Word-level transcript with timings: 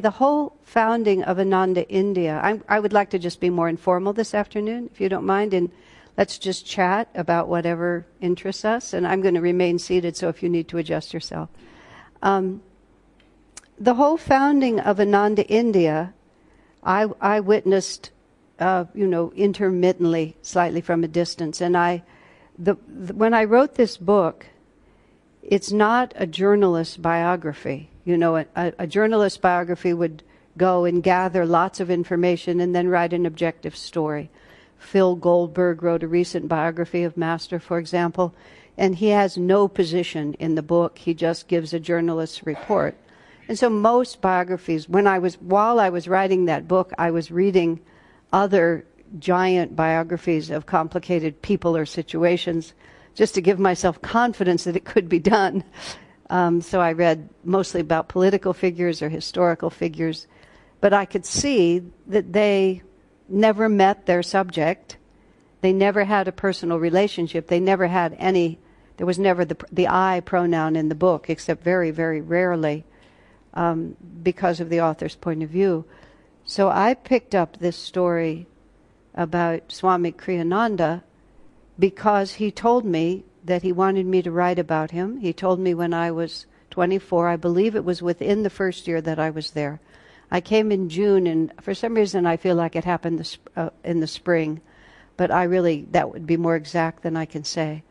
The 0.00 0.10
whole 0.10 0.56
founding 0.64 1.22
of 1.22 1.38
Ananda 1.38 1.88
India, 1.88 2.40
I, 2.42 2.60
I, 2.68 2.80
would 2.80 2.92
like 2.92 3.10
to 3.10 3.18
just 3.20 3.38
be 3.38 3.48
more 3.48 3.68
informal 3.68 4.12
this 4.12 4.34
afternoon, 4.34 4.90
if 4.92 5.00
you 5.00 5.08
don't 5.08 5.24
mind, 5.24 5.54
and 5.54 5.70
let's 6.18 6.36
just 6.36 6.66
chat 6.66 7.08
about 7.14 7.46
whatever 7.46 8.04
interests 8.20 8.64
us. 8.64 8.92
And 8.92 9.06
I'm 9.06 9.20
going 9.20 9.34
to 9.34 9.40
remain 9.40 9.78
seated, 9.78 10.16
so 10.16 10.28
if 10.28 10.42
you 10.42 10.48
need 10.48 10.66
to 10.70 10.78
adjust 10.78 11.14
yourself. 11.14 11.48
Um, 12.22 12.60
the 13.78 13.94
whole 13.94 14.16
founding 14.16 14.80
of 14.80 14.98
Ananda 14.98 15.46
India, 15.46 16.12
I, 16.82 17.06
I 17.20 17.38
witnessed, 17.38 18.10
uh, 18.58 18.86
you 18.96 19.06
know, 19.06 19.32
intermittently, 19.36 20.34
slightly 20.42 20.80
from 20.80 21.04
a 21.04 21.08
distance. 21.08 21.60
And 21.60 21.76
I, 21.76 22.02
the, 22.58 22.76
the, 22.88 23.14
when 23.14 23.32
I 23.32 23.44
wrote 23.44 23.76
this 23.76 23.96
book, 23.96 24.46
it's 25.40 25.70
not 25.70 26.12
a 26.16 26.26
journalist's 26.26 26.96
biography 26.96 27.90
you 28.04 28.16
know, 28.16 28.36
a, 28.36 28.46
a 28.54 28.86
journalist 28.86 29.40
biography 29.40 29.94
would 29.94 30.22
go 30.56 30.84
and 30.84 31.02
gather 31.02 31.44
lots 31.46 31.80
of 31.80 31.90
information 31.90 32.60
and 32.60 32.74
then 32.74 32.88
write 32.88 33.12
an 33.12 33.26
objective 33.26 33.76
story. 33.76 34.30
Phil 34.78 35.16
Goldberg 35.16 35.82
wrote 35.82 36.02
a 36.02 36.08
recent 36.08 36.48
biography 36.48 37.02
of 37.02 37.16
Master, 37.16 37.58
for 37.58 37.78
example, 37.78 38.34
and 38.76 38.96
he 38.96 39.08
has 39.08 39.38
no 39.38 39.66
position 39.68 40.34
in 40.34 40.54
the 40.54 40.62
book. 40.62 40.98
He 40.98 41.14
just 41.14 41.48
gives 41.48 41.72
a 41.72 41.80
journalist's 41.80 42.44
report. 42.44 42.94
And 43.48 43.58
so 43.58 43.68
most 43.70 44.20
biographies, 44.20 44.88
when 44.88 45.06
I 45.06 45.18
was, 45.18 45.34
while 45.36 45.78
I 45.80 45.90
was 45.90 46.08
writing 46.08 46.44
that 46.44 46.68
book, 46.68 46.92
I 46.98 47.10
was 47.10 47.30
reading 47.30 47.80
other 48.32 48.84
giant 49.18 49.76
biographies 49.76 50.50
of 50.50 50.66
complicated 50.66 51.40
people 51.40 51.76
or 51.76 51.86
situations 51.86 52.74
just 53.14 53.34
to 53.34 53.40
give 53.40 53.58
myself 53.58 54.02
confidence 54.02 54.64
that 54.64 54.76
it 54.76 54.84
could 54.84 55.08
be 55.08 55.20
done. 55.20 55.62
Um, 56.34 56.62
so 56.62 56.80
I 56.80 56.90
read 56.90 57.28
mostly 57.44 57.80
about 57.80 58.08
political 58.08 58.52
figures 58.52 59.00
or 59.00 59.08
historical 59.08 59.70
figures, 59.70 60.26
but 60.80 60.92
I 60.92 61.04
could 61.04 61.24
see 61.24 61.80
that 62.08 62.32
they 62.32 62.82
never 63.28 63.68
met 63.68 64.06
their 64.06 64.24
subject. 64.24 64.96
They 65.60 65.72
never 65.72 66.02
had 66.02 66.26
a 66.26 66.32
personal 66.32 66.80
relationship. 66.80 67.46
They 67.46 67.60
never 67.60 67.86
had 67.86 68.16
any. 68.18 68.58
There 68.96 69.06
was 69.06 69.16
never 69.16 69.44
the 69.44 69.56
the 69.70 69.86
I 69.86 70.22
pronoun 70.24 70.74
in 70.74 70.88
the 70.88 70.96
book, 70.96 71.30
except 71.30 71.62
very 71.62 71.92
very 71.92 72.20
rarely, 72.20 72.84
um, 73.54 73.96
because 74.24 74.58
of 74.58 74.70
the 74.70 74.80
author's 74.80 75.14
point 75.14 75.44
of 75.44 75.50
view. 75.50 75.84
So 76.44 76.68
I 76.68 76.94
picked 76.94 77.36
up 77.36 77.58
this 77.58 77.76
story 77.76 78.48
about 79.14 79.70
Swami 79.70 80.10
Kriyananda 80.10 81.04
because 81.78 82.34
he 82.34 82.50
told 82.50 82.84
me 82.84 83.22
that 83.44 83.62
he 83.62 83.72
wanted 83.72 84.06
me 84.06 84.22
to 84.22 84.30
write 84.30 84.58
about 84.58 84.90
him. 84.90 85.18
He 85.18 85.32
told 85.32 85.60
me 85.60 85.74
when 85.74 85.92
I 85.92 86.10
was 86.10 86.46
24, 86.70 87.28
I 87.28 87.36
believe 87.36 87.76
it 87.76 87.84
was 87.84 88.02
within 88.02 88.42
the 88.42 88.50
first 88.50 88.88
year 88.88 89.00
that 89.02 89.18
I 89.18 89.30
was 89.30 89.50
there. 89.50 89.80
I 90.30 90.40
came 90.40 90.72
in 90.72 90.88
June, 90.88 91.26
and 91.26 91.52
for 91.60 91.74
some 91.74 91.94
reason 91.94 92.26
I 92.26 92.36
feel 92.36 92.56
like 92.56 92.74
it 92.74 92.84
happened 92.84 93.20
this, 93.20 93.38
uh, 93.54 93.70
in 93.84 94.00
the 94.00 94.06
spring, 94.06 94.60
but 95.16 95.30
I 95.30 95.44
really, 95.44 95.86
that 95.90 96.10
would 96.10 96.26
be 96.26 96.36
more 96.36 96.56
exact 96.56 97.02
than 97.02 97.16
I 97.16 97.26
can 97.26 97.44
say. 97.44 97.84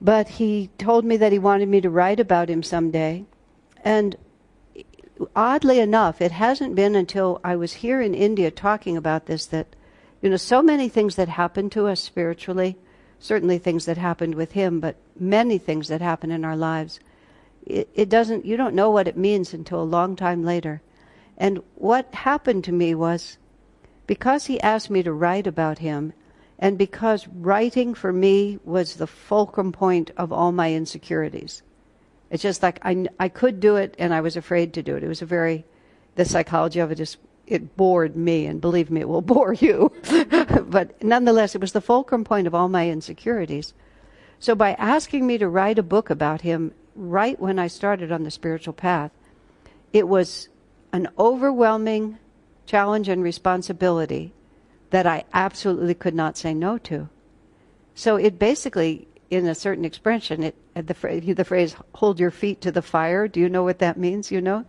But 0.00 0.28
he 0.28 0.68
told 0.78 1.04
me 1.04 1.16
that 1.18 1.32
he 1.32 1.38
wanted 1.38 1.68
me 1.68 1.80
to 1.80 1.88
write 1.88 2.18
about 2.18 2.50
him 2.50 2.64
someday. 2.64 3.24
And 3.84 4.16
oddly 5.36 5.78
enough, 5.78 6.20
it 6.20 6.32
hasn't 6.32 6.74
been 6.74 6.96
until 6.96 7.40
I 7.44 7.54
was 7.54 7.74
here 7.74 8.00
in 8.00 8.12
India 8.12 8.50
talking 8.50 8.96
about 8.96 9.26
this 9.26 9.46
that, 9.46 9.76
you 10.20 10.28
know, 10.28 10.36
so 10.36 10.60
many 10.60 10.88
things 10.88 11.14
that 11.14 11.28
happen 11.28 11.70
to 11.70 11.86
us 11.86 12.00
spiritually 12.00 12.76
certainly 13.22 13.56
things 13.56 13.86
that 13.86 13.96
happened 13.96 14.34
with 14.34 14.52
him, 14.52 14.80
but 14.80 14.96
many 15.18 15.56
things 15.56 15.88
that 15.88 16.00
happen 16.00 16.30
in 16.30 16.44
our 16.44 16.56
lives. 16.56 16.98
It, 17.64 17.88
it 17.94 18.08
doesn't, 18.08 18.44
you 18.44 18.56
don't 18.56 18.74
know 18.74 18.90
what 18.90 19.06
it 19.06 19.16
means 19.16 19.54
until 19.54 19.80
a 19.80 19.84
long 19.84 20.16
time 20.16 20.44
later. 20.44 20.82
And 21.38 21.62
what 21.76 22.12
happened 22.14 22.64
to 22.64 22.72
me 22.72 22.94
was 22.94 23.38
because 24.08 24.46
he 24.46 24.60
asked 24.60 24.90
me 24.90 25.02
to 25.04 25.12
write 25.12 25.46
about 25.46 25.78
him, 25.78 26.12
and 26.58 26.76
because 26.76 27.28
writing 27.28 27.94
for 27.94 28.12
me 28.12 28.58
was 28.64 28.96
the 28.96 29.06
fulcrum 29.06 29.72
point 29.72 30.10
of 30.16 30.32
all 30.32 30.52
my 30.52 30.74
insecurities. 30.74 31.62
It's 32.30 32.42
just 32.42 32.62
like 32.62 32.80
I, 32.82 33.06
I 33.20 33.28
could 33.28 33.60
do 33.60 33.76
it 33.76 33.94
and 33.98 34.12
I 34.12 34.20
was 34.20 34.36
afraid 34.36 34.74
to 34.74 34.82
do 34.82 34.96
it. 34.96 35.04
It 35.04 35.08
was 35.08 35.22
a 35.22 35.26
very, 35.26 35.64
the 36.16 36.24
psychology 36.24 36.80
of 36.80 36.90
it 36.90 36.96
just 36.96 37.18
it 37.52 37.76
bored 37.76 38.16
me, 38.16 38.46
and 38.46 38.60
believe 38.60 38.90
me, 38.90 39.00
it 39.00 39.08
will 39.08 39.20
bore 39.34 39.54
you. 39.54 39.92
but 40.66 41.02
nonetheless, 41.02 41.54
it 41.54 41.60
was 41.60 41.72
the 41.72 41.80
fulcrum 41.80 42.24
point 42.24 42.46
of 42.46 42.54
all 42.54 42.68
my 42.68 42.88
insecurities. 42.88 43.74
So 44.38 44.54
by 44.54 44.72
asking 44.72 45.26
me 45.26 45.38
to 45.38 45.48
write 45.48 45.78
a 45.78 45.84
book 45.84 46.10
about 46.10 46.40
him 46.40 46.72
right 46.96 47.38
when 47.38 47.58
I 47.58 47.68
started 47.68 48.10
on 48.10 48.24
the 48.24 48.30
spiritual 48.30 48.74
path, 48.74 49.12
it 49.92 50.08
was 50.08 50.48
an 50.92 51.08
overwhelming 51.18 52.18
challenge 52.66 53.08
and 53.08 53.22
responsibility 53.22 54.32
that 54.90 55.06
I 55.06 55.24
absolutely 55.32 55.94
could 55.94 56.14
not 56.14 56.36
say 56.36 56.54
no 56.54 56.78
to. 56.78 57.08
So 57.94 58.16
it 58.16 58.38
basically, 58.38 59.08
in 59.30 59.46
a 59.46 59.54
certain 59.54 59.84
expression, 59.84 60.42
it 60.42 60.56
the, 60.74 61.34
the 61.34 61.44
phrase 61.44 61.76
"hold 61.94 62.18
your 62.18 62.30
feet 62.30 62.60
to 62.62 62.72
the 62.72 62.82
fire." 62.82 63.28
Do 63.28 63.40
you 63.40 63.48
know 63.48 63.62
what 63.62 63.78
that 63.80 63.98
means? 63.98 64.30
You 64.30 64.40
know, 64.40 64.64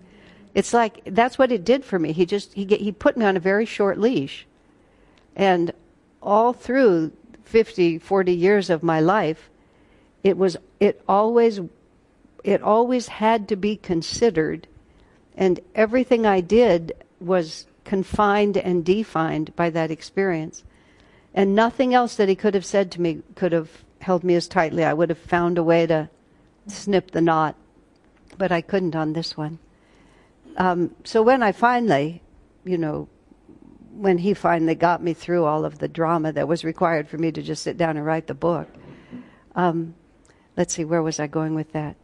it's 0.56 0.74
like 0.74 1.02
that's 1.06 1.38
what 1.38 1.52
it 1.52 1.66
did 1.66 1.84
for 1.84 1.98
me. 1.98 2.12
He 2.12 2.26
just 2.26 2.54
he 2.54 2.66
he 2.66 2.92
put 2.92 3.18
me 3.18 3.26
on 3.26 3.38
a 3.38 3.42
very 3.42 3.66
short 3.66 3.98
leash. 3.98 4.46
And 5.36 5.74
all 6.22 6.54
through 6.54 7.12
50, 7.44 7.98
40 7.98 8.34
years 8.34 8.70
of 8.70 8.84
my 8.84 9.00
life, 9.00 9.50
it 10.24 10.38
was 10.38 10.58
it 10.80 11.02
always 11.08 11.60
it 12.44 12.62
always 12.62 13.08
had 13.08 13.48
to 13.48 13.56
be 13.56 13.78
considered 13.78 14.68
and 15.36 15.60
everything 15.74 16.26
I 16.26 16.42
did 16.42 16.94
was 17.20 17.66
confined 17.84 18.58
and 18.58 18.86
defined 18.86 19.56
by 19.56 19.72
that 19.72 19.90
experience. 19.90 20.64
And 21.34 21.56
nothing 21.56 21.96
else 21.96 22.16
that 22.16 22.30
he 22.30 22.36
could 22.36 22.54
have 22.54 22.66
said 22.66 22.92
to 22.92 23.02
me 23.02 23.24
could 23.34 23.54
have 23.54 23.84
held 24.02 24.24
me 24.24 24.36
as 24.36 24.48
tightly. 24.48 24.84
I 24.84 24.94
would 24.94 25.10
have 25.10 25.18
found 25.18 25.58
a 25.58 25.64
way 25.64 25.88
to 25.88 26.10
snip 26.68 27.10
the 27.10 27.22
knot, 27.22 27.56
but 28.38 28.52
I 28.52 28.62
couldn't 28.62 28.96
on 28.96 29.14
this 29.14 29.36
one 29.36 29.58
um, 30.58 30.96
so 31.04 31.22
when 31.22 31.44
I 31.44 31.52
finally, 31.52 32.22
you 32.64 32.78
know, 32.78 33.08
when 33.92 34.18
he 34.18 34.34
finally 34.34 34.76
got 34.76 35.04
me 35.04 35.14
through 35.14 35.46
all 35.46 35.66
of 35.66 35.80
the 35.80 35.88
drama 35.88 36.32
that 36.34 36.48
was 36.48 36.64
required 36.64 37.08
for 37.08 37.18
me 37.18 37.32
to 37.32 37.42
just 37.42 37.64
sit 37.64 37.78
down 37.78 37.98
and 37.98 38.06
write 38.06 38.28
the 38.28 38.34
book, 38.34 38.68
um, 39.56 39.94
let's 40.58 40.74
see, 40.74 40.84
where 40.84 41.02
was 41.02 41.20
I 41.20 41.28
going 41.28 41.56
with 41.56 41.72
that? 41.74 41.96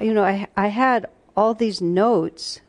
You 0.00 0.12
know, 0.12 0.24
I, 0.24 0.48
I 0.56 0.68
had 0.68 1.06
all 1.36 1.54
these 1.54 1.80
notes 1.80 2.60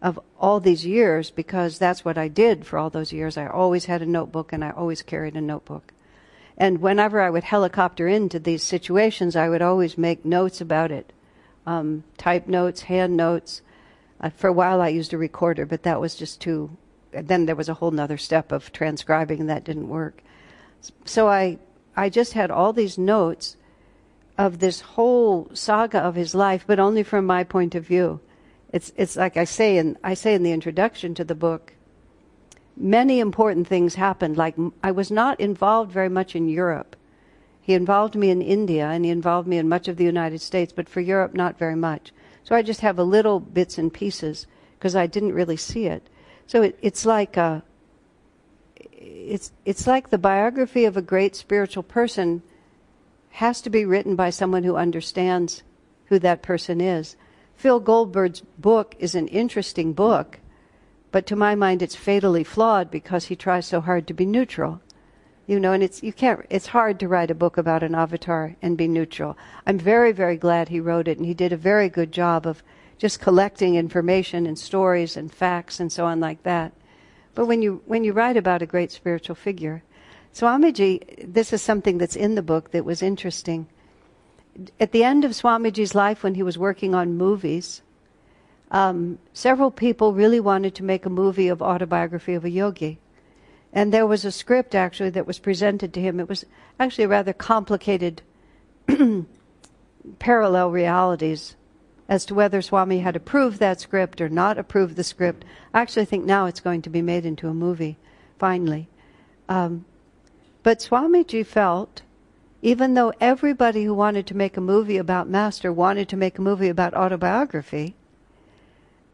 of 0.00 0.18
all 0.38 0.60
these 0.60 0.86
years 0.86 1.30
because 1.30 1.78
that's 1.78 2.04
what 2.04 2.18
I 2.18 2.28
did 2.28 2.66
for 2.66 2.78
all 2.78 2.90
those 2.90 3.12
years. 3.12 3.36
I 3.36 3.46
always 3.46 3.86
had 3.86 4.02
a 4.02 4.06
notebook 4.06 4.52
and 4.52 4.64
I 4.64 4.70
always 4.70 5.02
carried 5.02 5.36
a 5.36 5.40
notebook. 5.40 5.92
And 6.56 6.80
whenever 6.80 7.20
I 7.20 7.30
would 7.30 7.44
helicopter 7.44 8.08
into 8.08 8.38
these 8.38 8.62
situations, 8.62 9.36
I 9.36 9.48
would 9.48 9.62
always 9.62 9.96
make 9.96 10.24
notes 10.24 10.60
about 10.60 10.90
it 10.90 11.12
um, 11.66 12.02
type 12.16 12.46
notes, 12.46 12.82
hand 12.82 13.16
notes, 13.16 13.60
uh, 14.20 14.30
for 14.30 14.48
a 14.48 14.52
while, 14.52 14.80
I 14.80 14.88
used 14.88 15.12
a 15.12 15.18
recorder, 15.18 15.64
but 15.66 15.82
that 15.84 16.00
was 16.00 16.14
just 16.14 16.40
too. 16.40 16.76
Then 17.12 17.46
there 17.46 17.56
was 17.56 17.68
a 17.68 17.74
whole 17.74 17.98
other 17.98 18.18
step 18.18 18.52
of 18.52 18.72
transcribing, 18.72 19.40
and 19.40 19.48
that 19.48 19.64
didn't 19.64 19.88
work. 19.88 20.22
So 21.04 21.28
I, 21.28 21.58
I 21.96 22.08
just 22.08 22.32
had 22.32 22.50
all 22.50 22.72
these 22.72 22.98
notes 22.98 23.56
of 24.36 24.58
this 24.60 24.80
whole 24.80 25.50
saga 25.52 25.98
of 25.98 26.14
his 26.14 26.34
life, 26.34 26.64
but 26.66 26.78
only 26.78 27.02
from 27.02 27.26
my 27.26 27.42
point 27.44 27.74
of 27.74 27.86
view. 27.86 28.20
It's, 28.72 28.92
it's 28.96 29.16
like 29.16 29.36
I 29.36 29.44
say 29.44 29.78
in, 29.78 29.96
I 30.04 30.14
say 30.14 30.34
in 30.34 30.42
the 30.42 30.52
introduction 30.52 31.14
to 31.14 31.24
the 31.24 31.34
book. 31.34 31.72
Many 32.76 33.18
important 33.18 33.66
things 33.66 33.96
happened. 33.96 34.36
Like 34.36 34.54
I 34.82 34.92
was 34.92 35.10
not 35.10 35.40
involved 35.40 35.90
very 35.90 36.08
much 36.08 36.36
in 36.36 36.48
Europe. 36.48 36.94
He 37.60 37.74
involved 37.74 38.14
me 38.14 38.30
in 38.30 38.40
India, 38.40 38.86
and 38.86 39.04
he 39.04 39.10
involved 39.10 39.48
me 39.48 39.58
in 39.58 39.68
much 39.68 39.88
of 39.88 39.96
the 39.96 40.04
United 40.04 40.40
States, 40.40 40.72
but 40.72 40.88
for 40.88 41.00
Europe, 41.00 41.34
not 41.34 41.58
very 41.58 41.74
much. 41.74 42.12
So 42.48 42.54
I 42.54 42.62
just 42.62 42.80
have 42.80 42.98
a 42.98 43.04
little 43.04 43.40
bits 43.40 43.76
and 43.76 43.92
pieces 43.92 44.46
because 44.78 44.96
I 44.96 45.06
didn't 45.06 45.34
really 45.34 45.58
see 45.58 45.84
it. 45.84 46.08
So 46.46 46.62
it, 46.62 46.78
it's 46.80 47.04
like 47.04 47.36
a, 47.36 47.62
it's 48.74 49.52
it's 49.66 49.86
like 49.86 50.08
the 50.08 50.16
biography 50.16 50.86
of 50.86 50.96
a 50.96 51.02
great 51.02 51.36
spiritual 51.36 51.82
person 51.82 52.42
has 53.32 53.60
to 53.60 53.68
be 53.68 53.84
written 53.84 54.16
by 54.16 54.30
someone 54.30 54.64
who 54.64 54.76
understands 54.76 55.62
who 56.06 56.18
that 56.20 56.40
person 56.40 56.80
is. 56.80 57.16
Phil 57.54 57.80
Goldberg's 57.80 58.40
book 58.56 58.94
is 58.98 59.14
an 59.14 59.28
interesting 59.28 59.92
book, 59.92 60.40
but 61.12 61.26
to 61.26 61.36
my 61.36 61.54
mind 61.54 61.82
it's 61.82 61.96
fatally 61.96 62.44
flawed 62.44 62.90
because 62.90 63.26
he 63.26 63.36
tries 63.36 63.66
so 63.66 63.82
hard 63.82 64.06
to 64.06 64.14
be 64.14 64.24
neutral 64.24 64.80
you 65.48 65.58
know 65.58 65.72
and 65.72 65.82
it's 65.82 66.02
you 66.02 66.12
can't 66.12 66.44
it's 66.50 66.66
hard 66.66 67.00
to 67.00 67.08
write 67.08 67.30
a 67.30 67.34
book 67.34 67.56
about 67.56 67.82
an 67.82 67.94
avatar 67.94 68.54
and 68.62 68.76
be 68.76 68.86
neutral. 68.86 69.36
I'm 69.66 69.78
very 69.78 70.12
very 70.12 70.36
glad 70.36 70.68
he 70.68 70.78
wrote 70.78 71.08
it 71.08 71.16
and 71.16 71.26
he 71.26 71.34
did 71.34 71.52
a 71.52 71.56
very 71.56 71.88
good 71.88 72.12
job 72.12 72.46
of 72.46 72.62
just 72.98 73.20
collecting 73.20 73.74
information 73.74 74.46
and 74.46 74.58
stories 74.58 75.16
and 75.16 75.32
facts 75.32 75.80
and 75.80 75.90
so 75.90 76.04
on 76.04 76.20
like 76.20 76.42
that. 76.42 76.72
But 77.34 77.46
when 77.46 77.62
you 77.62 77.82
when 77.86 78.04
you 78.04 78.12
write 78.12 78.36
about 78.36 78.62
a 78.62 78.66
great 78.66 78.92
spiritual 78.92 79.34
figure 79.34 79.82
swamiji 80.34 81.32
this 81.32 81.52
is 81.52 81.62
something 81.62 81.96
that's 81.96 82.16
in 82.16 82.34
the 82.34 82.42
book 82.42 82.70
that 82.72 82.84
was 82.84 83.02
interesting. 83.02 83.66
At 84.78 84.92
the 84.92 85.02
end 85.02 85.24
of 85.24 85.32
swamiji's 85.32 85.94
life 85.94 86.22
when 86.22 86.34
he 86.34 86.42
was 86.42 86.58
working 86.58 86.94
on 86.94 87.16
movies 87.16 87.80
um, 88.70 89.18
several 89.32 89.70
people 89.70 90.12
really 90.12 90.40
wanted 90.40 90.74
to 90.74 90.84
make 90.84 91.06
a 91.06 91.10
movie 91.10 91.48
of 91.48 91.62
autobiography 91.62 92.34
of 92.34 92.44
a 92.44 92.50
yogi. 92.50 92.98
And 93.72 93.92
there 93.92 94.06
was 94.06 94.24
a 94.24 94.32
script 94.32 94.74
actually 94.74 95.10
that 95.10 95.26
was 95.26 95.38
presented 95.38 95.92
to 95.94 96.00
him. 96.00 96.20
It 96.20 96.28
was 96.28 96.44
actually 96.80 97.06
rather 97.06 97.32
complicated 97.32 98.22
parallel 100.18 100.70
realities 100.70 101.56
as 102.08 102.24
to 102.24 102.34
whether 102.34 102.62
Swami 102.62 103.00
had 103.00 103.14
approved 103.14 103.58
that 103.58 103.80
script 103.80 104.20
or 104.20 104.28
not 104.28 104.58
approved 104.58 104.96
the 104.96 105.04
script. 105.04 105.44
I 105.74 105.82
actually 105.82 106.06
think 106.06 106.24
now 106.24 106.46
it's 106.46 106.60
going 106.60 106.82
to 106.82 106.90
be 106.90 107.02
made 107.02 107.26
into 107.26 107.48
a 107.48 107.54
movie, 107.54 107.98
finally. 108.38 108.88
Um, 109.48 109.84
but 110.62 110.78
Swamiji 110.78 111.44
felt, 111.44 112.02
even 112.62 112.94
though 112.94 113.12
everybody 113.20 113.84
who 113.84 113.94
wanted 113.94 114.26
to 114.28 114.36
make 114.36 114.56
a 114.56 114.62
movie 114.62 114.96
about 114.96 115.28
Master 115.28 115.70
wanted 115.70 116.08
to 116.08 116.16
make 116.16 116.38
a 116.38 116.42
movie 116.42 116.68
about 116.68 116.94
autobiography, 116.94 117.94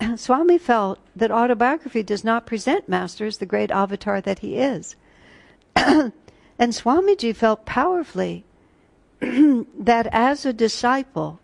Swami 0.17 0.58
felt 0.58 0.99
that 1.14 1.31
autobiography 1.31 2.02
does 2.02 2.25
not 2.25 2.46
present 2.46 2.88
Master 2.88 3.26
as 3.26 3.38
the 3.38 3.46
great 3.46 3.70
avatar 3.70 4.20
that 4.20 4.41
he 4.41 4.56
is. 4.56 4.96
and 5.76 6.12
Swamiji 6.58 7.35
felt 7.35 7.64
powerfully 7.64 8.44
that 9.20 10.08
as 10.12 10.44
a 10.44 10.52
disciple, 10.52 11.41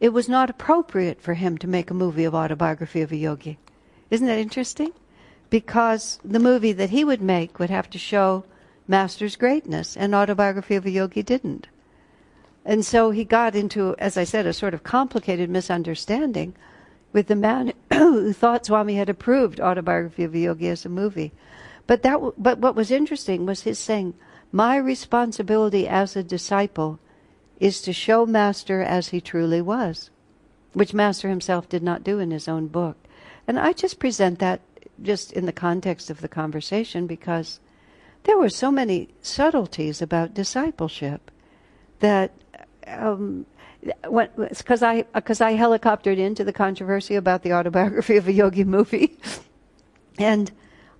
it 0.00 0.10
was 0.10 0.28
not 0.28 0.50
appropriate 0.50 1.20
for 1.20 1.34
him 1.34 1.56
to 1.58 1.66
make 1.66 1.90
a 1.90 1.94
movie 1.94 2.24
of 2.24 2.34
autobiography 2.34 3.00
of 3.00 3.12
a 3.12 3.16
yogi. 3.16 3.58
Isn't 4.10 4.26
that 4.26 4.38
interesting? 4.38 4.92
Because 5.50 6.20
the 6.24 6.38
movie 6.38 6.72
that 6.72 6.90
he 6.90 7.04
would 7.04 7.22
make 7.22 7.58
would 7.58 7.70
have 7.70 7.88
to 7.90 7.98
show 7.98 8.44
Master's 8.86 9.36
greatness, 9.36 9.96
and 9.96 10.14
autobiography 10.14 10.74
of 10.74 10.84
a 10.84 10.90
yogi 10.90 11.22
didn't. 11.22 11.68
And 12.64 12.84
so 12.84 13.10
he 13.10 13.24
got 13.24 13.54
into, 13.54 13.94
as 13.98 14.16
I 14.16 14.24
said, 14.24 14.46
a 14.46 14.52
sort 14.52 14.74
of 14.74 14.82
complicated 14.82 15.48
misunderstanding 15.48 16.54
with 17.14 17.28
the 17.28 17.36
man 17.36 17.72
who 17.94 18.34
thought 18.34 18.66
Swami 18.66 18.96
had 18.96 19.08
approved 19.08 19.58
autobiography 19.58 20.24
of 20.24 20.34
a 20.34 20.38
yogi 20.38 20.68
as 20.68 20.84
a 20.84 20.90
movie. 20.90 21.32
But 21.86 22.02
that, 22.02 22.20
but 22.36 22.58
what 22.58 22.74
was 22.74 22.90
interesting 22.90 23.46
was 23.46 23.62
his 23.62 23.78
saying, 23.78 24.12
"My 24.52 24.76
responsibility 24.76 25.88
as 25.88 26.14
a 26.14 26.22
disciple 26.22 26.98
is 27.60 27.80
to 27.82 27.92
show 27.92 28.26
Master 28.26 28.82
as 28.82 29.08
he 29.08 29.20
truly 29.20 29.62
was, 29.62 30.10
which 30.72 30.92
Master 30.92 31.28
himself 31.28 31.68
did 31.68 31.82
not 31.82 32.04
do 32.04 32.18
in 32.18 32.30
his 32.30 32.48
own 32.48 32.66
book. 32.66 32.96
And 33.46 33.58
I 33.58 33.72
just 33.72 33.98
present 33.98 34.38
that 34.40 34.60
just 35.02 35.32
in 35.32 35.46
the 35.46 35.52
context 35.52 36.10
of 36.10 36.20
the 36.20 36.28
conversation 36.28 37.06
because 37.06 37.60
there 38.24 38.38
were 38.38 38.48
so 38.48 38.70
many 38.70 39.08
subtleties 39.22 40.00
about 40.00 40.34
discipleship 40.34 41.30
that 42.00 42.32
um, 42.86 43.46
because 43.84 44.82
I 44.82 45.02
because 45.02 45.40
I 45.40 45.54
helicoptered 45.54 46.18
into 46.18 46.44
the 46.44 46.52
controversy 46.52 47.16
about 47.16 47.42
the 47.42 47.52
autobiography 47.52 48.16
of 48.16 48.26
a 48.26 48.32
yogi 48.32 48.64
movie, 48.64 49.18
and 50.18 50.50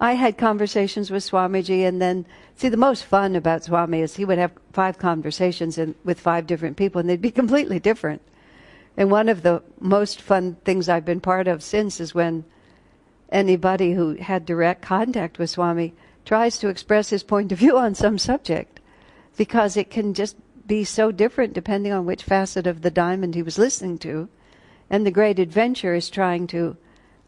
I 0.00 0.14
had 0.14 0.36
conversations 0.36 1.10
with 1.10 1.22
Swamiji, 1.22 1.86
and 1.86 2.00
then 2.00 2.26
see 2.56 2.68
the 2.68 2.76
most 2.76 3.04
fun 3.04 3.36
about 3.36 3.64
Swami 3.64 4.00
is 4.00 4.16
he 4.16 4.24
would 4.24 4.38
have 4.38 4.52
five 4.72 4.98
conversations 4.98 5.78
in, 5.78 5.94
with 6.04 6.20
five 6.20 6.46
different 6.46 6.76
people, 6.76 7.00
and 7.00 7.08
they'd 7.08 7.20
be 7.20 7.30
completely 7.42 7.78
different. 7.78 8.20
And 8.96 9.10
one 9.10 9.28
of 9.28 9.42
the 9.42 9.62
most 9.80 10.20
fun 10.20 10.56
things 10.64 10.88
I've 10.88 11.04
been 11.04 11.20
part 11.20 11.48
of 11.48 11.62
since 11.62 12.00
is 12.00 12.14
when 12.14 12.44
anybody 13.30 13.94
who 13.94 14.14
had 14.14 14.44
direct 14.44 14.82
contact 14.82 15.38
with 15.38 15.50
Swami 15.50 15.94
tries 16.24 16.58
to 16.58 16.68
express 16.68 17.10
his 17.10 17.22
point 17.22 17.50
of 17.50 17.58
view 17.58 17.76
on 17.78 17.94
some 17.94 18.18
subject, 18.18 18.80
because 19.36 19.76
it 19.76 19.90
can 19.90 20.14
just 20.14 20.36
be 20.66 20.84
so 20.84 21.12
different 21.12 21.52
depending 21.52 21.92
on 21.92 22.06
which 22.06 22.22
facet 22.22 22.66
of 22.66 22.82
the 22.82 22.90
diamond 22.90 23.34
he 23.34 23.42
was 23.42 23.58
listening 23.58 23.98
to. 23.98 24.28
And 24.90 25.06
the 25.06 25.10
great 25.10 25.38
adventure 25.38 25.94
is 25.94 26.08
trying 26.10 26.46
to 26.48 26.76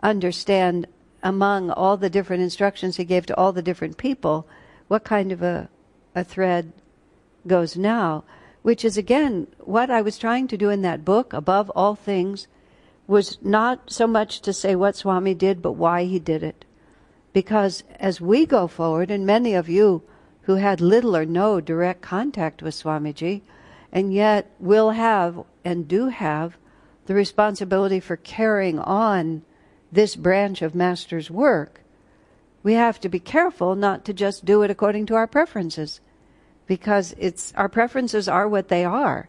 understand 0.02 0.86
among 1.22 1.70
all 1.70 1.96
the 1.96 2.10
different 2.10 2.42
instructions 2.42 2.96
he 2.96 3.04
gave 3.04 3.26
to 3.26 3.36
all 3.36 3.52
the 3.52 3.62
different 3.62 3.96
people, 3.96 4.46
what 4.88 5.04
kind 5.04 5.32
of 5.32 5.42
a, 5.42 5.68
a 6.14 6.22
thread 6.22 6.72
goes 7.46 7.76
now, 7.76 8.24
which 8.62 8.84
is 8.84 8.96
again 8.96 9.46
what 9.60 9.90
I 9.90 10.02
was 10.02 10.18
trying 10.18 10.48
to 10.48 10.56
do 10.56 10.70
in 10.70 10.82
that 10.82 11.04
book, 11.04 11.32
above 11.32 11.70
all 11.70 11.94
things, 11.94 12.46
was 13.06 13.38
not 13.42 13.90
so 13.90 14.06
much 14.06 14.40
to 14.40 14.52
say 14.52 14.74
what 14.74 14.96
Swami 14.96 15.34
did, 15.34 15.62
but 15.62 15.72
why 15.72 16.04
he 16.04 16.18
did 16.18 16.42
it. 16.42 16.64
Because 17.32 17.84
as 17.98 18.20
we 18.20 18.46
go 18.46 18.66
forward, 18.66 19.10
and 19.10 19.26
many 19.26 19.54
of 19.54 19.68
you 19.68 20.02
who 20.46 20.54
had 20.54 20.80
little 20.80 21.16
or 21.16 21.26
no 21.26 21.60
direct 21.60 22.00
contact 22.00 22.62
with 22.62 22.72
Swamiji, 22.72 23.42
and 23.92 24.14
yet 24.14 24.48
will 24.60 24.90
have 24.90 25.42
and 25.64 25.88
do 25.88 26.08
have 26.08 26.56
the 27.06 27.14
responsibility 27.14 27.98
for 27.98 28.16
carrying 28.16 28.78
on 28.78 29.42
this 29.90 30.14
branch 30.14 30.62
of 30.62 30.74
Master's 30.74 31.30
work, 31.30 31.80
we 32.62 32.74
have 32.74 33.00
to 33.00 33.08
be 33.08 33.18
careful 33.18 33.74
not 33.74 34.04
to 34.04 34.12
just 34.12 34.44
do 34.44 34.62
it 34.62 34.70
according 34.70 35.06
to 35.06 35.14
our 35.14 35.26
preferences, 35.26 36.00
because 36.66 37.14
it's 37.18 37.52
our 37.56 37.68
preferences 37.68 38.28
are 38.28 38.48
what 38.48 38.68
they 38.68 38.84
are. 38.84 39.28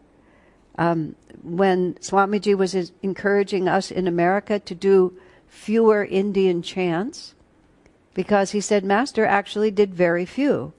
Um, 0.76 1.16
when 1.42 1.94
Swamiji 1.94 2.56
was 2.56 2.92
encouraging 3.02 3.66
us 3.66 3.90
in 3.90 4.06
America 4.06 4.60
to 4.60 4.74
do 4.74 5.18
fewer 5.48 6.04
Indian 6.04 6.62
chants, 6.62 7.34
because 8.14 8.52
he 8.52 8.60
said 8.60 8.84
Master 8.84 9.24
actually 9.24 9.72
did 9.72 9.94
very 9.94 10.24
few, 10.24 10.72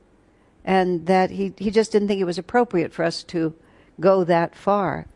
and 0.70 1.08
that 1.08 1.32
he, 1.32 1.52
he 1.58 1.72
just 1.72 1.92
didn't 1.92 2.08
think 2.08 2.22
it 2.22 2.26
was 2.26 2.38
appropriate 2.38 2.94
for 2.94 3.04
us 3.04 3.24
to 3.24 3.56
go 4.00 4.24
that 4.24 4.56
far. 4.56 5.08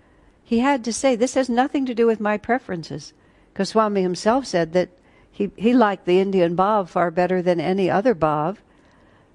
He 0.44 0.60
had 0.60 0.84
to 0.84 0.92
say, 0.92 1.16
This 1.16 1.36
has 1.36 1.48
nothing 1.48 1.86
to 1.86 1.94
do 1.94 2.08
with 2.08 2.20
my 2.20 2.40
preferences. 2.40 3.14
Because 3.54 3.70
Swami 3.70 4.02
himself 4.02 4.48
said 4.48 4.74
that 4.74 4.90
he, 5.32 5.52
he 5.56 5.72
liked 5.72 6.08
the 6.08 6.20
Indian 6.20 6.58
bhav 6.58 6.90
far 6.90 7.12
better 7.12 7.40
than 7.40 7.60
any 7.60 7.88
other 7.88 8.16
bhav. 8.16 8.58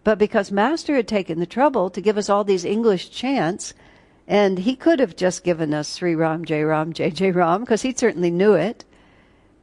But 0.03 0.19
because 0.19 0.51
Master 0.51 0.97
had 0.97 1.07
taken 1.07 1.39
the 1.39 1.47
trouble 1.47 1.89
to 1.89 2.01
give 2.01 2.19
us 2.19 2.29
all 2.29 2.43
these 2.43 2.65
English 2.65 3.13
chants, 3.13 3.73
and 4.27 4.59
he 4.59 4.75
could 4.75 4.99
have 4.99 5.15
just 5.15 5.45
given 5.45 5.73
us 5.73 5.99
Sri 5.99 6.17
Ram, 6.17 6.45
Jai 6.45 6.63
Ram, 6.63 6.93
J 6.93 7.13
Jai 7.13 7.31
Ram, 7.31 7.61
because 7.61 7.83
he 7.83 7.95
certainly 7.95 8.33
knew 8.33 8.55
it. 8.55 8.85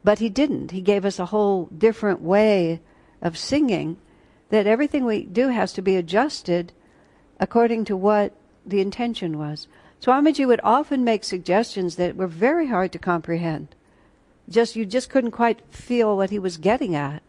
But 0.06 0.20
he 0.20 0.30
didn't. 0.30 0.72
He 0.72 0.80
gave 0.80 1.04
us 1.04 1.20
a 1.20 1.26
whole 1.26 1.66
different 1.66 2.22
way 2.22 2.80
of 3.22 3.38
singing 3.38 3.98
that 4.56 4.68
everything 4.68 5.06
we 5.06 5.24
do 5.24 5.50
has 5.50 5.74
to 5.74 5.82
be 5.82 5.96
adjusted 5.96 6.74
according 7.40 7.86
to 7.86 7.96
what 7.96 8.34
the 8.66 8.82
intention 8.82 9.38
was. 9.38 9.68
Swamiji 10.02 10.48
would 10.48 10.62
often 10.64 11.04
make 11.04 11.24
suggestions 11.24 11.96
that 11.96 12.16
were 12.16 12.28
very 12.28 12.68
hard 12.68 12.92
to 12.92 13.00
comprehend 13.00 13.76
just 14.50 14.76
you 14.76 14.86
just 14.86 15.10
couldn't 15.10 15.32
quite 15.32 15.62
feel 15.74 16.16
what 16.16 16.30
he 16.30 16.40
was 16.40 16.58
getting 16.58 16.96
at. 16.96 17.22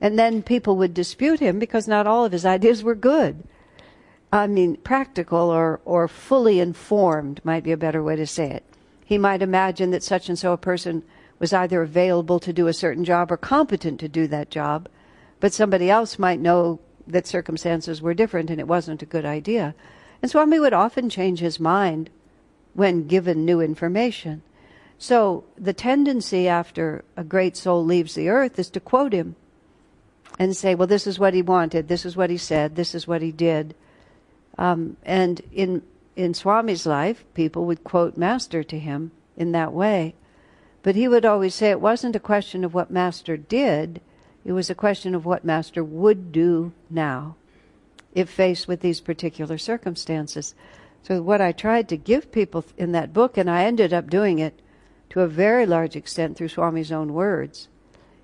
And 0.00 0.18
then 0.18 0.42
people 0.42 0.76
would 0.76 0.94
dispute 0.94 1.40
him 1.40 1.58
because 1.58 1.88
not 1.88 2.06
all 2.06 2.24
of 2.24 2.32
his 2.32 2.44
ideas 2.44 2.82
were 2.82 2.94
good. 2.94 3.44
I 4.32 4.46
mean, 4.46 4.76
practical 4.76 5.50
or, 5.50 5.80
or 5.84 6.08
fully 6.08 6.60
informed 6.60 7.40
might 7.44 7.64
be 7.64 7.72
a 7.72 7.76
better 7.76 8.02
way 8.02 8.16
to 8.16 8.26
say 8.26 8.50
it. 8.50 8.64
He 9.04 9.18
might 9.18 9.40
imagine 9.40 9.90
that 9.92 10.02
such 10.02 10.28
and 10.28 10.38
so 10.38 10.52
a 10.52 10.58
person 10.58 11.02
was 11.38 11.52
either 11.52 11.82
available 11.82 12.40
to 12.40 12.52
do 12.52 12.66
a 12.66 12.72
certain 12.72 13.04
job 13.04 13.30
or 13.30 13.36
competent 13.36 14.00
to 14.00 14.08
do 14.08 14.26
that 14.26 14.50
job, 14.50 14.88
but 15.40 15.52
somebody 15.52 15.90
else 15.90 16.18
might 16.18 16.40
know 16.40 16.80
that 17.06 17.26
circumstances 17.26 18.02
were 18.02 18.14
different 18.14 18.50
and 18.50 18.60
it 18.60 18.68
wasn't 18.68 19.02
a 19.02 19.06
good 19.06 19.24
idea. 19.24 19.74
And 20.22 20.30
Swami 20.30 20.58
would 20.58 20.72
often 20.72 21.08
change 21.08 21.40
his 21.40 21.60
mind 21.60 22.10
when 22.74 23.06
given 23.06 23.44
new 23.44 23.60
information. 23.60 24.42
So 24.98 25.44
the 25.56 25.72
tendency 25.72 26.48
after 26.48 27.04
a 27.16 27.24
great 27.24 27.56
soul 27.56 27.84
leaves 27.84 28.14
the 28.14 28.28
earth 28.28 28.58
is 28.58 28.70
to 28.70 28.80
quote 28.80 29.12
him 29.12 29.36
and 30.38 30.56
say, 30.56 30.74
well, 30.74 30.86
this 30.86 31.06
is 31.06 31.18
what 31.18 31.34
he 31.34 31.42
wanted, 31.42 31.88
this 31.88 32.04
is 32.04 32.16
what 32.16 32.30
he 32.30 32.36
said, 32.36 32.76
this 32.76 32.94
is 32.94 33.06
what 33.06 33.22
he 33.22 33.32
did. 33.32 33.74
Um, 34.58 34.96
and 35.04 35.42
in 35.52 35.82
in 36.16 36.32
Swami's 36.32 36.86
life, 36.86 37.24
people 37.34 37.66
would 37.66 37.84
quote 37.84 38.16
Master 38.16 38.64
to 38.64 38.78
him 38.78 39.10
in 39.36 39.52
that 39.52 39.74
way. 39.74 40.14
But 40.82 40.94
he 40.96 41.08
would 41.08 41.26
always 41.26 41.54
say 41.54 41.70
it 41.70 41.80
wasn't 41.80 42.16
a 42.16 42.20
question 42.20 42.64
of 42.64 42.72
what 42.72 42.90
Master 42.90 43.36
did, 43.36 44.00
it 44.46 44.52
was 44.52 44.70
a 44.70 44.76
question 44.76 45.16
of 45.16 45.26
what 45.26 45.44
Master 45.44 45.82
would 45.82 46.30
do 46.30 46.72
now 46.88 47.34
if 48.14 48.30
faced 48.30 48.68
with 48.68 48.80
these 48.80 49.00
particular 49.00 49.58
circumstances. 49.58 50.54
So, 51.02 51.20
what 51.20 51.40
I 51.40 51.50
tried 51.50 51.88
to 51.88 51.96
give 51.96 52.30
people 52.30 52.64
in 52.78 52.92
that 52.92 53.12
book, 53.12 53.36
and 53.36 53.50
I 53.50 53.64
ended 53.64 53.92
up 53.92 54.08
doing 54.08 54.38
it 54.38 54.62
to 55.10 55.20
a 55.20 55.26
very 55.26 55.66
large 55.66 55.96
extent 55.96 56.36
through 56.36 56.48
Swami's 56.48 56.92
own 56.92 57.12
words, 57.12 57.66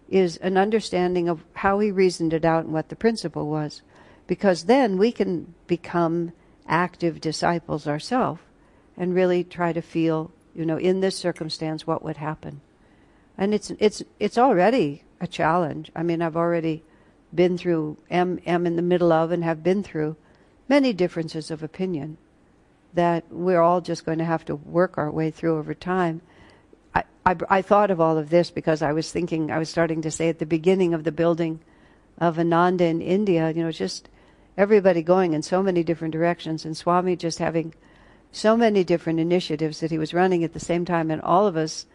is 0.08 0.36
an 0.36 0.56
understanding 0.56 1.28
of 1.28 1.42
how 1.54 1.80
he 1.80 1.90
reasoned 1.90 2.32
it 2.32 2.44
out 2.44 2.64
and 2.64 2.72
what 2.72 2.88
the 2.88 2.96
principle 2.96 3.48
was. 3.48 3.82
Because 4.28 4.64
then 4.64 4.98
we 4.98 5.10
can 5.10 5.54
become 5.66 6.32
active 6.68 7.20
disciples 7.20 7.88
ourselves 7.88 8.40
and 8.96 9.12
really 9.12 9.42
try 9.42 9.72
to 9.72 9.82
feel, 9.82 10.30
you 10.54 10.64
know, 10.64 10.76
in 10.76 11.00
this 11.00 11.16
circumstance, 11.16 11.84
what 11.84 12.04
would 12.04 12.18
happen. 12.18 12.60
And 13.36 13.52
it's 13.52 13.72
it's 13.80 14.04
it's 14.20 14.38
already 14.38 15.02
a 15.22 15.26
challenge. 15.26 15.90
I 15.94 16.02
mean, 16.02 16.20
I've 16.20 16.36
already 16.36 16.82
been 17.32 17.56
through, 17.56 17.96
am 18.10 18.40
am 18.44 18.66
in 18.66 18.76
the 18.76 18.82
middle 18.82 19.12
of, 19.12 19.30
and 19.30 19.42
have 19.44 19.62
been 19.62 19.82
through 19.82 20.16
many 20.68 20.92
differences 20.92 21.50
of 21.50 21.62
opinion 21.62 22.18
that 22.92 23.24
we're 23.30 23.62
all 23.62 23.80
just 23.80 24.04
going 24.04 24.18
to 24.18 24.24
have 24.24 24.44
to 24.44 24.56
work 24.56 24.98
our 24.98 25.10
way 25.10 25.30
through 25.30 25.56
over 25.56 25.72
time. 25.72 26.20
I, 26.94 27.04
I, 27.24 27.36
I 27.48 27.62
thought 27.62 27.90
of 27.90 28.00
all 28.00 28.18
of 28.18 28.28
this 28.28 28.50
because 28.50 28.82
I 28.82 28.92
was 28.92 29.10
thinking, 29.10 29.50
I 29.50 29.58
was 29.58 29.70
starting 29.70 30.02
to 30.02 30.10
say 30.10 30.28
at 30.28 30.40
the 30.40 30.44
beginning 30.44 30.92
of 30.92 31.04
the 31.04 31.12
building 31.12 31.60
of 32.18 32.38
Ananda 32.38 32.84
in 32.84 33.00
India, 33.00 33.50
you 33.50 33.62
know, 33.62 33.72
just 33.72 34.08
everybody 34.58 35.02
going 35.02 35.32
in 35.32 35.42
so 35.42 35.62
many 35.62 35.82
different 35.82 36.12
directions, 36.12 36.64
and 36.64 36.76
Swami 36.76 37.16
just 37.16 37.38
having 37.38 37.72
so 38.32 38.56
many 38.56 38.84
different 38.84 39.20
initiatives 39.20 39.80
that 39.80 39.90
he 39.90 39.98
was 39.98 40.12
running 40.12 40.44
at 40.44 40.52
the 40.52 40.60
same 40.60 40.84
time, 40.84 41.10
and 41.10 41.22
all 41.22 41.46
of 41.46 41.56
us, 41.56 41.86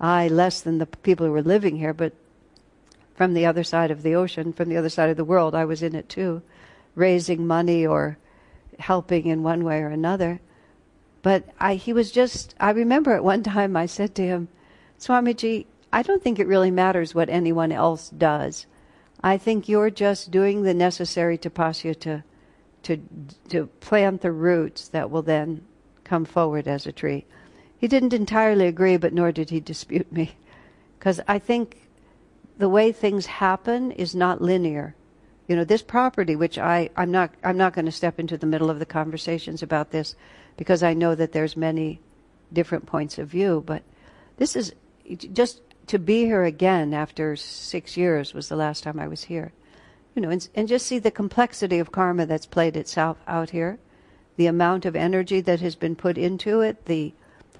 I 0.00 0.28
less 0.28 0.60
than 0.60 0.78
the 0.78 0.86
people 0.86 1.26
who 1.26 1.32
were 1.32 1.42
living 1.42 1.76
here, 1.76 1.92
but 1.92 2.14
from 3.16 3.32
the 3.32 3.46
other 3.46 3.64
side 3.64 3.90
of 3.90 4.02
the 4.02 4.14
ocean, 4.14 4.52
from 4.52 4.68
the 4.68 4.76
other 4.76 4.90
side 4.90 5.08
of 5.08 5.16
the 5.16 5.24
world, 5.24 5.54
I 5.54 5.64
was 5.64 5.82
in 5.82 5.94
it 5.94 6.08
too, 6.08 6.42
raising 6.94 7.46
money 7.46 7.86
or 7.86 8.18
helping 8.78 9.26
in 9.26 9.42
one 9.42 9.64
way 9.64 9.80
or 9.80 9.88
another. 9.88 10.40
But 11.22 11.44
I, 11.58 11.74
he 11.74 11.92
was 11.92 12.12
just, 12.12 12.54
I 12.60 12.70
remember 12.70 13.12
at 13.12 13.24
one 13.24 13.42
time 13.56 13.76
I 13.76 13.86
said 13.86 14.14
to 14.16 14.22
him, 14.22 14.48
Swamiji, 14.98 15.66
I 15.92 16.02
don't 16.02 16.22
think 16.22 16.38
it 16.38 16.46
really 16.46 16.70
matters 16.70 17.14
what 17.14 17.30
anyone 17.30 17.72
else 17.72 18.10
does. 18.10 18.66
I 19.22 19.38
think 19.38 19.68
you're 19.68 19.90
just 19.90 20.30
doing 20.30 20.62
the 20.62 20.74
necessary 20.74 21.38
tapasya 21.38 21.98
to, 22.00 22.22
to, 22.82 23.00
to 23.48 23.66
plant 23.80 24.20
the 24.20 24.30
roots 24.30 24.88
that 24.88 25.10
will 25.10 25.22
then 25.22 25.64
come 26.04 26.26
forward 26.26 26.68
as 26.68 26.86
a 26.86 26.92
tree. 26.92 27.24
He 27.78 27.88
didn't 27.88 28.12
entirely 28.12 28.66
agree, 28.66 28.98
but 28.98 29.14
nor 29.14 29.32
did 29.32 29.50
he 29.50 29.60
dispute 29.60 30.12
me. 30.12 30.36
Because 30.98 31.20
I 31.26 31.38
think 31.38 31.85
the 32.58 32.68
way 32.68 32.92
things 32.92 33.26
happen 33.26 33.92
is 33.92 34.14
not 34.14 34.40
linear. 34.40 34.94
You 35.46 35.56
know, 35.56 35.64
this 35.64 35.82
property, 35.82 36.34
which 36.34 36.58
I, 36.58 36.90
I'm 36.96 37.10
not, 37.10 37.30
I'm 37.44 37.56
not 37.56 37.72
going 37.72 37.84
to 37.84 37.92
step 37.92 38.18
into 38.18 38.36
the 38.36 38.46
middle 38.46 38.70
of 38.70 38.78
the 38.78 38.86
conversations 38.86 39.62
about 39.62 39.90
this 39.90 40.16
because 40.56 40.82
I 40.82 40.94
know 40.94 41.14
that 41.14 41.32
there's 41.32 41.56
many 41.56 42.00
different 42.52 42.86
points 42.86 43.18
of 43.18 43.28
view, 43.28 43.62
but 43.64 43.82
this 44.38 44.56
is 44.56 44.74
just 45.32 45.60
to 45.86 45.98
be 45.98 46.24
here 46.24 46.44
again 46.44 46.92
after 46.92 47.36
six 47.36 47.96
years 47.96 48.34
was 48.34 48.48
the 48.48 48.56
last 48.56 48.82
time 48.82 48.98
I 48.98 49.08
was 49.08 49.24
here. 49.24 49.52
You 50.14 50.22
know, 50.22 50.30
and, 50.30 50.48
and 50.54 50.66
just 50.66 50.86
see 50.86 50.98
the 50.98 51.10
complexity 51.10 51.78
of 51.78 51.92
karma 51.92 52.26
that's 52.26 52.46
played 52.46 52.76
itself 52.76 53.18
out 53.28 53.50
here, 53.50 53.78
the 54.36 54.46
amount 54.46 54.84
of 54.84 54.96
energy 54.96 55.40
that 55.42 55.60
has 55.60 55.76
been 55.76 55.94
put 55.94 56.16
into 56.18 56.62
it, 56.62 56.86
the 56.86 57.12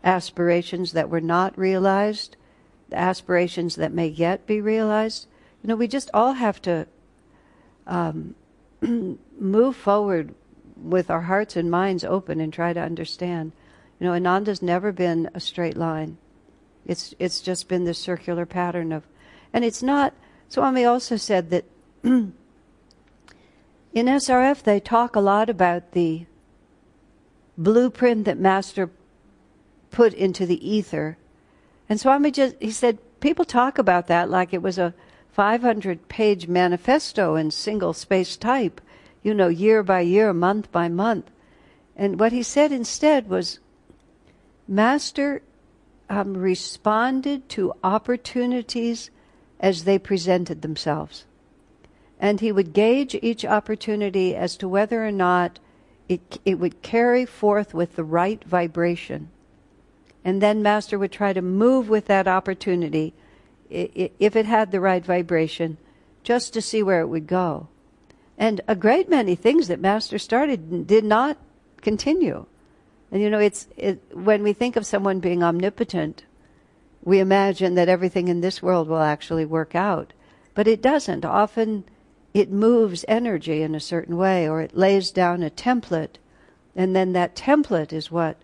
aspirations 0.02 0.92
that 0.92 1.10
were 1.10 1.20
not 1.20 1.56
realized, 1.58 2.36
the 2.90 2.98
aspirations 2.98 3.76
that 3.76 3.92
may 3.92 4.06
yet 4.06 4.46
be 4.46 4.60
realized. 4.60 5.26
You 5.62 5.68
know, 5.68 5.76
we 5.76 5.88
just 5.88 6.10
all 6.14 6.34
have 6.34 6.60
to 6.62 6.86
um, 7.86 8.34
move 8.80 9.76
forward 9.76 10.34
with 10.76 11.10
our 11.10 11.22
hearts 11.22 11.56
and 11.56 11.70
minds 11.70 12.04
open 12.04 12.40
and 12.40 12.52
try 12.52 12.72
to 12.72 12.80
understand. 12.80 13.52
You 13.98 14.06
know, 14.06 14.12
Ananda's 14.12 14.62
never 14.62 14.92
been 14.92 15.30
a 15.34 15.40
straight 15.40 15.76
line. 15.76 16.18
It's 16.84 17.14
it's 17.18 17.40
just 17.40 17.68
been 17.68 17.84
this 17.84 17.98
circular 17.98 18.46
pattern 18.46 18.92
of, 18.92 19.04
and 19.52 19.64
it's 19.64 19.82
not. 19.82 20.14
Swami 20.48 20.84
also 20.84 21.16
said 21.16 21.50
that 21.50 21.64
in 22.04 22.32
SRF 23.94 24.62
they 24.62 24.78
talk 24.78 25.16
a 25.16 25.20
lot 25.20 25.50
about 25.50 25.92
the 25.92 26.26
blueprint 27.58 28.24
that 28.26 28.38
Master 28.38 28.90
put 29.90 30.12
into 30.12 30.46
the 30.46 30.68
ether, 30.68 31.16
and 31.88 32.00
Swami 32.00 32.30
just 32.30 32.56
he 32.60 32.70
said 32.70 32.98
people 33.20 33.44
talk 33.44 33.78
about 33.78 34.06
that 34.08 34.30
like 34.30 34.52
it 34.52 34.62
was 34.62 34.78
a 34.78 34.94
500 35.36 36.08
page 36.08 36.48
manifesto 36.48 37.36
in 37.36 37.50
single 37.50 37.92
space 37.92 38.38
type, 38.38 38.80
you 39.22 39.34
know, 39.34 39.48
year 39.48 39.82
by 39.82 40.00
year, 40.00 40.32
month 40.32 40.72
by 40.72 40.88
month. 40.88 41.30
And 41.94 42.18
what 42.18 42.32
he 42.32 42.42
said 42.42 42.72
instead 42.72 43.28
was, 43.28 43.58
Master 44.66 45.42
um, 46.08 46.34
responded 46.34 47.50
to 47.50 47.74
opportunities 47.84 49.10
as 49.60 49.84
they 49.84 49.98
presented 49.98 50.62
themselves. 50.62 51.26
And 52.18 52.40
he 52.40 52.50
would 52.50 52.72
gauge 52.72 53.14
each 53.20 53.44
opportunity 53.44 54.34
as 54.34 54.56
to 54.56 54.68
whether 54.68 55.06
or 55.06 55.12
not 55.12 55.58
it, 56.08 56.38
it 56.46 56.58
would 56.58 56.80
carry 56.80 57.26
forth 57.26 57.74
with 57.74 57.96
the 57.96 58.04
right 58.04 58.42
vibration. 58.44 59.28
And 60.26 60.42
then 60.42 60.60
Master 60.60 60.98
would 60.98 61.12
try 61.12 61.32
to 61.32 61.40
move 61.40 61.88
with 61.88 62.06
that 62.06 62.26
opportunity, 62.26 63.14
if 63.70 64.34
it 64.34 64.44
had 64.44 64.72
the 64.72 64.80
right 64.80 65.04
vibration, 65.04 65.78
just 66.24 66.52
to 66.54 66.60
see 66.60 66.82
where 66.82 67.00
it 67.00 67.06
would 67.06 67.28
go. 67.28 67.68
And 68.36 68.60
a 68.66 68.74
great 68.74 69.08
many 69.08 69.36
things 69.36 69.68
that 69.68 69.78
Master 69.78 70.18
started 70.18 70.88
did 70.88 71.04
not 71.04 71.38
continue. 71.80 72.46
And 73.12 73.22
you 73.22 73.30
know, 73.30 73.38
it's 73.38 73.68
it, 73.76 74.02
when 74.12 74.42
we 74.42 74.52
think 74.52 74.74
of 74.74 74.84
someone 74.84 75.20
being 75.20 75.44
omnipotent, 75.44 76.24
we 77.04 77.20
imagine 77.20 77.76
that 77.76 77.88
everything 77.88 78.26
in 78.26 78.40
this 78.40 78.60
world 78.60 78.88
will 78.88 79.02
actually 79.02 79.44
work 79.44 79.76
out, 79.76 80.12
but 80.54 80.66
it 80.66 80.82
doesn't. 80.82 81.24
Often, 81.24 81.84
it 82.34 82.50
moves 82.50 83.04
energy 83.06 83.62
in 83.62 83.76
a 83.76 83.80
certain 83.80 84.16
way, 84.16 84.48
or 84.48 84.60
it 84.60 84.76
lays 84.76 85.12
down 85.12 85.44
a 85.44 85.50
template, 85.50 86.16
and 86.74 86.96
then 86.96 87.12
that 87.12 87.36
template 87.36 87.92
is 87.92 88.10
what 88.10 88.38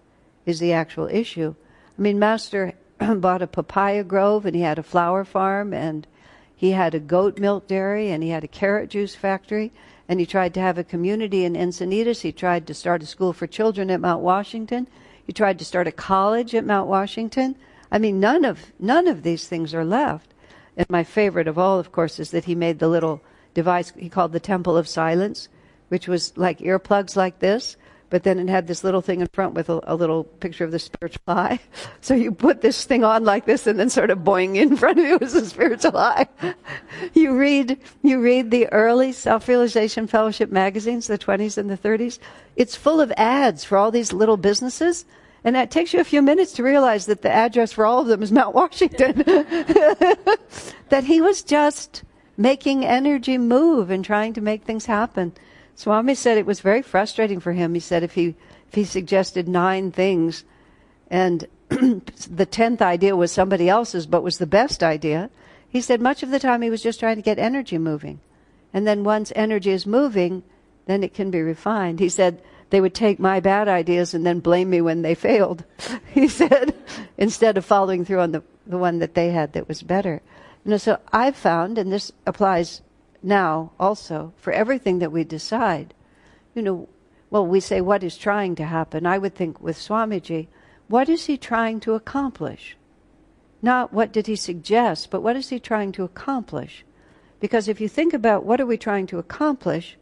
is 0.46 0.60
the 0.60 0.72
actual 0.72 1.08
issue. 1.08 1.56
I 1.98 2.02
mean, 2.02 2.18
Master 2.18 2.74
bought 2.98 3.42
a 3.42 3.46
papaya 3.46 4.04
grove, 4.04 4.46
and 4.46 4.54
he 4.54 4.62
had 4.62 4.78
a 4.78 4.82
flower 4.82 5.24
farm, 5.24 5.72
and 5.72 6.06
he 6.54 6.70
had 6.70 6.94
a 6.94 7.00
goat 7.00 7.38
milk 7.38 7.66
dairy, 7.66 8.10
and 8.10 8.22
he 8.22 8.30
had 8.30 8.44
a 8.44 8.48
carrot 8.48 8.90
juice 8.90 9.14
factory 9.14 9.72
and 10.08 10.20
he 10.20 10.26
tried 10.26 10.52
to 10.54 10.60
have 10.60 10.78
a 10.78 10.84
community 10.84 11.44
in 11.44 11.54
Encinitas. 11.54 12.20
He 12.20 12.32
tried 12.32 12.66
to 12.66 12.74
start 12.74 13.02
a 13.02 13.06
school 13.06 13.32
for 13.32 13.46
children 13.46 13.90
at 13.90 14.00
Mount 14.00 14.22
Washington. 14.22 14.86
He 15.24 15.32
tried 15.32 15.58
to 15.58 15.64
start 15.64 15.86
a 15.86 15.92
college 15.92 16.54
at 16.54 16.66
Mount 16.66 16.88
Washington. 16.88 17.56
I 17.90 17.98
mean, 17.98 18.20
none 18.20 18.44
of 18.44 18.72
none 18.78 19.06
of 19.08 19.22
these 19.22 19.48
things 19.48 19.72
are 19.72 19.84
left. 19.84 20.34
And 20.76 20.88
my 20.90 21.02
favorite 21.02 21.48
of 21.48 21.58
all, 21.58 21.78
of 21.78 21.92
course, 21.92 22.18
is 22.18 22.30
that 22.30 22.44
he 22.44 22.54
made 22.54 22.78
the 22.78 22.88
little 22.88 23.22
device 23.54 23.90
he 23.96 24.08
called 24.08 24.32
the 24.32 24.40
Temple 24.40 24.76
of 24.76 24.88
Silence, 24.88 25.48
which 25.88 26.08
was 26.08 26.36
like 26.36 26.58
earplugs 26.58 27.16
like 27.16 27.38
this, 27.38 27.76
but 28.12 28.24
then 28.24 28.38
it 28.38 28.50
had 28.50 28.66
this 28.66 28.84
little 28.84 29.00
thing 29.00 29.22
in 29.22 29.26
front 29.28 29.54
with 29.54 29.70
a, 29.70 29.80
a, 29.84 29.96
little 29.96 30.24
picture 30.24 30.64
of 30.64 30.70
the 30.70 30.78
spiritual 30.78 31.22
eye. 31.26 31.58
So 32.02 32.12
you 32.14 32.30
put 32.30 32.60
this 32.60 32.84
thing 32.84 33.04
on 33.04 33.24
like 33.24 33.46
this 33.46 33.66
and 33.66 33.78
then 33.78 33.88
sort 33.88 34.10
of 34.10 34.18
boing 34.18 34.56
in 34.56 34.76
front 34.82 34.98
of 34.98 35.06
you 35.06 35.18
is 35.22 35.32
the 35.32 35.46
spiritual 35.46 35.96
eye. 35.96 36.28
you 37.14 37.34
read, 37.34 37.78
you 38.02 38.20
read 38.20 38.50
the 38.50 38.70
early 38.70 39.12
self-realization 39.12 40.08
fellowship 40.08 40.50
magazines, 40.50 41.06
the 41.06 41.16
20s 41.16 41.56
and 41.56 41.70
the 41.70 41.78
30s. 41.78 42.18
It's 42.56 42.76
full 42.76 43.00
of 43.00 43.10
ads 43.16 43.64
for 43.64 43.78
all 43.78 43.90
these 43.90 44.12
little 44.12 44.36
businesses. 44.36 45.06
And 45.42 45.56
that 45.56 45.70
takes 45.70 45.94
you 45.94 46.00
a 46.00 46.04
few 46.04 46.20
minutes 46.20 46.52
to 46.54 46.62
realize 46.62 47.06
that 47.06 47.22
the 47.22 47.30
address 47.30 47.72
for 47.72 47.86
all 47.86 48.00
of 48.00 48.08
them 48.08 48.22
is 48.22 48.30
Mount 48.30 48.54
Washington. 48.54 49.22
that 50.90 51.04
he 51.04 51.22
was 51.22 51.40
just 51.40 52.02
making 52.36 52.84
energy 52.84 53.38
move 53.38 53.90
and 53.90 54.04
trying 54.04 54.34
to 54.34 54.42
make 54.42 54.64
things 54.64 54.84
happen. 54.84 55.32
Swami 55.74 56.14
said 56.14 56.38
it 56.38 56.46
was 56.46 56.60
very 56.60 56.82
frustrating 56.82 57.40
for 57.40 57.52
him. 57.52 57.74
He 57.74 57.80
said 57.80 58.02
if 58.02 58.14
he 58.14 58.34
if 58.68 58.74
he 58.74 58.84
suggested 58.84 59.48
nine 59.48 59.92
things, 59.92 60.44
and 61.10 61.46
the 61.68 62.46
tenth 62.46 62.80
idea 62.80 63.14
was 63.16 63.30
somebody 63.30 63.68
else's, 63.68 64.06
but 64.06 64.22
was 64.22 64.38
the 64.38 64.46
best 64.46 64.82
idea, 64.82 65.28
he 65.68 65.80
said 65.80 66.00
much 66.00 66.22
of 66.22 66.30
the 66.30 66.38
time 66.38 66.62
he 66.62 66.70
was 66.70 66.82
just 66.82 67.00
trying 67.00 67.16
to 67.16 67.22
get 67.22 67.38
energy 67.38 67.78
moving, 67.78 68.20
and 68.72 68.86
then 68.86 69.04
once 69.04 69.32
energy 69.36 69.70
is 69.70 69.86
moving, 69.86 70.42
then 70.86 71.02
it 71.02 71.14
can 71.14 71.30
be 71.30 71.42
refined. 71.42 72.00
He 72.00 72.08
said 72.08 72.42
they 72.70 72.80
would 72.80 72.94
take 72.94 73.18
my 73.18 73.40
bad 73.40 73.68
ideas 73.68 74.14
and 74.14 74.24
then 74.24 74.40
blame 74.40 74.70
me 74.70 74.80
when 74.80 75.02
they 75.02 75.14
failed. 75.28 75.64
he 76.14 76.28
said 76.28 76.74
instead 77.18 77.58
of 77.58 77.64
following 77.64 78.04
through 78.04 78.20
on 78.20 78.32
the 78.32 78.42
the 78.66 78.78
one 78.78 78.98
that 79.00 79.14
they 79.14 79.30
had 79.30 79.52
that 79.52 79.68
was 79.68 79.82
better. 79.82 80.22
You 80.64 80.70
know, 80.70 80.76
so 80.76 80.98
I've 81.12 81.36
found, 81.36 81.78
and 81.78 81.92
this 81.92 82.12
applies 82.26 82.82
now 83.22 83.72
also 83.78 84.32
for 84.36 84.52
everything 84.52 84.98
that 84.98 85.12
we 85.12 85.24
decide. 85.24 85.94
You 86.54 86.62
know, 86.62 86.88
well, 87.30 87.46
we 87.46 87.60
say 87.60 87.80
what 87.80 88.02
is 88.02 88.16
trying 88.16 88.54
to 88.56 88.64
happen. 88.64 89.06
I 89.06 89.18
would 89.18 89.34
think 89.34 89.60
with 89.60 89.78
Swamiji, 89.78 90.48
what 90.88 91.08
is 91.08 91.26
he 91.26 91.36
trying 91.38 91.80
to 91.80 91.94
accomplish? 91.94 92.76
Not 93.62 93.92
what 93.92 94.12
did 94.12 94.26
he 94.26 94.36
suggest, 94.36 95.10
but 95.10 95.22
what 95.22 95.36
is 95.36 95.48
he 95.48 95.60
trying 95.60 95.92
to 95.92 96.04
accomplish? 96.04 96.84
Because 97.40 97.68
if 97.68 97.80
you 97.80 97.88
think 97.88 98.12
about 98.12 98.44
what 98.44 98.60
are 98.60 98.66
we 98.66 98.76
trying 98.76 99.06
to 99.06 99.18
accomplish, 99.18 99.96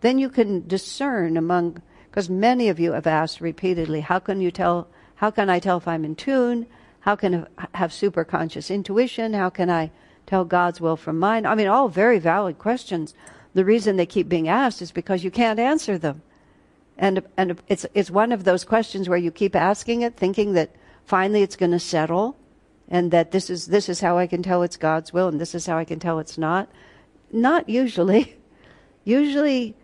then 0.00 0.18
you 0.18 0.28
can 0.28 0.66
discern 0.66 1.36
among, 1.36 1.80
because 2.10 2.28
many 2.28 2.68
of 2.68 2.78
you 2.78 2.92
have 2.92 3.06
asked 3.06 3.40
repeatedly, 3.40 4.00
how 4.00 4.18
can 4.18 4.40
you 4.40 4.50
tell, 4.50 4.88
how 5.14 5.30
can 5.30 5.48
I 5.48 5.58
tell 5.58 5.78
if 5.78 5.88
I'm 5.88 6.04
in 6.04 6.14
tune? 6.14 6.66
How 7.00 7.16
can 7.16 7.46
I 7.56 7.66
have 7.74 7.90
superconscious 7.92 8.70
intuition? 8.70 9.32
How 9.32 9.48
can 9.48 9.70
I 9.70 9.90
tell 10.26 10.44
God's 10.44 10.80
will 10.80 10.96
from 10.96 11.18
mine? 11.18 11.46
I 11.46 11.54
mean, 11.54 11.68
all 11.68 11.88
very 11.88 12.18
valid 12.18 12.58
questions. 12.58 13.14
The 13.54 13.64
reason 13.64 13.96
they 13.96 14.06
keep 14.06 14.28
being 14.28 14.48
asked 14.48 14.82
is 14.82 14.92
because 14.92 15.24
you 15.24 15.30
can't 15.30 15.58
answer 15.58 15.96
them. 15.98 16.22
And, 16.98 17.22
and 17.36 17.60
it's, 17.68 17.86
it's 17.94 18.10
one 18.10 18.32
of 18.32 18.44
those 18.44 18.64
questions 18.64 19.08
where 19.08 19.18
you 19.18 19.30
keep 19.30 19.54
asking 19.54 20.02
it, 20.02 20.16
thinking 20.16 20.54
that 20.54 20.70
finally 21.04 21.42
it's 21.42 21.56
going 21.56 21.72
to 21.72 21.78
settle 21.78 22.36
and 22.88 23.10
that 23.10 23.32
this 23.32 23.50
is, 23.50 23.66
this 23.66 23.88
is 23.88 24.00
how 24.00 24.18
I 24.18 24.26
can 24.26 24.42
tell 24.42 24.62
it's 24.62 24.76
God's 24.76 25.12
will 25.12 25.28
and 25.28 25.40
this 25.40 25.54
is 25.54 25.66
how 25.66 25.76
I 25.76 25.84
can 25.84 25.98
tell 25.98 26.18
it's 26.18 26.38
not. 26.38 26.68
Not 27.32 27.68
usually. 27.68 28.36
Usually 29.04 29.76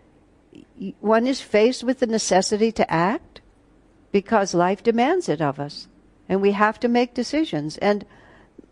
one 0.99 1.25
is 1.27 1.39
faced 1.39 1.81
with 1.81 1.99
the 1.99 2.07
necessity 2.07 2.73
to 2.73 2.91
act 2.91 3.39
because 4.11 4.53
life 4.53 4.83
demands 4.83 5.29
it 5.29 5.41
of 5.41 5.61
us 5.61 5.87
and 6.27 6.41
we 6.41 6.51
have 6.51 6.77
to 6.81 6.89
make 6.89 7.13
decisions. 7.13 7.77
And 7.77 8.05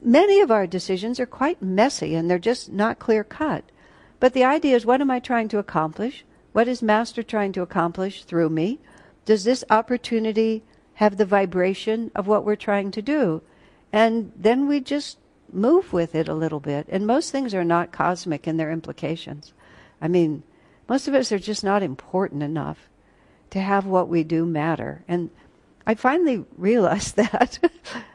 many 0.02 0.40
of 0.40 0.52
our 0.52 0.68
decisions 0.68 1.20
are 1.20 1.26
quite 1.26 1.62
messy 1.62 2.16
and 2.16 2.30
they're 2.30 2.40
just 2.40 2.72
not 2.72 3.00
clear 3.00 3.24
cut. 3.24 3.64
But 4.20 4.34
the 4.34 4.44
idea 4.44 4.76
is 4.76 4.86
what 4.86 5.02
am 5.02 5.12
I 5.12 5.20
trying 5.20 5.48
to 5.50 5.58
accomplish? 5.58 6.24
What 6.54 6.68
is 6.68 6.82
Master 6.82 7.24
trying 7.24 7.54
to 7.54 7.62
accomplish 7.62 8.24
through 8.24 8.50
me? 8.50 8.80
Does 9.26 9.44
this 9.44 9.64
opportunity 9.70 10.64
have 10.96 11.18
the 11.18 11.26
vibration 11.26 12.12
of 12.14 12.28
what 12.28 12.46
we're 12.46 12.56
trying 12.56 12.92
to 12.92 13.02
do? 13.02 13.42
And 13.92 14.32
then 14.36 14.68
we 14.68 14.80
just 14.80 15.18
move 15.52 15.94
with 15.94 16.16
it 16.16 16.28
a 16.28 16.34
little 16.34 16.60
bit. 16.60 16.88
And 16.90 17.06
most 17.06 17.32
things 17.32 17.54
are 17.54 17.64
not 17.64 17.92
cosmic 17.92 18.48
in 18.48 18.58
their 18.58 18.72
implications. 18.72 19.54
I 20.02 20.08
mean, 20.08 20.44
most 20.88 21.08
of 21.08 21.14
us 21.14 21.32
are 21.32 21.40
just 21.40 21.64
not 21.64 21.84
important 21.84 22.44
enough 22.44 22.90
to 23.52 23.60
have 23.60 23.86
what 23.86 24.08
we 24.08 24.24
do 24.24 24.46
matter. 24.46 25.04
And 25.08 25.30
I 25.86 25.96
finally 25.96 26.46
realized 26.58 27.16
that. 27.18 27.60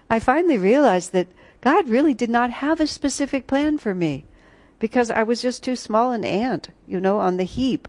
I 0.09 0.19
finally 0.19 0.59
realized 0.59 1.13
that 1.13 1.29
God 1.61 1.89
really 1.89 2.15
did 2.15 2.31
not 2.31 2.51
have 2.51 2.81
a 2.81 2.87
specific 2.87 3.47
plan 3.47 3.79
for 3.79 3.95
me 3.95 4.25
because 4.79 5.11
I 5.11 5.23
was 5.23 5.43
just 5.43 5.63
too 5.63 5.77
small 5.77 6.13
an 6.13 6.25
ant, 6.25 6.69
you 6.87 7.01
know, 7.01 7.19
on 7.19 7.37
the 7.37 7.45
heap. 7.45 7.89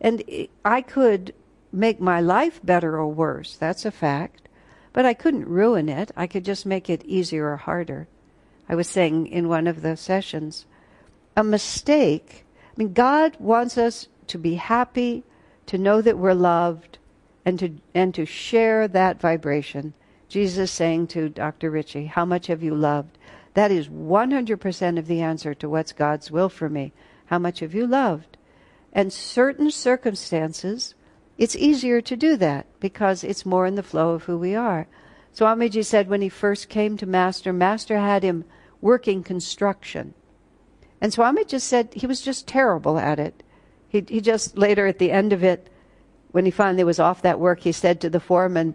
And 0.00 0.22
I 0.64 0.80
could 0.80 1.34
make 1.72 2.00
my 2.00 2.20
life 2.20 2.60
better 2.64 2.96
or 2.96 3.08
worse, 3.08 3.56
that's 3.56 3.84
a 3.84 3.90
fact. 3.90 4.48
But 4.92 5.06
I 5.06 5.14
couldn't 5.14 5.48
ruin 5.48 5.88
it. 5.88 6.10
I 6.16 6.26
could 6.26 6.44
just 6.44 6.66
make 6.66 6.90
it 6.90 7.04
easier 7.04 7.52
or 7.52 7.56
harder. 7.56 8.08
I 8.68 8.74
was 8.74 8.88
saying 8.88 9.28
in 9.28 9.48
one 9.48 9.66
of 9.66 9.82
the 9.82 9.96
sessions, 9.96 10.66
a 11.36 11.44
mistake. 11.44 12.44
I 12.66 12.72
mean, 12.76 12.92
God 12.92 13.36
wants 13.38 13.78
us 13.78 14.08
to 14.28 14.38
be 14.38 14.54
happy, 14.54 15.24
to 15.66 15.78
know 15.78 16.02
that 16.02 16.18
we're 16.18 16.34
loved, 16.34 16.98
and 17.44 17.58
to 17.58 17.76
and 17.94 18.14
to 18.14 18.26
share 18.26 18.88
that 18.88 19.20
vibration. 19.20 19.94
Jesus 20.30 20.70
saying 20.70 21.08
to 21.08 21.28
Dr. 21.28 21.70
Ritchie, 21.70 22.06
"How 22.06 22.24
much 22.24 22.46
have 22.46 22.62
you 22.62 22.74
loved?" 22.74 23.18
That 23.54 23.70
is 23.70 23.88
100% 23.90 24.98
of 24.98 25.06
the 25.06 25.20
answer 25.20 25.52
to 25.54 25.68
what's 25.68 25.92
God's 25.92 26.30
will 26.30 26.48
for 26.48 26.68
me. 26.68 26.92
How 27.26 27.38
much 27.38 27.60
have 27.60 27.74
you 27.74 27.86
loved? 27.86 28.38
And 28.92 29.12
certain 29.12 29.70
circumstances, 29.70 30.94
it's 31.36 31.56
easier 31.56 32.00
to 32.00 32.16
do 32.16 32.36
that 32.36 32.66
because 32.80 33.22
it's 33.22 33.44
more 33.44 33.66
in 33.66 33.74
the 33.74 33.82
flow 33.82 34.10
of 34.10 34.24
who 34.24 34.38
we 34.38 34.54
are. 34.54 34.86
Swamiji 35.34 35.84
said 35.84 36.08
when 36.08 36.22
he 36.22 36.28
first 36.28 36.68
came 36.68 36.96
to 36.96 37.06
Master, 37.06 37.52
Master 37.52 37.98
had 37.98 38.22
him 38.22 38.44
working 38.80 39.22
construction. 39.22 40.14
And 41.00 41.12
Swami 41.12 41.44
just 41.44 41.66
said 41.66 41.94
he 41.94 42.06
was 42.06 42.20
just 42.20 42.46
terrible 42.46 42.98
at 42.98 43.18
it. 43.18 43.42
He, 43.88 44.04
he 44.08 44.20
just 44.20 44.56
later 44.56 44.86
at 44.86 44.98
the 44.98 45.10
end 45.10 45.32
of 45.32 45.42
it, 45.42 45.68
when 46.30 46.44
he 46.44 46.50
finally 46.50 46.84
was 46.84 47.00
off 47.00 47.22
that 47.22 47.40
work, 47.40 47.60
he 47.60 47.72
said 47.72 48.00
to 48.00 48.10
the 48.10 48.20
foreman, 48.20 48.74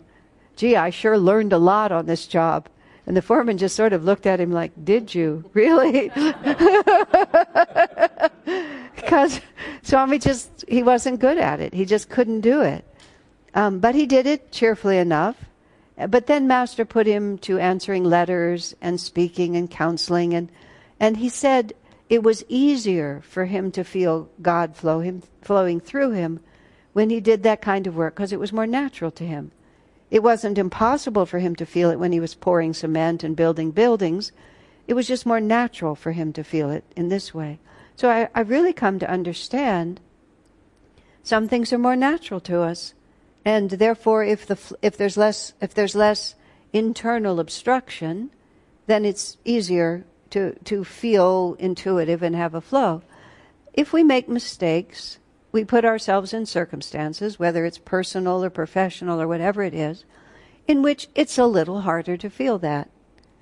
Gee, 0.55 0.75
I 0.75 0.89
sure 0.89 1.17
learned 1.17 1.53
a 1.53 1.57
lot 1.57 1.91
on 1.91 2.05
this 2.05 2.27
job. 2.27 2.67
And 3.07 3.15
the 3.15 3.21
foreman 3.21 3.57
just 3.57 3.75
sort 3.75 3.93
of 3.93 4.03
looked 4.03 4.25
at 4.25 4.39
him 4.39 4.51
like, 4.51 4.71
Did 4.83 5.13
you? 5.13 5.50
Really? 5.53 6.09
because 8.95 9.39
Swami 9.83 10.17
just, 10.19 10.65
he 10.67 10.81
wasn't 10.81 11.19
good 11.19 11.38
at 11.38 11.59
it. 11.59 11.74
He 11.74 11.85
just 11.85 12.09
couldn't 12.09 12.41
do 12.41 12.62
it. 12.62 12.83
Um, 13.53 13.79
but 13.79 13.95
he 13.95 14.05
did 14.05 14.25
it 14.25 14.51
cheerfully 14.51 14.97
enough. 14.97 15.38
But 15.97 16.27
then 16.27 16.47
Master 16.47 16.83
put 16.83 17.07
him 17.07 17.38
to 17.39 17.57
answering 17.59 18.03
letters 18.03 18.75
and 18.81 19.00
speaking 19.00 19.55
and 19.55 19.71
counseling. 19.71 20.33
And, 20.33 20.50
and 21.00 21.17
he 21.17 21.29
said 21.29 21.74
it 22.09 22.24
was 22.24 22.43
easier 22.50 23.21
for 23.25 23.45
him 23.45 23.71
to 23.71 23.83
feel 23.83 24.29
God 24.41 24.75
flow 24.75 25.00
him, 25.00 25.24
flowing 25.41 25.79
through 25.79 26.12
him 26.12 26.41
when 26.93 27.09
he 27.09 27.19
did 27.19 27.43
that 27.43 27.62
kind 27.62 27.88
of 27.88 27.95
work 27.95 28.15
because 28.15 28.33
it 28.33 28.39
was 28.39 28.51
more 28.51 28.67
natural 28.67 29.12
to 29.12 29.25
him. 29.25 29.51
It 30.12 30.24
wasn't 30.24 30.57
impossible 30.57 31.25
for 31.25 31.39
him 31.39 31.55
to 31.55 31.65
feel 31.65 31.89
it 31.89 32.00
when 32.00 32.12
he 32.12 32.19
was 32.19 32.35
pouring 32.35 32.74
cement 32.74 33.24
and 33.24 33.35
building 33.35 33.71
buildings. 33.71 34.31
It 34.88 34.93
was 34.93 35.07
just 35.07 35.25
more 35.25 35.41
natural 35.41 35.95
for 35.95 36.12
him 36.12 36.31
to 36.33 36.43
feel 36.43 36.69
it 36.69 36.83
in 36.95 37.09
this 37.09 37.33
way. 37.33 37.59
So 37.95 38.09
I, 38.09 38.29
I've 38.35 38.50
really 38.50 38.74
come 38.74 39.00
to 39.00 39.09
understand 39.09 40.00
some 41.23 41.47
things 41.47 41.73
are 41.73 41.80
more 41.80 41.95
natural 41.95 42.39
to 42.41 42.62
us. 42.62 42.93
And 43.43 43.71
therefore, 43.71 44.23
if, 44.23 44.45
the, 44.45 44.60
if, 44.82 44.95
there's 44.95 45.17
less, 45.17 45.53
if 45.60 45.73
there's 45.73 45.95
less 45.95 46.36
internal 46.71 47.39
obstruction, 47.39 48.30
then 48.86 49.06
it's 49.06 49.38
easier 49.43 50.06
to, 50.32 50.53
to 50.65 50.84
feel 50.84 51.56
intuitive 51.58 52.21
and 52.21 52.36
have 52.36 52.53
a 52.53 52.62
flow. 52.62 53.01
If 53.73 53.91
we 53.91 54.03
make 54.03 54.30
mistakes, 54.30 55.17
we 55.56 55.63
put 55.63 55.86
ourselves 55.86 56.34
in 56.34 56.46
circumstances, 56.46 57.39
whether 57.39 57.63
it's 57.63 57.78
personal 57.78 58.44
or 58.44 58.50
professional 58.50 59.22
or 59.22 59.26
whatever 59.26 59.63
it 59.63 59.74
is, 59.74 60.04
in 60.68 60.82
which 60.82 61.08
it's 61.15 61.38
a 61.38 61.46
little 61.46 61.80
harder 61.80 62.18
to 62.18 62.30
feel 62.30 62.60
that. 62.60 62.89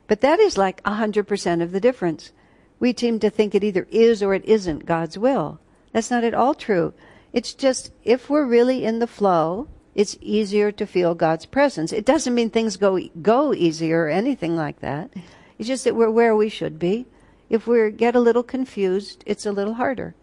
But 0.05 0.21
that 0.21 0.39
is 0.39 0.55
like 0.55 0.83
100% 0.83 1.63
of 1.63 1.71
the 1.71 1.79
difference. 1.79 2.31
We 2.79 2.93
seem 2.95 3.17
to 3.17 3.31
think 3.31 3.55
it 3.55 3.63
either 3.63 3.87
is 3.89 4.21
or 4.21 4.35
it 4.35 4.45
isn't 4.45 4.85
God's 4.85 5.17
will. 5.17 5.59
That's 5.91 6.11
not 6.11 6.23
at 6.23 6.35
all 6.35 6.53
true. 6.53 6.93
It's 7.33 7.55
just 7.55 7.91
if 8.03 8.29
we're 8.29 8.45
really 8.45 8.85
in 8.85 8.99
the 8.99 9.07
flow, 9.07 9.67
it's 9.95 10.15
easier 10.21 10.71
to 10.71 10.85
feel 10.85 11.15
God's 11.15 11.47
presence. 11.47 11.91
It 11.91 12.05
doesn't 12.05 12.35
mean 12.35 12.51
things 12.51 12.77
go 12.77 12.99
go 13.23 13.55
easier 13.55 14.03
or 14.03 14.09
anything 14.09 14.55
like 14.55 14.81
that. 14.81 15.09
It's 15.57 15.67
just 15.67 15.83
that 15.85 15.95
we're 15.95 16.11
where 16.11 16.35
we 16.35 16.49
should 16.49 16.77
be. 16.77 17.07
If 17.49 17.65
we 17.65 17.89
get 17.89 18.15
a 18.15 18.19
little 18.19 18.43
confused, 18.43 19.23
it's 19.25 19.47
a 19.47 19.51
little 19.51 19.73
harder 19.73 20.13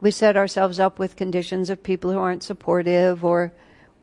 we 0.00 0.10
set 0.10 0.36
ourselves 0.36 0.78
up 0.78 0.98
with 0.98 1.16
conditions 1.16 1.70
of 1.70 1.82
people 1.82 2.12
who 2.12 2.18
aren't 2.18 2.42
supportive 2.42 3.24
or 3.24 3.52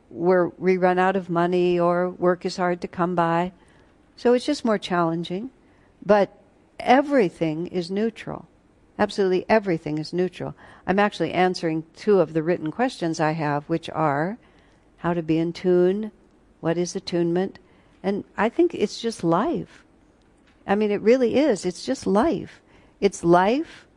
we're, 0.10 0.50
we 0.58 0.78
run 0.78 1.00
out 1.00 1.16
of 1.16 1.30
money 1.30 1.80
or 1.80 2.10
work 2.10 2.46
is 2.46 2.58
hard 2.58 2.82
to 2.82 2.88
come 2.88 3.16
by. 3.16 3.52
So 4.16 4.34
it's 4.34 4.46
just 4.46 4.66
more 4.66 4.78
challenging. 4.78 5.50
But 6.06 6.38
everything 6.80 7.68
is 7.68 7.90
neutral. 7.90 8.48
Absolutely 9.00 9.46
everything 9.50 9.98
is 9.98 10.14
neutral. 10.14 10.56
I'm 10.86 11.00
actually 11.00 11.32
answering 11.32 11.84
two 11.96 12.20
of 12.20 12.34
the 12.34 12.44
written 12.44 12.72
questions 12.72 13.20
I 13.20 13.32
have, 13.32 13.64
which 13.66 13.90
are 13.90 14.38
how 14.98 15.14
to 15.14 15.24
be 15.24 15.38
in 15.38 15.52
tune, 15.52 16.12
what 16.60 16.78
is 16.78 16.96
attunement, 16.96 17.60
and 18.04 18.24
I 18.38 18.50
think 18.50 18.76
it's 18.76 19.02
just 19.02 19.24
life. 19.24 19.84
I 20.68 20.76
mean, 20.76 20.92
it 20.92 21.02
really 21.02 21.36
is. 21.36 21.66
It's 21.66 21.86
just 21.86 22.06
life. 22.06 22.62
It's 23.02 23.24
life 23.24 23.88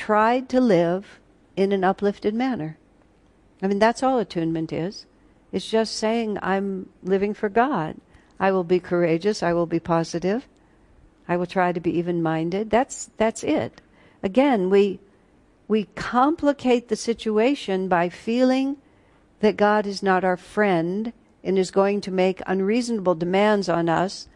tried 0.00 0.48
to 0.48 0.62
live 0.62 1.20
in 1.56 1.72
an 1.72 1.84
uplifted 1.84 2.34
manner. 2.34 2.78
I 3.60 3.66
mean, 3.66 3.78
that's 3.78 4.02
all 4.02 4.18
attunement 4.18 4.72
is. 4.72 5.04
It's 5.52 5.68
just 5.68 5.94
saying, 5.94 6.38
I'm 6.40 6.88
living 7.02 7.34
for 7.34 7.50
God. 7.50 7.96
I 8.38 8.50
will 8.50 8.64
be 8.64 8.80
courageous. 8.80 9.42
I 9.42 9.52
will 9.52 9.66
be 9.66 9.78
positive. 9.78 10.48
I 11.28 11.36
will 11.36 11.44
try 11.44 11.72
to 11.72 11.80
be 11.80 11.98
even 11.98 12.22
minded. 12.22 12.70
That's, 12.70 13.10
that's 13.18 13.44
it. 13.44 13.82
Again, 14.22 14.70
we, 14.70 15.00
we 15.68 15.84
complicate 15.96 16.88
the 16.88 16.96
situation 16.96 17.86
by 17.86 18.08
feeling 18.08 18.78
that 19.40 19.58
God 19.58 19.86
is 19.86 20.02
not 20.02 20.24
our 20.24 20.38
friend 20.38 21.12
and 21.44 21.58
is 21.58 21.70
going 21.70 22.00
to 22.00 22.10
make 22.10 22.40
unreasonable 22.46 23.16
demands 23.16 23.68
on 23.68 23.90
us 23.90 24.28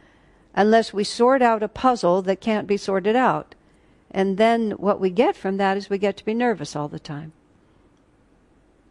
unless 0.55 0.92
we 0.92 1.05
sort 1.05 1.40
out 1.40 1.62
a 1.62 1.68
puzzle 1.68 2.20
that 2.20 2.42
can't 2.42 2.66
be 2.66 2.77
sorted 2.77 3.16
out. 3.16 3.55
And 4.14 4.38
then 4.38 4.70
what 4.72 5.00
we 5.00 5.11
get 5.11 5.35
from 5.35 5.57
that 5.57 5.77
is 5.77 5.90
we 5.90 5.98
get 5.98 6.16
to 6.18 6.24
be 6.24 6.35
nervous 6.35 6.77
all 6.77 6.87
the 6.87 7.00
time, 7.00 7.33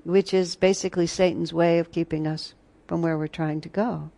which 0.04 0.34
is 0.34 0.58
basically 0.58 1.08
Satan's 1.08 1.54
way 1.54 1.80
of 1.80 1.94
keeping 1.94 2.28
us 2.28 2.54
from 2.88 3.02
where 3.02 3.18
we're 3.18 3.28
trying 3.28 3.62
to 3.62 3.70
go. 3.70 4.12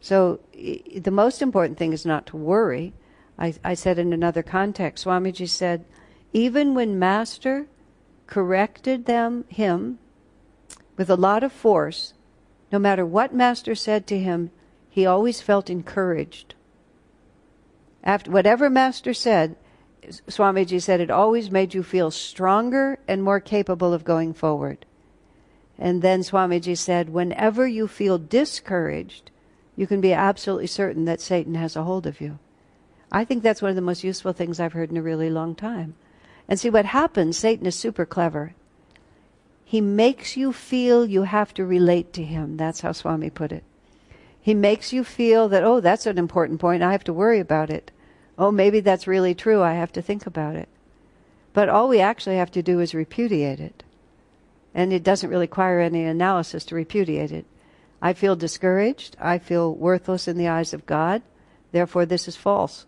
So 0.00 0.40
the 0.52 1.12
most 1.12 1.42
important 1.42 1.78
thing 1.78 1.92
is 1.92 2.04
not 2.04 2.26
to 2.26 2.36
worry. 2.36 2.92
I, 3.38 3.54
I 3.62 3.74
said 3.74 4.00
in 4.00 4.12
another 4.12 4.42
context, 4.42 5.04
Swamiji 5.04 5.48
said, 5.48 5.84
even 6.32 6.74
when 6.74 6.98
Master 6.98 7.68
corrected 8.26 9.06
them, 9.06 9.44
him, 9.48 10.00
with 10.96 11.08
a 11.08 11.14
lot 11.14 11.44
of 11.44 11.52
force, 11.52 12.14
no 12.72 12.80
matter 12.80 13.06
what 13.06 13.32
Master 13.32 13.76
said 13.76 14.08
to 14.08 14.18
him, 14.18 14.50
he 14.90 15.06
always 15.06 15.40
felt 15.40 15.70
encouraged. 15.70 16.56
After 18.02 18.32
whatever 18.32 18.68
Master 18.68 19.14
said, 19.14 19.54
Swamiji 20.02 20.82
said, 20.82 21.00
it 21.00 21.10
always 21.10 21.50
made 21.50 21.74
you 21.74 21.82
feel 21.82 22.10
stronger 22.10 22.98
and 23.06 23.22
more 23.22 23.40
capable 23.40 23.92
of 23.92 24.04
going 24.04 24.34
forward. 24.34 24.84
And 25.78 26.02
then 26.02 26.20
Swamiji 26.20 26.76
said, 26.76 27.10
whenever 27.10 27.66
you 27.66 27.88
feel 27.88 28.18
discouraged, 28.18 29.30
you 29.76 29.86
can 29.86 30.00
be 30.00 30.12
absolutely 30.12 30.66
certain 30.66 31.04
that 31.06 31.20
Satan 31.20 31.54
has 31.54 31.76
a 31.76 31.84
hold 31.84 32.06
of 32.06 32.20
you. 32.20 32.38
I 33.10 33.24
think 33.24 33.42
that's 33.42 33.62
one 33.62 33.70
of 33.70 33.76
the 33.76 33.82
most 33.82 34.04
useful 34.04 34.32
things 34.32 34.58
I've 34.58 34.72
heard 34.72 34.90
in 34.90 34.96
a 34.96 35.02
really 35.02 35.30
long 35.30 35.54
time. 35.54 35.94
And 36.48 36.58
see 36.58 36.70
what 36.70 36.86
happens, 36.86 37.38
Satan 37.38 37.66
is 37.66 37.76
super 37.76 38.04
clever. 38.04 38.54
He 39.64 39.80
makes 39.80 40.36
you 40.36 40.52
feel 40.52 41.06
you 41.06 41.22
have 41.22 41.54
to 41.54 41.64
relate 41.64 42.12
to 42.14 42.24
him. 42.24 42.56
That's 42.56 42.80
how 42.80 42.92
Swami 42.92 43.30
put 43.30 43.52
it. 43.52 43.64
He 44.40 44.54
makes 44.54 44.92
you 44.92 45.04
feel 45.04 45.48
that, 45.48 45.62
oh, 45.62 45.80
that's 45.80 46.06
an 46.06 46.18
important 46.18 46.60
point. 46.60 46.82
I 46.82 46.92
have 46.92 47.04
to 47.04 47.12
worry 47.12 47.38
about 47.38 47.70
it 47.70 47.90
oh, 48.38 48.50
maybe 48.50 48.80
that's 48.80 49.06
really 49.06 49.34
true. 49.34 49.62
I 49.62 49.74
have 49.74 49.92
to 49.92 50.02
think 50.02 50.26
about 50.26 50.56
it. 50.56 50.68
But 51.52 51.68
all 51.68 51.88
we 51.88 52.00
actually 52.00 52.36
have 52.36 52.50
to 52.52 52.62
do 52.62 52.80
is 52.80 52.94
repudiate 52.94 53.60
it. 53.60 53.82
And 54.74 54.92
it 54.92 55.02
doesn't 55.02 55.28
really 55.30 55.44
require 55.44 55.80
any 55.80 56.04
analysis 56.04 56.64
to 56.66 56.74
repudiate 56.74 57.32
it. 57.32 57.46
I 58.00 58.14
feel 58.14 58.36
discouraged. 58.36 59.16
I 59.20 59.38
feel 59.38 59.74
worthless 59.74 60.26
in 60.28 60.38
the 60.38 60.48
eyes 60.48 60.72
of 60.72 60.86
God. 60.86 61.22
Therefore, 61.72 62.06
this 62.06 62.26
is 62.26 62.36
false. 62.36 62.86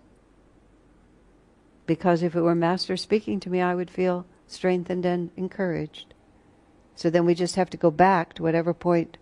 because 1.86 2.22
if 2.22 2.34
it 2.34 2.40
were 2.40 2.54
Master 2.54 2.96
speaking 2.96 3.40
to 3.40 3.50
me, 3.50 3.60
I 3.60 3.74
would 3.74 3.90
feel 3.90 4.26
strengthened 4.46 5.04
and 5.04 5.30
encouraged. 5.36 6.14
So 6.94 7.10
then 7.10 7.26
we 7.26 7.34
just 7.34 7.56
have 7.56 7.70
to 7.70 7.76
go 7.76 7.90
back 7.90 8.34
to 8.34 8.42
whatever 8.42 8.72
point 8.72 9.18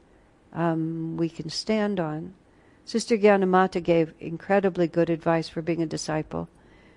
um, 0.53 1.17
we 1.17 1.29
can 1.29 1.49
stand 1.49 1.99
on. 1.99 2.35
Sister 2.85 3.17
Gyanamata 3.17 3.83
gave 3.83 4.15
incredibly 4.19 4.89
good 4.89 5.09
advice 5.09 5.49
for 5.49 5.63
being 5.63 5.83
a 5.83 5.87
disciple. 5.87 6.49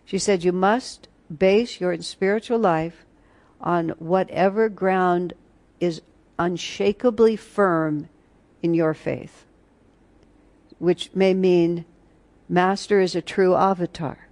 She 0.04 0.18
said, 0.18 0.44
You 0.44 0.52
must 0.52 1.08
base 1.36 1.80
your 1.80 2.00
spiritual 2.02 2.60
life 2.60 3.06
on 3.62 3.90
whatever 4.00 4.70
ground 4.70 5.34
is 5.80 6.02
unshakably 6.38 7.36
firm 7.36 8.10
in 8.62 8.74
your 8.74 8.94
faith, 8.94 9.46
which 10.80 11.12
may 11.14 11.34
mean 11.34 11.86
Master 12.48 13.00
is 13.00 13.16
a 13.16 13.22
true 13.22 13.56
avatar. 13.56 14.28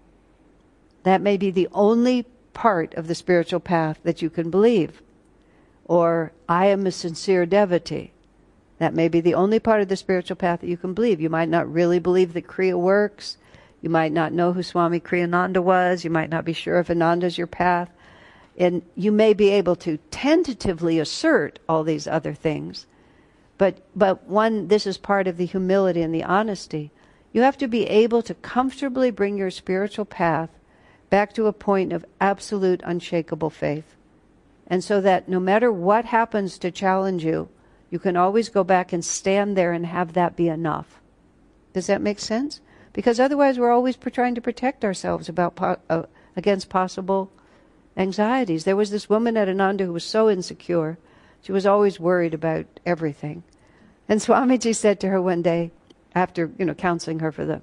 That 1.04 1.22
may 1.22 1.38
be 1.38 1.50
the 1.50 1.68
only 1.72 2.24
part 2.54 2.94
of 2.94 3.08
the 3.08 3.16
spiritual 3.16 3.60
path 3.60 4.00
that 4.04 4.22
you 4.22 4.30
can 4.30 4.50
believe. 4.50 5.02
Or, 5.86 6.32
I 6.48 6.68
am 6.68 6.86
a 6.86 6.92
sincere 6.92 7.46
devotee. 7.46 8.12
That 8.84 8.94
may 8.94 9.08
be 9.08 9.22
the 9.22 9.36
only 9.36 9.60
part 9.62 9.80
of 9.80 9.88
the 9.88 9.96
spiritual 9.96 10.36
path 10.36 10.60
that 10.60 10.68
you 10.68 10.76
can 10.76 10.94
believe. 10.94 11.22
You 11.22 11.30
might 11.30 11.48
not 11.48 11.72
really 11.72 12.00
believe 12.00 12.34
that 12.34 12.48
Kriya 12.48 12.78
works. 12.78 13.38
You 13.82 13.90
might 13.90 14.12
not 14.12 14.34
know 14.34 14.52
who 14.52 14.62
Swami 14.62 15.00
Kriyananda 15.00 15.64
was. 15.64 16.04
You 16.04 16.10
might 16.10 16.30
not 16.30 16.44
be 16.44 16.52
sure 16.52 16.80
if 16.80 16.90
Ananda 16.90 17.28
is 17.28 17.38
your 17.38 17.48
path. 17.48 17.90
And 18.58 18.82
you 18.94 19.14
may 19.14 19.34
be 19.34 19.52
able 19.52 19.78
to 19.78 20.00
tentatively 20.12 21.00
assert 21.00 21.60
all 21.70 21.86
these 21.86 22.08
other 22.08 22.34
things. 22.34 22.86
But, 23.58 23.78
but 23.96 24.28
one, 24.28 24.68
this 24.68 24.86
is 24.86 24.98
part 24.98 25.30
of 25.30 25.38
the 25.38 25.46
humility 25.46 26.02
and 26.02 26.14
the 26.14 26.26
honesty. 26.26 26.92
You 27.32 27.42
have 27.44 27.58
to 27.60 27.70
be 27.70 27.86
able 27.86 28.22
to 28.24 28.34
comfortably 28.34 29.12
bring 29.12 29.38
your 29.38 29.50
spiritual 29.50 30.04
path 30.04 30.50
back 31.10 31.32
to 31.36 31.48
a 31.48 31.54
point 31.54 31.94
of 31.94 32.04
absolute 32.20 32.82
unshakable 32.84 33.50
faith. 33.50 33.96
And 34.68 34.84
so 34.84 35.00
that 35.00 35.30
no 35.30 35.40
matter 35.40 35.72
what 35.72 36.04
happens 36.04 36.58
to 36.58 36.70
challenge 36.70 37.24
you, 37.24 37.48
you 37.94 38.00
can 38.00 38.18
always 38.18 38.50
go 38.50 38.64
back 38.64 38.92
and 38.92 39.06
stand 39.06 39.56
there 39.56 39.72
and 39.72 39.86
have 39.86 40.14
that 40.14 40.36
be 40.36 40.48
enough. 40.48 41.00
Does 41.74 41.86
that 41.86 42.02
make 42.02 42.18
sense? 42.18 42.60
Because 42.92 43.20
otherwise, 43.20 43.60
we're 43.60 43.72
always 43.72 43.96
trying 43.96 44.34
to 44.34 44.42
protect 44.42 44.84
ourselves 44.84 45.30
about 45.30 45.54
po- 45.54 45.78
uh, 45.92 46.02
against 46.36 46.70
possible 46.70 47.32
anxieties. 47.96 48.64
There 48.64 48.76
was 48.76 48.90
this 48.90 49.12
woman 49.12 49.38
at 49.38 49.48
Ananda 49.48 49.86
who 49.86 49.94
was 49.94 50.04
so 50.04 50.28
insecure; 50.28 50.98
she 51.44 51.52
was 51.52 51.68
always 51.68 52.00
worried 52.00 52.34
about 52.34 52.66
everything. 52.84 53.44
And 54.10 54.20
Swamiji 54.26 54.76
said 54.76 55.00
to 55.02 55.10
her 55.10 55.22
one 55.22 55.44
day, 55.44 55.70
after 56.16 56.50
you 56.58 56.66
know 56.66 56.74
counseling 56.74 57.20
her 57.20 57.32
for 57.32 57.46
the 57.46 57.62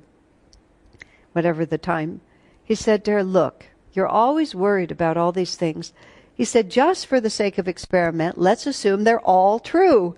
whatever 1.33 1.67
the 1.67 1.77
time, 1.77 2.21
he 2.63 2.77
said 2.77 3.05
to 3.05 3.13
her, 3.15 3.25
"Look, 3.25 3.67
you're 3.95 4.07
always 4.07 4.55
worried 4.55 4.93
about 4.93 5.17
all 5.17 5.33
these 5.33 5.57
things. 5.57 5.93
He 6.41 6.47
said, 6.47 6.71
just 6.71 7.07
for 7.07 7.21
the 7.21 7.29
sake 7.29 7.59
of 7.59 7.69
experiment, 7.69 8.39
let's 8.39 8.67
assume 8.67 9.05
they're 9.05 9.21
all 9.21 9.59
true. 9.59 10.17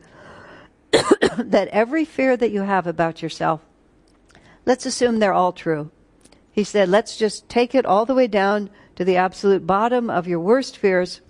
that 0.92 1.66
every 1.72 2.04
fear 2.04 2.37
that 2.37 2.52
you 2.52 2.62
have 2.62 2.87
about 2.87 3.22
yourself, 3.22 3.61
let's 4.64 4.87
assume 4.87 5.18
they're 5.18 5.32
all 5.32 5.52
true. 5.52 5.90
He 6.52 6.62
said, 6.62 6.88
let's 6.88 7.16
just 7.16 7.48
take 7.48 7.74
it 7.74 7.85
all 7.85 8.06
the 8.06 8.14
way 8.14 8.28
down 8.28 8.70
to 8.94 9.04
the 9.04 9.16
absolute 9.16 9.66
bottom 9.66 10.08
of 10.08 10.28
your 10.28 10.38
worst 10.38 10.76
fears, 10.76 11.22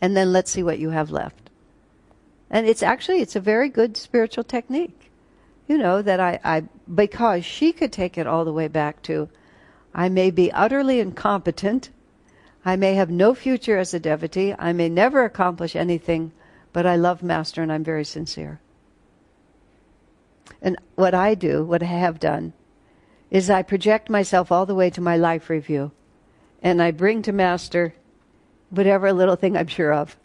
and 0.00 0.16
then 0.16 0.32
let's 0.32 0.50
see 0.50 0.64
what 0.64 0.80
you 0.80 0.90
have 0.90 1.12
left. 1.12 1.48
And 2.50 2.66
it's 2.66 2.82
actually, 2.82 3.20
it's 3.20 3.36
a 3.36 3.40
very 3.40 3.68
good 3.68 3.96
spiritual 3.96 4.42
technique. 4.42 5.12
You 5.68 5.78
know, 5.78 6.02
that 6.02 6.18
I, 6.18 6.40
I 6.42 6.64
because 6.92 7.44
she 7.44 7.72
could 7.72 7.92
take 7.92 8.18
it 8.18 8.26
all 8.26 8.44
the 8.44 8.52
way 8.52 8.66
back 8.66 9.00
to, 9.02 9.28
I 9.94 10.08
may 10.08 10.32
be 10.32 10.50
utterly 10.50 10.98
incompetent 10.98 11.90
I 12.64 12.76
may 12.76 12.94
have 12.94 13.10
no 13.10 13.34
future 13.34 13.78
as 13.78 13.92
a 13.92 14.00
devotee. 14.00 14.54
I 14.58 14.72
may 14.72 14.88
never 14.88 15.24
accomplish 15.24 15.74
anything, 15.74 16.32
but 16.72 16.86
I 16.86 16.96
love 16.96 17.22
Master 17.22 17.62
and 17.62 17.72
I'm 17.72 17.84
very 17.84 18.04
sincere. 18.04 18.60
And 20.60 20.76
what 20.94 21.14
I 21.14 21.34
do, 21.34 21.64
what 21.64 21.82
I 21.82 21.86
have 21.86 22.20
done, 22.20 22.52
is 23.30 23.50
I 23.50 23.62
project 23.62 24.10
myself 24.10 24.52
all 24.52 24.66
the 24.66 24.74
way 24.74 24.90
to 24.90 25.00
my 25.00 25.16
life 25.16 25.50
review. 25.50 25.90
And 26.62 26.80
I 26.80 26.92
bring 26.92 27.22
to 27.22 27.32
Master 27.32 27.94
whatever 28.70 29.12
little 29.12 29.36
thing 29.36 29.56
I'm 29.56 29.66
sure 29.66 29.92
of. 29.92 30.16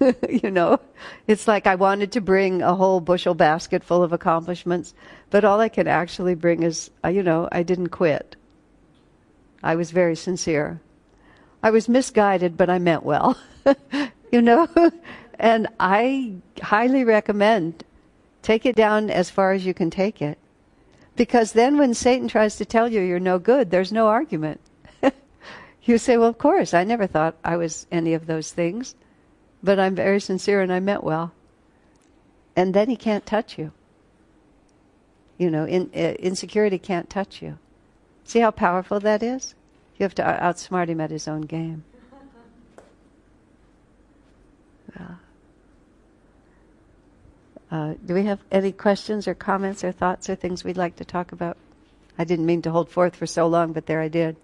you 0.28 0.50
know, 0.50 0.78
it's 1.26 1.48
like 1.48 1.66
I 1.66 1.74
wanted 1.74 2.12
to 2.12 2.20
bring 2.20 2.62
a 2.62 2.74
whole 2.74 3.00
bushel 3.00 3.34
basket 3.34 3.82
full 3.82 4.02
of 4.02 4.12
accomplishments, 4.12 4.94
but 5.30 5.44
all 5.44 5.60
I 5.60 5.68
can 5.68 5.88
actually 5.88 6.34
bring 6.34 6.62
is, 6.62 6.90
uh, 7.04 7.08
you 7.08 7.22
know, 7.22 7.48
I 7.50 7.62
didn't 7.62 7.88
quit. 7.88 8.36
I 9.62 9.74
was 9.74 9.90
very 9.90 10.16
sincere. 10.16 10.80
I 11.62 11.70
was 11.70 11.88
misguided, 11.88 12.56
but 12.56 12.70
I 12.70 12.78
meant 12.78 13.02
well. 13.02 13.36
you 14.32 14.42
know? 14.42 14.68
and 15.38 15.68
I 15.78 16.34
highly 16.62 17.04
recommend 17.04 17.84
take 18.42 18.64
it 18.64 18.76
down 18.76 19.10
as 19.10 19.30
far 19.30 19.52
as 19.52 19.66
you 19.66 19.74
can 19.74 19.90
take 19.90 20.22
it. 20.22 20.38
Because 21.16 21.52
then 21.52 21.76
when 21.76 21.92
Satan 21.92 22.28
tries 22.28 22.56
to 22.56 22.64
tell 22.64 22.88
you 22.88 23.00
you're 23.00 23.20
no 23.20 23.38
good, 23.38 23.70
there's 23.70 23.92
no 23.92 24.08
argument. 24.08 24.60
you 25.82 25.98
say, 25.98 26.16
Well, 26.16 26.28
of 26.28 26.38
course, 26.38 26.72
I 26.72 26.84
never 26.84 27.06
thought 27.06 27.36
I 27.44 27.56
was 27.56 27.86
any 27.90 28.14
of 28.14 28.26
those 28.26 28.52
things, 28.52 28.94
but 29.62 29.78
I'm 29.78 29.94
very 29.94 30.20
sincere 30.20 30.62
and 30.62 30.72
I 30.72 30.80
meant 30.80 31.04
well. 31.04 31.32
And 32.56 32.72
then 32.74 32.88
he 32.88 32.96
can't 32.96 33.26
touch 33.26 33.58
you. 33.58 33.72
You 35.36 35.50
know, 35.50 35.66
in, 35.66 35.90
uh, 35.94 36.16
insecurity 36.18 36.78
can't 36.78 37.10
touch 37.10 37.42
you. 37.42 37.58
See 38.24 38.40
how 38.40 38.50
powerful 38.50 39.00
that 39.00 39.22
is? 39.22 39.54
You 40.00 40.04
have 40.04 40.14
to 40.14 40.22
outsmart 40.22 40.88
him 40.88 40.98
at 40.98 41.10
his 41.10 41.28
own 41.28 41.42
game. 41.42 41.84
Yeah. 44.98 45.08
Uh, 47.70 47.94
do 48.06 48.14
we 48.14 48.24
have 48.24 48.40
any 48.50 48.72
questions 48.72 49.28
or 49.28 49.34
comments 49.34 49.84
or 49.84 49.92
thoughts 49.92 50.30
or 50.30 50.36
things 50.36 50.64
we'd 50.64 50.78
like 50.78 50.96
to 50.96 51.04
talk 51.04 51.32
about? 51.32 51.58
I 52.18 52.24
didn't 52.24 52.46
mean 52.46 52.62
to 52.62 52.70
hold 52.70 52.88
forth 52.88 53.14
for 53.14 53.26
so 53.26 53.46
long, 53.46 53.74
but 53.74 53.84
there 53.84 54.00
I 54.00 54.08
did. 54.08 54.36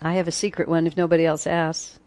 I 0.00 0.14
have 0.14 0.26
a 0.26 0.32
secret 0.32 0.66
one 0.66 0.86
if 0.86 0.96
nobody 0.96 1.26
else 1.26 1.46
asks. 1.46 1.98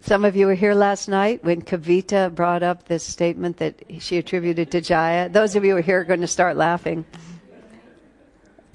Some 0.00 0.24
of 0.24 0.34
you 0.34 0.46
were 0.46 0.54
here 0.54 0.74
last 0.74 1.08
night 1.08 1.44
when 1.44 1.60
Kavita 1.60 2.34
brought 2.34 2.62
up 2.62 2.88
this 2.88 3.04
statement 3.04 3.58
that 3.58 3.82
she 3.98 4.16
attributed 4.16 4.70
to 4.70 4.80
Jaya. 4.80 5.28
Those 5.28 5.56
of 5.56 5.64
you 5.66 5.72
who 5.72 5.76
are 5.76 5.82
here 5.82 6.00
are 6.00 6.04
going 6.04 6.22
to 6.22 6.26
start 6.26 6.56
laughing. 6.56 7.04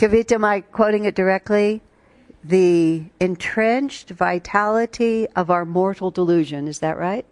Kavita, 0.02 0.32
am 0.32 0.44
I 0.44 0.62
quoting 0.62 1.06
it 1.06 1.14
directly? 1.14 1.80
The 2.44 3.04
entrenched 3.20 4.10
vitality 4.10 5.28
of 5.36 5.52
our 5.52 5.64
mortal 5.64 6.10
delusion. 6.10 6.68
Is 6.68 6.80
that 6.80 6.98
right? 6.98 7.24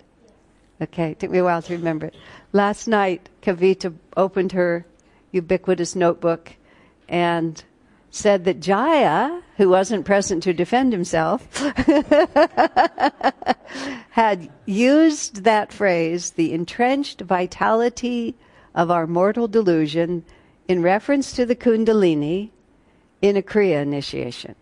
Okay, 0.79 1.09
it 1.09 1.19
took 1.19 1.31
me 1.31 1.39
a 1.39 1.43
while 1.43 1.63
to 1.63 1.73
remember 1.73 2.05
it. 2.05 2.15
Last 2.53 2.87
night, 2.87 3.27
Kavita 3.41 3.95
opened 4.15 4.51
her 4.51 4.85
ubiquitous 5.31 5.95
notebook 5.95 6.57
and 7.07 7.63
said 8.11 8.45
that 8.45 8.59
Jaya, 8.59 9.41
who 9.57 9.67
wasn't 9.67 10.05
present 10.05 10.43
to 10.43 10.53
defend 10.53 10.93
himself, 10.93 11.57
had 14.11 14.47
used 14.67 15.43
that 15.43 15.73
phrase, 15.73 16.29
the 16.29 16.53
entrenched 16.53 17.21
vitality 17.21 18.35
of 18.75 18.91
our 18.91 19.07
mortal 19.07 19.47
delusion, 19.47 20.23
in 20.67 20.83
reference 20.83 21.31
to 21.31 21.47
the 21.47 21.55
Kundalini 21.55 22.51
in 23.21 23.37
a 23.37 23.41
Kriya 23.41 23.81
initiation, 23.81 24.55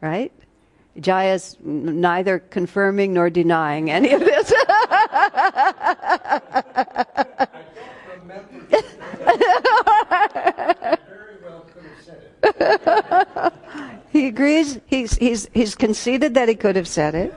right? 0.00 0.32
Jaya's 0.98 1.56
neither 1.62 2.38
confirming 2.38 3.14
nor 3.14 3.30
denying 3.30 3.90
any 3.90 4.12
of 4.12 4.20
this. 4.20 4.52
he 14.10 14.26
agrees. 14.26 14.78
He's 14.86 15.16
he's 15.16 15.48
he's 15.54 15.74
conceded 15.74 16.34
that 16.34 16.48
he 16.48 16.54
could 16.54 16.76
have 16.76 16.88
said 16.88 17.14
it. 17.14 17.34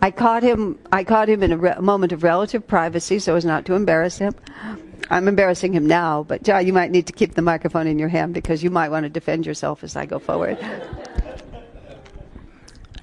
I 0.00 0.12
caught 0.12 0.42
him. 0.42 0.78
I 0.92 1.04
caught 1.04 1.28
him 1.28 1.42
in 1.42 1.52
a 1.52 1.56
re- 1.56 1.74
moment 1.80 2.12
of 2.12 2.22
relative 2.22 2.66
privacy, 2.66 3.18
so 3.18 3.34
as 3.34 3.44
not 3.44 3.64
to 3.66 3.74
embarrass 3.74 4.18
him. 4.18 4.34
I'm 5.10 5.28
embarrassing 5.28 5.72
him 5.72 5.86
now, 5.86 6.22
but 6.22 6.42
Jai, 6.42 6.60
you 6.60 6.72
might 6.72 6.90
need 6.90 7.06
to 7.06 7.12
keep 7.12 7.34
the 7.34 7.42
microphone 7.42 7.86
in 7.86 7.98
your 7.98 8.08
hand 8.08 8.34
because 8.34 8.62
you 8.62 8.70
might 8.70 8.90
want 8.90 9.04
to 9.04 9.10
defend 9.10 9.46
yourself 9.46 9.82
as 9.82 9.96
I 9.96 10.06
go 10.06 10.18
forward. 10.18 10.58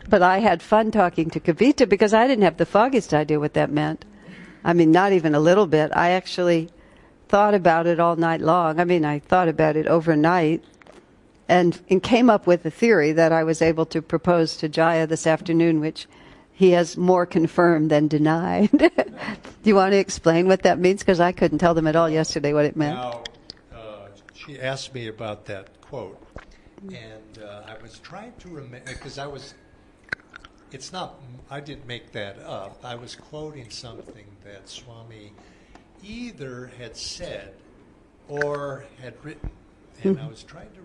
but 0.10 0.22
I 0.22 0.40
had 0.40 0.62
fun 0.62 0.92
talking 0.92 1.30
to 1.32 1.40
Kavita 1.40 1.88
because 1.88 2.14
I 2.14 2.28
didn't 2.28 2.44
have 2.44 2.58
the 2.58 2.66
foggiest 2.66 3.14
idea 3.14 3.40
what 3.40 3.54
that 3.54 3.72
meant. 3.72 4.06
I 4.64 4.74
mean, 4.74 4.92
not 4.92 5.14
even 5.14 5.36
a 5.36 5.40
little 5.40 5.68
bit. 5.68 5.92
I 5.96 6.12
actually 6.12 6.70
thought 7.28 7.54
about 7.54 7.88
it 7.88 8.00
all 8.00 8.16
night 8.16 8.42
long. 8.42 8.80
I 8.80 8.84
mean, 8.84 9.06
I 9.06 9.20
thought 9.20 9.48
about 9.48 9.76
it 9.76 9.88
overnight 9.88 10.64
and, 11.48 11.80
and 11.90 12.02
came 12.02 12.30
up 12.30 12.48
with 12.48 12.66
a 12.66 12.72
theory 12.72 13.12
that 13.12 13.32
I 13.32 13.44
was 13.44 13.62
able 13.62 13.86
to 13.88 14.02
propose 14.02 14.58
to 14.58 14.70
Jaya 14.70 15.08
this 15.08 15.28
afternoon, 15.28 15.80
which 15.80 16.08
he 16.56 16.72
has 16.72 16.96
more 16.96 17.26
confirmed 17.26 17.92
than 17.92 18.08
denied. 18.08 18.72
Do 18.72 18.88
you 19.64 19.76
want 19.76 19.92
to 19.92 19.98
explain 19.98 20.48
what 20.48 20.64
that 20.64 20.80
means? 20.80 21.02
Because 21.02 21.20
I 21.20 21.34
couldn't 21.34 21.58
tell 21.58 21.74
them 21.74 21.86
at 21.86 21.98
all 21.98 22.10
yesterday 22.10 22.54
what 22.54 22.64
it 22.64 22.78
meant. 22.78 22.96
Now, 22.96 23.24
uh, 23.76 24.08
she 24.34 24.60
asked 24.60 24.94
me 24.94 25.08
about 25.08 25.46
that 25.48 25.82
quote, 25.82 26.18
and 26.82 27.44
uh, 27.44 27.64
I 27.68 27.82
was 27.82 28.00
trying 28.00 28.34
to 28.40 28.48
remember 28.48 28.86
because 28.86 29.18
I 29.18 29.28
was. 29.28 29.54
It's 30.72 30.94
not. 30.94 31.20
I 31.52 31.60
didn't 31.60 31.88
make 31.88 32.14
that 32.14 32.40
up. 32.40 32.80
I 32.86 32.96
was 32.96 33.16
quoting 33.16 33.70
something 33.70 34.26
that 34.46 34.70
Swami 34.70 35.34
either 36.02 36.72
had 36.78 36.96
said 36.96 37.54
or 38.30 38.86
had 39.02 39.14
written, 39.24 39.50
and 40.04 40.20
I 40.22 40.28
was 40.28 40.44
trying 40.44 40.72
to 40.76 40.82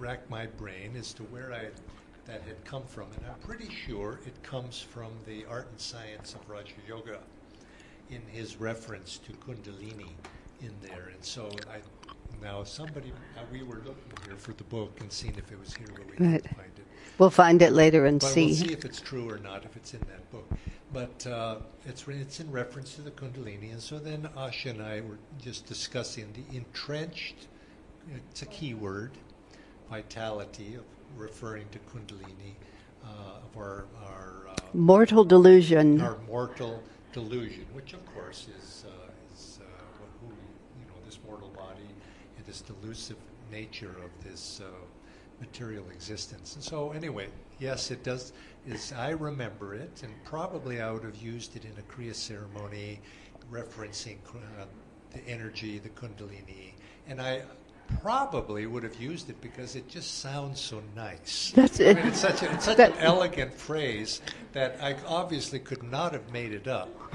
rack 0.00 0.28
my 0.28 0.46
brain 0.46 0.96
as 0.96 1.14
to 1.14 1.22
where 1.24 1.52
I 1.52 1.68
that 2.30 2.42
had 2.42 2.64
come 2.64 2.84
from, 2.84 3.06
and 3.16 3.26
I'm 3.26 3.40
pretty 3.40 3.68
sure 3.68 4.20
it 4.24 4.40
comes 4.44 4.80
from 4.80 5.10
the 5.26 5.44
art 5.46 5.66
and 5.70 5.80
science 5.80 6.34
of 6.34 6.48
Raja 6.48 6.74
Yoga 6.86 7.18
in 8.08 8.22
his 8.30 8.60
reference 8.60 9.18
to 9.18 9.32
Kundalini 9.32 10.10
in 10.62 10.70
there. 10.80 11.08
And 11.12 11.24
so 11.24 11.50
I 11.68 11.80
now 12.40 12.62
somebody 12.62 13.12
we 13.52 13.62
were 13.64 13.82
looking 13.84 14.12
here 14.24 14.36
for 14.36 14.52
the 14.52 14.64
book 14.64 15.00
and 15.00 15.10
seeing 15.10 15.34
if 15.36 15.50
it 15.50 15.58
was 15.58 15.74
here, 15.74 15.88
but 15.92 16.06
we 16.06 16.24
Right. 16.24 16.42
find 16.50 16.70
it. 16.76 16.86
We'll 17.18 17.30
find 17.30 17.60
it 17.62 17.72
later 17.72 18.06
and 18.06 18.20
But 18.20 18.32
see. 18.32 18.46
we'll 18.46 18.54
see 18.54 18.72
if 18.72 18.84
it's 18.84 19.00
true 19.00 19.28
or 19.28 19.38
not, 19.38 19.64
if 19.64 19.76
it's 19.76 19.92
in 19.92 20.00
that 20.00 20.30
book. 20.30 20.48
But 20.92 21.26
uh, 21.26 21.56
it's 21.84 22.06
it's 22.06 22.38
in 22.40 22.50
reference 22.52 22.94
to 22.94 23.02
the 23.02 23.10
Kundalini, 23.10 23.72
and 23.72 23.80
so 23.82 23.98
then 23.98 24.28
Asha 24.36 24.70
and 24.70 24.82
I 24.82 25.00
were 25.00 25.18
just 25.42 25.66
discussing 25.66 26.32
the 26.32 26.56
entrenched. 26.56 27.48
It's 28.30 28.42
a 28.42 28.46
key 28.46 28.74
word, 28.74 29.10
vitality 29.90 30.76
of 30.76 30.84
referring 31.16 31.66
to 31.70 31.78
Kundalini 31.80 32.54
uh, 33.04 33.08
of 33.44 33.56
our 33.56 33.86
our, 34.04 34.48
uh, 34.50 34.54
Mortal 34.72 35.24
delusion. 35.24 36.00
our 36.00 36.18
mortal 36.28 36.82
delusion, 37.12 37.66
which 37.72 37.92
of 37.92 38.04
course 38.14 38.46
is 38.58 38.84
uh, 38.86 39.34
is 39.34 39.58
uh, 39.60 39.64
what, 39.98 40.10
who 40.20 40.34
you 40.80 40.86
know 40.86 40.98
this 41.04 41.18
mortal 41.26 41.48
body 41.48 41.88
and 42.36 42.46
this 42.46 42.60
delusive 42.60 43.16
nature 43.50 43.96
of 44.04 44.24
this 44.24 44.60
uh, 44.62 44.70
material 45.40 45.84
existence. 45.90 46.54
And 46.54 46.62
so 46.62 46.92
anyway, 46.92 47.28
yes, 47.58 47.90
it 47.90 48.04
does. 48.04 48.32
Is 48.66 48.92
I 48.92 49.10
remember 49.10 49.74
it, 49.74 50.02
and 50.04 50.12
probably 50.24 50.80
I 50.80 50.90
would 50.90 51.04
have 51.04 51.16
used 51.16 51.56
it 51.56 51.64
in 51.64 51.72
a 51.78 51.82
kriya 51.92 52.14
ceremony, 52.14 53.00
referencing 53.50 54.18
uh, 54.34 54.66
the 55.12 55.26
energy, 55.26 55.78
the 55.78 55.88
kundalini, 55.90 56.74
and 57.08 57.20
I. 57.20 57.42
Probably 58.02 58.66
would 58.66 58.82
have 58.82 58.94
used 59.00 59.28
it 59.28 59.40
because 59.42 59.76
it 59.76 59.86
just 59.88 60.20
sounds 60.20 60.58
so 60.60 60.82
nice. 60.96 61.52
That's 61.54 61.80
it. 61.80 61.96
I 61.98 62.00
mean, 62.00 62.08
it's 62.08 62.20
such, 62.20 62.42
a, 62.42 62.50
it's 62.52 62.64
such 62.64 62.76
That- 62.78 62.92
an 62.92 62.98
elegant 63.00 63.52
phrase 63.52 64.22
that 64.52 64.78
I 64.82 64.96
obviously 65.06 65.58
could 65.58 65.82
not 65.82 66.12
have 66.12 66.32
made 66.32 66.52
it 66.52 66.66
up. 66.66 66.88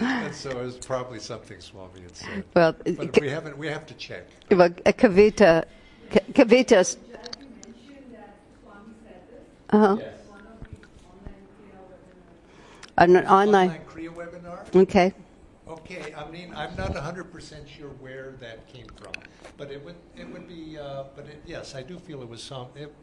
and 0.00 0.34
so 0.34 0.50
it 0.50 0.56
was 0.64 0.76
probably 0.78 1.18
something 1.18 1.60
Swami 1.60 2.02
had 2.02 2.16
said. 2.16 2.44
Well, 2.54 2.74
But 2.96 3.18
we 3.20 3.30
haven't. 3.30 3.56
We 3.56 3.68
have 3.68 3.86
to 3.86 3.94
check. 3.94 4.26
well, 4.50 4.62
uh, 4.62 4.92
Kavita, 4.92 5.64
K- 6.10 6.20
Kavita's. 6.32 6.98
Uh-huh. 9.70 9.96
An 12.98 13.16
online. 13.18 13.68
Online 13.70 13.80
Kriya 13.88 14.08
webinar. 14.14 14.74
Okay. 14.82 15.12
Okay. 15.68 16.14
I 16.14 16.30
mean, 16.30 16.52
I'm 16.54 16.74
not 16.76 16.94
100 16.94 17.30
percent 17.32 17.68
sure 17.68 17.90
where 18.00 18.34
that 18.40 18.66
came 18.72 18.86
from, 18.96 19.12
but 19.56 19.70
it 19.70 19.84
would. 19.84 19.96
It 20.16 20.28
would 20.30 20.48
be. 20.48 20.78
Uh, 20.78 21.04
but 21.14 21.26
it, 21.26 21.42
yes, 21.46 21.74
I 21.74 21.82
do 21.82 21.98
feel 21.98 22.22
it 22.22 22.28
was 22.28 22.42
some. 22.42 22.68
It, 22.74 22.94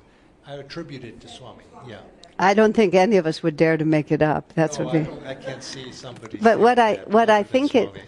I 0.47 0.55
attribute 0.55 1.03
it 1.03 1.19
to 1.21 1.27
Swami. 1.27 1.63
Yeah. 1.87 2.01
I 2.37 2.53
don't 2.53 2.73
think 2.73 2.93
any 2.93 3.17
of 3.17 3.25
us 3.25 3.41
would 3.41 3.55
dare 3.55 3.77
to 3.77 3.85
make 3.85 4.11
it 4.11 4.21
up. 4.21 4.53
That's 4.53 4.77
no, 4.77 4.85
what 4.85 4.95
I, 4.95 4.99
we. 4.99 5.25
I 5.25 5.35
can't 5.35 5.63
see 5.63 5.91
somebody. 5.91 6.37
But 6.37 6.59
what 6.59 6.77
I- 6.77 7.01
what 7.05 7.29
I 7.29 7.43
think 7.43 7.75
it- 7.75 7.91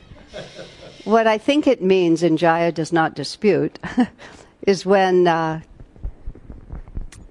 What 1.06 1.26
I 1.26 1.38
think 1.38 1.68
it 1.68 1.82
means, 1.82 2.22
and 2.22 2.38
Jaya 2.38 2.70
does 2.74 2.92
not 2.92 3.16
dispute, 3.16 3.80
is 4.64 4.86
when 4.86 5.26
uh, 5.26 5.62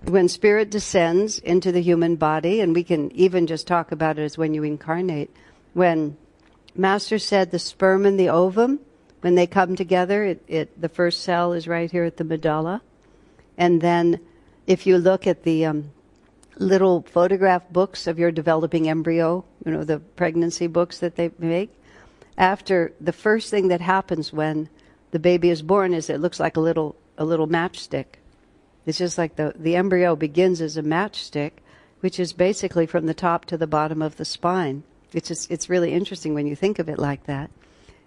when 0.05 0.29
spirit 0.29 0.71
descends 0.71 1.39
into 1.41 1.73
the 1.73 1.83
human 1.83 2.17
body, 2.17 2.63
and 2.63 2.75
we 2.75 2.83
can 2.83 3.13
even 3.13 3.47
just 3.47 3.67
talk 3.67 3.93
about 3.93 4.19
it 4.19 4.23
as 4.23 4.39
when 4.39 4.55
you 4.55 4.63
incarnate. 4.63 5.31
When 5.75 6.17
Master 6.79 7.19
said 7.19 7.51
the 7.51 7.59
sperm 7.59 8.07
and 8.07 8.19
the 8.19 8.29
ovum, 8.29 8.81
when 9.21 9.35
they 9.35 9.47
come 9.47 9.77
together, 9.77 10.25
it, 10.25 10.43
it 10.47 10.81
the 10.81 10.89
first 10.89 11.23
cell 11.23 11.53
is 11.53 11.67
right 11.67 11.91
here 11.91 12.05
at 12.05 12.17
the 12.17 12.25
medulla, 12.25 12.83
and 13.57 13.81
then 13.81 14.21
if 14.67 14.87
you 14.87 14.99
look 14.99 15.27
at 15.27 15.43
the 15.43 15.65
um, 15.65 15.91
little 16.59 17.03
photograph 17.03 17.69
books 17.71 18.07
of 18.07 18.19
your 18.19 18.31
developing 18.31 18.89
embryo, 18.89 19.45
you 19.65 19.73
know, 19.73 19.85
the 19.85 19.99
pregnancy 19.99 20.67
books 20.67 20.99
that 20.99 21.17
they 21.17 21.31
make, 21.39 21.71
after 22.37 22.93
the 23.01 23.13
first 23.13 23.51
thing 23.51 23.69
that 23.69 23.81
happens 23.81 24.33
when 24.33 24.69
the 25.11 25.19
baby 25.19 25.51
is 25.51 25.63
born 25.63 25.95
is 25.95 26.11
it 26.11 26.21
looks 26.21 26.41
like 26.41 26.57
a 26.57 26.61
little 26.61 26.97
a 27.19 27.25
little 27.25 27.49
matchstick. 27.49 28.19
It's 28.85 28.99
just 28.99 29.19
like 29.19 29.37
the 29.37 29.55
the 29.57 29.77
embryo 29.77 30.15
begins 30.15 30.61
as 30.61 30.77
a 30.77 30.83
matchstick, 30.83 31.53
which 32.01 32.21
is 32.21 32.33
basically 32.33 32.87
from 32.87 33.07
the 33.07 33.15
top 33.15 33.47
to 33.47 33.57
the 33.57 33.67
bottom 33.67 34.03
of 34.03 34.17
the 34.17 34.25
spine. 34.25 34.83
It's 35.13 35.29
just, 35.29 35.51
it's 35.51 35.69
really 35.69 35.93
interesting 35.93 36.35
when 36.35 36.47
you 36.47 36.57
think 36.57 36.79
of 36.79 36.89
it 36.89 36.99
like 36.99 37.25
that. 37.27 37.51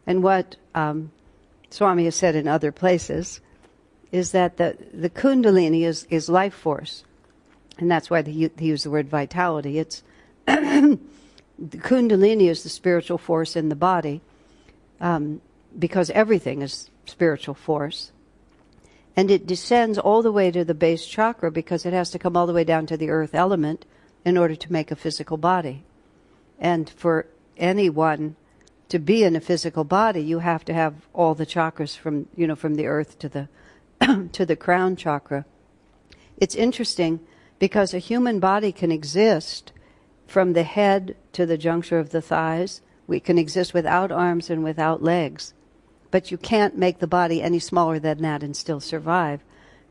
And 0.06 0.24
what 0.24 0.56
um, 0.76 1.12
Swami 1.70 2.06
has 2.06 2.16
said 2.16 2.36
in 2.36 2.48
other 2.48 2.72
places 2.72 3.42
is 4.12 4.32
that 4.32 4.58
the 4.58 4.76
the 4.92 5.10
kundalini 5.10 5.84
is 5.84 6.08
is 6.10 6.30
life 6.30 6.54
force, 6.54 7.04
and 7.78 7.92
that's 7.92 8.10
why 8.10 8.24
he, 8.24 8.50
he 8.58 8.66
used 8.66 8.86
the 8.86 8.90
word 8.90 9.08
vitality. 9.08 9.78
It's 9.78 10.02
the 10.46 10.98
kundalini 11.60 12.50
is 12.50 12.64
the 12.64 12.70
spiritual 12.70 13.20
force 13.20 13.56
in 13.56 13.70
the 13.70 13.76
body 13.76 14.22
um, 15.00 15.42
because 15.78 16.10
everything 16.10 16.62
is 16.62 16.90
spiritual 17.06 17.56
force 17.56 18.12
and 19.16 19.32
it 19.32 19.48
descends 19.48 19.98
all 19.98 20.22
the 20.22 20.32
way 20.32 20.52
to 20.52 20.64
the 20.64 20.74
base 20.74 21.06
chakra 21.06 21.52
because 21.52 21.86
it 21.86 21.94
has 21.94 22.12
to 22.12 22.20
come 22.20 22.38
all 22.38 22.48
the 22.48 22.54
way 22.54 22.64
down 22.64 22.86
to 22.86 22.96
the 22.96 23.10
earth 23.10 23.34
element 23.34 23.86
in 24.24 24.38
order 24.38 24.56
to 24.56 24.72
make 24.72 24.92
a 24.92 24.96
physical 24.96 25.38
body 25.38 25.84
and 26.60 26.90
for 26.90 27.26
anyone 27.58 28.36
to 28.90 29.00
be 29.00 29.24
in 29.24 29.36
a 29.36 29.42
physical 29.42 29.84
body 29.84 30.22
you 30.22 30.40
have 30.40 30.64
to 30.66 30.74
have 30.74 31.08
all 31.14 31.34
the 31.36 31.46
chakras 31.46 31.98
from 31.98 32.28
you 32.36 32.46
know 32.48 32.56
from 32.56 32.76
the 32.76 32.86
earth 32.86 33.18
to 33.20 33.30
the 33.30 33.48
to 34.32 34.46
the 34.46 34.56
crown 34.56 34.96
chakra 34.96 35.46
it's 36.38 36.56
interesting 36.56 37.20
because 37.60 37.94
a 37.94 38.00
human 38.00 38.40
body 38.40 38.72
can 38.72 38.92
exist 38.92 39.74
from 40.26 40.54
the 40.54 40.64
head 40.64 41.16
to 41.34 41.46
the 41.46 41.58
juncture 41.58 42.00
of 42.00 42.12
the 42.12 42.22
thighs. 42.22 42.82
We 43.08 43.20
can 43.20 43.38
exist 43.38 43.74
without 43.74 44.12
arms 44.12 44.50
and 44.50 44.64
without 44.64 45.04
legs. 45.04 45.54
But 46.12 46.32
you 46.32 46.38
can't 46.38 46.78
make 46.78 47.00
the 47.00 47.08
body 47.08 47.42
any 47.42 47.60
smaller 47.60 48.00
than 48.00 48.22
that 48.22 48.42
and 48.42 48.56
still 48.56 48.80
survive 48.80 49.42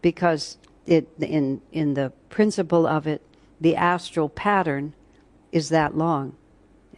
because 0.00 0.56
it, 0.86 1.08
in, 1.20 1.60
in 1.70 1.94
the 1.94 2.12
principle 2.30 2.86
of 2.86 3.06
it, 3.06 3.20
the 3.60 3.76
astral 3.76 4.28
pattern 4.28 4.94
is 5.52 5.68
that 5.68 5.96
long. 5.96 6.36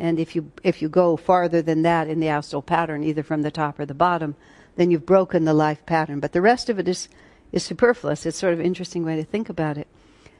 And 0.00 0.18
if 0.18 0.34
you, 0.34 0.50
if 0.64 0.80
you 0.80 0.88
go 0.88 1.16
farther 1.18 1.60
than 1.60 1.82
that 1.82 2.08
in 2.08 2.20
the 2.20 2.28
astral 2.28 2.62
pattern, 2.62 3.04
either 3.04 3.22
from 3.22 3.42
the 3.42 3.50
top 3.50 3.78
or 3.78 3.84
the 3.84 3.94
bottom, 3.94 4.34
then 4.76 4.90
you've 4.90 5.04
broken 5.04 5.44
the 5.44 5.52
life 5.52 5.84
pattern. 5.84 6.20
But 6.20 6.32
the 6.32 6.40
rest 6.40 6.70
of 6.70 6.78
it 6.78 6.88
is, 6.88 7.08
is 7.52 7.62
superfluous. 7.62 8.24
It's 8.24 8.38
sort 8.38 8.54
of 8.54 8.60
an 8.60 8.66
interesting 8.66 9.04
way 9.04 9.16
to 9.16 9.24
think 9.24 9.50
about 9.50 9.76
it. 9.76 9.86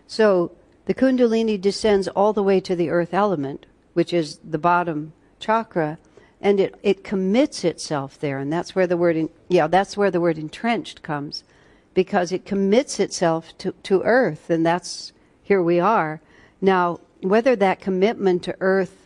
So 0.07 0.53
the 0.87 0.95
Kundalini 0.95 1.61
descends 1.61 2.09
all 2.09 2.33
the 2.33 2.43
way 2.43 2.59
to 2.61 2.75
the 2.75 2.89
earth 2.89 3.13
element, 3.13 3.67
which 3.93 4.15
is 4.15 4.39
the 4.39 4.59
bottom 4.59 5.13
chakra, 5.39 5.99
and 6.41 6.59
it, 6.59 6.75
it 6.83 7.05
commits 7.05 7.63
itself 7.63 8.19
there. 8.19 8.39
And 8.39 8.51
that's 8.51 8.75
where 8.75 8.87
the 8.87 8.97
word, 8.97 9.17
in, 9.17 9.29
yeah, 9.49 9.67
that's 9.67 9.95
where 9.95 10.11
the 10.11 10.23
word 10.23 10.39
entrenched 10.39 11.03
comes, 11.03 11.45
because 11.93 12.33
it 12.33 12.47
commits 12.47 12.99
itself 12.99 13.57
to, 13.59 13.73
to 13.83 14.03
earth, 14.05 14.49
and 14.49 14.65
that's, 14.65 15.13
here 15.43 15.63
we 15.63 15.79
are. 15.79 16.23
Now, 16.63 17.01
whether 17.21 17.55
that 17.57 17.81
commitment 17.81 18.43
to 18.45 18.57
earth, 18.61 19.00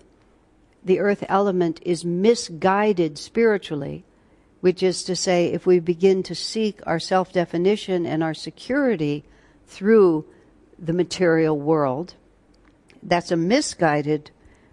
the 0.85 1.01
earth 1.01 1.25
element, 1.29 1.81
is 1.83 2.05
misguided 2.05 3.19
spiritually, 3.19 4.05
which 4.61 4.83
is 4.83 5.05
to 5.05 5.17
say, 5.17 5.47
if 5.47 5.67
we 5.67 5.79
begin 5.81 6.23
to 6.23 6.35
seek 6.35 6.81
our 6.87 7.01
self 7.01 7.33
definition 7.33 8.07
and 8.07 8.23
our 8.23 8.35
security 8.35 9.25
through 9.67 10.25
the 10.79 10.93
material 10.93 11.59
world, 11.59 12.15
that's 13.03 13.31
a 13.31 13.37
misguided 13.37 14.31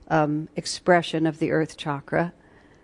um, 0.08 0.50
expression 0.56 1.26
of 1.26 1.39
the 1.39 1.52
earth 1.52 1.78
chakra, 1.78 2.34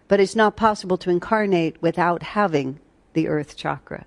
but 0.07 0.19
it's 0.19 0.35
not 0.35 0.55
possible 0.55 0.97
to 0.97 1.09
incarnate 1.09 1.81
without 1.81 2.23
having 2.23 2.79
the 3.13 3.27
earth 3.27 3.57
chakra. 3.57 4.05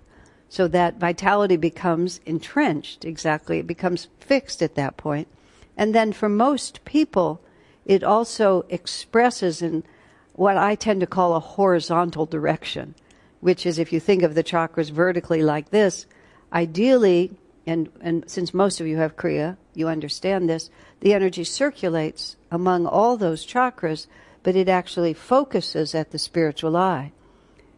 So 0.48 0.66
that 0.68 0.98
vitality 0.98 1.56
becomes 1.56 2.20
entrenched, 2.26 3.04
exactly. 3.04 3.60
It 3.60 3.66
becomes 3.66 4.08
fixed 4.18 4.62
at 4.62 4.74
that 4.74 4.96
point. 4.96 5.28
And 5.76 5.94
then 5.94 6.12
for 6.12 6.28
most 6.28 6.84
people, 6.84 7.40
it 7.84 8.04
also 8.04 8.64
expresses 8.68 9.62
in 9.62 9.84
what 10.32 10.56
I 10.56 10.74
tend 10.74 11.00
to 11.00 11.06
call 11.06 11.34
a 11.34 11.40
horizontal 11.40 12.26
direction, 12.26 12.94
which 13.40 13.66
is 13.66 13.78
if 13.78 13.92
you 13.92 14.00
think 14.00 14.22
of 14.22 14.34
the 14.34 14.44
chakras 14.44 14.90
vertically 14.90 15.42
like 15.42 15.70
this, 15.70 16.06
ideally, 16.52 17.32
and, 17.66 17.88
and 18.00 18.24
since 18.28 18.54
most 18.54 18.80
of 18.80 18.86
you 18.86 18.96
have 18.96 19.16
Kriya, 19.16 19.56
you 19.74 19.88
understand 19.88 20.48
this, 20.48 20.70
the 21.00 21.14
energy 21.14 21.44
circulates 21.44 22.36
among 22.50 22.86
all 22.86 23.16
those 23.16 23.46
chakras, 23.46 24.06
but 24.42 24.56
it 24.56 24.68
actually 24.68 25.14
focuses 25.14 25.94
at 25.94 26.10
the 26.10 26.18
spiritual 26.18 26.76
eye. 26.76 27.12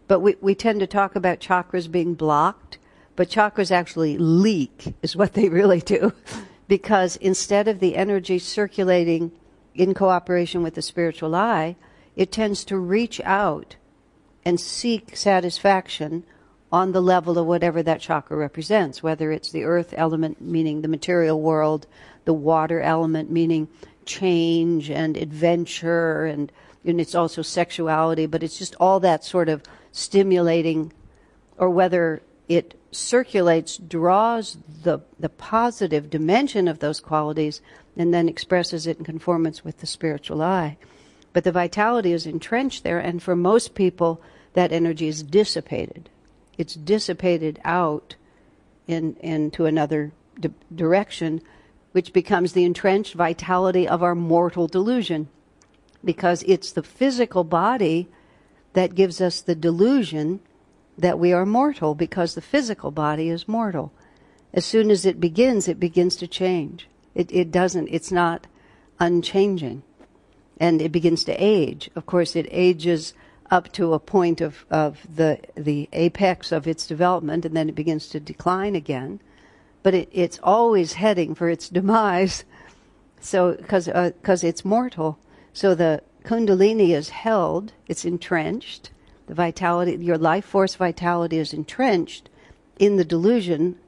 But 0.08 0.20
we, 0.20 0.36
we 0.40 0.54
tend 0.54 0.80
to 0.80 0.86
talk 0.86 1.16
about 1.16 1.40
chakras 1.40 1.90
being 1.90 2.14
blocked, 2.14 2.78
but 3.16 3.28
chakras 3.28 3.70
actually 3.70 4.18
leak, 4.18 4.94
is 5.02 5.16
what 5.16 5.34
they 5.34 5.48
really 5.60 5.80
do. 5.80 6.12
because 6.68 7.16
instead 7.16 7.68
of 7.68 7.80
the 7.80 7.96
energy 7.96 8.38
circulating 8.38 9.32
in 9.74 9.94
cooperation 9.94 10.62
with 10.62 10.74
the 10.74 10.82
spiritual 10.82 11.34
eye, 11.34 11.76
it 12.16 12.30
tends 12.30 12.64
to 12.64 12.76
reach 12.76 13.20
out 13.24 13.76
and 14.44 14.60
seek 14.60 15.16
satisfaction 15.16 16.24
on 16.70 16.92
the 16.92 17.02
level 17.02 17.38
of 17.38 17.46
whatever 17.46 17.82
that 17.82 18.00
chakra 18.00 18.36
represents, 18.36 19.02
whether 19.02 19.30
it's 19.30 19.52
the 19.52 19.64
earth 19.64 19.92
element, 19.96 20.40
meaning 20.40 20.80
the 20.80 20.88
material 20.88 21.40
world, 21.40 21.86
the 22.24 22.32
water 22.32 22.80
element, 22.80 23.30
meaning 23.30 23.68
change 24.06 24.90
and 24.90 25.16
adventure, 25.16 26.24
and, 26.24 26.50
and 26.84 27.00
it's 27.00 27.14
also 27.14 27.42
sexuality, 27.42 28.26
but 28.26 28.42
it's 28.42 28.58
just 28.58 28.74
all 28.80 29.00
that 29.00 29.22
sort 29.24 29.48
of 29.48 29.62
stimulating, 29.92 30.92
or 31.58 31.68
whether 31.68 32.22
it 32.48 32.74
circulates, 32.90 33.76
draws 33.76 34.56
the, 34.82 35.00
the 35.18 35.28
positive 35.28 36.10
dimension 36.10 36.68
of 36.68 36.78
those 36.78 37.00
qualities, 37.00 37.60
and 37.96 38.12
then 38.12 38.28
expresses 38.28 38.86
it 38.86 38.98
in 38.98 39.04
conformance 39.04 39.64
with 39.64 39.78
the 39.78 39.86
spiritual 39.86 40.42
eye. 40.42 40.76
But 41.32 41.44
the 41.44 41.52
vitality 41.52 42.12
is 42.12 42.26
entrenched 42.26 42.84
there, 42.84 42.98
and 42.98 43.22
for 43.22 43.36
most 43.36 43.74
people, 43.74 44.20
that 44.54 44.72
energy 44.72 45.08
is 45.08 45.22
dissipated 45.22 46.10
it's 46.58 46.74
dissipated 46.74 47.60
out 47.64 48.16
in, 48.86 49.16
into 49.20 49.66
another 49.66 50.12
di- 50.38 50.50
direction, 50.74 51.40
which 51.92 52.12
becomes 52.12 52.52
the 52.52 52.64
entrenched 52.64 53.14
vitality 53.14 53.88
of 53.88 54.02
our 54.02 54.14
mortal 54.14 54.66
delusion. 54.66 55.28
Because 56.04 56.42
it's 56.44 56.72
the 56.72 56.82
physical 56.82 57.44
body 57.44 58.08
that 58.72 58.94
gives 58.94 59.20
us 59.20 59.40
the 59.40 59.54
delusion 59.54 60.40
that 60.98 61.18
we 61.18 61.32
are 61.32 61.46
mortal, 61.46 61.94
because 61.94 62.34
the 62.34 62.40
physical 62.40 62.90
body 62.90 63.28
is 63.28 63.48
mortal. 63.48 63.92
As 64.52 64.64
soon 64.64 64.90
as 64.90 65.06
it 65.06 65.20
begins, 65.20 65.68
it 65.68 65.80
begins 65.80 66.16
to 66.16 66.26
change. 66.26 66.88
It, 67.14 67.32
it 67.32 67.50
doesn't, 67.50 67.88
it's 67.88 68.12
not 68.12 68.46
unchanging. 68.98 69.82
And 70.58 70.80
it 70.80 70.92
begins 70.92 71.24
to 71.24 71.32
age. 71.32 71.90
Of 71.96 72.06
course, 72.06 72.36
it 72.36 72.46
ages 72.50 73.14
up 73.50 73.70
to 73.72 73.92
a 73.92 73.98
point 73.98 74.40
of, 74.40 74.64
of 74.70 75.06
the, 75.14 75.38
the 75.54 75.88
apex 75.92 76.52
of 76.52 76.66
its 76.66 76.86
development, 76.86 77.44
and 77.44 77.54
then 77.54 77.68
it 77.68 77.74
begins 77.74 78.08
to 78.08 78.20
decline 78.20 78.74
again. 78.74 79.20
But 79.82 79.94
it, 79.94 80.08
it's 80.12 80.40
always 80.42 80.94
heading 80.94 81.34
for 81.34 81.50
its 81.50 81.68
demise, 81.68 82.44
so 83.20 83.52
because 83.52 83.88
uh, 83.88 84.12
it's 84.24 84.64
mortal. 84.64 85.18
So 85.52 85.74
the 85.74 86.02
kundalini 86.24 86.90
is 86.90 87.10
held, 87.10 87.72
it's 87.88 88.04
entrenched. 88.04 88.90
The 89.26 89.34
vitality, 89.34 89.96
your 89.96 90.18
life 90.18 90.44
force 90.44 90.74
vitality 90.74 91.38
is 91.38 91.52
entrenched 91.52 92.30
in 92.78 92.96
the 92.96 93.04
delusion 93.04 93.78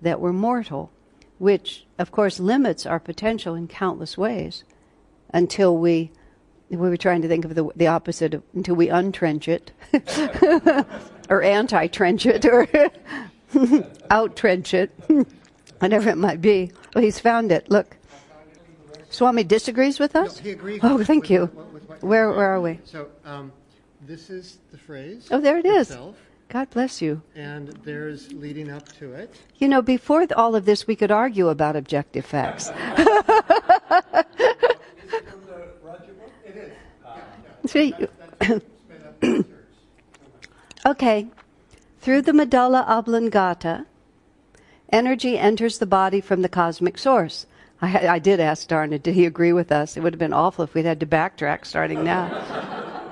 that 0.00 0.20
we're 0.20 0.32
mortal, 0.32 0.90
which 1.42 1.84
of 1.98 2.12
course 2.12 2.38
limits 2.38 2.86
our 2.86 3.00
potential 3.00 3.56
in 3.56 3.66
countless 3.66 4.16
ways 4.16 4.62
until 5.34 5.76
we 5.76 6.08
we 6.70 6.76
were 6.76 6.96
trying 6.96 7.20
to 7.20 7.26
think 7.26 7.44
of 7.44 7.56
the, 7.56 7.68
the 7.74 7.88
opposite 7.88 8.32
of, 8.32 8.44
until 8.54 8.76
we 8.76 8.88
untrench 8.88 9.48
it, 9.48 9.72
or 11.28 11.42
anti-trench 11.42 12.24
it, 12.24 12.46
or 12.46 12.66
out-trench 14.10 14.72
it, 14.72 14.90
whatever 15.80 16.08
it 16.08 16.16
might 16.16 16.40
be. 16.40 16.70
Well, 16.94 17.04
he's 17.04 17.18
found 17.18 17.52
it. 17.52 17.68
Look, 17.68 17.96
Swami 19.10 19.44
disagrees 19.44 19.98
with 19.98 20.16
us. 20.16 20.38
No, 20.38 20.44
he 20.44 20.50
agrees. 20.52 20.80
Oh, 20.82 21.04
thank 21.04 21.24
with, 21.24 21.30
you. 21.30 21.40
With, 21.40 21.88
with, 21.88 22.02
where 22.02 22.30
where 22.30 22.54
are 22.54 22.60
we? 22.60 22.78
So 22.84 23.08
um, 23.26 23.52
this 24.06 24.30
is 24.30 24.58
the 24.70 24.78
phrase. 24.78 25.28
Oh, 25.30 25.40
there 25.40 25.58
it 25.58 25.66
is. 25.66 25.90
itself, 25.90 26.16
God 26.52 26.68
bless 26.68 27.00
you. 27.00 27.22
And 27.34 27.68
there's 27.82 28.30
leading 28.34 28.70
up 28.70 28.86
to 28.98 29.14
it. 29.14 29.34
You 29.56 29.68
know, 29.68 29.80
before 29.80 30.26
all 30.36 30.54
of 30.54 30.66
this, 30.66 30.86
we 30.86 30.94
could 30.94 31.10
argue 31.10 31.48
about 31.48 31.76
objective 31.76 32.26
facts. 32.26 32.70
See, 37.66 37.94
okay. 40.86 41.26
Through 42.02 42.20
the 42.20 42.34
medulla 42.34 42.84
oblongata, 42.86 43.86
energy 44.90 45.38
enters 45.38 45.78
the 45.78 45.86
body 45.86 46.20
from 46.20 46.42
the 46.42 46.50
cosmic 46.50 46.98
source. 46.98 47.46
I, 47.80 48.08
I 48.08 48.18
did 48.18 48.40
ask 48.40 48.68
Darna, 48.68 48.98
did 48.98 49.14
he 49.14 49.24
agree 49.24 49.54
with 49.54 49.72
us? 49.72 49.96
It 49.96 50.02
would 50.02 50.12
have 50.12 50.20
been 50.20 50.34
awful 50.34 50.64
if 50.64 50.74
we'd 50.74 50.84
had 50.84 51.00
to 51.00 51.06
backtrack 51.06 51.64
starting 51.64 52.04
now. 52.04 52.28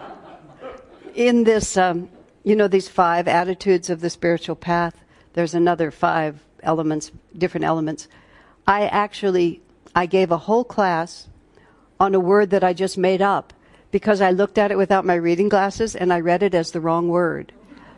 In 1.14 1.44
this, 1.44 1.78
um, 1.78 2.10
you 2.42 2.56
know, 2.56 2.68
these 2.68 2.88
five 2.88 3.28
attitudes 3.28 3.90
of 3.90 4.00
the 4.00 4.10
spiritual 4.10 4.56
path, 4.56 5.04
there's 5.34 5.54
another 5.54 5.90
five 5.90 6.40
elements, 6.62 7.10
different 7.36 7.64
elements. 7.64 8.08
I 8.66 8.86
actually, 8.86 9.62
I 9.94 10.06
gave 10.06 10.30
a 10.30 10.38
whole 10.38 10.64
class 10.64 11.28
on 11.98 12.14
a 12.14 12.20
word 12.20 12.50
that 12.50 12.64
I 12.64 12.72
just 12.72 12.96
made 12.96 13.20
up 13.20 13.52
because 13.90 14.20
I 14.20 14.30
looked 14.30 14.58
at 14.58 14.70
it 14.70 14.78
without 14.78 15.04
my 15.04 15.14
reading 15.14 15.48
glasses 15.48 15.94
and 15.94 16.12
I 16.12 16.20
read 16.20 16.42
it 16.42 16.54
as 16.54 16.70
the 16.70 16.80
wrong 16.80 17.08
word. 17.08 17.52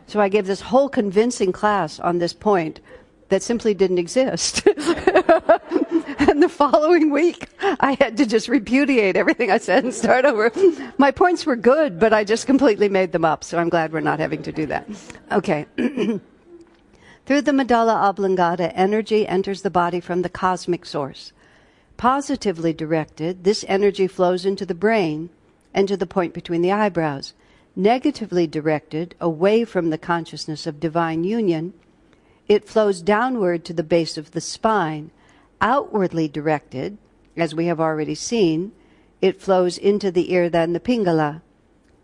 So 0.07 0.19
I 0.19 0.29
gave 0.29 0.45
this 0.45 0.61
whole 0.61 0.89
convincing 0.89 1.51
class 1.51 1.99
on 1.99 2.19
this 2.19 2.33
point 2.33 2.81
that 3.29 3.41
simply 3.41 3.73
didn't 3.73 3.99
exist. 3.99 4.65
and 4.67 6.43
the 6.43 6.49
following 6.49 7.09
week, 7.09 7.47
I 7.79 7.97
had 7.99 8.17
to 8.17 8.25
just 8.25 8.47
repudiate 8.47 9.15
everything 9.15 9.51
I 9.51 9.57
said 9.57 9.83
and 9.83 9.93
start 9.93 10.25
over. 10.25 10.51
My 10.97 11.11
points 11.11 11.45
were 11.45 11.55
good, 11.55 11.99
but 11.99 12.13
I 12.13 12.23
just 12.23 12.45
completely 12.45 12.89
made 12.89 13.11
them 13.11 13.25
up, 13.25 13.43
so 13.43 13.57
I'm 13.57 13.69
glad 13.69 13.93
we're 13.93 14.01
not 14.01 14.19
having 14.19 14.43
to 14.43 14.51
do 14.51 14.65
that. 14.67 14.87
Okay. 15.31 15.65
Through 17.25 17.41
the 17.43 17.53
medulla 17.53 17.95
oblongata, 17.95 18.75
energy 18.75 19.25
enters 19.25 19.61
the 19.61 19.69
body 19.69 20.01
from 20.01 20.23
the 20.23 20.29
cosmic 20.29 20.85
source. 20.85 21.31
Positively 21.95 22.73
directed, 22.73 23.45
this 23.45 23.63
energy 23.67 24.07
flows 24.07 24.45
into 24.45 24.65
the 24.65 24.75
brain 24.75 25.29
and 25.73 25.87
to 25.87 25.95
the 25.95 26.05
point 26.05 26.33
between 26.33 26.61
the 26.61 26.71
eyebrows. 26.71 27.33
Negatively 27.75 28.45
directed, 28.45 29.15
away 29.21 29.63
from 29.63 29.89
the 29.89 29.97
consciousness 29.97 30.67
of 30.67 30.79
divine 30.79 31.23
union, 31.23 31.73
it 32.47 32.67
flows 32.67 33.01
downward 33.01 33.63
to 33.65 33.73
the 33.73 33.83
base 33.83 34.17
of 34.17 34.31
the 34.31 34.41
spine. 34.41 35.11
Outwardly 35.61 36.27
directed, 36.27 36.97
as 37.35 37.55
we 37.55 37.65
have 37.65 37.79
already 37.79 38.15
seen, 38.15 38.71
it 39.21 39.41
flows 39.41 39.77
into 39.77 40.11
the 40.11 40.37
Ida 40.37 40.59
and 40.59 40.83
Pingala, 40.83 41.41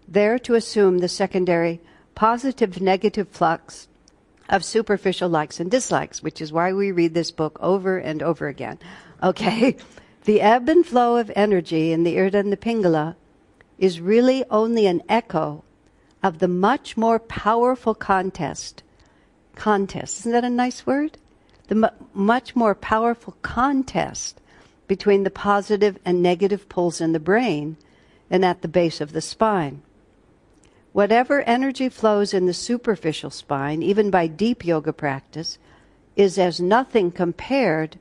there 0.07 0.39
to 0.39 0.55
assume 0.55 0.99
the 0.99 1.07
secondary 1.07 1.79
positive 2.15 2.81
negative 2.81 3.29
flux 3.29 3.87
of 4.49 4.65
superficial 4.65 5.29
likes 5.29 5.59
and 5.59 5.69
dislikes, 5.69 6.23
which 6.23 6.41
is 6.41 6.51
why 6.51 6.73
we 6.73 6.91
read 6.91 7.13
this 7.13 7.31
book 7.31 7.57
over 7.61 7.97
and 7.97 8.23
over 8.23 8.47
again. 8.47 8.79
Okay? 9.21 9.77
The 10.25 10.41
ebb 10.41 10.67
and 10.67 10.85
flow 10.85 11.15
of 11.15 11.31
energy 11.35 11.91
in 11.91 12.03
the 12.03 12.19
Ida 12.19 12.39
and 12.39 12.59
Pingala 12.59 13.15
is 13.77 14.01
really 14.01 14.43
only 14.51 14.85
an 14.85 15.01
echo 15.07 15.63
of 16.21 16.39
the 16.39 16.47
much 16.47 16.97
more 16.97 17.19
powerful 17.19 17.95
contest. 17.95 18.83
Contest. 19.55 20.19
Isn't 20.19 20.33
that 20.33 20.43
a 20.43 20.49
nice 20.49 20.85
word? 20.85 21.17
The 21.67 21.75
mu- 21.75 22.05
much 22.13 22.55
more 22.55 22.75
powerful 22.75 23.37
contest 23.41 24.41
between 24.89 25.23
the 25.23 25.29
positive 25.29 25.99
and 26.03 26.21
negative 26.21 26.67
poles 26.67 26.99
in 26.99 27.13
the 27.13 27.19
brain 27.19 27.77
and 28.29 28.43
at 28.43 28.61
the 28.61 28.67
base 28.67 28.99
of 28.99 29.13
the 29.13 29.21
spine. 29.21 29.81
Whatever 30.91 31.41
energy 31.43 31.89
flows 31.89 32.33
in 32.33 32.47
the 32.47 32.53
superficial 32.53 33.29
spine, 33.29 33.83
even 33.83 34.09
by 34.09 34.25
deep 34.25 34.65
yoga 34.65 34.91
practice, 34.91 35.59
is 36.15 36.39
as 36.39 36.59
nothing 36.59 37.11
compared 37.11 37.99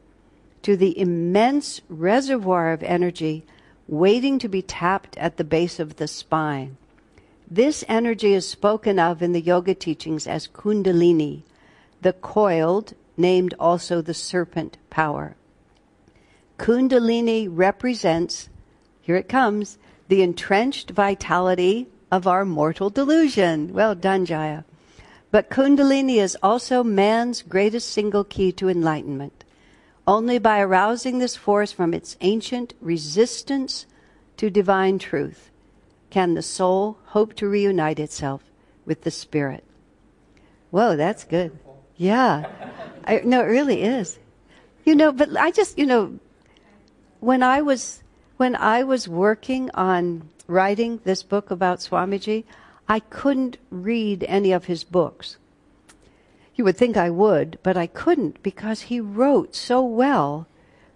to 0.62 0.76
the 0.78 0.98
immense 0.98 1.82
reservoir 1.90 2.72
of 2.72 2.82
energy 2.82 3.44
waiting 3.86 4.38
to 4.38 4.48
be 4.48 4.62
tapped 4.62 5.16
at 5.18 5.36
the 5.36 5.44
base 5.44 5.78
of 5.78 5.96
the 5.96 6.08
spine. 6.08 6.78
This 7.50 7.84
energy 7.86 8.32
is 8.32 8.48
spoken 8.48 8.98
of 8.98 9.22
in 9.22 9.32
the 9.32 9.42
yoga 9.42 9.74
teachings 9.74 10.26
as 10.26 10.48
Kundalini, 10.48 11.42
the 12.00 12.14
coiled, 12.14 12.94
named 13.18 13.52
also 13.60 14.00
the 14.00 14.14
serpent 14.14 14.78
power. 14.88 15.36
Kundalini 16.58 17.48
represents, 17.50 18.48
here 19.00 19.16
it 19.16 19.28
comes, 19.28 19.78
the 20.08 20.22
entrenched 20.22 20.90
vitality 20.90 21.86
of 22.10 22.26
our 22.26 22.44
mortal 22.44 22.90
delusion. 22.90 23.72
Well 23.72 23.94
done, 23.94 24.26
Jaya. 24.26 24.64
But 25.30 25.50
Kundalini 25.50 26.16
is 26.16 26.36
also 26.42 26.82
man's 26.82 27.42
greatest 27.42 27.90
single 27.90 28.24
key 28.24 28.50
to 28.52 28.68
enlightenment. 28.68 29.44
Only 30.06 30.38
by 30.38 30.60
arousing 30.60 31.18
this 31.18 31.36
force 31.36 31.70
from 31.70 31.92
its 31.92 32.16
ancient 32.22 32.74
resistance 32.80 33.86
to 34.38 34.50
divine 34.50 34.98
truth 34.98 35.50
can 36.10 36.34
the 36.34 36.42
soul 36.42 36.98
hope 37.06 37.34
to 37.34 37.48
reunite 37.48 37.98
itself 37.98 38.42
with 38.86 39.02
the 39.02 39.10
spirit. 39.10 39.64
Whoa, 40.70 40.96
that's 40.96 41.24
good. 41.24 41.58
Yeah. 41.96 42.46
I, 43.04 43.20
no, 43.24 43.40
it 43.42 43.48
really 43.48 43.82
is. 43.82 44.18
You 44.84 44.94
know, 44.94 45.12
but 45.12 45.36
I 45.36 45.50
just, 45.50 45.78
you 45.78 45.84
know, 45.84 46.18
when 47.20 47.42
I 47.42 47.62
was 47.62 48.02
when 48.36 48.54
I 48.56 48.84
was 48.84 49.08
working 49.08 49.70
on 49.74 50.28
writing 50.46 51.00
this 51.04 51.22
book 51.22 51.50
about 51.50 51.80
Swamiji, 51.80 52.44
I 52.88 53.00
couldn't 53.00 53.58
read 53.70 54.24
any 54.28 54.52
of 54.52 54.66
his 54.66 54.84
books. 54.84 55.36
You 56.54 56.64
would 56.64 56.76
think 56.76 56.96
I 56.96 57.10
would, 57.10 57.58
but 57.62 57.76
I 57.76 57.86
couldn't 57.86 58.42
because 58.42 58.82
he 58.82 59.00
wrote 59.00 59.54
so 59.54 59.82
well 59.82 60.46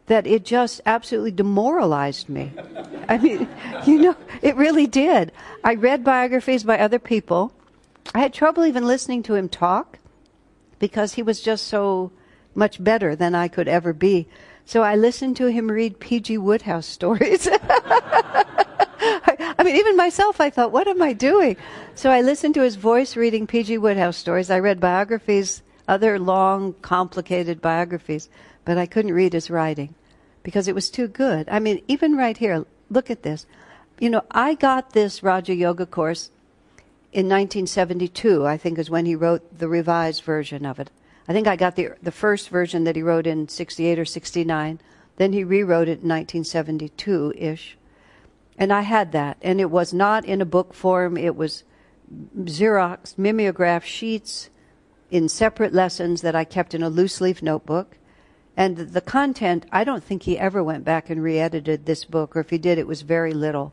that 0.07 0.27
it 0.27 0.45
just 0.45 0.81
absolutely 0.87 1.31
demoralized 1.31 2.29
me. 2.29 2.53
I 3.09 3.19
mean, 3.19 3.49
you 3.87 3.99
know, 3.99 4.17
it 4.41 4.57
really 4.57 4.87
did. 4.87 5.33
I 5.63 5.75
read 5.75 6.05
biographies 6.05 6.65
by 6.65 6.79
other 6.79 6.99
people. 6.99 7.53
I 8.15 8.21
had 8.21 8.33
trouble 8.35 8.65
even 8.65 8.87
listening 8.87 9.23
to 9.25 9.35
him 9.35 9.49
talk 9.49 9.99
because 10.79 11.15
he 11.15 11.23
was 11.23 11.41
just 11.41 11.67
so 11.67 12.11
much 12.55 12.83
better 12.83 13.15
than 13.15 13.35
I 13.35 13.49
could 13.49 13.69
ever 13.69 13.93
be. 13.93 14.27
So 14.73 14.83
I 14.83 14.97
listened 14.97 15.37
to 15.37 15.49
him 15.49 15.71
read 15.71 16.01
P.G. 16.01 16.39
Wodehouse 16.39 16.87
stories. 16.87 17.47
I 17.61 19.63
mean, 19.63 19.77
even 19.77 19.99
myself, 19.99 20.41
I 20.41 20.49
thought, 20.49 20.73
what 20.73 20.89
am 20.89 21.03
I 21.03 21.13
doing? 21.13 21.59
So 21.95 22.11
I 22.11 22.23
listened 22.23 22.55
to 22.55 22.63
his 22.63 22.77
voice 22.77 23.15
reading 23.15 23.47
P.G. 23.47 23.77
Wodehouse 23.77 24.17
stories. 24.17 24.51
I 24.51 24.61
read 24.61 24.81
biographies, 24.81 25.63
other 25.87 26.19
long, 26.19 26.73
complicated 26.81 27.61
biographies, 27.61 28.31
but 28.65 28.79
I 28.79 28.87
couldn't 28.87 29.13
read 29.13 29.35
his 29.35 29.51
writing 29.51 29.95
because 30.43 30.67
it 30.67 30.75
was 30.75 30.89
too 30.89 31.07
good. 31.07 31.51
I 31.51 31.59
mean, 31.59 31.83
even 31.87 32.17
right 32.17 32.39
here, 32.39 32.65
look 32.89 33.11
at 33.11 33.25
this. 33.25 33.45
You 34.01 34.09
know, 34.09 34.25
I 34.31 34.55
got 34.55 34.95
this 34.95 35.23
Raja 35.23 35.55
Yoga 35.55 35.85
course 35.85 36.31
in 37.13 37.27
1972, 37.27 38.47
I 38.47 38.57
think 38.57 38.79
is 38.79 38.89
when 38.89 39.05
he 39.05 39.17
wrote 39.17 39.59
the 39.59 39.69
revised 39.69 40.23
version 40.23 40.65
of 40.65 40.81
it. 40.81 40.91
I 41.29 41.33
think 41.33 41.47
I 41.47 41.57
got 41.57 41.77
the 41.77 41.91
the 42.03 42.13
first 42.13 42.49
version 42.49 42.85
that 42.85 42.97
he 42.97 43.03
wrote 43.03 43.27
in 43.27 43.49
68 43.49 43.99
or 43.99 44.05
69. 44.05 44.81
Then 45.17 45.33
he 45.33 45.45
rewrote 45.45 45.89
it 45.89 46.03
in 46.03 46.09
1972 46.09 47.35
ish. 47.37 47.77
And 48.59 48.73
I 48.73 48.83
had 48.83 49.13
that. 49.13 49.39
And 49.43 49.61
it 49.61 49.71
was 49.71 49.93
not 49.93 50.25
in 50.25 50.41
a 50.41 50.47
book 50.47 50.75
form, 50.75 51.17
it 51.17 51.37
was 51.37 51.65
Xerox 52.39 53.17
mimeograph 53.17 53.85
sheets 53.85 54.51
in 55.11 55.29
separate 55.29 55.73
lessons 55.73 56.23
that 56.23 56.35
I 56.35 56.45
kept 56.45 56.75
in 56.75 56.83
a 56.83 56.89
loose 56.89 57.21
leaf 57.21 57.43
notebook. 57.43 57.99
And 58.57 58.77
the 58.77 59.01
content, 59.01 59.67
I 59.73 59.85
don't 59.85 60.05
think 60.05 60.23
he 60.23 60.39
ever 60.39 60.63
went 60.63 60.85
back 60.85 61.09
and 61.09 61.23
re 61.23 61.39
edited 61.39 61.87
this 61.87 62.05
book, 62.05 62.37
or 62.37 62.41
if 62.41 62.51
he 62.51 62.59
did, 62.59 62.79
it 62.79 62.87
was 62.87 63.03
very 63.03 63.33
little. 63.33 63.73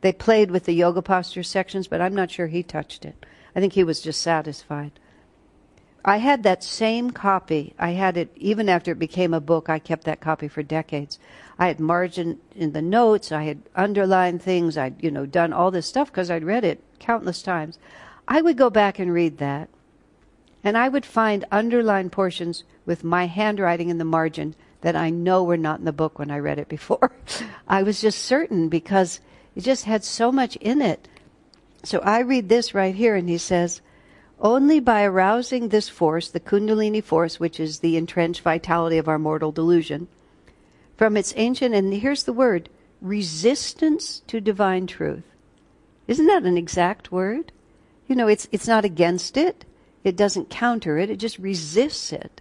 They 0.00 0.12
played 0.12 0.50
with 0.50 0.64
the 0.64 0.72
yoga 0.72 1.02
posture 1.02 1.42
sections, 1.42 1.86
but 1.88 2.00
I'm 2.00 2.14
not 2.14 2.30
sure 2.30 2.46
he 2.46 2.62
touched 2.62 3.04
it. 3.04 3.24
I 3.54 3.60
think 3.60 3.72
he 3.72 3.84
was 3.84 4.00
just 4.00 4.20
satisfied. 4.20 4.92
I 6.08 6.16
had 6.16 6.42
that 6.44 6.64
same 6.64 7.10
copy. 7.10 7.74
I 7.78 7.90
had 7.90 8.16
it 8.16 8.32
even 8.34 8.70
after 8.70 8.92
it 8.92 8.98
became 8.98 9.34
a 9.34 9.42
book. 9.42 9.68
I 9.68 9.78
kept 9.78 10.04
that 10.04 10.22
copy 10.22 10.48
for 10.48 10.62
decades. 10.62 11.18
I 11.58 11.66
had 11.66 11.80
margin 11.80 12.38
in 12.56 12.72
the 12.72 12.80
notes. 12.80 13.30
I 13.30 13.42
had 13.42 13.60
underlined 13.76 14.40
things. 14.40 14.78
I'd, 14.78 15.02
you 15.04 15.10
know, 15.10 15.26
done 15.26 15.52
all 15.52 15.70
this 15.70 15.86
stuff 15.86 16.10
because 16.10 16.30
I'd 16.30 16.44
read 16.44 16.64
it 16.64 16.82
countless 16.98 17.42
times. 17.42 17.78
I 18.26 18.40
would 18.40 18.56
go 18.56 18.70
back 18.70 18.98
and 18.98 19.12
read 19.12 19.36
that, 19.36 19.68
and 20.64 20.78
I 20.78 20.88
would 20.88 21.04
find 21.04 21.44
underlined 21.50 22.10
portions 22.10 22.64
with 22.86 23.04
my 23.04 23.26
handwriting 23.26 23.90
in 23.90 23.98
the 23.98 24.04
margin 24.06 24.54
that 24.80 24.96
I 24.96 25.10
know 25.10 25.44
were 25.44 25.58
not 25.58 25.78
in 25.78 25.84
the 25.84 25.92
book 25.92 26.18
when 26.18 26.30
I 26.30 26.38
read 26.38 26.58
it 26.58 26.70
before. 26.70 27.12
I 27.68 27.82
was 27.82 28.00
just 28.00 28.24
certain 28.24 28.70
because 28.70 29.20
it 29.54 29.60
just 29.60 29.84
had 29.84 30.04
so 30.04 30.32
much 30.32 30.56
in 30.56 30.80
it. 30.80 31.06
So 31.84 31.98
I 31.98 32.20
read 32.20 32.48
this 32.48 32.72
right 32.72 32.94
here, 32.94 33.14
and 33.14 33.28
he 33.28 33.36
says, 33.36 33.82
only 34.40 34.80
by 34.80 35.02
arousing 35.02 35.68
this 35.68 35.88
force, 35.88 36.28
the 36.28 36.40
Kundalini 36.40 37.02
force, 37.02 37.40
which 37.40 37.58
is 37.58 37.80
the 37.80 37.96
entrenched 37.96 38.42
vitality 38.42 38.98
of 38.98 39.08
our 39.08 39.18
mortal 39.18 39.52
delusion, 39.52 40.08
from 40.96 41.16
its 41.16 41.32
ancient, 41.36 41.74
and 41.74 41.92
here's 41.92 42.24
the 42.24 42.32
word, 42.32 42.68
resistance 43.00 44.20
to 44.26 44.40
divine 44.40 44.86
truth. 44.86 45.24
Isn't 46.06 46.26
that 46.26 46.44
an 46.44 46.56
exact 46.56 47.12
word? 47.12 47.52
You 48.06 48.16
know, 48.16 48.28
it's, 48.28 48.48
it's 48.50 48.66
not 48.66 48.84
against 48.84 49.36
it. 49.36 49.64
It 50.04 50.16
doesn't 50.16 50.50
counter 50.50 50.98
it. 50.98 51.10
It 51.10 51.16
just 51.16 51.38
resists 51.38 52.12
it, 52.12 52.40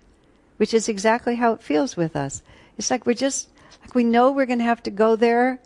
which 0.58 0.74
is 0.74 0.88
exactly 0.88 1.36
how 1.36 1.54
it 1.54 1.62
feels 1.62 1.98
with 1.98 2.16
us. 2.16 2.42
It's 2.78 2.90
like 2.90 3.06
we're 3.06 3.14
just, 3.14 3.50
like 3.82 3.94
we 3.94 4.04
know 4.04 4.32
we're 4.32 4.46
going 4.46 4.60
to 4.60 4.66
have 4.66 4.84
to 4.84 4.92
go 4.92 5.16
there, 5.16 5.60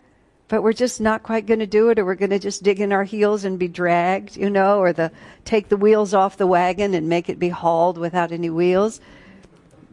but 0.52 0.62
we're 0.62 0.74
just 0.74 1.00
not 1.00 1.22
quite 1.22 1.46
going 1.46 1.60
to 1.60 1.66
do 1.66 1.88
it, 1.88 1.98
or 1.98 2.04
we're 2.04 2.14
going 2.14 2.28
to 2.28 2.38
just 2.38 2.62
dig 2.62 2.78
in 2.78 2.92
our 2.92 3.04
heels 3.04 3.42
and 3.42 3.58
be 3.58 3.68
dragged, 3.68 4.36
you 4.36 4.50
know, 4.50 4.80
or 4.80 4.92
the 4.92 5.10
take 5.46 5.70
the 5.70 5.78
wheels 5.78 6.12
off 6.12 6.36
the 6.36 6.46
wagon 6.46 6.92
and 6.92 7.08
make 7.08 7.30
it 7.30 7.38
be 7.38 7.48
hauled 7.48 7.96
without 7.96 8.32
any 8.32 8.50
wheels. 8.50 9.00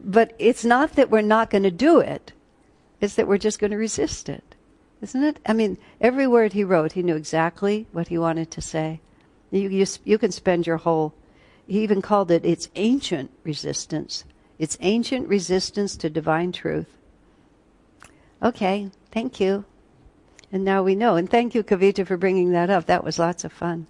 But 0.04 0.36
it's 0.38 0.66
not 0.66 0.98
that 0.98 1.10
we're 1.10 1.22
not 1.22 1.50
going 1.50 1.64
to 1.64 1.72
do 1.72 2.02
it; 2.02 2.34
it's 3.00 3.16
that 3.16 3.26
we're 3.26 3.38
just 3.38 3.60
going 3.60 3.72
to 3.72 3.78
resist 3.78 4.28
it, 4.28 4.44
isn't 5.02 5.24
it? 5.24 5.40
I 5.46 5.54
mean, 5.54 5.78
every 6.02 6.28
word 6.28 6.52
he 6.52 6.66
wrote, 6.66 6.92
he 6.92 7.04
knew 7.04 7.16
exactly 7.16 7.88
what 7.94 8.10
he 8.10 8.18
wanted 8.18 8.52
to 8.52 8.62
say. 8.62 9.00
You 9.52 9.70
you, 9.70 9.86
you 10.04 10.18
can 10.18 10.34
spend 10.34 10.68
your 10.68 10.76
whole. 10.76 11.14
He 11.68 11.84
even 11.84 12.02
called 12.02 12.32
it 12.32 12.44
its 12.44 12.68
ancient 12.76 13.32
resistance. 13.46 14.26
It's 14.58 14.78
ancient 14.82 15.30
resistance 15.30 15.96
to 15.96 16.10
divine 16.10 16.52
truth. 16.52 16.98
Okay, 18.44 18.92
thank 19.14 19.40
you. 19.40 19.64
And 20.52 20.66
now 20.66 20.82
we 20.84 20.96
know. 20.96 21.16
And 21.16 21.30
thank 21.30 21.54
you, 21.54 21.64
Kavita, 21.64 22.06
for 22.08 22.18
bringing 22.18 22.52
that 22.52 22.70
up. 22.70 22.86
That 22.88 23.04
was 23.04 23.20
lots 23.20 23.44
of 23.44 23.54
fun. 23.54 23.88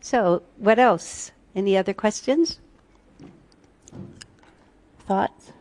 So, 0.00 0.42
what 0.56 0.78
else? 0.78 1.30
Any 1.54 1.76
other 1.76 1.92
questions? 1.92 2.58
Thoughts? 5.06 5.52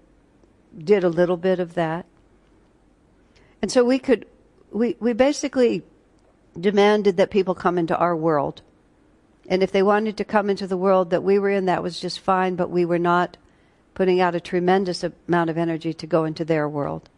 did 0.77 1.05
a 1.05 1.09
little 1.09 1.37
bit 1.37 1.59
of 1.59 1.75
that. 1.75 2.07
And 3.61 3.71
so 3.71 3.85
we 3.85 3.99
could, 3.99 4.27
we, 4.71 4.97
we 5.01 5.13
basically 5.13 5.83
demanded 6.59 7.17
that 7.17 7.31
people 7.31 7.55
come 7.55 7.79
into 7.79 7.97
our 7.97 8.17
world 8.17 8.63
and 9.51 9.65
if 9.65 9.73
they 9.73 9.83
wanted 9.83 10.17
to 10.17 10.25
come 10.25 10.49
into 10.49 10.69
the 10.69 10.77
world 10.77 11.11
that 11.11 11.25
we 11.25 11.37
were 11.37 11.51
in, 11.51 11.65
that 11.65 11.83
was 11.83 11.99
just 11.99 12.21
fine, 12.21 12.55
but 12.55 12.71
we 12.71 12.85
were 12.85 13.01
not 13.01 13.37
putting 13.95 14.21
out 14.21 14.37
a 14.37 14.41
tremendous 14.41 15.05
amount 15.05 15.51
of 15.51 15.59
energy 15.59 15.93
to 15.93 16.07
go 16.07 16.25
into 16.25 16.45
their 16.45 16.69
world. 16.69 17.09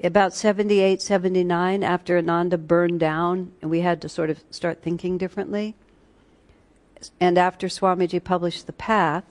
About 0.00 0.32
78, 0.32 1.02
79, 1.02 1.82
after 1.82 2.18
Ananda 2.18 2.56
burned 2.56 3.00
down, 3.00 3.52
and 3.60 3.68
we 3.68 3.80
had 3.80 4.00
to 4.02 4.08
sort 4.08 4.30
of 4.30 4.44
start 4.52 4.80
thinking 4.80 5.18
differently, 5.18 5.74
and 7.18 7.36
after 7.36 7.66
Swamiji 7.66 8.22
published 8.22 8.66
The 8.66 8.72
Path, 8.72 9.24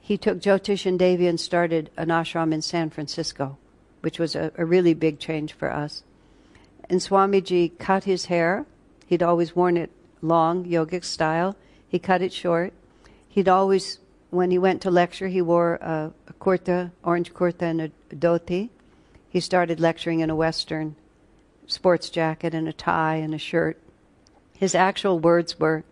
he 0.00 0.18
took 0.18 0.38
Jyotish 0.38 0.84
and 0.84 0.98
Devi 0.98 1.26
and 1.26 1.40
started 1.40 1.90
an 1.96 2.08
ashram 2.08 2.52
in 2.52 2.60
San 2.60 2.90
Francisco, 2.90 3.56
which 4.02 4.18
was 4.18 4.34
a, 4.34 4.52
a 4.58 4.66
really 4.66 4.92
big 4.92 5.18
change 5.18 5.54
for 5.54 5.72
us. 5.72 6.02
And 6.90 7.00
Swamiji 7.00 7.78
cut 7.78 8.04
his 8.04 8.26
hair. 8.26 8.66
He'd 9.06 9.22
always 9.22 9.56
worn 9.56 9.78
it 9.78 9.90
long 10.22 10.64
yogic 10.64 11.04
style. 11.04 11.56
He 11.86 11.98
cut 11.98 12.22
it 12.22 12.32
short. 12.32 12.72
He'd 13.28 13.48
always, 13.48 13.98
when 14.30 14.50
he 14.50 14.58
went 14.58 14.80
to 14.82 14.90
lecture, 14.90 15.28
he 15.28 15.42
wore 15.42 15.74
a, 15.74 16.12
a 16.28 16.32
kurta, 16.34 16.92
orange 17.02 17.34
kurta, 17.34 17.62
and 17.62 17.80
a, 17.82 17.90
a 18.10 18.14
dhoti. 18.14 18.70
He 19.28 19.40
started 19.40 19.80
lecturing 19.80 20.20
in 20.20 20.30
a 20.30 20.36
Western 20.36 20.96
sports 21.66 22.10
jacket 22.10 22.54
and 22.54 22.68
a 22.68 22.72
tie 22.72 23.16
and 23.16 23.34
a 23.34 23.38
shirt. 23.38 23.78
His 24.52 24.74
actual 24.74 25.18
words 25.18 25.58
were, 25.58 25.84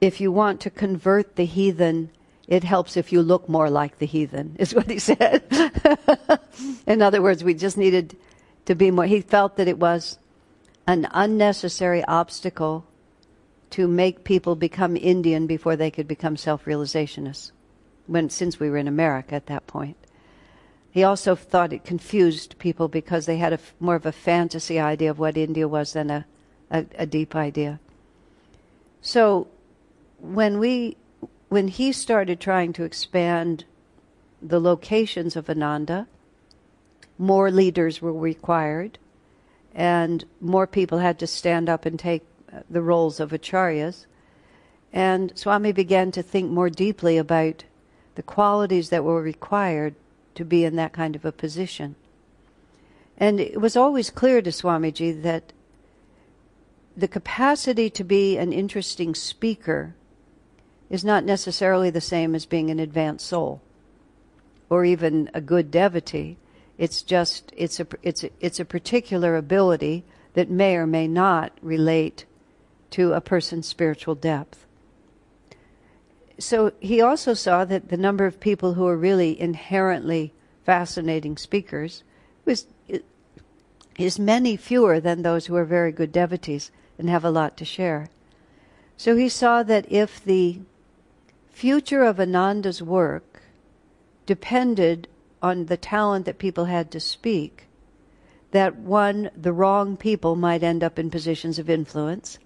if 0.00 0.20
you 0.20 0.30
want 0.30 0.60
to 0.60 0.70
convert 0.70 1.36
the 1.36 1.44
heathen, 1.44 2.10
it 2.46 2.64
helps 2.64 2.96
if 2.96 3.12
you 3.12 3.22
look 3.22 3.48
more 3.48 3.70
like 3.70 3.98
the 3.98 4.06
heathen, 4.06 4.56
is 4.58 4.74
what 4.74 4.90
he 4.90 4.98
said. 4.98 5.44
In 6.86 7.02
other 7.02 7.22
words, 7.22 7.44
we 7.44 7.54
just 7.54 7.76
needed 7.76 8.16
to 8.64 8.74
be 8.74 8.90
more. 8.90 9.06
He 9.06 9.20
felt 9.20 9.56
that 9.56 9.68
it 9.68 9.78
was 9.78 10.18
an 10.86 11.06
unnecessary 11.12 12.02
obstacle 12.04 12.84
to 13.70 13.86
make 13.86 14.24
people 14.24 14.56
become 14.56 14.96
Indian 14.96 15.46
before 15.46 15.76
they 15.76 15.90
could 15.90 16.08
become 16.08 16.36
self-realizationists. 16.36 17.52
When 18.06 18.30
since 18.30 18.58
we 18.58 18.70
were 18.70 18.78
in 18.78 18.88
America 18.88 19.34
at 19.34 19.46
that 19.46 19.66
point, 19.66 19.96
he 20.90 21.04
also 21.04 21.34
thought 21.34 21.72
it 21.72 21.84
confused 21.84 22.58
people 22.58 22.88
because 22.88 23.26
they 23.26 23.36
had 23.36 23.52
a 23.52 23.58
more 23.78 23.94
of 23.94 24.06
a 24.06 24.12
fantasy 24.12 24.80
idea 24.80 25.10
of 25.10 25.18
what 25.18 25.36
India 25.36 25.68
was 25.68 25.92
than 25.92 26.10
a, 26.10 26.26
a, 26.70 26.86
a 26.96 27.06
deep 27.06 27.36
idea. 27.36 27.78
So, 29.02 29.48
when 30.18 30.58
we, 30.58 30.96
when 31.48 31.68
he 31.68 31.92
started 31.92 32.40
trying 32.40 32.72
to 32.74 32.84
expand 32.84 33.64
the 34.42 34.60
locations 34.60 35.36
of 35.36 35.48
Ananda, 35.48 36.08
more 37.18 37.50
leaders 37.50 38.00
were 38.00 38.12
required, 38.12 38.98
and 39.74 40.24
more 40.40 40.66
people 40.66 40.98
had 40.98 41.18
to 41.18 41.26
stand 41.26 41.68
up 41.68 41.86
and 41.86 41.98
take 41.98 42.24
the 42.68 42.82
roles 42.82 43.20
of 43.20 43.30
acharyas. 43.30 44.06
And 44.92 45.32
Swami 45.36 45.72
began 45.72 46.10
to 46.12 46.22
think 46.22 46.50
more 46.50 46.70
deeply 46.70 47.18
about 47.18 47.64
the 48.14 48.22
qualities 48.22 48.90
that 48.90 49.04
were 49.04 49.22
required 49.22 49.94
to 50.34 50.44
be 50.44 50.64
in 50.64 50.76
that 50.76 50.92
kind 50.92 51.14
of 51.14 51.24
a 51.24 51.32
position. 51.32 51.94
And 53.16 53.40
it 53.40 53.60
was 53.60 53.76
always 53.76 54.10
clear 54.10 54.40
to 54.42 54.50
Swamiji 54.50 55.22
that 55.22 55.52
the 56.96 57.08
capacity 57.08 57.90
to 57.90 58.04
be 58.04 58.36
an 58.38 58.52
interesting 58.52 59.14
speaker 59.14 59.94
is 60.90 61.04
not 61.04 61.24
necessarily 61.24 61.90
the 61.90 62.00
same 62.00 62.34
as 62.34 62.46
being 62.46 62.70
an 62.70 62.78
advanced 62.78 63.26
soul 63.26 63.60
or 64.70 64.84
even 64.84 65.30
a 65.34 65.40
good 65.40 65.70
devotee. 65.70 66.36
It's 66.76 67.02
just 67.02 67.52
it's 67.56 67.80
a 67.80 67.86
it's 68.02 68.24
a, 68.24 68.30
it's 68.40 68.60
a 68.60 68.64
particular 68.64 69.36
ability 69.36 70.04
that 70.34 70.50
may 70.50 70.76
or 70.76 70.86
may 70.86 71.08
not 71.08 71.52
relate 71.62 72.24
to 72.90 73.12
a 73.12 73.20
person's 73.20 73.66
spiritual 73.66 74.14
depth. 74.14 74.66
So 76.38 76.72
he 76.80 77.00
also 77.00 77.34
saw 77.34 77.64
that 77.64 77.88
the 77.88 77.96
number 77.96 78.24
of 78.24 78.40
people 78.40 78.74
who 78.74 78.86
are 78.86 78.96
really 78.96 79.38
inherently 79.40 80.32
fascinating 80.64 81.36
speakers 81.36 82.02
was 82.44 82.66
is 83.98 84.18
many 84.18 84.56
fewer 84.56 85.00
than 85.00 85.22
those 85.22 85.46
who 85.46 85.56
are 85.56 85.64
very 85.64 85.90
good 85.90 86.12
devotees 86.12 86.70
and 86.98 87.10
have 87.10 87.24
a 87.24 87.30
lot 87.30 87.56
to 87.56 87.64
share. 87.64 88.08
So 88.96 89.16
he 89.16 89.28
saw 89.28 89.64
that 89.64 89.90
if 89.90 90.22
the 90.22 90.60
future 91.50 92.04
of 92.04 92.20
Ananda's 92.20 92.80
work 92.80 93.42
depended 94.24 95.08
on 95.42 95.66
the 95.66 95.76
talent 95.76 96.26
that 96.26 96.38
people 96.38 96.66
had 96.66 96.92
to 96.92 97.00
speak, 97.00 97.66
that 98.52 98.76
one, 98.76 99.30
the 99.36 99.52
wrong 99.52 99.96
people 99.96 100.36
might 100.36 100.62
end 100.62 100.84
up 100.84 100.98
in 100.98 101.10
positions 101.10 101.58
of 101.58 101.68
influence, 101.68 102.38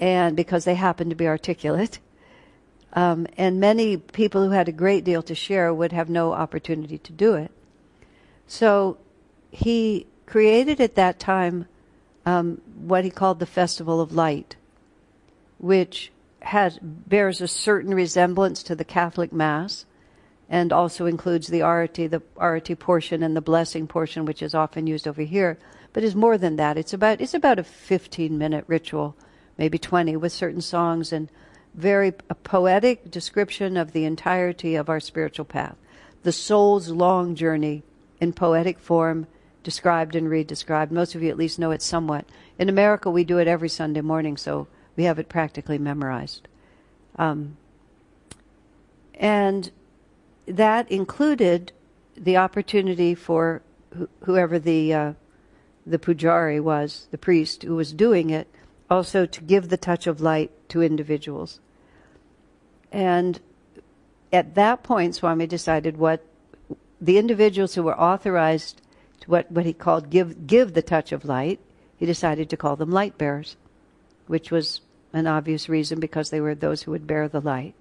and 0.00 0.36
because 0.36 0.64
they 0.64 0.74
happen 0.74 1.08
to 1.10 1.16
be 1.16 1.26
articulate. 1.26 1.98
Um, 2.92 3.26
and 3.36 3.60
many 3.60 3.96
people 3.96 4.44
who 4.44 4.50
had 4.50 4.68
a 4.68 4.72
great 4.72 5.04
deal 5.04 5.22
to 5.22 5.34
share 5.34 5.72
would 5.72 5.92
have 5.92 6.08
no 6.08 6.32
opportunity 6.32 6.98
to 6.98 7.12
do 7.12 7.34
it. 7.34 7.50
So 8.46 8.98
he 9.50 10.06
created 10.24 10.80
at 10.80 10.94
that 10.94 11.18
time 11.18 11.66
um, 12.24 12.60
what 12.78 13.04
he 13.04 13.10
called 13.10 13.38
the 13.38 13.46
Festival 13.46 14.00
of 14.00 14.12
Light, 14.12 14.56
which 15.58 16.10
has 16.40 16.78
bears 16.82 17.40
a 17.40 17.48
certain 17.48 17.94
resemblance 17.94 18.62
to 18.62 18.74
the 18.74 18.84
Catholic 18.84 19.32
Mass, 19.32 19.84
and 20.48 20.72
also 20.72 21.06
includes 21.06 21.48
the 21.48 21.60
arati, 21.60 22.08
the 22.08 22.22
arati 22.36 22.78
portion, 22.78 23.22
and 23.22 23.36
the 23.36 23.40
blessing 23.40 23.86
portion, 23.86 24.24
which 24.24 24.42
is 24.42 24.54
often 24.54 24.86
used 24.86 25.08
over 25.08 25.22
here, 25.22 25.58
but 25.92 26.04
is 26.04 26.14
more 26.14 26.38
than 26.38 26.56
that. 26.56 26.78
It's 26.78 26.92
about 26.92 27.20
it's 27.20 27.34
about 27.34 27.58
a 27.58 27.64
15 27.64 28.38
minute 28.38 28.64
ritual 28.68 29.16
maybe 29.58 29.78
20, 29.78 30.16
with 30.16 30.32
certain 30.32 30.60
songs 30.60 31.12
and 31.12 31.30
very 31.74 32.12
poetic 32.12 33.10
description 33.10 33.76
of 33.76 33.92
the 33.92 34.04
entirety 34.04 34.74
of 34.74 34.88
our 34.88 35.00
spiritual 35.00 35.44
path. 35.44 35.76
The 36.22 36.32
soul's 36.32 36.88
long 36.88 37.34
journey 37.34 37.82
in 38.20 38.32
poetic 38.32 38.78
form, 38.78 39.26
described 39.62 40.14
and 40.14 40.28
redescribed. 40.28 40.90
Most 40.90 41.14
of 41.14 41.22
you 41.22 41.28
at 41.28 41.36
least 41.36 41.58
know 41.58 41.70
it 41.70 41.82
somewhat. 41.82 42.24
In 42.58 42.68
America, 42.68 43.10
we 43.10 43.24
do 43.24 43.38
it 43.38 43.48
every 43.48 43.68
Sunday 43.68 44.00
morning, 44.00 44.36
so 44.36 44.68
we 44.96 45.04
have 45.04 45.18
it 45.18 45.28
practically 45.28 45.78
memorized. 45.78 46.48
Um, 47.16 47.56
and 49.14 49.70
that 50.46 50.90
included 50.90 51.72
the 52.16 52.36
opportunity 52.36 53.14
for 53.14 53.62
wh- 53.96 54.24
whoever 54.24 54.58
the 54.58 54.94
uh, 54.94 55.12
the 55.84 55.98
pujari 55.98 56.60
was, 56.60 57.06
the 57.10 57.18
priest 57.18 57.62
who 57.62 57.76
was 57.76 57.92
doing 57.92 58.30
it, 58.30 58.48
also 58.90 59.26
to 59.26 59.40
give 59.42 59.68
the 59.68 59.76
touch 59.76 60.06
of 60.06 60.20
light 60.20 60.50
to 60.68 60.82
individuals. 60.82 61.60
And 62.92 63.40
at 64.32 64.54
that 64.54 64.82
point, 64.82 65.14
Swami 65.14 65.46
decided 65.46 65.96
what 65.96 66.24
the 67.00 67.18
individuals 67.18 67.74
who 67.74 67.82
were 67.82 67.98
authorized 67.98 68.80
to 69.20 69.30
what, 69.30 69.50
what 69.50 69.66
he 69.66 69.72
called 69.72 70.10
give, 70.10 70.46
give 70.46 70.74
the 70.74 70.82
touch 70.82 71.12
of 71.12 71.24
light, 71.24 71.60
he 71.96 72.06
decided 72.06 72.48
to 72.50 72.56
call 72.56 72.76
them 72.76 72.90
light 72.90 73.18
bearers, 73.18 73.56
which 74.26 74.50
was 74.50 74.80
an 75.12 75.26
obvious 75.26 75.68
reason 75.68 76.00
because 76.00 76.30
they 76.30 76.40
were 76.40 76.54
those 76.54 76.82
who 76.82 76.90
would 76.90 77.06
bear 77.06 77.28
the 77.28 77.40
light. 77.40 77.74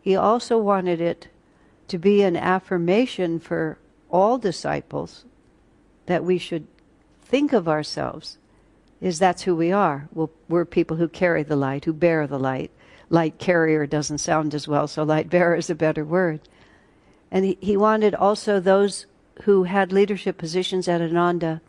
He 0.00 0.16
also 0.16 0.58
wanted 0.58 1.00
it 1.00 1.28
to 1.88 1.98
be 1.98 2.22
an 2.22 2.36
affirmation 2.36 3.40
for 3.40 3.78
all 4.10 4.38
disciples 4.38 5.24
that 6.06 6.24
we 6.24 6.38
should 6.38 6.66
think 7.22 7.52
of 7.52 7.68
ourselves 7.68 8.38
is 9.00 9.18
that's 9.18 9.42
who 9.42 9.54
we 9.54 9.72
are. 9.72 10.08
we 10.12 10.26
we're 10.48 10.64
people 10.64 10.96
who 10.96 11.08
carry 11.08 11.42
the 11.42 11.56
light, 11.56 11.84
who 11.84 11.92
bear 11.92 12.26
the 12.26 12.38
light. 12.38 12.70
Light 13.10 13.38
carrier 13.38 13.86
doesn't 13.86 14.18
sound 14.18 14.54
as 14.54 14.68
well, 14.68 14.86
so 14.86 15.02
light 15.02 15.30
bearer 15.30 15.56
is 15.56 15.70
a 15.70 15.74
better 15.74 16.04
word. 16.04 16.40
And 17.30 17.44
he, 17.44 17.58
he 17.60 17.76
wanted 17.76 18.14
also 18.14 18.58
those 18.58 19.06
who 19.42 19.64
had 19.64 19.92
leadership 19.92 20.36
positions 20.38 20.88
at 20.88 21.00
Ananda 21.00 21.60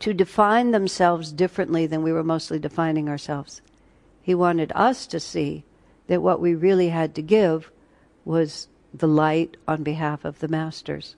to 0.00 0.12
define 0.12 0.72
themselves 0.72 1.32
differently 1.32 1.86
than 1.86 2.02
we 2.02 2.12
were 2.12 2.24
mostly 2.24 2.58
defining 2.58 3.08
ourselves. 3.08 3.62
He 4.20 4.34
wanted 4.34 4.72
us 4.74 5.06
to 5.08 5.20
see 5.20 5.64
that 6.08 6.22
what 6.22 6.40
we 6.40 6.54
really 6.54 6.88
had 6.88 7.14
to 7.14 7.22
give 7.22 7.70
was 8.24 8.68
the 8.92 9.08
light 9.08 9.56
on 9.66 9.82
behalf 9.82 10.24
of 10.24 10.40
the 10.40 10.48
masters. 10.48 11.16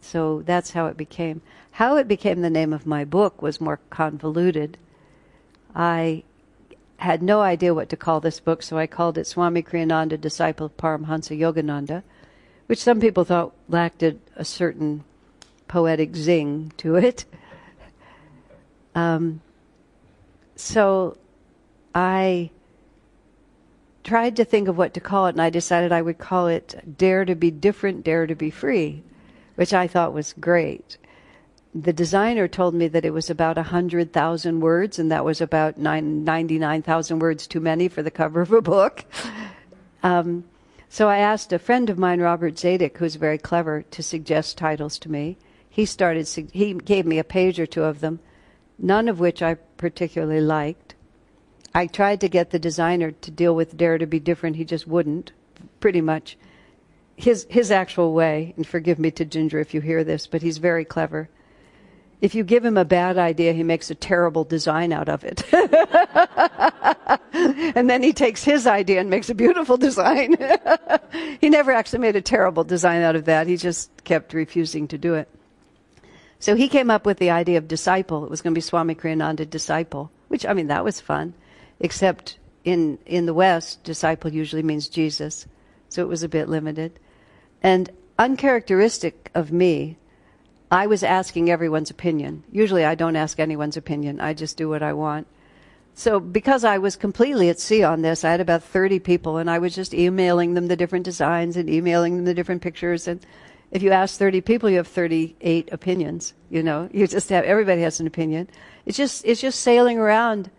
So 0.00 0.42
that's 0.42 0.72
how 0.72 0.86
it 0.86 0.96
became. 0.96 1.42
How 1.76 1.96
it 1.96 2.08
became 2.08 2.40
the 2.40 2.48
name 2.48 2.72
of 2.72 2.86
my 2.86 3.04
book 3.04 3.42
was 3.42 3.60
more 3.60 3.78
convoluted. 3.90 4.78
I 5.74 6.22
had 6.96 7.22
no 7.22 7.42
idea 7.42 7.74
what 7.74 7.90
to 7.90 7.98
call 7.98 8.18
this 8.18 8.40
book, 8.40 8.62
so 8.62 8.78
I 8.78 8.86
called 8.86 9.18
it 9.18 9.26
Swami 9.26 9.62
Kriyananda, 9.62 10.18
Disciple 10.18 10.64
of 10.64 10.76
Paramhansa 10.78 11.38
Yogananda, 11.38 12.02
which 12.64 12.82
some 12.82 12.98
people 12.98 13.24
thought 13.24 13.52
lacked 13.68 14.02
a, 14.02 14.16
a 14.36 14.44
certain 14.44 15.04
poetic 15.68 16.16
zing 16.16 16.72
to 16.78 16.96
it. 16.96 17.26
Um, 18.94 19.42
so 20.54 21.18
I 21.94 22.48
tried 24.02 24.36
to 24.36 24.44
think 24.46 24.68
of 24.68 24.78
what 24.78 24.94
to 24.94 25.00
call 25.00 25.26
it, 25.26 25.34
and 25.34 25.42
I 25.42 25.50
decided 25.50 25.92
I 25.92 26.00
would 26.00 26.16
call 26.16 26.46
it 26.46 26.96
Dare 26.96 27.26
to 27.26 27.34
be 27.34 27.50
Different, 27.50 28.02
Dare 28.02 28.26
to 28.26 28.34
be 28.34 28.48
Free 28.48 29.02
which 29.56 29.72
I 29.74 29.86
thought 29.86 30.12
was 30.12 30.34
great. 30.34 30.98
The 31.78 31.92
designer 31.92 32.48
told 32.48 32.74
me 32.74 32.88
that 32.88 33.04
it 33.04 33.12
was 33.12 33.28
about 33.28 33.56
100,000 33.56 34.60
words, 34.60 34.98
and 34.98 35.12
that 35.12 35.26
was 35.26 35.42
about 35.42 35.76
99,000 35.76 37.18
words 37.18 37.46
too 37.46 37.60
many 37.60 37.88
for 37.88 38.02
the 38.02 38.10
cover 38.10 38.40
of 38.40 38.50
a 38.50 38.62
book. 38.62 39.04
Um, 40.02 40.44
so 40.88 41.08
I 41.08 41.18
asked 41.18 41.52
a 41.52 41.58
friend 41.58 41.90
of 41.90 41.98
mine, 41.98 42.20
Robert 42.20 42.54
Zadik, 42.54 42.96
who's 42.96 43.16
very 43.16 43.36
clever, 43.36 43.82
to 43.90 44.02
suggest 44.02 44.56
titles 44.56 44.98
to 45.00 45.10
me. 45.10 45.36
He 45.68 45.84
started. 45.84 46.26
He 46.52 46.72
gave 46.72 47.04
me 47.04 47.18
a 47.18 47.24
page 47.24 47.60
or 47.60 47.66
two 47.66 47.82
of 47.82 48.00
them, 48.00 48.20
none 48.78 49.06
of 49.06 49.20
which 49.20 49.42
I 49.42 49.54
particularly 49.54 50.40
liked. 50.40 50.94
I 51.74 51.88
tried 51.88 52.22
to 52.22 52.28
get 52.28 52.52
the 52.52 52.58
designer 52.58 53.10
to 53.10 53.30
deal 53.30 53.54
with 53.54 53.76
Dare 53.76 53.98
to 53.98 54.06
be 54.06 54.20
Different. 54.20 54.56
He 54.56 54.64
just 54.64 54.86
wouldn't, 54.86 55.32
pretty 55.80 56.00
much 56.00 56.38
his 57.16 57.46
his 57.50 57.70
actual 57.70 58.14
way, 58.14 58.54
and 58.56 58.66
forgive 58.66 58.98
me 58.98 59.10
to 59.10 59.26
Ginger 59.26 59.58
if 59.58 59.74
you 59.74 59.82
hear 59.82 60.04
this, 60.04 60.26
but 60.26 60.40
he's 60.40 60.56
very 60.56 60.84
clever. 60.84 61.28
If 62.20 62.34
you 62.34 62.44
give 62.44 62.64
him 62.64 62.76
a 62.76 62.84
bad 62.84 63.18
idea, 63.18 63.52
he 63.52 63.62
makes 63.62 63.90
a 63.90 63.94
terrible 63.94 64.44
design 64.44 64.92
out 64.92 65.08
of 65.08 65.24
it. 65.24 65.44
and 67.76 67.90
then 67.90 68.02
he 68.02 68.12
takes 68.12 68.42
his 68.42 68.66
idea 68.66 69.00
and 69.00 69.10
makes 69.10 69.28
a 69.28 69.34
beautiful 69.34 69.76
design. 69.76 70.36
he 71.40 71.50
never 71.50 71.72
actually 71.72 71.98
made 71.98 72.16
a 72.16 72.22
terrible 72.22 72.64
design 72.64 73.02
out 73.02 73.16
of 73.16 73.26
that. 73.26 73.46
He 73.46 73.56
just 73.56 73.90
kept 74.04 74.32
refusing 74.32 74.88
to 74.88 74.98
do 74.98 75.14
it. 75.14 75.28
So 76.38 76.54
he 76.54 76.68
came 76.68 76.90
up 76.90 77.04
with 77.04 77.18
the 77.18 77.30
idea 77.30 77.58
of 77.58 77.68
disciple. 77.68 78.24
It 78.24 78.30
was 78.30 78.40
going 78.40 78.54
to 78.54 78.58
be 78.58 78.62
Swami 78.62 78.94
Kriyananda 78.94 79.48
disciple, 79.48 80.10
which 80.28 80.46
I 80.46 80.54
mean 80.54 80.68
that 80.68 80.84
was 80.84 81.00
fun. 81.00 81.34
Except 81.80 82.38
in 82.64 82.98
in 83.04 83.26
the 83.26 83.34
West, 83.34 83.84
disciple 83.84 84.32
usually 84.32 84.62
means 84.62 84.88
Jesus 84.88 85.46
so 85.88 86.02
it 86.02 86.08
was 86.08 86.22
a 86.22 86.28
bit 86.28 86.48
limited. 86.48 86.98
And 87.62 87.90
uncharacteristic 88.18 89.30
of 89.34 89.52
me, 89.52 89.96
I 90.70 90.86
was 90.86 91.02
asking 91.02 91.50
everyone's 91.50 91.90
opinion. 91.90 92.42
Usually 92.50 92.84
I 92.84 92.94
don't 92.94 93.16
ask 93.16 93.38
anyone's 93.38 93.76
opinion, 93.76 94.20
I 94.20 94.34
just 94.34 94.56
do 94.56 94.68
what 94.68 94.82
I 94.82 94.92
want. 94.92 95.26
So 95.94 96.20
because 96.20 96.64
I 96.64 96.78
was 96.78 96.96
completely 96.96 97.48
at 97.48 97.58
sea 97.58 97.82
on 97.82 98.02
this, 98.02 98.24
I 98.24 98.30
had 98.30 98.40
about 98.40 98.62
30 98.62 98.98
people 98.98 99.38
and 99.38 99.48
I 99.48 99.58
was 99.58 99.74
just 99.74 99.94
emailing 99.94 100.54
them 100.54 100.66
the 100.66 100.76
different 100.76 101.04
designs 101.04 101.56
and 101.56 101.70
emailing 101.70 102.16
them 102.16 102.24
the 102.26 102.34
different 102.34 102.62
pictures 102.62 103.08
and 103.08 103.24
if 103.70 103.82
you 103.82 103.90
ask 103.90 104.18
30 104.18 104.42
people 104.42 104.68
you 104.68 104.76
have 104.76 104.88
38 104.88 105.72
opinions, 105.72 106.34
you 106.50 106.62
know. 106.62 106.88
You 106.92 107.06
just 107.06 107.30
have 107.30 107.44
everybody 107.44 107.82
has 107.82 107.98
an 107.98 108.06
opinion. 108.06 108.48
It's 108.84 108.96
just 108.96 109.24
it's 109.24 109.40
just 109.40 109.60
sailing 109.60 109.98
around. 109.98 110.50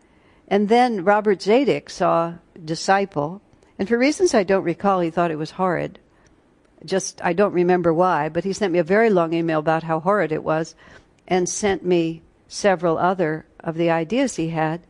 And 0.47 0.69
then 0.69 1.03
Robert 1.03 1.39
Zadik 1.39 1.89
saw 1.89 2.33
Disciple 2.63 3.41
and 3.77 3.87
for 3.87 3.97
reasons 3.97 4.33
I 4.33 4.43
don't 4.43 4.63
recall 4.63 5.01
he 5.01 5.09
thought 5.09 5.31
it 5.31 5.37
was 5.37 5.51
horrid. 5.51 5.99
Just 6.85 7.21
I 7.23 7.33
don't 7.33 7.53
remember 7.53 7.93
why, 7.93 8.29
but 8.29 8.43
he 8.43 8.53
sent 8.53 8.73
me 8.73 8.79
a 8.79 8.83
very 8.83 9.09
long 9.09 9.33
email 9.33 9.59
about 9.59 9.83
how 9.83 9.99
horrid 9.99 10.31
it 10.31 10.43
was 10.43 10.75
and 11.27 11.49
sent 11.49 11.85
me 11.85 12.21
several 12.47 12.97
other 12.97 13.45
of 13.59 13.75
the 13.75 13.89
ideas 13.89 14.35
he 14.35 14.49
had 14.49 14.81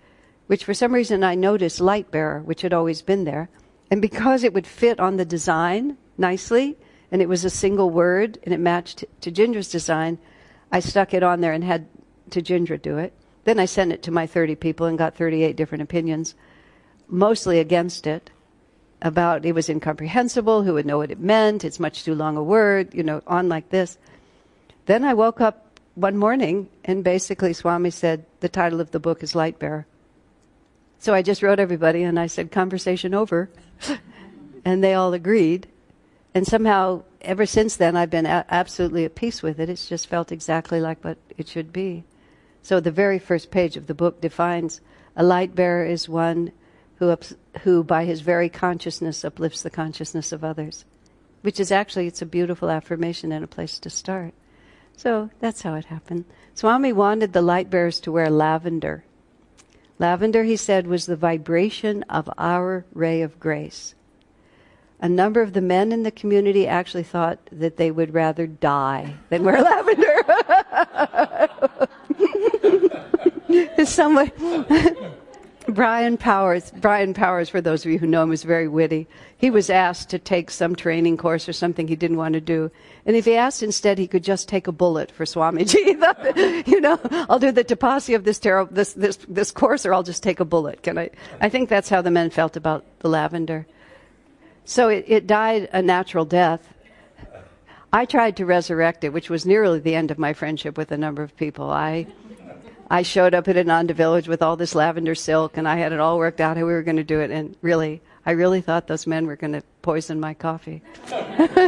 which 0.47 0.63
for 0.63 0.73
some 0.73 0.93
reason 0.93 1.23
I 1.23 1.35
noticed 1.35 1.79
light 1.79 2.09
bearer, 2.09 2.41
which 2.41 2.61
had 2.61 2.73
always 2.73 3.01
been 3.01 3.25
there. 3.25 3.49
And 3.91 4.01
because 4.01 4.43
it 4.43 4.53
would 4.53 4.65
fit 4.65 4.99
on 4.99 5.17
the 5.17 5.25
design 5.25 5.97
nicely, 6.17 6.77
and 7.11 7.21
it 7.21 7.29
was 7.29 7.45
a 7.45 7.49
single 7.49 7.89
word, 7.89 8.39
and 8.43 8.53
it 8.53 8.59
matched 8.59 9.05
to 9.21 9.31
Ginger's 9.31 9.69
design, 9.69 10.17
I 10.71 10.79
stuck 10.79 11.13
it 11.13 11.23
on 11.23 11.41
there 11.41 11.53
and 11.53 11.63
had 11.63 11.87
to 12.31 12.41
Ginger 12.41 12.77
do 12.77 12.97
it. 12.97 13.13
Then 13.43 13.59
I 13.59 13.65
sent 13.65 13.93
it 13.93 14.03
to 14.03 14.11
my 14.11 14.25
30 14.25 14.55
people 14.55 14.87
and 14.87 14.97
got 14.97 15.15
38 15.15 15.55
different 15.55 15.83
opinions, 15.83 16.35
mostly 17.07 17.59
against 17.59 18.07
it, 18.07 18.29
about 19.01 19.45
it 19.45 19.53
was 19.53 19.69
incomprehensible, 19.69 20.63
who 20.63 20.73
would 20.73 20.85
know 20.85 20.97
what 20.97 21.11
it 21.11 21.19
meant, 21.19 21.63
it's 21.63 21.79
much 21.79 22.03
too 22.03 22.15
long 22.15 22.37
a 22.37 22.43
word, 22.43 22.93
you 22.93 23.03
know, 23.03 23.21
on 23.27 23.47
like 23.49 23.69
this. 23.69 23.97
Then 24.85 25.03
I 25.03 25.13
woke 25.13 25.41
up 25.41 25.79
one 25.95 26.17
morning 26.17 26.69
and 26.85 27.03
basically 27.03 27.53
Swami 27.53 27.89
said, 27.89 28.25
the 28.39 28.49
title 28.49 28.81
of 28.81 28.91
the 28.91 28.99
book 28.99 29.23
is 29.23 29.35
Light 29.35 29.59
Bearer. 29.59 29.85
So 30.99 31.13
I 31.13 31.21
just 31.21 31.43
wrote 31.43 31.59
everybody 31.59 32.03
and 32.03 32.19
I 32.19 32.27
said, 32.27 32.51
conversation 32.51 33.13
over. 33.13 33.49
and 34.65 34.83
they 34.83 34.93
all 34.93 35.13
agreed. 35.13 35.67
And 36.33 36.45
somehow, 36.45 37.03
ever 37.21 37.45
since 37.45 37.75
then, 37.75 37.95
I've 37.95 38.09
been 38.09 38.25
a- 38.25 38.45
absolutely 38.49 39.05
at 39.05 39.15
peace 39.15 39.41
with 39.41 39.59
it. 39.59 39.69
It's 39.69 39.87
just 39.87 40.07
felt 40.07 40.31
exactly 40.31 40.79
like 40.79 41.03
what 41.03 41.17
it 41.37 41.47
should 41.47 41.71
be. 41.71 42.03
So 42.63 42.79
the 42.79 42.91
very 42.91 43.19
first 43.19 43.51
page 43.51 43.77
of 43.77 43.87
the 43.87 43.93
book 43.93 44.21
defines 44.21 44.81
a 45.15 45.23
light 45.23 45.55
bearer 45.55 45.85
is 45.85 46.09
one 46.09 46.51
who, 46.97 47.09
ups- 47.09 47.35
who 47.61 47.83
by 47.83 48.05
his 48.05 48.21
very 48.21 48.49
consciousness 48.49 49.25
uplifts 49.25 49.61
the 49.61 49.69
consciousness 49.69 50.31
of 50.31 50.43
others. 50.43 50.85
Which 51.41 51.59
is 51.59 51.71
actually, 51.71 52.07
it's 52.07 52.21
a 52.21 52.25
beautiful 52.25 52.69
affirmation 52.69 53.31
and 53.31 53.43
a 53.43 53.47
place 53.47 53.79
to 53.79 53.89
start. 53.89 54.33
So 54.95 55.29
that's 55.39 55.61
how 55.61 55.75
it 55.75 55.85
happened. 55.85 56.25
Swami 56.55 56.91
wanted 56.91 57.33
the 57.33 57.41
light 57.41 57.69
bearers 57.69 57.99
to 58.01 58.11
wear 58.11 58.29
lavender 58.29 59.03
Lavender, 59.99 60.43
he 60.43 60.55
said, 60.55 60.85
was 60.85 61.05
the 61.05 61.15
vibration 61.15 62.03
of 62.03 62.29
our 62.37 62.85
ray 62.93 63.21
of 63.21 63.39
grace. 63.39 63.95
A 64.99 65.09
number 65.09 65.41
of 65.41 65.53
the 65.53 65.61
men 65.61 65.91
in 65.91 66.03
the 66.03 66.11
community 66.11 66.67
actually 66.67 67.03
thought 67.03 67.39
that 67.51 67.77
they 67.77 67.89
would 67.91 68.13
rather 68.13 68.45
die 68.47 69.15
than 69.29 69.43
wear 69.43 69.61
lavender. 69.63 70.23
Someone, 73.85 74.31
Brian 75.67 76.17
Powers, 76.17 76.71
Brian 76.77 77.13
Powers, 77.13 77.49
for 77.49 77.59
those 77.59 77.85
of 77.85 77.91
you 77.91 77.99
who 77.99 78.07
know 78.07 78.23
him, 78.23 78.31
is 78.31 78.43
very 78.43 78.67
witty. 78.67 79.07
He 79.37 79.49
was 79.49 79.69
asked 79.69 80.09
to 80.09 80.19
take 80.19 80.49
some 80.49 80.75
training 80.75 81.17
course 81.17 81.47
or 81.49 81.53
something 81.53 81.87
he 81.87 81.95
didn't 81.95 82.17
want 82.17 82.33
to 82.33 82.41
do. 82.41 82.71
And 83.05 83.15
if 83.15 83.25
he 83.25 83.35
asked 83.35 83.61
instead, 83.61 83.97
he 83.97 84.07
could 84.07 84.23
just 84.23 84.47
take 84.47 84.67
a 84.67 84.71
bullet 84.71 85.11
for 85.11 85.25
Swamiji. 85.25 86.65
you 86.67 86.79
know, 86.79 86.99
I'll 87.29 87.39
do 87.39 87.51
the 87.51 87.63
tapasya 87.63 88.15
of 88.15 88.23
this, 88.23 88.39
tarot, 88.39 88.67
this, 88.71 88.93
this, 88.93 89.17
this 89.27 89.51
course 89.51 89.85
or 89.85 89.93
I'll 89.93 90.03
just 90.03 90.23
take 90.23 90.39
a 90.39 90.45
bullet. 90.45 90.83
Can 90.83 90.97
I? 90.97 91.09
I 91.41 91.49
think 91.49 91.69
that's 91.69 91.89
how 91.89 92.01
the 92.01 92.11
men 92.11 92.29
felt 92.29 92.55
about 92.55 92.85
the 92.99 93.09
lavender. 93.09 93.67
So 94.63 94.89
it, 94.89 95.05
it 95.07 95.27
died 95.27 95.69
a 95.73 95.81
natural 95.81 96.25
death. 96.25 96.73
I 97.91 98.05
tried 98.05 98.37
to 98.37 98.45
resurrect 98.45 99.03
it, 99.03 99.13
which 99.13 99.29
was 99.29 99.45
nearly 99.45 99.79
the 99.79 99.95
end 99.95 100.11
of 100.11 100.19
my 100.19 100.33
friendship 100.33 100.77
with 100.77 100.91
a 100.91 100.97
number 100.97 101.23
of 101.23 101.35
people. 101.37 101.69
I 101.69 102.07
I 102.89 103.01
showed 103.01 103.33
up 103.33 103.47
at 103.47 103.57
Ananda 103.57 103.93
Village 103.93 104.27
with 104.27 104.41
all 104.41 104.55
this 104.55 104.73
lavender 104.73 105.15
silk, 105.15 105.57
and 105.57 105.67
I 105.67 105.77
had 105.77 105.91
it 105.91 105.99
all 105.99 106.17
worked 106.17 106.39
out 106.39 106.57
how 106.57 106.65
we 106.65 106.71
were 106.71 106.83
going 106.83 106.97
to 106.97 107.03
do 107.03 107.19
it. 107.19 107.31
And 107.31 107.55
really, 107.61 108.01
I 108.25 108.31
really 108.31 108.61
thought 108.61 108.87
those 108.87 109.05
men 109.05 109.27
were 109.27 109.35
going 109.35 109.53
to 109.53 109.63
poison 109.81 110.19
my 110.19 110.33
coffee. 110.33 110.81
and 111.11 111.61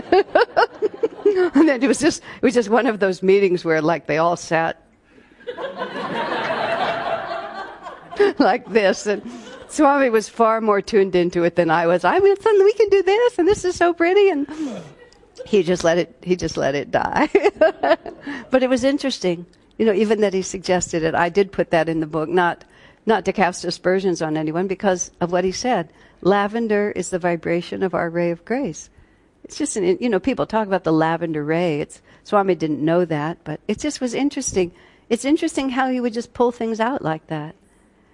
then 1.67 1.83
it 1.83 1.87
was 1.87 1.99
just 1.99 2.21
it 2.21 2.41
was 2.41 2.53
just 2.53 2.69
one 2.69 2.87
of 2.87 2.99
those 2.99 3.21
meetings 3.21 3.65
where 3.65 3.81
like 3.81 4.07
they 4.07 4.17
all 4.17 4.37
sat 4.37 4.85
like 8.39 8.67
this 8.69 9.05
and 9.05 9.21
Swami 9.67 10.09
was 10.09 10.29
far 10.29 10.61
more 10.61 10.81
tuned 10.81 11.15
into 11.15 11.43
it 11.43 11.55
than 11.55 11.69
I 11.69 11.85
was. 11.85 12.03
I 12.03 12.19
mean, 12.19 12.35
something 12.41 12.65
we 12.65 12.73
can 12.73 12.89
do 12.89 13.03
this, 13.03 13.37
and 13.37 13.47
this 13.47 13.65
is 13.65 13.75
so 13.75 13.93
pretty, 13.93 14.29
and 14.29 14.47
he 15.45 15.63
just 15.63 15.83
let 15.83 15.97
it. 15.97 16.15
He 16.23 16.35
just 16.35 16.57
let 16.57 16.75
it 16.75 16.91
die. 16.91 17.29
but 18.49 18.63
it 18.63 18.69
was 18.69 18.83
interesting 18.83 19.45
you 19.79 19.85
know, 19.85 19.93
even 19.93 20.19
that 20.19 20.33
he 20.33 20.41
suggested 20.41 21.03
it, 21.03 21.15
I 21.15 21.29
did 21.29 21.53
put 21.53 21.71
that 21.71 21.87
in 21.87 22.01
the 22.01 22.05
book, 22.05 22.27
not, 22.27 22.65
not 23.05 23.23
to 23.25 23.33
cast 23.33 23.63
aspersions 23.63 24.21
on 24.21 24.35
anyone 24.35 24.67
because 24.67 25.09
of 25.21 25.31
what 25.31 25.45
he 25.45 25.53
said. 25.53 25.89
Lavender 26.21 26.91
is 26.91 27.09
the 27.09 27.17
vibration 27.17 27.81
of 27.81 27.93
our 27.93 28.09
ray 28.09 28.29
of 28.29 28.43
grace. 28.43 28.89
It's 29.45 29.57
just 29.57 29.77
an, 29.77 29.97
you 30.01 30.09
know, 30.09 30.19
people 30.19 30.45
talk 30.45 30.67
about 30.67 30.83
the 30.83 30.91
lavender 30.91 31.45
ray. 31.45 31.79
It's, 31.79 32.01
Swami 32.25 32.55
didn't 32.55 32.83
know 32.83 33.05
that, 33.05 33.37
but 33.45 33.61
it 33.69 33.79
just 33.79 34.01
was 34.01 34.13
interesting. 34.13 34.73
It's 35.07 35.23
interesting 35.23 35.69
how 35.69 35.89
he 35.89 36.01
would 36.01 36.13
just 36.13 36.33
pull 36.33 36.51
things 36.51 36.81
out 36.81 37.01
like 37.01 37.27
that. 37.27 37.55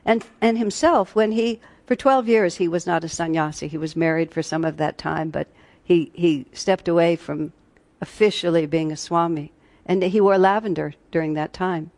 And, 0.06 0.24
and 0.40 0.60
himself, 0.60 1.16
when 1.16 1.32
he, 1.32 1.60
for 1.88 1.96
12 1.96 2.30
years, 2.30 2.58
he 2.58 2.68
was 2.68 2.86
not 2.86 3.04
a 3.04 3.10
sannyasi. 3.10 3.68
He 3.68 3.80
was 3.80 3.96
married 3.96 4.32
for 4.32 4.44
some 4.44 4.64
of 4.64 4.78
that 4.78 5.00
time, 5.00 5.32
but 5.32 5.48
he, 5.84 6.12
he 6.14 6.46
stepped 6.54 6.88
away 6.88 7.16
from 7.16 7.54
officially 8.02 8.68
being 8.68 8.92
a 8.92 8.98
swami 8.98 9.52
and 9.86 10.02
he 10.04 10.22
wore 10.22 10.38
lavender 10.38 10.94
during 11.12 11.34
that 11.34 11.54
time. 11.54 11.92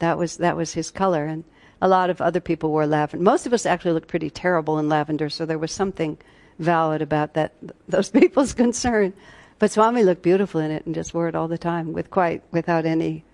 That 0.00 0.18
was 0.18 0.38
that 0.38 0.56
was 0.56 0.74
his 0.74 0.90
color, 0.90 1.26
and 1.26 1.44
a 1.80 1.88
lot 1.88 2.10
of 2.10 2.20
other 2.20 2.40
people 2.40 2.70
wore 2.70 2.86
lavender. 2.86 3.22
Most 3.22 3.46
of 3.46 3.52
us 3.52 3.66
actually 3.66 3.92
looked 3.92 4.08
pretty 4.08 4.30
terrible 4.30 4.78
in 4.78 4.88
lavender, 4.88 5.28
so 5.28 5.46
there 5.46 5.58
was 5.58 5.72
something 5.72 6.18
valid 6.58 7.02
about 7.02 7.34
that 7.34 7.54
those 7.88 8.10
people's 8.20 8.54
concern. 8.54 9.12
But 9.58 9.70
Swami 9.70 10.02
looked 10.02 10.22
beautiful 10.22 10.60
in 10.60 10.72
it 10.72 10.84
and 10.86 10.94
just 10.94 11.14
wore 11.14 11.28
it 11.28 11.36
all 11.36 11.46
the 11.46 11.58
time, 11.58 11.92
with 11.92 12.10
quite 12.10 12.42
without 12.50 12.84
any 12.84 13.24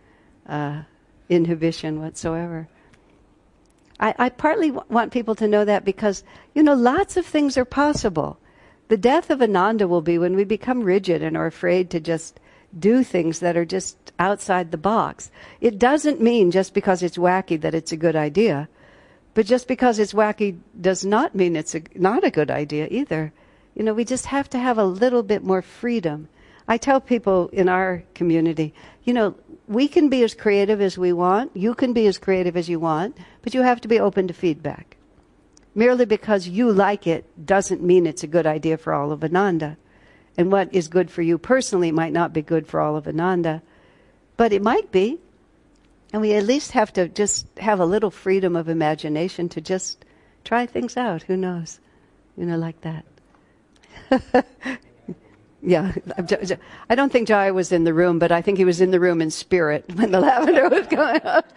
uh, 0.46 0.82
inhibition 1.28 2.00
whatsoever. 2.00 2.68
I, 4.00 4.14
I 4.18 4.28
partly 4.28 4.68
w- 4.68 4.86
want 4.88 5.12
people 5.12 5.34
to 5.36 5.48
know 5.48 5.64
that 5.64 5.84
because 5.84 6.22
you 6.54 6.62
know 6.62 6.74
lots 6.74 7.16
of 7.16 7.24
things 7.24 7.56
are 7.56 7.64
possible. 7.64 8.38
The 8.88 8.96
death 8.96 9.30
of 9.30 9.42
Ananda 9.42 9.88
will 9.88 10.00
be 10.00 10.18
when 10.18 10.36
we 10.36 10.44
become 10.44 10.82
rigid 10.82 11.22
and 11.22 11.36
are 11.36 11.46
afraid 11.46 11.90
to 11.90 12.00
just 12.00 12.40
do 12.76 13.02
things 13.02 13.40
that 13.40 13.56
are 13.56 13.64
just 13.64 13.96
outside 14.18 14.70
the 14.70 14.78
box. 14.78 15.30
It 15.60 15.78
doesn't 15.78 16.20
mean 16.20 16.50
just 16.50 16.74
because 16.74 17.02
it's 17.02 17.16
wacky 17.16 17.60
that 17.60 17.74
it's 17.74 17.92
a 17.92 17.96
good 17.96 18.16
idea. 18.16 18.68
But 19.34 19.46
just 19.46 19.68
because 19.68 19.98
it's 19.98 20.12
wacky 20.12 20.58
does 20.80 21.04
not 21.04 21.34
mean 21.34 21.56
it's 21.56 21.74
a, 21.74 21.82
not 21.94 22.24
a 22.24 22.30
good 22.30 22.50
idea 22.50 22.88
either. 22.90 23.32
You 23.74 23.84
know, 23.84 23.94
we 23.94 24.04
just 24.04 24.26
have 24.26 24.50
to 24.50 24.58
have 24.58 24.78
a 24.78 24.84
little 24.84 25.22
bit 25.22 25.44
more 25.44 25.62
freedom. 25.62 26.28
I 26.66 26.76
tell 26.76 27.00
people 27.00 27.48
in 27.48 27.68
our 27.68 28.02
community, 28.14 28.74
you 29.04 29.12
know, 29.12 29.36
we 29.68 29.86
can 29.88 30.08
be 30.08 30.22
as 30.22 30.34
creative 30.34 30.80
as 30.80 30.98
we 30.98 31.12
want, 31.12 31.56
you 31.56 31.74
can 31.74 31.92
be 31.92 32.06
as 32.06 32.18
creative 32.18 32.56
as 32.56 32.68
you 32.68 32.80
want, 32.80 33.16
but 33.42 33.54
you 33.54 33.62
have 33.62 33.80
to 33.82 33.88
be 33.88 34.00
open 34.00 34.28
to 34.28 34.34
feedback. 34.34 34.96
Merely 35.74 36.04
because 36.04 36.48
you 36.48 36.72
like 36.72 37.06
it 37.06 37.24
doesn't 37.46 37.82
mean 37.82 38.06
it's 38.06 38.24
a 38.24 38.26
good 38.26 38.46
idea 38.46 38.76
for 38.76 38.92
all 38.92 39.12
of 39.12 39.22
Ananda. 39.22 39.76
And 40.38 40.52
what 40.52 40.72
is 40.72 40.86
good 40.86 41.10
for 41.10 41.20
you 41.20 41.36
personally 41.36 41.90
might 41.90 42.12
not 42.12 42.32
be 42.32 42.42
good 42.42 42.68
for 42.68 42.78
all 42.80 42.96
of 42.96 43.08
Ananda, 43.08 43.60
but 44.36 44.52
it 44.52 44.62
might 44.62 44.92
be. 44.92 45.18
And 46.12 46.22
we 46.22 46.32
at 46.34 46.44
least 46.44 46.70
have 46.70 46.92
to 46.92 47.08
just 47.08 47.46
have 47.58 47.80
a 47.80 47.84
little 47.84 48.12
freedom 48.12 48.54
of 48.54 48.68
imagination 48.68 49.48
to 49.50 49.60
just 49.60 50.04
try 50.44 50.64
things 50.64 50.96
out. 50.96 51.24
Who 51.24 51.36
knows? 51.36 51.80
You 52.36 52.46
know, 52.46 52.56
like 52.56 52.80
that. 52.82 53.04
yeah, 55.60 55.92
I 56.88 56.94
don't 56.94 57.10
think 57.10 57.26
Jai 57.26 57.50
was 57.50 57.72
in 57.72 57.82
the 57.82 57.92
room, 57.92 58.20
but 58.20 58.30
I 58.30 58.40
think 58.40 58.58
he 58.58 58.64
was 58.64 58.80
in 58.80 58.92
the 58.92 59.00
room 59.00 59.20
in 59.20 59.32
spirit 59.32 59.84
when 59.96 60.12
the 60.12 60.20
lavender 60.20 60.68
was 60.68 60.86
going 60.86 61.20
on. 61.22 61.42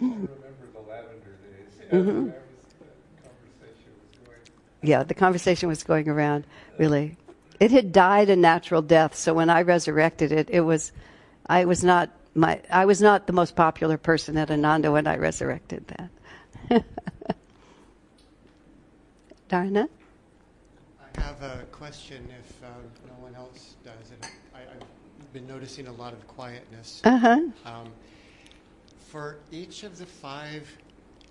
remember 0.00 0.28
the 0.74 0.80
lavender 0.86 1.38
days. 1.40 1.92
Mm-hmm 1.92 2.30
yeah, 4.82 5.02
the 5.02 5.14
conversation 5.14 5.68
was 5.68 5.82
going 5.82 6.08
around, 6.08 6.44
really. 6.78 7.16
It 7.60 7.70
had 7.70 7.92
died 7.92 8.30
a 8.30 8.36
natural 8.36 8.82
death, 8.82 9.14
so 9.16 9.34
when 9.34 9.50
I 9.50 9.62
resurrected 9.62 10.30
it, 10.30 10.48
it 10.50 10.60
was, 10.60 10.92
I 11.46 11.64
was 11.64 11.82
not 11.82 12.10
my, 12.34 12.60
I 12.70 12.84
was 12.84 13.00
not 13.02 13.26
the 13.26 13.32
most 13.32 13.56
popular 13.56 13.98
person 13.98 14.36
at 14.36 14.50
Ananda 14.50 14.92
when 14.92 15.06
I 15.08 15.16
resurrected 15.16 15.84
that. 15.88 16.84
Darna? 19.48 19.88
I 21.16 21.20
have 21.20 21.42
a 21.42 21.64
question 21.72 22.28
if 22.38 22.62
um, 22.64 22.84
no 23.08 23.14
one 23.24 23.34
else 23.34 23.74
does. 23.84 24.10
And 24.12 24.30
I, 24.54 24.60
I've 24.60 25.32
been 25.32 25.46
noticing 25.48 25.88
a 25.88 25.92
lot 25.92 26.12
of 26.12 26.26
quietness. 26.28 27.00
Uh 27.02 27.18
huh. 27.18 27.40
Um, 27.64 27.92
for 28.98 29.38
each 29.50 29.82
of 29.82 29.98
the 29.98 30.06
five 30.06 30.70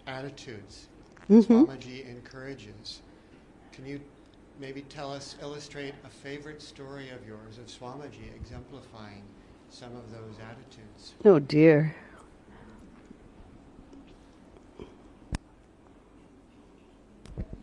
attitudes 0.07 0.87
Mhm. 1.29 1.65
Swamiji 1.65 2.07
encourages, 2.09 3.01
can 3.77 3.85
you 3.85 4.01
maybe 4.59 4.81
tell 4.81 5.13
us, 5.13 5.35
illustrate 5.39 5.93
a 6.03 6.09
favorite 6.09 6.63
story 6.63 7.11
of 7.11 7.25
yours 7.27 7.59
of 7.59 7.67
Swamiji 7.67 8.35
exemplifying 8.35 9.21
some 9.69 9.95
of 9.95 10.11
those 10.11 10.33
attitudes? 10.39 11.13
Oh 11.23 11.37
dear. 11.37 11.95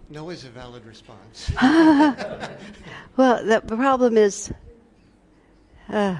No 0.09 0.31
is 0.31 0.45
a 0.45 0.51
valid 0.51 0.85
response. 0.87 1.51
Well, 3.17 3.45
the 3.45 3.61
problem 3.61 4.17
is, 4.17 4.53
uh, 5.89 6.17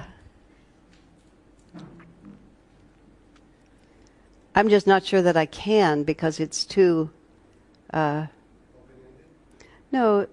I'm 4.55 4.69
just 4.69 4.87
not 4.87 5.05
sure 5.05 5.21
that 5.21 5.35
I 5.35 5.45
can 5.45 6.03
because 6.03 6.39
it's 6.39 6.63
too. 6.63 7.11
Uh, 7.93 8.27
no. 9.95 10.27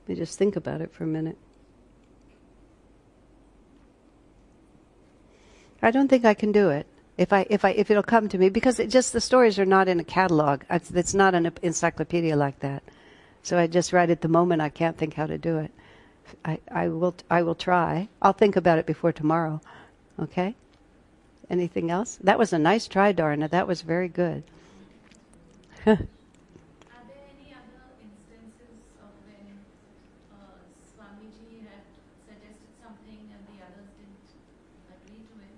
Let 0.00 0.08
me 0.08 0.14
just 0.14 0.38
think 0.38 0.56
about 0.56 0.80
it 0.80 0.92
for 0.92 1.04
a 1.04 1.06
minute. 1.06 1.38
I 5.82 5.90
don't 5.90 6.08
think 6.08 6.24
I 6.24 6.34
can 6.34 6.52
do 6.52 6.70
it. 6.70 6.86
If 7.16 7.32
I, 7.32 7.46
if 7.50 7.64
I, 7.64 7.70
if 7.70 7.90
it'll 7.90 8.02
come 8.02 8.28
to 8.28 8.38
me, 8.38 8.48
because 8.48 8.78
it 8.78 8.90
just 8.90 9.12
the 9.12 9.20
stories 9.20 9.58
are 9.58 9.64
not 9.64 9.88
in 9.88 9.98
a 9.98 10.04
catalog. 10.04 10.62
It's, 10.70 11.14
not 11.14 11.34
an 11.34 11.50
encyclopedia 11.62 12.36
like 12.36 12.60
that. 12.60 12.82
So 13.42 13.58
I 13.58 13.66
just 13.66 13.92
right 13.92 14.10
at 14.10 14.20
the 14.20 14.28
moment 14.28 14.62
I 14.62 14.68
can't 14.68 14.96
think 14.96 15.14
how 15.14 15.26
to 15.26 15.38
do 15.38 15.58
it. 15.58 15.70
I, 16.44 16.58
I 16.70 16.88
will 16.88 17.14
I 17.30 17.42
will 17.42 17.54
try. 17.54 18.08
I'll 18.20 18.34
think 18.34 18.56
about 18.56 18.78
it 18.78 18.86
before 18.86 19.12
tomorrow. 19.12 19.60
Okay? 20.20 20.54
Anything 21.48 21.90
else? 21.90 22.18
That 22.22 22.38
was 22.38 22.52
a 22.52 22.58
nice 22.58 22.86
try, 22.86 23.12
Darna. 23.12 23.48
That 23.48 23.66
was 23.66 23.80
very 23.80 24.08
good. 24.08 24.42
Are 25.86 25.96
there 27.08 27.24
any 27.40 27.54
other 27.54 27.80
instances 28.04 28.76
of 29.00 29.08
when 29.24 29.56
uh, 30.28 30.60
Swamiji 30.92 31.64
had 31.64 31.80
suggested 32.28 32.72
something 32.82 33.20
and 33.32 33.40
the 33.48 33.64
others 33.64 33.88
didn't 33.96 34.28
agree 34.92 35.24
to 35.24 35.36
it? 35.40 35.56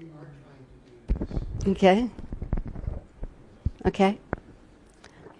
we 0.00 0.08
are 0.08 0.30
trying 0.40 0.64
to 0.64 0.78
do 0.88 0.94
this. 1.36 1.53
Okay. 1.66 2.08
Okay. 3.86 4.18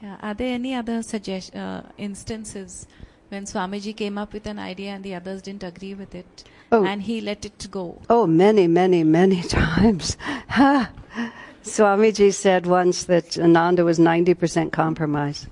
Yeah. 0.02 0.16
Are 0.22 0.34
there 0.34 0.54
any 0.54 0.74
other 0.74 1.02
suggest- 1.02 1.54
uh, 1.54 1.82
instances 1.98 2.86
when 3.28 3.44
Swamiji 3.44 3.96
came 3.96 4.18
up 4.18 4.32
with 4.32 4.46
an 4.46 4.58
idea 4.58 4.90
and 4.92 5.04
the 5.04 5.14
others 5.14 5.42
didn't 5.42 5.62
agree 5.64 5.94
with 5.94 6.14
it, 6.14 6.44
Oh. 6.72 6.84
and 6.84 7.02
he 7.02 7.20
let 7.20 7.44
it 7.44 7.66
go? 7.70 8.00
Oh, 8.10 8.26
many, 8.26 8.66
many, 8.66 9.04
many 9.04 9.42
times. 9.60 10.16
Ha! 10.48 10.90
Swamiji 11.62 12.32
said 12.32 12.66
once 12.66 13.04
that 13.04 13.38
Ananda 13.38 13.84
was 13.84 13.98
90% 13.98 14.72
compromise. 14.72 15.46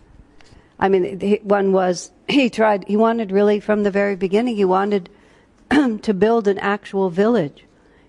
I 0.79 0.89
mean, 0.89 1.39
one 1.43 1.73
was, 1.73 2.11
he 2.29 2.51
tried, 2.51 2.85
he 2.89 2.97
wanted 2.97 3.31
really 3.33 3.61
from 3.61 3.83
the 3.85 3.91
very 3.91 4.17
beginning, 4.17 4.57
he 4.57 4.65
wanted 4.65 5.09
to 5.71 6.13
build 6.15 6.49
an 6.49 6.59
actual 6.59 7.09
village. 7.09 7.65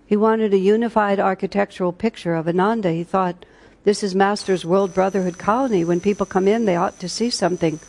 He 0.05 0.15
wanted 0.15 0.53
a 0.53 0.57
unified 0.57 1.19
architectural 1.19 1.93
picture 1.93 2.35
of 2.35 2.47
Ananda. 2.47 2.91
He 2.91 3.03
thought, 3.03 3.45
this 3.83 4.03
is 4.03 4.15
Master's 4.15 4.65
World 4.65 4.93
Brotherhood 4.93 5.37
Colony. 5.37 5.83
When 5.83 5.99
people 5.99 6.25
come 6.25 6.47
in, 6.47 6.65
they 6.65 6.75
ought 6.75 6.99
to 6.99 7.09
see 7.09 7.29
something 7.29 7.79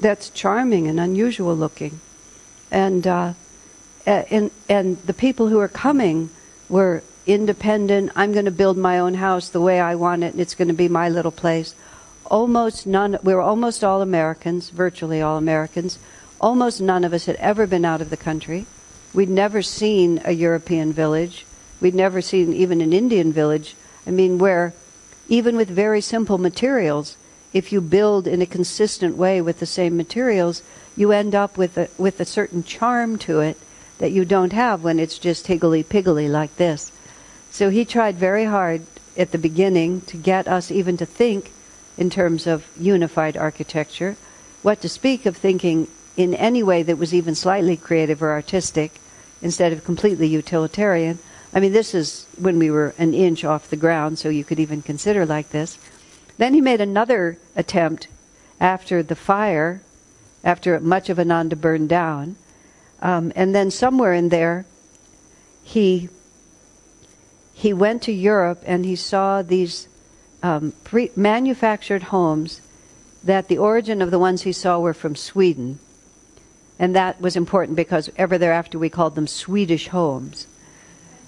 that's 0.00 0.30
charming 0.30 0.86
and 0.88 0.98
unusual 0.98 1.54
looking. 1.54 2.00
And, 2.70 3.06
uh, 3.06 3.34
and 4.06 4.50
and 4.68 4.96
the 5.02 5.14
people 5.14 5.48
who 5.48 5.58
are 5.60 5.68
coming 5.68 6.30
were 6.68 7.02
independent. 7.26 8.10
I'm 8.16 8.32
going 8.32 8.46
to 8.46 8.50
build 8.50 8.76
my 8.76 8.98
own 8.98 9.14
house 9.14 9.48
the 9.48 9.60
way 9.60 9.78
I 9.80 9.94
want 9.94 10.24
it, 10.24 10.32
and 10.32 10.40
it's 10.40 10.54
going 10.54 10.68
to 10.68 10.74
be 10.74 10.88
my 10.88 11.08
little 11.08 11.30
place. 11.30 11.74
Almost 12.26 12.86
none. 12.86 13.18
We 13.22 13.34
were 13.34 13.40
almost 13.42 13.84
all 13.84 14.02
Americans, 14.02 14.70
virtually 14.70 15.20
all 15.20 15.36
Americans. 15.36 15.98
Almost 16.40 16.80
none 16.80 17.04
of 17.04 17.12
us 17.12 17.26
had 17.26 17.36
ever 17.36 17.66
been 17.66 17.84
out 17.84 18.00
of 18.00 18.10
the 18.10 18.16
country. 18.16 18.66
We'd 19.14 19.28
never 19.28 19.62
seen 19.62 20.20
a 20.24 20.32
European 20.32 20.92
village. 20.92 21.44
We'd 21.80 21.94
never 21.94 22.22
seen 22.22 22.52
even 22.52 22.80
an 22.80 22.92
Indian 22.92 23.32
village. 23.32 23.74
I 24.06 24.10
mean, 24.10 24.38
where 24.38 24.72
even 25.28 25.56
with 25.56 25.68
very 25.68 26.00
simple 26.00 26.38
materials, 26.38 27.16
if 27.52 27.72
you 27.72 27.80
build 27.80 28.26
in 28.26 28.40
a 28.40 28.46
consistent 28.46 29.16
way 29.16 29.40
with 29.40 29.60
the 29.60 29.66
same 29.66 29.96
materials, 29.96 30.62
you 30.96 31.12
end 31.12 31.34
up 31.34 31.56
with 31.56 31.76
a, 31.76 31.88
with 31.98 32.20
a 32.20 32.24
certain 32.24 32.64
charm 32.64 33.18
to 33.18 33.40
it 33.40 33.58
that 33.98 34.12
you 34.12 34.24
don't 34.24 34.52
have 34.52 34.82
when 34.82 34.98
it's 34.98 35.18
just 35.18 35.46
higgly 35.46 35.84
piggly 35.84 36.28
like 36.28 36.56
this. 36.56 36.90
So 37.50 37.70
he 37.70 37.84
tried 37.84 38.16
very 38.16 38.46
hard 38.46 38.82
at 39.16 39.30
the 39.30 39.38
beginning 39.38 40.00
to 40.02 40.16
get 40.16 40.48
us 40.48 40.70
even 40.70 40.96
to 40.96 41.06
think 41.06 41.52
in 41.98 42.08
terms 42.08 42.46
of 42.46 42.66
unified 42.78 43.36
architecture, 43.36 44.16
what 44.62 44.80
to 44.80 44.88
speak 44.88 45.26
of 45.26 45.36
thinking 45.36 45.88
in 46.16 46.34
any 46.34 46.62
way 46.62 46.82
that 46.82 46.98
was 46.98 47.14
even 47.14 47.34
slightly 47.34 47.76
creative 47.76 48.22
or 48.22 48.32
artistic 48.32 48.92
instead 49.40 49.72
of 49.72 49.84
completely 49.84 50.26
utilitarian. 50.26 51.18
I 51.54 51.60
mean, 51.60 51.72
this 51.72 51.94
is 51.94 52.26
when 52.38 52.58
we 52.58 52.70
were 52.70 52.94
an 52.98 53.14
inch 53.14 53.44
off 53.44 53.68
the 53.68 53.76
ground, 53.76 54.18
so 54.18 54.28
you 54.28 54.44
could 54.44 54.60
even 54.60 54.82
consider 54.82 55.26
like 55.26 55.50
this. 55.50 55.78
Then 56.38 56.54
he 56.54 56.60
made 56.60 56.80
another 56.80 57.38
attempt 57.56 58.08
after 58.60 59.02
the 59.02 59.16
fire, 59.16 59.82
after 60.44 60.78
much 60.80 61.10
of 61.10 61.18
Ananda 61.18 61.56
burned 61.56 61.88
down, 61.88 62.36
um, 63.02 63.32
and 63.34 63.54
then 63.54 63.70
somewhere 63.70 64.14
in 64.14 64.28
there, 64.28 64.64
he 65.62 66.08
he 67.54 67.72
went 67.72 68.02
to 68.02 68.12
Europe 68.12 68.62
and 68.64 68.84
he 68.84 68.96
saw 68.96 69.42
these 69.42 69.86
um, 70.42 70.72
pre- 70.84 71.10
manufactured 71.14 72.04
homes 72.04 72.60
that 73.22 73.48
the 73.48 73.58
origin 73.58 74.02
of 74.02 74.10
the 74.10 74.18
ones 74.18 74.42
he 74.42 74.52
saw 74.52 74.80
were 74.80 74.94
from 74.94 75.14
Sweden, 75.14 75.78
and 76.82 76.96
that 76.96 77.20
was 77.20 77.36
important 77.36 77.76
because 77.76 78.10
ever 78.16 78.36
thereafter 78.36 78.76
we 78.76 78.88
called 78.88 79.14
them 79.14 79.28
Swedish 79.28 79.86
homes. 79.86 80.48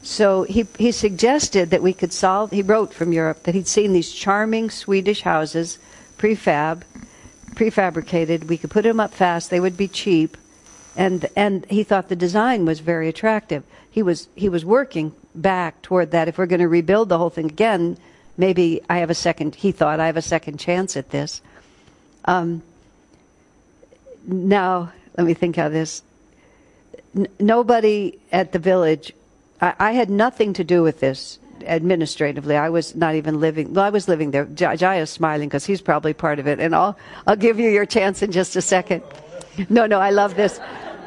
So 0.03 0.43
he, 0.43 0.67
he 0.81 0.91
suggested 0.91 1.71
that 1.71 1.81
we 1.81 1.93
could 1.93 2.13
solve, 2.13 2.51
he 2.51 2.61
wrote 2.61 2.93
from 2.93 3.13
Europe 3.13 3.45
that 3.45 3.55
he'd 3.55 3.69
seen 3.69 3.93
these 3.93 4.11
charming 4.11 4.69
Swedish 4.69 5.23
houses, 5.23 5.79
prefab, 6.19 6.83
prefabricated. 7.55 8.49
We 8.49 8.59
could 8.59 8.73
put 8.73 8.83
them 8.83 8.99
up 8.99 9.15
fast, 9.15 9.51
they 9.51 9.61
would 9.61 9.77
be 9.77 9.87
cheap. 9.87 10.37
And, 10.97 11.27
and 11.37 11.65
he 11.71 11.85
thought 11.85 12.09
the 12.09 12.17
design 12.17 12.65
was 12.65 12.81
very 12.81 13.09
attractive. 13.09 13.63
He 13.89 14.03
was, 14.03 14.27
he 14.35 14.49
was 14.49 14.65
working 14.65 15.13
back 15.37 15.83
toward 15.83 16.11
that. 16.11 16.27
If 16.27 16.37
we're 16.37 16.47
going 16.47 16.63
to 16.63 16.69
rebuild 16.69 17.09
the 17.09 17.19
whole 17.19 17.31
thing 17.31 17.47
again, 17.47 17.97
maybe 18.37 18.83
I 18.91 18.99
have 18.99 19.11
a 19.11 19.15
second, 19.15 19.55
he 19.55 19.71
thought, 19.71 20.01
I 20.01 20.07
have 20.07 20.17
a 20.17 20.23
second 20.23 20.59
chance 20.59 20.97
at 20.97 21.11
this. 21.11 21.41
Um, 22.25 22.65
now, 24.27 24.91
let 25.17 25.27
me 25.27 25.35
think 25.35 25.57
how 25.57 25.69
this. 25.69 26.03
N- 27.17 27.29
nobody 27.39 28.19
at 28.33 28.53
the 28.53 28.59
village 28.59 29.13
I, 29.61 29.75
I 29.79 29.93
had 29.93 30.11
nothing 30.11 30.53
to 30.55 30.65
do 30.65 30.83
with 30.83 31.01
this 31.01 31.39
administratively. 31.65 32.57
I 32.57 32.69
was 32.69 32.95
not 32.95 33.15
even 33.15 33.41
living. 33.41 33.73
Well, 33.73 33.85
I 33.85 33.91
was 33.91 34.09
living 34.09 34.31
there. 34.31 34.45
J- 34.45 34.77
Jaya's 34.77 35.11
smiling 35.11 35.49
because 35.49 35.65
he's 35.65 35.81
probably 35.81 36.13
part 36.13 36.39
of 36.39 36.47
it, 36.47 36.61
and 36.61 36.75
I'll 36.75 36.99
I'll 37.27 37.37
give 37.37 37.59
you 37.59 37.71
your 37.71 37.87
chance 37.87 38.23
in 38.23 38.33
just 38.33 38.57
a 38.57 38.63
second. 38.63 39.03
No, 39.69 39.87
no, 39.87 40.01
I 40.01 40.11
love 40.11 40.35
this, 40.35 40.61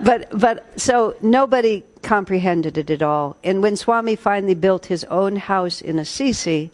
but 0.04 0.28
but 0.32 0.80
so 0.80 1.16
nobody 1.22 1.84
comprehended 2.02 2.78
it 2.78 2.90
at 2.90 3.02
all. 3.02 3.36
And 3.44 3.62
when 3.62 3.76
Swami 3.76 4.16
finally 4.16 4.56
built 4.56 4.86
his 4.86 5.04
own 5.06 5.36
house 5.36 5.82
in 5.82 6.00
Assisi, 6.00 6.72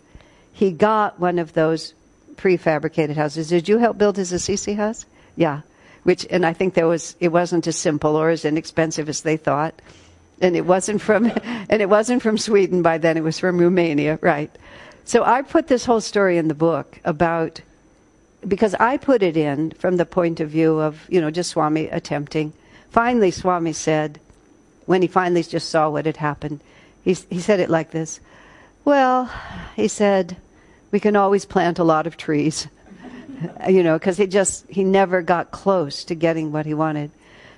he 0.53 0.71
got 0.71 1.19
one 1.19 1.39
of 1.39 1.53
those 1.53 1.93
prefabricated 2.35 3.15
houses. 3.15 3.49
Did 3.49 3.67
you 3.67 3.79
help 3.79 3.97
build 3.97 4.17
his 4.17 4.31
Assisi 4.31 4.73
house? 4.75 5.05
Yeah, 5.35 5.61
which 6.03 6.27
and 6.29 6.45
I 6.45 6.53
think 6.53 6.73
there 6.73 6.87
was 6.87 7.15
it 7.19 7.29
wasn't 7.29 7.67
as 7.67 7.77
simple 7.77 8.15
or 8.15 8.29
as 8.29 8.45
inexpensive 8.45 9.09
as 9.09 9.21
they 9.21 9.37
thought. 9.37 9.81
And 10.41 10.55
it 10.55 10.65
wasn't 10.65 11.01
from 11.01 11.31
and 11.43 11.81
it 11.81 11.89
wasn't 11.89 12.21
from 12.21 12.37
Sweden 12.37 12.81
by 12.81 12.97
then 12.97 13.17
it 13.17 13.23
was 13.23 13.39
from 13.39 13.57
Romania 13.57 14.19
right. 14.21 14.51
So 15.05 15.23
I 15.23 15.41
put 15.41 15.67
this 15.67 15.85
whole 15.85 16.01
story 16.01 16.37
in 16.37 16.47
the 16.47 16.53
book 16.53 16.99
about 17.03 17.61
because 18.47 18.73
I 18.75 18.97
put 18.97 19.23
it 19.23 19.37
in 19.37 19.71
from 19.71 19.97
the 19.97 20.05
point 20.05 20.39
of 20.39 20.49
view 20.49 20.79
of 20.79 21.05
you 21.09 21.21
know 21.21 21.31
just 21.31 21.51
Swami 21.51 21.87
attempting. 21.87 22.53
Finally 22.89 23.31
Swami 23.31 23.73
said 23.73 24.19
when 24.85 25.01
he 25.01 25.07
finally 25.07 25.43
just 25.43 25.69
saw 25.69 25.89
what 25.89 26.05
had 26.05 26.17
happened 26.17 26.59
he 27.03 27.13
he 27.29 27.39
said 27.39 27.59
it 27.59 27.69
like 27.69 27.91
this. 27.91 28.19
Well 28.83 29.31
he 29.75 29.87
said 29.87 30.37
we 30.91 30.99
can 30.99 31.15
always 31.15 31.45
plant 31.45 31.79
a 31.79 31.83
lot 31.83 32.05
of 32.05 32.17
trees 32.17 32.67
you 33.69 33.83
know 33.83 33.97
because 33.97 34.17
he 34.17 34.27
just 34.27 34.65
he 34.69 34.83
never 34.83 35.21
got 35.21 35.51
close 35.51 36.03
to 36.03 36.15
getting 36.15 36.51
what 36.51 36.65
he 36.65 36.73
wanted 36.73 37.11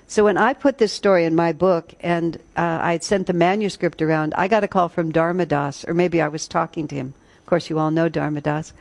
so 0.08 0.24
when 0.24 0.38
I 0.38 0.52
put 0.52 0.78
this 0.78 0.92
story 0.92 1.24
in 1.24 1.34
my 1.34 1.52
book 1.52 1.92
and 2.00 2.36
uh, 2.56 2.78
I 2.80 2.92
had 2.92 3.02
sent 3.02 3.26
the 3.26 3.32
manuscript 3.32 4.00
around, 4.00 4.34
I 4.34 4.46
got 4.46 4.62
a 4.62 4.68
call 4.68 4.88
from 4.88 5.12
Dharmadas, 5.12 5.86
or 5.88 5.94
maybe 5.94 6.22
I 6.22 6.28
was 6.28 6.46
talking 6.46 6.86
to 6.88 6.94
him. 6.94 7.14
Of 7.40 7.46
course, 7.46 7.68
you 7.68 7.78
all 7.80 7.90
know 7.90 8.08
Dharmadas. 8.08 8.72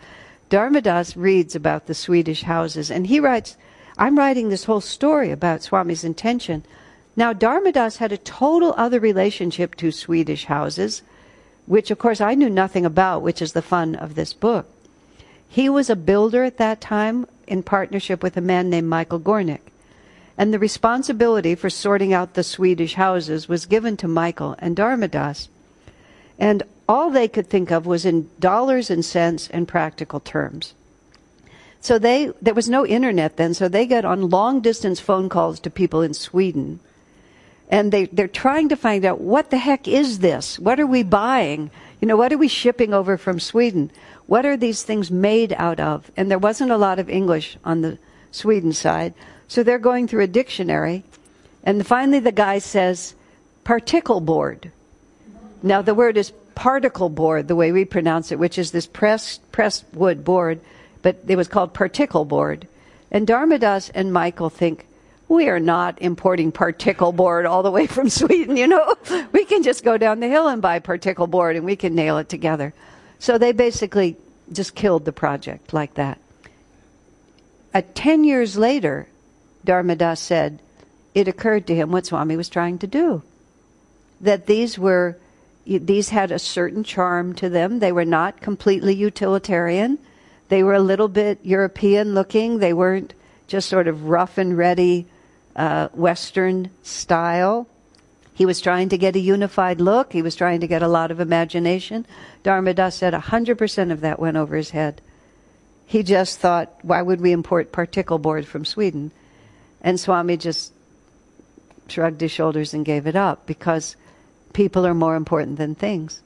Dharmadas 0.51 1.15
reads 1.15 1.55
about 1.55 1.87
the 1.87 1.95
Swedish 1.95 2.43
houses 2.43 2.91
and 2.91 3.07
he 3.07 3.19
writes, 3.19 3.57
I'm 3.97 4.19
writing 4.19 4.49
this 4.49 4.65
whole 4.65 4.81
story 4.81 5.31
about 5.31 5.63
Swami's 5.63 6.03
intention. 6.03 6.63
Now, 7.15 7.33
Dharmadas 7.33 7.97
had 7.97 8.11
a 8.11 8.17
total 8.17 8.75
other 8.77 8.99
relationship 8.99 9.73
to 9.75 9.91
Swedish 9.91 10.45
houses, 10.45 11.01
which 11.65 11.89
of 11.89 11.97
course 11.97 12.21
I 12.21 12.35
knew 12.35 12.49
nothing 12.49 12.85
about, 12.85 13.23
which 13.23 13.41
is 13.41 13.53
the 13.53 13.63
fun 13.63 13.95
of 13.95 14.13
this 14.13 14.33
book. 14.33 14.67
He 15.47 15.69
was 15.69 15.89
a 15.89 15.95
builder 15.95 16.43
at 16.43 16.57
that 16.57 16.81
time 16.81 17.27
in 17.47 17.63
partnership 17.63 18.21
with 18.21 18.37
a 18.37 18.41
man 18.41 18.69
named 18.69 18.87
Michael 18.87 19.19
Gornick. 19.19 19.61
And 20.37 20.53
the 20.53 20.59
responsibility 20.59 21.55
for 21.55 21.69
sorting 21.69 22.13
out 22.13 22.33
the 22.33 22.43
Swedish 22.43 22.95
houses 22.95 23.47
was 23.47 23.65
given 23.65 23.95
to 23.97 24.07
Michael 24.07 24.55
and 24.59 24.75
Dharmadas. 24.75 25.47
And 26.37 26.63
all 26.89 27.09
they 27.09 27.27
could 27.27 27.47
think 27.47 27.71
of 27.71 27.85
was 27.85 28.05
in 28.05 28.29
dollars 28.39 28.89
and 28.89 29.03
cents 29.03 29.49
and 29.49 29.67
practical 29.67 30.19
terms. 30.19 30.73
So 31.79 31.99
they, 31.99 32.31
there 32.41 32.53
was 32.53 32.67
no 32.67 32.85
internet 32.85 33.37
then, 33.37 33.53
so 33.53 33.67
they 33.67 33.85
got 33.85 34.05
on 34.05 34.29
long 34.29 34.59
distance 34.59 34.99
phone 34.99 35.29
calls 35.29 35.59
to 35.61 35.69
people 35.69 36.01
in 36.01 36.13
Sweden. 36.13 36.79
And 37.69 37.91
they, 37.91 38.05
they're 38.05 38.27
trying 38.27 38.69
to 38.69 38.75
find 38.75 39.05
out 39.05 39.21
what 39.21 39.49
the 39.49 39.57
heck 39.57 39.87
is 39.87 40.19
this? 40.19 40.59
What 40.59 40.79
are 40.79 40.87
we 40.87 41.03
buying? 41.03 41.71
You 41.99 42.07
know, 42.07 42.17
what 42.17 42.31
are 42.31 42.37
we 42.37 42.47
shipping 42.47 42.93
over 42.93 43.17
from 43.17 43.39
Sweden? 43.39 43.91
What 44.27 44.45
are 44.45 44.57
these 44.57 44.83
things 44.83 45.09
made 45.09 45.53
out 45.53 45.79
of? 45.79 46.11
And 46.15 46.29
there 46.29 46.37
wasn't 46.37 46.71
a 46.71 46.77
lot 46.77 46.99
of 46.99 47.09
English 47.09 47.57
on 47.63 47.81
the 47.81 47.97
Sweden 48.31 48.73
side. 48.73 49.13
So 49.47 49.63
they're 49.63 49.79
going 49.79 50.07
through 50.07 50.23
a 50.23 50.27
dictionary. 50.27 51.03
And 51.63 51.85
finally 51.85 52.19
the 52.19 52.31
guy 52.31 52.59
says, 52.59 53.15
particle 53.63 54.19
board. 54.19 54.71
Now 55.63 55.81
the 55.81 55.95
word 55.95 56.17
is 56.17 56.31
particle 56.53 57.09
board, 57.09 57.47
the 57.47 57.55
way 57.55 57.71
we 57.71 57.85
pronounce 57.85 58.31
it, 58.31 58.39
which 58.39 58.57
is 58.57 58.71
this 58.71 58.87
pressed, 58.87 59.51
pressed 59.51 59.85
wood 59.93 60.23
board, 60.23 60.61
but 61.01 61.17
it 61.27 61.35
was 61.35 61.47
called 61.47 61.73
particle 61.73 62.25
board. 62.25 62.67
And 63.11 63.27
Dharmadas 63.27 63.91
and 63.93 64.13
Michael 64.13 64.49
think, 64.49 64.85
we 65.27 65.49
are 65.49 65.59
not 65.59 66.01
importing 66.01 66.51
particle 66.51 67.11
board 67.11 67.45
all 67.45 67.63
the 67.63 67.71
way 67.71 67.87
from 67.87 68.09
Sweden, 68.09 68.57
you 68.57 68.67
know. 68.67 68.95
We 69.31 69.45
can 69.45 69.63
just 69.63 69.83
go 69.83 69.97
down 69.97 70.19
the 70.19 70.27
hill 70.27 70.47
and 70.47 70.61
buy 70.61 70.79
particle 70.79 71.27
board 71.27 71.55
and 71.55 71.65
we 71.65 71.75
can 71.75 71.93
nail 71.93 72.17
it 72.17 72.29
together. 72.29 72.73
So 73.19 73.37
they 73.37 73.51
basically 73.51 74.17
just 74.51 74.75
killed 74.75 75.05
the 75.05 75.11
project 75.11 75.73
like 75.73 75.95
that. 75.95 76.19
At 77.73 77.95
10 77.95 78.23
years 78.23 78.57
later, 78.57 79.07
Dharmadas 79.65 80.19
said, 80.19 80.59
it 81.13 81.27
occurred 81.27 81.67
to 81.67 81.75
him 81.75 81.91
what 81.91 82.05
Swami 82.05 82.37
was 82.37 82.49
trying 82.49 82.77
to 82.79 82.87
do. 82.87 83.23
That 84.21 84.45
these 84.45 84.79
were, 84.79 85.17
these 85.65 86.09
had 86.09 86.31
a 86.31 86.39
certain 86.39 86.83
charm 86.83 87.33
to 87.35 87.49
them. 87.49 87.79
They 87.79 87.91
were 87.91 88.05
not 88.05 88.41
completely 88.41 88.95
utilitarian. 88.95 89.97
They 90.49 90.63
were 90.63 90.73
a 90.73 90.79
little 90.79 91.07
bit 91.07 91.39
European 91.43 92.13
looking. 92.13 92.59
They 92.59 92.73
weren't 92.73 93.13
just 93.47 93.69
sort 93.69 93.87
of 93.87 94.05
rough 94.05 94.37
and 94.37 94.57
ready 94.57 95.07
uh, 95.55 95.89
Western 95.93 96.69
style. 96.83 97.67
He 98.33 98.45
was 98.45 98.59
trying 98.59 98.89
to 98.89 98.97
get 98.97 99.15
a 99.15 99.19
unified 99.19 99.79
look. 99.79 100.11
He 100.11 100.21
was 100.21 100.35
trying 100.35 100.59
to 100.59 100.67
get 100.67 100.83
a 100.83 100.87
lot 100.87 101.11
of 101.11 101.19
imagination. 101.19 102.05
Dharmadas 102.43 102.93
said 102.93 103.13
100% 103.13 103.91
of 103.91 104.01
that 104.01 104.19
went 104.19 104.37
over 104.37 104.57
his 104.57 104.71
head. 104.71 105.01
He 105.85 106.03
just 106.03 106.39
thought, 106.39 106.73
why 106.81 107.01
would 107.01 107.21
we 107.21 107.31
import 107.31 107.71
particle 107.71 108.17
board 108.17 108.45
from 108.45 108.65
Sweden? 108.65 109.11
And 109.81 109.99
Swami 109.99 110.35
just 110.35 110.73
shrugged 111.87 112.21
his 112.21 112.31
shoulders 112.31 112.73
and 112.73 112.83
gave 112.83 113.07
it 113.07 113.15
up 113.15 113.45
because 113.45 113.95
people 114.51 114.85
are 114.85 114.95
more 114.95 115.15
important 115.15 115.57
than 115.57 115.75
things. 115.75 116.21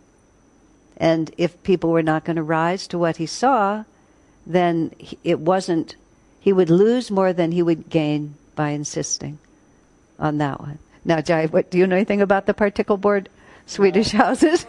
And 0.97 1.31
if 1.37 1.61
people 1.63 1.91
were 1.91 2.03
not 2.03 2.25
going 2.25 2.37
to 2.37 2.43
rise 2.43 2.87
to 2.87 2.97
what 2.97 3.17
he 3.17 3.25
saw, 3.25 3.83
then 4.45 4.93
it 5.23 5.39
wasn't, 5.39 5.95
he 6.39 6.51
would 6.51 6.69
lose 6.69 7.11
more 7.11 7.33
than 7.33 7.51
he 7.51 7.61
would 7.61 7.89
gain 7.89 8.35
by 8.59 8.71
insisting 8.71 9.39
on 10.19 10.37
that 10.39 10.59
one. 10.59 10.79
Now, 11.05 11.21
Jai, 11.21 11.45
what, 11.45 11.71
do 11.71 11.77
you 11.77 11.87
know 11.87 11.95
anything 11.95 12.21
about 12.21 12.45
the 12.45 12.53
particle 12.53 12.97
board 12.97 13.29
Swedish 13.65 14.11
houses? 14.11 14.65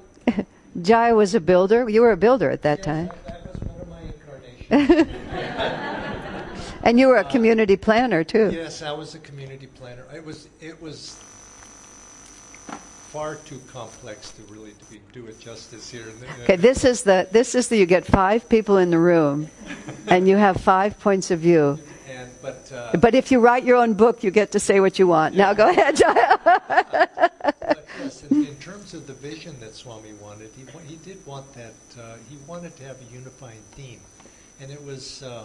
Jai 0.80 1.12
was 1.12 1.34
a 1.34 1.40
builder. 1.40 1.88
You 1.90 2.02
were 2.02 2.12
a 2.12 2.16
builder 2.16 2.50
at 2.50 2.62
that 2.62 2.78
Yes, 2.78 2.86
time. 2.86 3.10
That 3.26 3.50
was 3.50 3.60
one 3.62 3.80
of 3.80 3.88
my 3.88 4.00
incarnations. 4.70 5.16
And 6.84 6.98
you 7.00 7.08
were 7.08 7.16
a 7.16 7.24
community 7.24 7.76
planner 7.76 8.22
too. 8.22 8.50
yes, 8.54 8.80
I 8.80 8.92
was 8.92 9.14
a 9.16 9.18
community 9.18 9.66
planner. 9.66 10.04
It 10.14 10.24
was 10.24 10.48
it 10.62 10.80
was 10.80 11.18
far 13.12 13.34
too 13.34 13.60
complex 13.70 14.30
to 14.30 14.42
really 14.44 14.70
to 14.70 14.84
be, 14.90 15.00
do 15.12 15.26
it 15.26 15.38
justice 15.38 15.90
here. 15.90 16.06
Uh, 16.08 16.42
okay, 16.44 16.56
this 16.56 16.84
is 16.84 17.02
the 17.02 17.28
this 17.32 17.54
is 17.54 17.68
the 17.68 17.76
you 17.76 17.84
get 17.84 18.06
five 18.06 18.48
people 18.48 18.78
in 18.78 18.88
the 18.90 18.98
room, 18.98 19.50
and 20.06 20.26
you 20.26 20.36
have 20.38 20.56
five 20.56 20.98
points 21.00 21.30
of 21.30 21.40
view. 21.40 21.78
But 22.42 22.72
uh, 22.72 22.96
But 22.98 23.14
if 23.14 23.30
you 23.30 23.40
write 23.40 23.64
your 23.64 23.76
own 23.76 23.94
book, 23.94 24.22
you 24.24 24.30
get 24.30 24.52
to 24.52 24.60
say 24.60 24.80
what 24.80 24.98
you 24.98 25.06
want. 25.06 25.34
Now 25.34 25.52
go 25.52 25.68
ahead, 25.68 25.96
Jai. 25.96 26.38
But 27.70 27.86
yes, 28.00 28.24
in, 28.24 28.46
in 28.46 28.56
terms 28.56 28.94
of 28.94 29.06
the 29.06 29.12
vision 29.12 29.58
that 29.60 29.74
Swami 29.74 30.12
wanted, 30.14 30.50
he, 30.56 30.64
he 30.86 30.96
did 30.96 31.24
want 31.26 31.52
that, 31.54 31.74
uh, 31.98 32.16
he 32.28 32.36
wanted 32.46 32.76
to 32.76 32.84
have 32.84 32.96
a 33.00 33.14
unifying 33.14 33.62
theme. 33.72 34.00
And 34.60 34.70
it 34.70 34.82
was, 34.82 35.22
uh, 35.22 35.44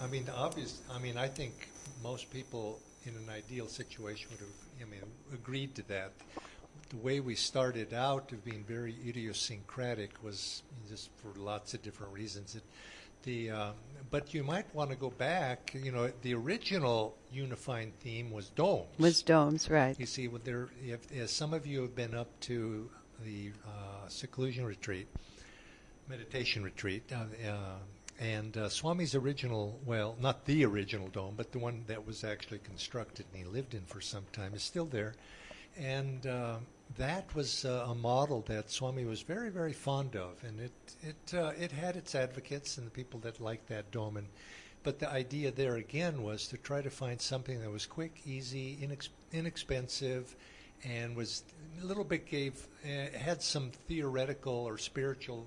I 0.00 0.06
mean, 0.06 0.28
obvious, 0.34 0.80
I 0.92 0.98
mean, 0.98 1.16
I 1.16 1.28
think 1.28 1.68
most 2.02 2.30
people 2.30 2.78
in 3.04 3.14
an 3.14 3.28
ideal 3.30 3.68
situation 3.68 4.28
would 4.30 4.40
have, 4.40 4.48
I 4.82 4.90
mean, 4.90 5.00
agreed 5.32 5.74
to 5.76 5.88
that. 5.88 6.12
The 6.90 6.96
way 6.96 7.20
we 7.20 7.34
started 7.34 7.94
out 7.94 8.32
of 8.32 8.44
being 8.44 8.64
very 8.64 8.94
idiosyncratic 9.08 10.10
was 10.22 10.62
just 10.88 11.10
for 11.16 11.38
lots 11.38 11.74
of 11.74 11.82
different 11.82 12.12
reasons. 12.12 12.54
It, 12.54 12.62
the, 13.22 13.50
uh, 13.50 13.70
but 14.10 14.34
you 14.34 14.42
might 14.42 14.72
want 14.74 14.90
to 14.90 14.96
go 14.96 15.10
back, 15.10 15.72
you 15.74 15.92
know, 15.92 16.10
the 16.22 16.34
original 16.34 17.16
unifying 17.32 17.92
theme 18.00 18.30
was 18.30 18.50
domes. 18.50 18.86
Was 18.98 19.22
domes, 19.22 19.70
right? 19.70 19.98
You 19.98 20.06
see, 20.06 20.26
there, 20.44 20.68
if, 20.84 21.10
as 21.12 21.30
some 21.30 21.52
of 21.52 21.66
you 21.66 21.82
have 21.82 21.94
been 21.94 22.14
up 22.14 22.28
to 22.40 22.88
the 23.24 23.50
uh, 23.66 24.08
seclusion 24.08 24.64
retreat, 24.64 25.08
meditation 26.08 26.62
retreat, 26.62 27.10
uh, 27.12 27.48
uh, 27.48 27.54
and 28.18 28.56
uh, 28.56 28.68
Swami's 28.68 29.14
original, 29.14 29.78
well, 29.84 30.16
not 30.20 30.44
the 30.46 30.64
original 30.64 31.08
dome, 31.08 31.34
but 31.36 31.52
the 31.52 31.58
one 31.58 31.84
that 31.86 32.06
was 32.06 32.24
actually 32.24 32.58
constructed 32.58 33.26
and 33.32 33.44
he 33.44 33.48
lived 33.50 33.74
in 33.74 33.82
for 33.82 34.00
some 34.00 34.24
time, 34.32 34.54
is 34.54 34.62
still 34.62 34.86
there. 34.86 35.14
And 35.78 36.26
uh, 36.26 36.56
that 36.96 37.34
was 37.34 37.64
uh, 37.64 37.86
a 37.88 37.94
model 37.94 38.42
that 38.48 38.70
Swami 38.70 39.04
was 39.04 39.22
very, 39.22 39.50
very 39.50 39.72
fond 39.72 40.16
of, 40.16 40.42
and 40.44 40.60
it 40.60 40.72
it 41.02 41.34
uh, 41.34 41.52
it 41.58 41.72
had 41.72 41.96
its 41.96 42.14
advocates 42.14 42.78
and 42.78 42.86
the 42.86 42.90
people 42.90 43.20
that 43.20 43.40
liked 43.40 43.68
that 43.68 43.90
dome. 43.90 44.16
And 44.16 44.28
but 44.82 44.98
the 44.98 45.10
idea 45.10 45.50
there 45.50 45.76
again 45.76 46.22
was 46.22 46.46
to 46.48 46.56
try 46.56 46.80
to 46.80 46.90
find 46.90 47.20
something 47.20 47.60
that 47.60 47.70
was 47.70 47.86
quick, 47.86 48.20
easy, 48.24 48.78
inex- 48.80 49.08
inexpensive, 49.32 50.36
and 50.84 51.16
was 51.16 51.42
a 51.82 51.84
little 51.84 52.04
bit 52.04 52.26
gave 52.26 52.66
uh, 52.84 53.18
had 53.18 53.42
some 53.42 53.70
theoretical 53.88 54.54
or 54.54 54.78
spiritual 54.78 55.46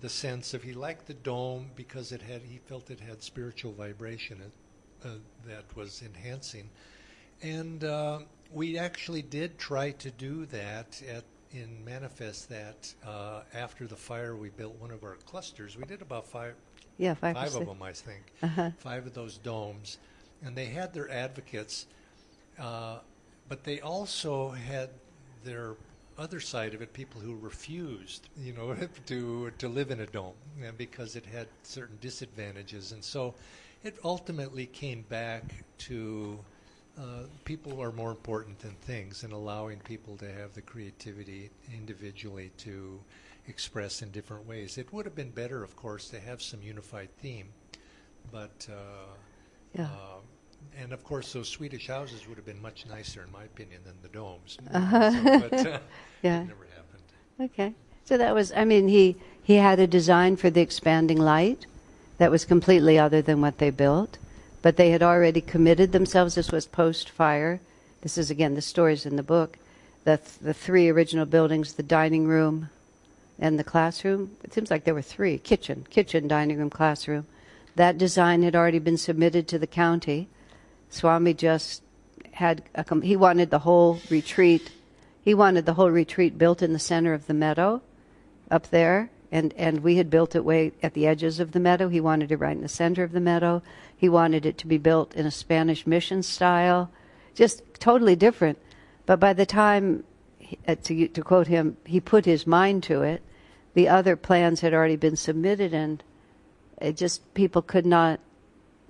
the 0.00 0.08
sense 0.08 0.54
of 0.54 0.62
he 0.62 0.72
liked 0.72 1.06
the 1.06 1.14
dome 1.14 1.70
because 1.76 2.12
it 2.12 2.22
had 2.22 2.42
he 2.42 2.58
felt 2.58 2.90
it 2.90 3.00
had 3.00 3.22
spiritual 3.22 3.72
vibration 3.72 4.40
uh, 5.04 5.08
that 5.46 5.64
was 5.76 6.02
enhancing, 6.02 6.70
and 7.42 7.84
uh, 7.84 8.20
we 8.50 8.78
actually 8.78 9.22
did 9.22 9.58
try 9.58 9.90
to 9.92 10.10
do 10.10 10.46
that 10.46 11.00
at 11.08 11.24
in 11.52 11.84
manifest 11.84 12.48
that 12.48 12.94
uh, 13.04 13.42
after 13.52 13.86
the 13.88 13.96
fire 13.96 14.36
we 14.36 14.50
built 14.50 14.76
one 14.76 14.92
of 14.92 15.02
our 15.02 15.16
clusters. 15.16 15.76
We 15.76 15.84
did 15.84 16.00
about 16.00 16.28
five 16.28 16.54
Yeah, 16.98 17.14
five, 17.14 17.36
five 17.36 17.54
of 17.54 17.64
them, 17.66 17.82
I 17.82 17.92
think, 17.92 18.32
Uh-huh. 18.42 18.70
five 18.76 19.06
of 19.06 19.14
those 19.14 19.38
domes, 19.38 19.98
and 20.42 20.56
they 20.56 20.66
had 20.66 20.94
their 20.94 21.10
advocates, 21.10 21.86
uh, 22.58 23.00
but 23.48 23.64
they 23.64 23.80
also 23.80 24.50
had 24.50 24.90
their 25.42 25.76
other 26.18 26.40
side 26.40 26.74
of 26.74 26.82
it, 26.82 26.92
people 26.92 27.20
who 27.20 27.34
refused, 27.36 28.28
you 28.36 28.52
know, 28.52 28.74
to 29.06 29.50
to 29.52 29.68
live 29.68 29.90
in 29.90 30.00
a 30.00 30.06
dome 30.06 30.34
because 30.76 31.16
it 31.16 31.26
had 31.26 31.48
certain 31.62 31.98
disadvantages, 32.00 32.92
and 32.92 33.04
so 33.04 33.34
it 33.82 33.98
ultimately 34.04 34.66
came 34.66 35.02
back 35.02 35.64
to. 35.78 36.44
Uh, 36.98 37.22
people 37.44 37.80
are 37.80 37.92
more 37.92 38.10
important 38.10 38.58
than 38.58 38.72
things, 38.82 39.22
and 39.22 39.32
allowing 39.32 39.78
people 39.80 40.16
to 40.18 40.30
have 40.30 40.54
the 40.54 40.60
creativity 40.62 41.50
individually 41.72 42.50
to 42.58 43.00
express 43.46 44.02
in 44.02 44.10
different 44.10 44.46
ways. 44.46 44.76
It 44.76 44.92
would 44.92 45.06
have 45.06 45.14
been 45.14 45.30
better, 45.30 45.62
of 45.62 45.76
course, 45.76 46.08
to 46.10 46.20
have 46.20 46.42
some 46.42 46.62
unified 46.62 47.08
theme, 47.18 47.48
but 48.30 48.66
uh, 48.70 49.14
Yeah. 49.74 49.84
uh, 49.84 50.20
and 50.78 50.92
of 50.92 51.02
course, 51.04 51.32
those 51.32 51.48
Swedish 51.48 51.86
houses 51.88 52.28
would 52.28 52.36
have 52.36 52.44
been 52.44 52.60
much 52.60 52.84
nicer, 52.86 53.22
in 53.22 53.32
my 53.32 53.44
opinion, 53.44 53.80
than 53.84 53.96
the 54.02 54.08
domes. 54.08 54.58
Uh-huh. 54.72 55.10
So, 55.10 55.22
but 55.48 55.66
uh, 55.66 55.78
Yeah. 56.22 56.42
it 56.42 56.48
never 56.48 56.66
happened. 56.76 57.02
Okay. 57.40 57.74
So 58.04 58.18
that 58.18 58.34
was, 58.34 58.52
I 58.52 58.64
mean, 58.64 58.88
he, 58.88 59.16
he 59.42 59.54
had 59.54 59.78
a 59.78 59.86
design 59.86 60.36
for 60.36 60.50
the 60.50 60.60
expanding 60.60 61.18
light 61.18 61.66
that 62.18 62.30
was 62.30 62.44
completely 62.44 62.98
other 62.98 63.22
than 63.22 63.40
what 63.40 63.58
they 63.58 63.70
built, 63.70 64.18
but 64.62 64.76
they 64.76 64.90
had 64.90 65.02
already 65.02 65.40
committed 65.40 65.92
themselves. 65.92 66.34
This 66.34 66.52
was 66.52 66.66
post 66.66 67.10
fire. 67.10 67.60
This 68.02 68.18
is, 68.18 68.30
again, 68.30 68.54
the 68.54 68.62
stories 68.62 69.06
in 69.06 69.16
the 69.16 69.22
book. 69.22 69.58
The, 70.04 70.16
th- 70.16 70.38
the 70.40 70.54
three 70.54 70.88
original 70.88 71.26
buildings, 71.26 71.74
the 71.74 71.82
dining 71.82 72.26
room, 72.26 72.70
and 73.38 73.58
the 73.58 73.64
classroom. 73.64 74.36
It 74.42 74.52
seems 74.52 74.70
like 74.70 74.84
there 74.84 74.94
were 74.94 75.02
three 75.02 75.38
kitchen, 75.38 75.86
kitchen, 75.90 76.28
dining 76.28 76.58
room, 76.58 76.70
classroom. 76.70 77.26
That 77.76 77.98
design 77.98 78.42
had 78.42 78.56
already 78.56 78.78
been 78.78 78.96
submitted 78.96 79.48
to 79.48 79.58
the 79.58 79.66
county. 79.66 80.28
Swami 80.90 81.34
just 81.34 81.82
had 82.32 82.62
a, 82.74 82.84
he 83.00 83.16
wanted 83.16 83.50
the 83.50 83.60
whole 83.60 84.00
retreat. 84.10 84.70
He 85.22 85.34
wanted 85.34 85.66
the 85.66 85.74
whole 85.74 85.90
retreat 85.90 86.38
built 86.38 86.62
in 86.62 86.72
the 86.72 86.78
center 86.78 87.12
of 87.12 87.26
the 87.26 87.34
meadow, 87.34 87.82
up 88.50 88.70
there, 88.70 89.10
and 89.32 89.54
and 89.54 89.80
we 89.80 89.96
had 89.96 90.10
built 90.10 90.34
it 90.34 90.44
way 90.44 90.72
at 90.82 90.94
the 90.94 91.06
edges 91.06 91.40
of 91.40 91.52
the 91.52 91.60
meadow. 91.60 91.88
He 91.88 92.00
wanted 92.00 92.32
it 92.32 92.38
right 92.38 92.56
in 92.56 92.62
the 92.62 92.68
center 92.68 93.04
of 93.04 93.12
the 93.12 93.20
meadow. 93.20 93.62
He 93.96 94.08
wanted 94.08 94.46
it 94.46 94.58
to 94.58 94.66
be 94.66 94.78
built 94.78 95.14
in 95.14 95.26
a 95.26 95.30
Spanish 95.30 95.86
mission 95.86 96.22
style, 96.22 96.90
just 97.34 97.62
totally 97.78 98.16
different. 98.16 98.58
But 99.06 99.20
by 99.20 99.32
the 99.32 99.46
time, 99.46 100.04
uh, 100.66 100.76
to, 100.84 101.08
to 101.08 101.22
quote 101.22 101.46
him, 101.46 101.76
he 101.84 102.00
put 102.00 102.24
his 102.24 102.46
mind 102.46 102.82
to 102.84 103.02
it, 103.02 103.22
the 103.74 103.88
other 103.88 104.16
plans 104.16 104.60
had 104.60 104.74
already 104.74 104.96
been 104.96 105.16
submitted, 105.16 105.72
and 105.72 106.02
it 106.80 106.96
just 106.96 107.34
people 107.34 107.62
could 107.62 107.86
not, 107.86 108.20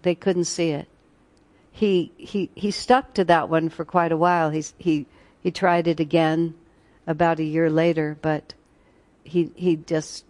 they 0.03 0.15
couldn't 0.15 0.45
see 0.45 0.71
it. 0.71 0.89
He 1.73 2.13
he 2.17 2.51
he 2.55 2.71
stuck 2.71 3.15
to 3.15 3.25
that 3.25 3.49
one 3.49 3.69
for 3.69 3.85
quite 3.85 4.13
a 4.13 4.17
while. 4.17 4.51
He's 4.51 4.75
he 4.79 5.07
he 5.41 5.51
tried 5.51 5.87
it 5.87 6.01
again 6.01 6.55
about 7.07 7.39
a 7.39 7.45
year 7.45 7.71
later, 7.71 8.19
but 8.21 8.55
he 9.23 9.51
he 9.55 9.77
just 9.77 10.25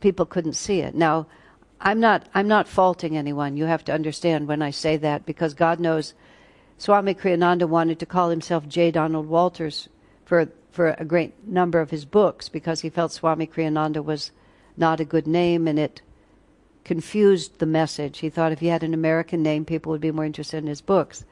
people 0.00 0.26
couldn't 0.26 0.54
see 0.54 0.80
it. 0.80 0.94
Now, 0.94 1.26
I'm 1.80 2.00
not 2.00 2.28
I'm 2.34 2.48
not 2.48 2.68
faulting 2.68 3.16
anyone. 3.16 3.56
You 3.56 3.64
have 3.64 3.84
to 3.84 3.92
understand 3.92 4.48
when 4.48 4.62
I 4.62 4.70
say 4.70 4.96
that 4.96 5.26
because 5.26 5.54
God 5.54 5.78
knows 5.78 6.14
Swami 6.76 7.14
Kriyananda 7.14 7.68
wanted 7.68 7.98
to 8.00 8.06
call 8.06 8.30
himself 8.30 8.68
J. 8.68 8.90
Donald 8.90 9.26
Walters 9.26 9.88
for 10.24 10.48
for 10.70 10.94
a 10.98 11.04
great 11.04 11.46
number 11.46 11.80
of 11.80 11.90
his 11.90 12.04
books 12.04 12.48
because 12.48 12.80
he 12.80 12.90
felt 12.90 13.12
Swami 13.12 13.46
Kriyananda 13.46 14.04
was 14.04 14.32
not 14.76 15.00
a 15.00 15.04
good 15.04 15.26
name 15.26 15.66
and 15.66 15.78
it 15.78 16.02
confused 16.84 17.58
the 17.58 17.66
message. 17.66 18.18
He 18.18 18.30
thought 18.30 18.52
if 18.52 18.60
he 18.60 18.68
had 18.68 18.82
an 18.82 18.94
American 18.94 19.42
name, 19.42 19.64
people 19.64 19.90
would 19.92 20.00
be 20.00 20.10
more 20.10 20.24
interested 20.24 20.58
in 20.58 20.66
his 20.66 20.80
books. 20.80 21.24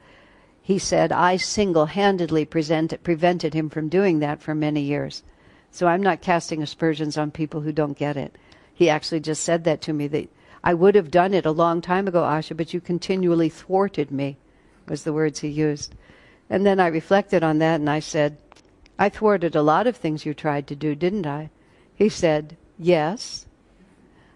He 0.61 0.77
said, 0.77 1.11
I 1.11 1.37
single 1.37 1.85
handedly 1.85 2.45
prevented 2.45 3.53
him 3.53 3.69
from 3.69 3.87
doing 3.89 4.19
that 4.19 4.41
for 4.41 4.53
many 4.53 4.81
years. 4.81 5.23
So 5.71 5.87
I'm 5.87 6.03
not 6.03 6.21
casting 6.21 6.61
aspersions 6.61 7.17
on 7.17 7.31
people 7.31 7.61
who 7.61 7.71
don't 7.71 7.97
get 7.97 8.17
it. 8.17 8.35
He 8.77 8.91
actually 8.91 9.21
just 9.21 9.43
said 9.43 9.63
that 9.63 9.81
to 9.81 9.93
me 9.93 10.05
that 10.09 10.29
I 10.63 10.75
would 10.75 10.93
have 10.93 11.09
done 11.09 11.33
it 11.33 11.47
a 11.47 11.51
long 11.51 11.81
time 11.81 12.07
ago, 12.07 12.21
Asha, 12.21 12.55
but 12.55 12.75
you 12.75 12.79
continually 12.79 13.49
thwarted 13.49 14.11
me, 14.11 14.37
was 14.87 15.03
the 15.03 15.11
words 15.11 15.39
he 15.39 15.47
used. 15.47 15.95
And 16.47 16.63
then 16.63 16.79
I 16.79 16.85
reflected 16.85 17.41
on 17.41 17.57
that 17.57 17.79
and 17.79 17.89
I 17.89 17.99
said, 17.99 18.37
I 18.99 19.09
thwarted 19.09 19.55
a 19.55 19.63
lot 19.63 19.87
of 19.87 19.97
things 19.97 20.27
you 20.27 20.35
tried 20.35 20.67
to 20.67 20.75
do, 20.75 20.93
didn't 20.93 21.25
I? 21.25 21.49
He 21.95 22.07
said, 22.07 22.55
Yes. 22.77 23.47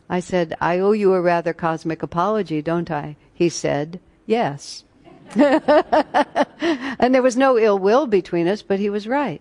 I 0.09 0.19
said, 0.19 0.57
I 0.59 0.79
owe 0.79 0.93
you 0.93 1.13
a 1.13 1.21
rather 1.21 1.53
cosmic 1.53 2.01
apology, 2.01 2.63
don't 2.63 2.89
I? 2.89 3.17
He 3.31 3.47
said, 3.47 3.99
Yes. 4.25 4.85
and 5.35 7.13
there 7.13 7.21
was 7.21 7.37
no 7.37 7.59
ill 7.59 7.77
will 7.77 8.07
between 8.07 8.47
us, 8.47 8.63
but 8.63 8.79
he 8.79 8.89
was 8.89 9.07
right. 9.07 9.39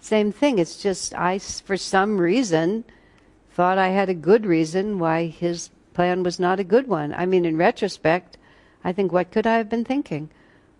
Same 0.00 0.32
thing. 0.32 0.58
It's 0.58 0.82
just 0.82 1.12
I, 1.12 1.38
for 1.38 1.76
some 1.76 2.16
reason, 2.18 2.84
thought 3.52 3.78
I 3.78 3.88
had 3.88 4.08
a 4.08 4.14
good 4.14 4.46
reason 4.46 4.98
why 4.98 5.26
his 5.26 5.70
plan 5.92 6.22
was 6.22 6.40
not 6.40 6.58
a 6.58 6.64
good 6.64 6.88
one. 6.88 7.12
I 7.14 7.26
mean, 7.26 7.44
in 7.44 7.56
retrospect, 7.56 8.38
I 8.82 8.92
think, 8.92 9.12
what 9.12 9.30
could 9.30 9.46
I 9.46 9.56
have 9.56 9.68
been 9.68 9.84
thinking? 9.84 10.30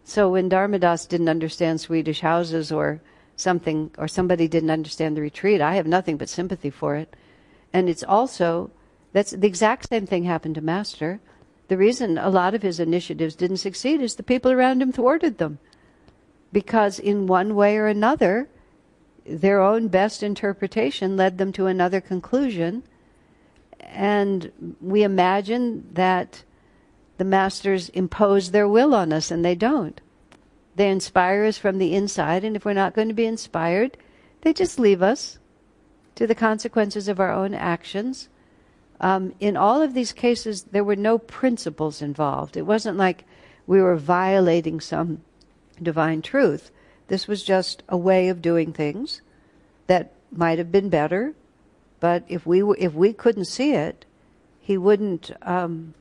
So 0.04 0.30
when 0.30 0.48
Dharmadas 0.48 1.06
didn't 1.06 1.28
understand 1.28 1.80
Swedish 1.80 2.20
houses 2.20 2.72
or 2.72 3.00
something, 3.36 3.90
or 3.98 4.08
somebody 4.08 4.48
didn't 4.48 4.70
understand 4.70 5.16
the 5.16 5.20
retreat, 5.20 5.60
I 5.60 5.74
have 5.74 5.86
nothing 5.86 6.16
but 6.16 6.28
sympathy 6.28 6.70
for 6.70 6.96
it. 6.96 7.14
And 7.72 7.88
it's 7.88 8.02
also, 8.02 8.70
that's 9.12 9.32
the 9.32 9.46
exact 9.46 9.88
same 9.88 10.06
thing 10.06 10.24
happened 10.24 10.54
to 10.56 10.60
Master. 10.60 11.20
The 11.68 11.76
reason 11.76 12.18
a 12.18 12.30
lot 12.30 12.54
of 12.54 12.62
his 12.62 12.80
initiatives 12.80 13.34
didn't 13.36 13.58
succeed 13.58 14.00
is 14.00 14.16
the 14.16 14.22
people 14.22 14.50
around 14.50 14.82
him 14.82 14.92
thwarted 14.92 15.38
them. 15.38 15.58
Because 16.52 16.98
in 16.98 17.26
one 17.26 17.54
way 17.54 17.76
or 17.76 17.86
another, 17.86 18.48
their 19.24 19.60
own 19.60 19.88
best 19.88 20.22
interpretation 20.22 21.16
led 21.16 21.38
them 21.38 21.52
to 21.52 21.66
another 21.66 22.00
conclusion. 22.00 22.82
And 23.80 24.76
we 24.80 25.02
imagine 25.02 25.88
that 25.92 26.44
the 27.18 27.24
masters 27.24 27.88
impose 27.90 28.50
their 28.50 28.68
will 28.68 28.94
on 28.94 29.12
us, 29.12 29.30
and 29.30 29.44
they 29.44 29.54
don't. 29.54 30.00
They 30.76 30.90
inspire 30.90 31.44
us 31.44 31.58
from 31.58 31.78
the 31.78 31.94
inside, 31.94 32.44
and 32.44 32.56
if 32.56 32.64
we're 32.64 32.72
not 32.72 32.94
going 32.94 33.08
to 33.08 33.14
be 33.14 33.26
inspired, 33.26 33.96
they 34.40 34.52
just 34.52 34.78
leave 34.78 35.02
us 35.02 35.38
to 36.14 36.26
the 36.26 36.34
consequences 36.34 37.08
of 37.08 37.20
our 37.20 37.32
own 37.32 37.54
actions. 37.54 38.28
Um, 39.00 39.34
in 39.40 39.56
all 39.56 39.82
of 39.82 39.94
these 39.94 40.12
cases, 40.12 40.64
there 40.64 40.84
were 40.84 40.96
no 40.96 41.18
principles 41.18 42.00
involved. 42.00 42.56
It 42.56 42.66
wasn't 42.66 42.96
like 42.96 43.24
we 43.66 43.80
were 43.80 43.96
violating 43.96 44.80
some 44.80 45.22
divine 45.82 46.22
truth. 46.22 46.70
This 47.12 47.28
was 47.28 47.44
just 47.44 47.82
a 47.90 47.96
way 47.98 48.30
of 48.30 48.40
doing 48.40 48.72
things 48.72 49.20
that 49.86 50.14
might 50.30 50.56
have 50.56 50.72
been 50.72 50.88
better, 50.88 51.34
but 52.00 52.24
if 52.26 52.46
we 52.46 52.62
if 52.78 52.94
we 52.94 53.12
couldn't 53.12 53.44
see 53.44 53.74
it, 53.74 54.06
he 54.58 54.78
wouldn't 54.78 55.30
um, 55.42 55.92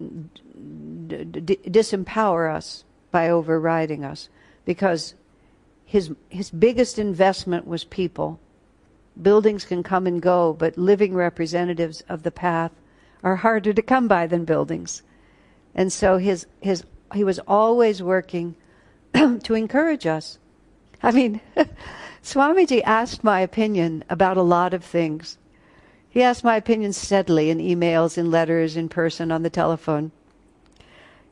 d- 0.00 1.24
d- 1.24 1.58
disempower 1.66 2.50
us 2.50 2.84
by 3.10 3.28
overriding 3.28 4.02
us, 4.02 4.30
because 4.64 5.12
his 5.84 6.12
his 6.30 6.50
biggest 6.50 6.98
investment 6.98 7.66
was 7.66 7.84
people. 7.84 8.40
Buildings 9.20 9.66
can 9.66 9.82
come 9.82 10.06
and 10.06 10.22
go, 10.22 10.54
but 10.54 10.78
living 10.78 11.12
representatives 11.12 12.02
of 12.08 12.22
the 12.22 12.30
path 12.30 12.72
are 13.22 13.36
harder 13.36 13.74
to 13.74 13.82
come 13.82 14.08
by 14.08 14.26
than 14.26 14.46
buildings. 14.46 15.02
And 15.74 15.92
so 15.92 16.16
his 16.16 16.46
his 16.60 16.82
he 17.12 17.24
was 17.24 17.40
always 17.40 18.02
working 18.02 18.54
to 19.42 19.54
encourage 19.54 20.06
us. 20.06 20.38
I 21.02 21.10
mean, 21.10 21.40
Swamiji 22.22 22.82
asked 22.84 23.22
my 23.22 23.40
opinion 23.40 24.04
about 24.08 24.36
a 24.36 24.42
lot 24.42 24.74
of 24.74 24.84
things. 24.84 25.38
He 26.08 26.22
asked 26.22 26.44
my 26.44 26.56
opinion 26.56 26.92
steadily 26.92 27.50
in 27.50 27.58
emails, 27.58 28.16
in 28.16 28.30
letters, 28.30 28.76
in 28.76 28.88
person, 28.88 29.32
on 29.32 29.42
the 29.42 29.50
telephone. 29.50 30.12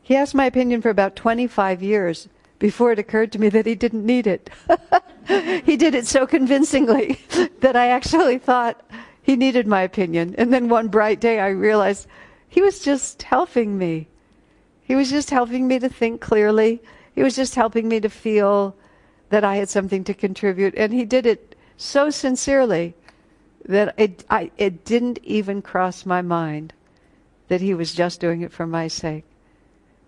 He 0.03 0.17
asked 0.17 0.35
my 0.35 0.47
opinion 0.47 0.83
for 0.83 0.91
about 0.91 1.15
25 1.15 1.83
years 1.83 2.29
before 2.59 2.93
it 2.93 2.99
occurred 2.99 3.33
to 3.33 3.39
me 3.39 3.49
that 3.49 3.67
he 3.67 3.75
didn't 3.75 4.05
need 4.05 4.27
it. 4.27 4.51
he 5.65 5.77
did 5.77 5.95
it 5.95 6.07
so 6.07 6.27
convincingly 6.27 7.21
that 7.61 7.77
I 7.77 7.89
actually 7.89 8.39
thought 8.39 8.85
he 9.23 9.37
needed 9.37 9.67
my 9.67 9.83
opinion. 9.83 10.35
And 10.37 10.53
then 10.53 10.69
one 10.69 10.89
bright 10.89 11.21
day 11.21 11.39
I 11.39 11.49
realized 11.49 12.07
he 12.49 12.61
was 12.61 12.81
just 12.81 13.23
helping 13.23 13.79
me. 13.79 14.09
He 14.83 14.95
was 14.95 15.11
just 15.11 15.31
helping 15.31 15.69
me 15.69 15.79
to 15.79 15.89
think 15.89 16.21
clearly. 16.21 16.83
He 17.15 17.23
was 17.23 17.37
just 17.37 17.55
helping 17.55 17.89
me 17.89 18.01
to 18.01 18.09
feel 18.09 18.75
that 19.29 19.45
I 19.45 19.57
had 19.57 19.69
something 19.69 20.05
to 20.05 20.15
contribute. 20.15 20.75
And 20.77 20.93
he 20.93 21.05
did 21.05 21.27
it 21.27 21.57
so 21.77 22.11
sincerely 22.11 22.95
that 23.65 23.95
it, 23.97 24.25
I, 24.29 24.51
it 24.59 24.85
didn't 24.85 25.19
even 25.23 25.63
cross 25.63 26.05
my 26.05 26.23
mind 26.23 26.73
that 27.49 27.61
he 27.61 27.75
was 27.75 27.95
just 27.95 28.21
doing 28.21 28.43
it 28.43 28.53
for 28.53 28.67
my 28.67 28.89
sake. 28.89 29.25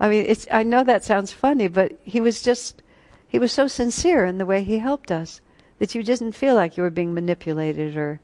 I 0.01 0.09
mean, 0.09 0.25
it's, 0.27 0.47
I 0.51 0.63
know 0.63 0.85
that 0.85 1.05
sounds 1.05 1.33
funny, 1.33 1.69
but 1.69 1.99
he 2.03 2.21
was 2.21 2.43
just, 2.43 2.83
he 3.29 3.39
was 3.39 3.53
so 3.53 3.69
sincere 3.69 4.25
in 4.25 4.39
the 4.39 4.47
way 4.47 4.65
he 4.65 4.79
helped 4.79 5.11
us 5.13 5.41
that 5.79 5.95
you 5.95 6.03
didn't 6.03 6.33
feel 6.33 6.55
like 6.55 6.77
you 6.77 6.83
were 6.83 6.91
being 6.91 7.15
manipulated 7.15 7.97
or, 7.97 8.21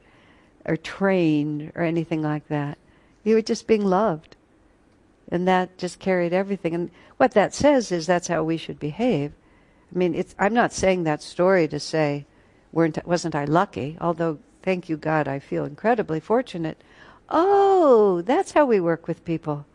or 0.65 0.77
trained 0.77 1.71
or 1.75 1.83
anything 1.83 2.21
like 2.21 2.47
that. 2.47 2.77
You 3.23 3.35
were 3.35 3.41
just 3.41 3.67
being 3.67 3.85
loved. 3.85 4.35
And 5.29 5.47
that 5.47 5.77
just 5.77 5.99
carried 5.99 6.33
everything. 6.33 6.75
And 6.75 6.91
what 7.21 7.33
that 7.33 7.53
says 7.53 7.91
is 7.91 8.07
that's 8.07 8.29
how 8.29 8.43
we 8.43 8.57
should 8.57 8.79
behave. 8.79 9.31
I 9.93 9.97
mean, 9.99 10.25
I'm 10.39 10.55
not 10.55 10.73
saying 10.73 11.03
that 11.03 11.21
story 11.21 11.67
to 11.67 11.79
say, 11.79 12.25
weren't, 12.71 12.97
wasn't 13.05 13.35
I 13.35 13.45
lucky? 13.45 13.95
Although, 14.01 14.39
thank 14.63 14.89
you, 14.89 14.97
God, 14.97 15.27
I 15.27 15.37
feel 15.37 15.63
incredibly 15.63 16.19
fortunate. 16.19 16.81
Oh, 17.29 18.23
that's 18.23 18.53
how 18.53 18.65
we 18.65 18.79
work 18.79 19.07
with 19.07 19.23
people. 19.23 19.67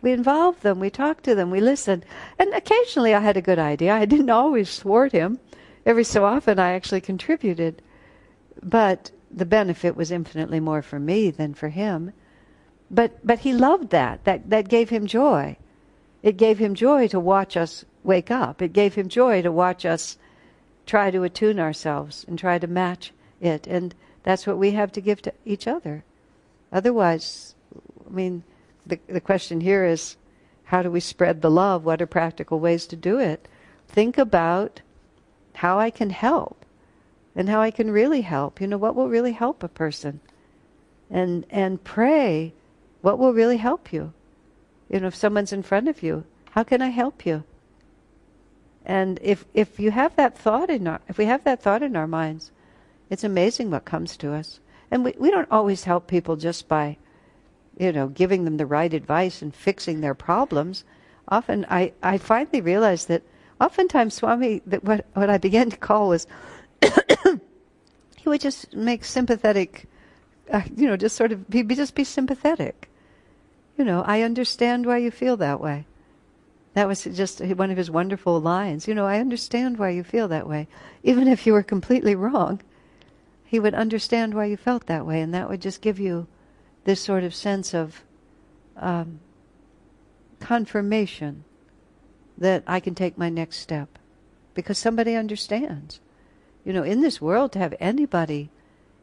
We 0.00 0.12
involve 0.12 0.62
them, 0.62 0.80
we 0.80 0.88
talk 0.88 1.20
to 1.24 1.34
them, 1.34 1.50
we 1.50 1.60
listen. 1.60 2.04
And 2.38 2.54
occasionally 2.54 3.14
I 3.14 3.20
had 3.20 3.36
a 3.36 3.42
good 3.42 3.58
idea. 3.58 3.92
I 3.92 4.06
didn't 4.06 4.30
always 4.30 4.78
thwart 4.78 5.12
him. 5.12 5.38
Every 5.84 6.04
so 6.04 6.24
often 6.24 6.58
I 6.58 6.72
actually 6.72 7.02
contributed. 7.02 7.82
But 8.62 9.10
the 9.30 9.44
benefit 9.44 9.94
was 9.94 10.10
infinitely 10.10 10.58
more 10.58 10.80
for 10.80 10.98
me 10.98 11.30
than 11.30 11.52
for 11.52 11.68
him. 11.68 12.14
But 12.90 13.26
but 13.26 13.40
he 13.40 13.52
loved 13.52 13.90
that. 13.90 14.24
That 14.24 14.48
that 14.48 14.68
gave 14.68 14.88
him 14.88 15.06
joy. 15.06 15.58
It 16.24 16.36
gave 16.36 16.58
him 16.58 16.74
joy 16.74 17.06
to 17.08 17.20
watch 17.20 17.56
us 17.56 17.84
wake 18.02 18.30
up. 18.30 18.60
It 18.60 18.72
gave 18.72 18.94
him 18.94 19.08
joy 19.08 19.42
to 19.42 19.52
watch 19.52 19.86
us 19.86 20.18
try 20.86 21.12
to 21.12 21.22
attune 21.22 21.60
ourselves 21.60 22.24
and 22.26 22.36
try 22.36 22.58
to 22.58 22.66
match 22.66 23.12
it. 23.40 23.68
And 23.68 23.94
that's 24.24 24.46
what 24.46 24.58
we 24.58 24.72
have 24.72 24.90
to 24.92 25.00
give 25.00 25.22
to 25.22 25.32
each 25.44 25.68
other. 25.68 26.02
Otherwise, 26.72 27.54
I 28.04 28.10
mean, 28.10 28.42
the, 28.84 28.98
the 29.06 29.20
question 29.20 29.60
here 29.60 29.84
is 29.84 30.16
how 30.64 30.82
do 30.82 30.90
we 30.90 31.00
spread 31.00 31.42
the 31.42 31.50
love? 31.50 31.84
What 31.84 32.02
are 32.02 32.06
practical 32.06 32.58
ways 32.58 32.86
to 32.86 32.96
do 32.96 33.20
it? 33.20 33.46
Think 33.86 34.18
about 34.18 34.80
how 35.52 35.78
I 35.78 35.90
can 35.90 36.10
help 36.10 36.64
and 37.36 37.48
how 37.48 37.60
I 37.60 37.70
can 37.70 37.90
really 37.90 38.22
help. 38.22 38.60
You 38.60 38.66
know, 38.66 38.78
what 38.78 38.96
will 38.96 39.08
really 39.08 39.32
help 39.32 39.62
a 39.62 39.68
person? 39.68 40.20
and 41.10 41.46
and 41.50 41.82
pray 41.84 42.52
what 43.00 43.18
will 43.18 43.32
really 43.32 43.58
help 43.58 43.92
you. 43.92 44.12
You 44.90 45.00
know, 45.00 45.06
if 45.08 45.14
someone's 45.14 45.52
in 45.52 45.62
front 45.62 45.88
of 45.88 46.02
you, 46.02 46.24
how 46.50 46.62
can 46.62 46.82
I 46.82 46.88
help 46.88 47.26
you? 47.26 47.44
And 48.84 49.18
if 49.22 49.44
if 49.54 49.80
you 49.80 49.90
have 49.90 50.14
that 50.16 50.36
thought 50.36 50.70
in 50.70 50.86
our 50.86 51.00
if 51.08 51.18
we 51.18 51.24
have 51.24 51.44
that 51.44 51.62
thought 51.62 51.82
in 51.82 51.96
our 51.96 52.06
minds, 52.06 52.50
it's 53.10 53.24
amazing 53.24 53.70
what 53.70 53.84
comes 53.84 54.16
to 54.18 54.32
us. 54.32 54.60
And 54.90 55.04
we, 55.04 55.14
we 55.18 55.30
don't 55.30 55.50
always 55.50 55.84
help 55.84 56.06
people 56.06 56.36
just 56.36 56.68
by, 56.68 56.98
you 57.78 57.92
know, 57.92 58.08
giving 58.08 58.44
them 58.44 58.58
the 58.58 58.66
right 58.66 58.92
advice 58.92 59.42
and 59.42 59.54
fixing 59.54 60.00
their 60.00 60.14
problems. 60.14 60.84
Often 61.28 61.66
I, 61.70 61.92
I 62.02 62.18
finally 62.18 62.60
realized 62.60 63.08
that 63.08 63.22
oftentimes 63.60 64.14
Swami 64.14 64.60
that 64.66 64.84
what 64.84 65.06
what 65.14 65.30
I 65.30 65.38
began 65.38 65.70
to 65.70 65.76
call 65.76 66.08
was 66.08 66.26
he 68.16 68.28
would 68.28 68.42
just 68.42 68.74
make 68.74 69.04
sympathetic 69.04 69.88
uh, 70.50 70.62
you 70.76 70.86
know, 70.86 70.96
just 70.96 71.16
sort 71.16 71.32
of 71.32 71.48
be, 71.48 71.62
just 71.62 71.94
be 71.94 72.04
sympathetic. 72.04 72.90
You 73.76 73.84
know, 73.84 74.02
I 74.06 74.22
understand 74.22 74.86
why 74.86 74.98
you 74.98 75.10
feel 75.10 75.36
that 75.38 75.60
way. 75.60 75.86
That 76.74 76.88
was 76.88 77.04
just 77.04 77.40
one 77.40 77.70
of 77.70 77.76
his 77.76 77.90
wonderful 77.90 78.40
lines. 78.40 78.88
You 78.88 78.94
know, 78.94 79.06
I 79.06 79.20
understand 79.20 79.78
why 79.78 79.90
you 79.90 80.02
feel 80.02 80.28
that 80.28 80.48
way. 80.48 80.66
Even 81.02 81.28
if 81.28 81.46
you 81.46 81.52
were 81.52 81.62
completely 81.62 82.14
wrong, 82.14 82.60
he 83.44 83.60
would 83.60 83.74
understand 83.74 84.34
why 84.34 84.46
you 84.46 84.56
felt 84.56 84.86
that 84.86 85.06
way, 85.06 85.20
and 85.20 85.32
that 85.34 85.48
would 85.48 85.60
just 85.60 85.80
give 85.80 86.00
you 86.00 86.26
this 86.84 87.00
sort 87.00 87.22
of 87.22 87.34
sense 87.34 87.74
of 87.74 88.02
um, 88.76 89.20
confirmation 90.40 91.44
that 92.36 92.64
I 92.66 92.80
can 92.80 92.94
take 92.94 93.16
my 93.16 93.28
next 93.28 93.58
step 93.58 93.98
because 94.54 94.78
somebody 94.78 95.14
understands. 95.14 96.00
You 96.64 96.72
know, 96.72 96.82
in 96.82 97.00
this 97.00 97.20
world, 97.20 97.52
to 97.52 97.58
have 97.58 97.74
anybody 97.78 98.50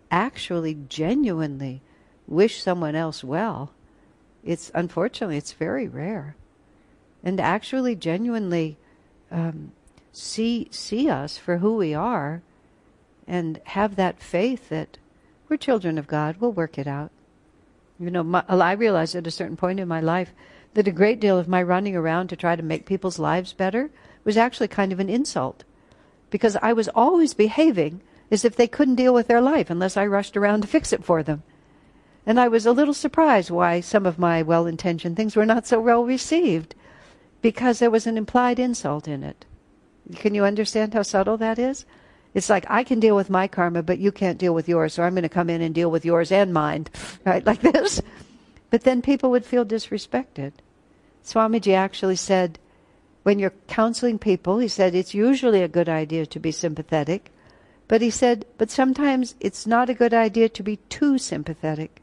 actually 0.09 0.77
genuinely 0.89 1.81
wish 2.27 2.61
someone 2.61 2.95
else 2.95 3.23
well, 3.23 3.71
it's 4.43 4.71
unfortunately 4.73 5.37
it's 5.37 5.53
very 5.53 5.87
rare. 5.87 6.35
And 7.23 7.39
actually 7.39 7.95
genuinely 7.95 8.77
um, 9.31 9.71
see 10.11 10.67
see 10.71 11.09
us 11.09 11.37
for 11.37 11.57
who 11.57 11.75
we 11.75 11.93
are, 11.93 12.41
and 13.27 13.61
have 13.65 13.95
that 13.95 14.21
faith 14.21 14.69
that 14.69 14.97
we're 15.47 15.57
children 15.57 15.97
of 15.97 16.07
God. 16.07 16.37
We'll 16.39 16.51
work 16.51 16.77
it 16.77 16.87
out. 16.87 17.11
You 17.99 18.09
know, 18.09 18.23
my, 18.23 18.43
I 18.49 18.71
realized 18.71 19.15
at 19.15 19.27
a 19.27 19.31
certain 19.31 19.57
point 19.57 19.79
in 19.79 19.87
my 19.87 20.01
life 20.01 20.33
that 20.73 20.87
a 20.87 20.91
great 20.91 21.19
deal 21.19 21.37
of 21.37 21.47
my 21.47 21.61
running 21.61 21.95
around 21.95 22.29
to 22.29 22.35
try 22.35 22.55
to 22.55 22.63
make 22.63 22.85
people's 22.85 23.19
lives 23.19 23.53
better 23.53 23.91
was 24.23 24.37
actually 24.37 24.69
kind 24.69 24.91
of 24.91 24.99
an 24.99 25.09
insult, 25.09 25.63
because 26.29 26.57
I 26.61 26.73
was 26.73 26.89
always 26.89 27.33
behaving 27.33 28.01
as 28.31 28.43
if 28.43 28.55
they 28.55 28.67
couldn't 28.67 28.95
deal 28.95 29.13
with 29.13 29.27
their 29.27 29.41
life 29.41 29.69
unless 29.69 29.97
I 29.97 30.05
rushed 30.05 30.35
around 30.35 30.61
to 30.61 30.67
fix 30.67 30.93
it 30.93 31.03
for 31.03 31.21
them. 31.21 31.43
And 32.25 32.39
I 32.39 32.47
was 32.47 32.65
a 32.65 32.71
little 32.71 32.93
surprised 32.93 33.49
why 33.49 33.79
some 33.79 34.05
of 34.05 34.19
my 34.19 34.41
well 34.41 34.67
intentioned 34.67 35.17
things 35.17 35.35
were 35.35 35.45
not 35.45 35.65
so 35.65 35.79
well 35.79 36.05
received, 36.05 36.75
because 37.41 37.79
there 37.79 37.89
was 37.89 38.05
an 38.05 38.17
implied 38.17 38.59
insult 38.59 39.07
in 39.07 39.23
it. 39.23 39.45
Can 40.15 40.35
you 40.35 40.45
understand 40.45 40.93
how 40.93 41.01
subtle 41.01 41.37
that 41.37 41.57
is? 41.57 41.85
It's 42.33 42.49
like 42.49 42.65
I 42.69 42.83
can 42.83 42.99
deal 42.99 43.15
with 43.15 43.29
my 43.29 43.47
karma, 43.47 43.83
but 43.83 43.99
you 43.99 44.11
can't 44.11 44.37
deal 44.37 44.53
with 44.53 44.69
yours, 44.69 44.93
so 44.93 45.03
I'm 45.03 45.13
going 45.13 45.23
to 45.23 45.29
come 45.29 45.49
in 45.49 45.61
and 45.61 45.73
deal 45.73 45.91
with 45.91 46.05
yours 46.05 46.31
and 46.31 46.53
mine, 46.53 46.87
right? 47.25 47.45
Like 47.45 47.61
this. 47.61 48.01
But 48.69 48.83
then 48.83 49.01
people 49.01 49.31
would 49.31 49.45
feel 49.45 49.65
disrespected. 49.65 50.53
Swamiji 51.25 51.73
actually 51.73 52.15
said, 52.15 52.57
when 53.23 53.37
you're 53.37 53.53
counseling 53.67 54.17
people, 54.17 54.59
he 54.59 54.67
said 54.67 54.95
it's 54.95 55.13
usually 55.13 55.61
a 55.61 55.67
good 55.67 55.89
idea 55.89 56.25
to 56.25 56.39
be 56.39 56.51
sympathetic 56.51 57.31
but 57.91 58.01
he 58.01 58.09
said, 58.09 58.45
but 58.57 58.71
sometimes 58.71 59.35
it's 59.41 59.67
not 59.67 59.89
a 59.89 59.93
good 59.93 60.13
idea 60.13 60.47
to 60.47 60.63
be 60.63 60.77
too 60.87 61.17
sympathetic 61.17 62.01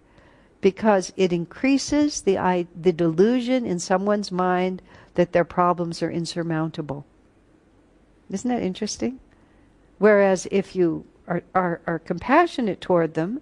because 0.60 1.12
it 1.16 1.32
increases 1.32 2.22
the, 2.22 2.66
the 2.74 2.92
delusion 2.92 3.64
in 3.64 3.78
someone's 3.78 4.32
mind 4.32 4.82
that 5.14 5.32
their 5.32 5.44
problems 5.44 6.02
are 6.02 6.10
insurmountable. 6.10 7.06
Isn't 8.30 8.50
that 8.50 8.62
interesting? 8.62 9.20
Whereas 9.98 10.46
if 10.50 10.76
you 10.76 11.06
are, 11.26 11.42
are, 11.54 11.80
are 11.86 11.98
compassionate 11.98 12.80
toward 12.80 13.14
them, 13.14 13.40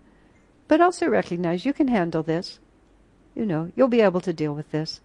but 0.69 0.81
also 0.81 1.09
recognize 1.09 1.65
you 1.65 1.73
can 1.73 1.89
handle 1.89 2.23
this, 2.23 2.59
you 3.35 3.47
know, 3.47 3.71
you'll 3.77 3.89
be 3.89 4.01
able 4.01 4.21
to 4.23 4.33
deal 4.33 4.55
with 4.55 4.71
this. 4.71 5.01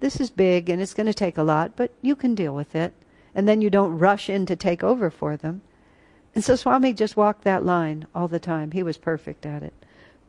This 0.00 0.20
is 0.20 0.30
big 0.30 0.68
and 0.68 0.80
it's 0.80 0.94
going 0.94 1.06
to 1.06 1.14
take 1.14 1.38
a 1.38 1.42
lot, 1.42 1.76
but 1.76 1.92
you 2.02 2.16
can 2.16 2.34
deal 2.34 2.54
with 2.54 2.74
it. 2.74 2.92
And 3.34 3.48
then 3.48 3.62
you 3.62 3.70
don't 3.70 3.98
rush 3.98 4.28
in 4.28 4.44
to 4.46 4.56
take 4.56 4.84
over 4.84 5.10
for 5.10 5.36
them. 5.36 5.62
And 6.34 6.44
so 6.44 6.56
Swami 6.56 6.92
just 6.92 7.16
walked 7.16 7.44
that 7.44 7.64
line 7.64 8.06
all 8.14 8.28
the 8.28 8.38
time. 8.38 8.72
He 8.72 8.82
was 8.82 8.98
perfect 8.98 9.46
at 9.46 9.62
it. 9.62 9.72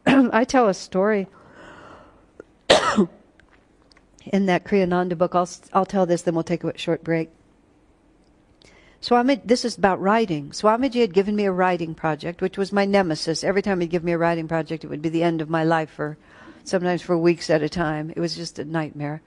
I 0.31 0.43
tell 0.43 0.67
a 0.67 0.73
story 0.73 1.27
in 4.25 4.45
that 4.45 4.63
Kriyananda 4.63 5.17
book. 5.17 5.35
I'll, 5.35 5.49
I'll 5.73 5.85
tell 5.85 6.05
this, 6.05 6.21
then 6.23 6.33
we'll 6.33 6.43
take 6.43 6.63
a 6.63 6.77
short 6.77 7.03
break. 7.03 7.29
Swami, 9.01 9.41
this 9.43 9.65
is 9.65 9.77
about 9.77 10.01
writing. 10.01 10.51
Swamiji 10.51 11.01
had 11.01 11.13
given 11.13 11.35
me 11.35 11.45
a 11.45 11.51
writing 11.51 11.93
project, 11.93 12.41
which 12.41 12.57
was 12.57 12.71
my 12.71 12.85
nemesis. 12.85 13.43
Every 13.43 13.61
time 13.61 13.81
he'd 13.81 13.89
give 13.89 14.03
me 14.03 14.13
a 14.13 14.17
writing 14.17 14.47
project, 14.47 14.85
it 14.85 14.87
would 14.87 15.01
be 15.01 15.09
the 15.09 15.23
end 15.23 15.41
of 15.41 15.49
my 15.49 15.63
life 15.63 15.89
for 15.89 16.17
sometimes 16.63 17.01
for 17.01 17.17
weeks 17.17 17.49
at 17.49 17.61
a 17.61 17.67
time. 17.67 18.11
It 18.15 18.19
was 18.19 18.35
just 18.35 18.59
a 18.59 18.65
nightmare 18.65 19.21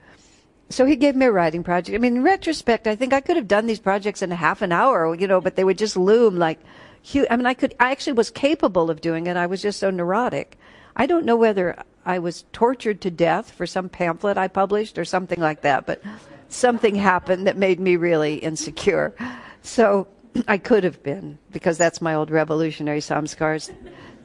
so 0.69 0.85
he 0.85 0.95
gave 0.95 1.15
me 1.15 1.25
a 1.25 1.31
writing 1.31 1.63
project. 1.63 1.95
I 1.95 1.99
mean, 1.99 2.17
in 2.17 2.23
retrospect, 2.23 2.87
I 2.87 2.95
think 2.95 3.13
I 3.13 3.21
could 3.21 3.37
have 3.37 3.47
done 3.47 3.67
these 3.67 3.79
projects 3.79 4.21
in 4.21 4.31
a 4.31 4.35
half 4.35 4.61
an 4.61 4.71
hour, 4.71 5.15
you 5.15 5.27
know, 5.27 5.39
but 5.39 5.55
they 5.55 5.63
would 5.63 5.77
just 5.77 5.95
loom 5.95 6.37
like 6.37 6.59
huge. 7.01 7.27
I 7.29 7.37
mean, 7.37 7.45
I 7.45 7.53
could, 7.53 7.73
I 7.79 7.91
actually 7.91 8.13
was 8.13 8.29
capable 8.29 8.89
of 8.89 9.01
doing 9.01 9.27
it. 9.27 9.37
I 9.37 9.45
was 9.45 9.61
just 9.61 9.79
so 9.79 9.89
neurotic. 9.89 10.57
I 10.97 11.05
don't 11.05 11.25
know 11.25 11.37
whether 11.37 11.81
I 12.05 12.19
was 12.19 12.43
tortured 12.51 12.99
to 13.01 13.11
death 13.11 13.51
for 13.51 13.65
some 13.65 13.87
pamphlet 13.87 14.37
I 14.37 14.49
published 14.49 14.97
or 14.97 15.05
something 15.05 15.39
like 15.39 15.61
that, 15.61 15.85
but 15.85 16.01
something 16.49 16.95
happened 16.95 17.47
that 17.47 17.55
made 17.55 17.79
me 17.79 17.95
really 17.95 18.35
insecure. 18.35 19.15
So 19.61 20.07
I 20.47 20.57
could 20.57 20.83
have 20.83 21.01
been, 21.03 21.37
because 21.51 21.77
that's 21.77 22.01
my 22.01 22.15
old 22.15 22.29
revolutionary 22.29 22.99
samskars. 22.99 23.73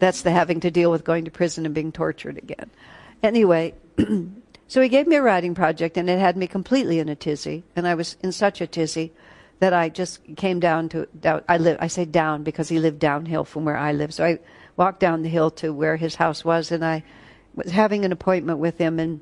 That's 0.01 0.23
the 0.23 0.33
having 0.33 0.59
to 0.61 0.71
deal 0.71 0.91
with 0.91 1.05
going 1.05 1.25
to 1.27 1.31
prison 1.31 1.67
and 1.67 1.75
being 1.75 1.93
tortured 1.93 2.39
again. 2.39 2.71
Anyway, 3.23 3.75
So 4.73 4.81
he 4.81 4.89
gave 4.89 5.07
me 5.07 5.17
a 5.17 5.23
writing 5.23 5.55
project, 5.55 5.99
and 5.99 6.09
it 6.09 6.19
had 6.19 6.35
me 6.35 6.47
completely 6.47 6.99
in 6.99 7.11
a 7.11 7.15
tizzy. 7.15 7.63
And 7.77 7.87
I 7.87 7.95
was 7.95 8.17
in 8.23 8.33
such 8.33 8.63
a 8.63 8.67
tizzy 8.67 9.13
that 9.59 9.75
I 9.75 9.91
just 9.91 10.21
came 10.35 10.61
down 10.61 10.89
to 10.89 11.05
down, 11.21 11.43
I 11.47 11.59
live. 11.59 11.77
I 11.79 11.89
say 11.89 12.07
down 12.07 12.43
because 12.43 12.71
he 12.71 12.79
lived 12.79 12.99
downhill 12.99 13.45
from 13.45 13.67
where 13.67 13.77
I 13.77 13.93
live. 13.93 14.15
So 14.15 14.25
I 14.25 14.39
walked 14.77 15.01
down 15.01 15.23
the 15.23 15.29
hill 15.29 15.51
to 15.51 15.73
where 15.73 15.97
his 15.97 16.17
house 16.17 16.45
was, 16.45 16.73
and 16.73 16.85
I 16.85 17.05
was 17.55 17.71
having 17.71 18.05
an 18.05 18.13
appointment 18.13 18.59
with 18.59 18.79
him, 18.79 18.99
and 18.99 19.21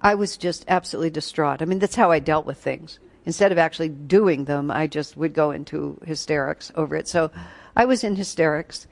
I 0.00 0.14
was 0.14 0.36
just 0.36 0.64
absolutely 0.68 1.10
distraught. 1.10 1.62
I 1.62 1.64
mean, 1.64 1.78
that's 1.78 1.94
how 1.96 2.10
I 2.10 2.18
dealt 2.18 2.46
with 2.46 2.58
things. 2.58 2.98
Instead 3.24 3.52
of 3.52 3.58
actually 3.58 3.88
doing 3.88 4.44
them, 4.44 4.70
I 4.70 4.86
just 4.86 5.16
would 5.16 5.32
go 5.32 5.52
into 5.52 5.98
hysterics 6.04 6.72
over 6.74 6.96
it. 6.96 7.06
So 7.06 7.30
I 7.76 7.84
was 7.84 8.02
in 8.04 8.16
hysterics, 8.16 8.86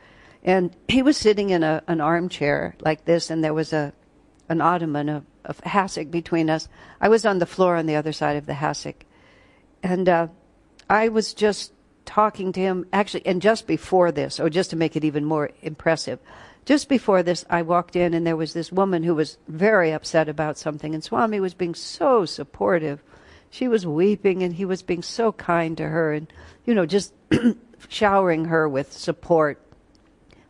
and 0.45 0.74
he 0.89 1.03
was 1.03 1.16
sitting 1.16 1.51
in 1.51 1.62
a, 1.62 1.82
an 1.89 2.01
armchair 2.01 2.77
like 2.81 3.05
this, 3.05 3.31
and 3.31 3.43
there 3.43 3.55
was 3.55 3.73
a 3.73 3.93
an 4.51 4.61
ottoman, 4.61 5.09
a, 5.09 5.23
a 5.45 5.55
hassock 5.55 6.11
between 6.11 6.51
us. 6.51 6.69
I 7.01 7.09
was 7.09 7.24
on 7.24 7.39
the 7.39 7.47
floor 7.47 7.77
on 7.77 7.87
the 7.87 7.95
other 7.95 8.12
side 8.12 8.37
of 8.37 8.47
the 8.47 8.53
hassock. 8.53 9.07
And 9.82 10.09
uh, 10.09 10.27
I 10.91 11.09
was 11.09 11.32
just 11.32 11.73
talking 12.11 12.51
to 12.51 12.61
him, 12.61 12.85
actually, 12.93 13.24
and 13.24 13.41
just 13.41 13.69
before 13.69 14.11
this, 14.11 14.41
or 14.41 14.51
just 14.51 14.70
to 14.70 14.77
make 14.77 14.97
it 14.97 15.05
even 15.05 15.24
more 15.24 15.51
impressive, 15.62 16.19
just 16.65 16.89
before 16.89 17.23
this, 17.23 17.45
I 17.49 17.62
walked 17.62 17.95
in 17.95 18.15
and 18.15 18.27
there 18.27 18.37
was 18.37 18.53
this 18.53 18.73
woman 18.73 19.05
who 19.05 19.15
was 19.15 19.39
very 19.47 19.93
upset 19.93 20.28
about 20.28 20.59
something, 20.59 20.93
and 20.93 21.05
Swami 21.05 21.39
was 21.39 21.55
being 21.55 21.74
so 21.74 22.24
supportive. 22.24 23.01
She 23.49 23.69
was 23.69 23.87
weeping, 23.87 24.43
and 24.43 24.55
he 24.55 24.65
was 24.65 24.82
being 24.82 25.03
so 25.03 25.31
kind 25.31 25.77
to 25.77 25.87
her, 25.87 26.12
and, 26.12 26.27
you 26.66 26.74
know, 26.74 26.85
just 26.85 27.15
showering 27.89 28.47
her 28.47 28.69
with 28.69 28.93
support, 28.93 29.61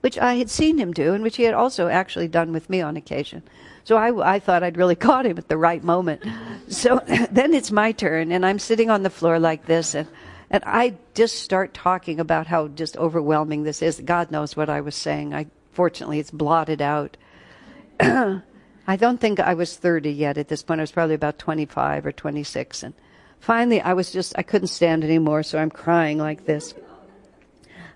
which 0.01 0.16
I 0.16 0.37
had 0.37 0.49
seen 0.49 0.78
him 0.78 0.95
do, 0.95 1.12
and 1.12 1.23
which 1.23 1.37
he 1.37 1.43
had 1.43 1.55
also 1.55 1.89
actually 1.89 2.28
done 2.28 2.53
with 2.53 2.70
me 2.70 2.81
on 2.81 2.97
occasion. 2.97 3.43
So 3.85 3.99
I, 3.99 4.37
I 4.37 4.39
thought 4.39 4.62
I'd 4.62 4.78
really 4.78 4.97
caught 5.09 5.27
him 5.27 5.37
at 5.37 5.49
the 5.49 5.59
right 5.59 5.85
moment. 5.85 6.23
So 6.69 7.03
then 7.31 7.53
it's 7.53 7.70
my 7.70 7.93
turn, 7.93 8.32
and 8.32 8.47
I'm 8.47 8.59
sitting 8.59 8.89
on 8.89 9.03
the 9.03 9.11
floor 9.11 9.39
like 9.39 9.66
this, 9.66 9.95
and, 9.95 10.09
and 10.51 10.64
I 10.66 10.97
just 11.14 11.43
start 11.43 11.74
talking 11.74 12.18
about 12.18 12.48
how 12.48 12.68
just 12.68 12.97
overwhelming 12.97 13.62
this 13.62 13.82
is. 13.82 14.01
God 14.01 14.31
knows 14.31 14.56
what 14.56 14.68
I 14.68 14.81
was 14.81 14.97
saying. 14.97 15.32
I 15.32 15.47
fortunately 15.72 16.18
it's 16.18 16.31
blotted 16.32 16.82
out. 16.82 17.16
I 18.01 18.97
don't 18.97 19.20
think 19.20 19.39
I 19.39 19.55
was 19.55 19.77
30 19.77 20.10
yet 20.10 20.39
at 20.39 20.48
this 20.48 20.62
point. 20.62 20.81
I 20.81 20.82
was 20.82 20.90
probably 20.90 21.14
about 21.14 21.39
25 21.39 22.06
or 22.06 22.12
26, 22.12 22.82
and 22.82 22.94
finally 23.39 23.81
I 23.81 23.93
was 23.93 24.10
just 24.10 24.35
I 24.36 24.43
couldn't 24.43 24.68
stand 24.68 25.05
anymore, 25.05 25.44
so 25.44 25.59
I'm 25.59 25.70
crying 25.70 26.18
like 26.18 26.47
this. 26.47 26.74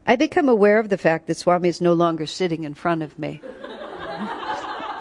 I 0.06 0.16
become 0.16 0.48
aware 0.48 0.78
of 0.78 0.90
the 0.90 0.98
fact 0.98 1.26
that 1.26 1.36
Swami 1.36 1.68
is 1.68 1.80
no 1.80 1.94
longer 1.94 2.26
sitting 2.26 2.64
in 2.64 2.74
front 2.74 3.02
of 3.02 3.18
me. 3.18 3.40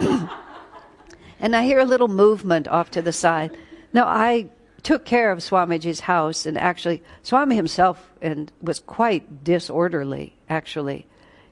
and 1.38 1.54
I 1.54 1.62
hear 1.62 1.78
a 1.78 1.84
little 1.84 2.08
movement 2.08 2.66
off 2.68 2.90
to 2.92 3.02
the 3.02 3.12
side. 3.12 3.56
Now, 3.92 4.06
I 4.06 4.48
took 4.84 5.04
care 5.04 5.32
of 5.32 5.40
Swamiji's 5.40 6.00
house, 6.00 6.46
and 6.46 6.56
actually, 6.56 7.02
Swami 7.22 7.56
himself 7.56 8.12
and 8.22 8.52
was 8.62 8.78
quite 8.78 9.42
disorderly, 9.42 10.36
actually. 10.48 11.06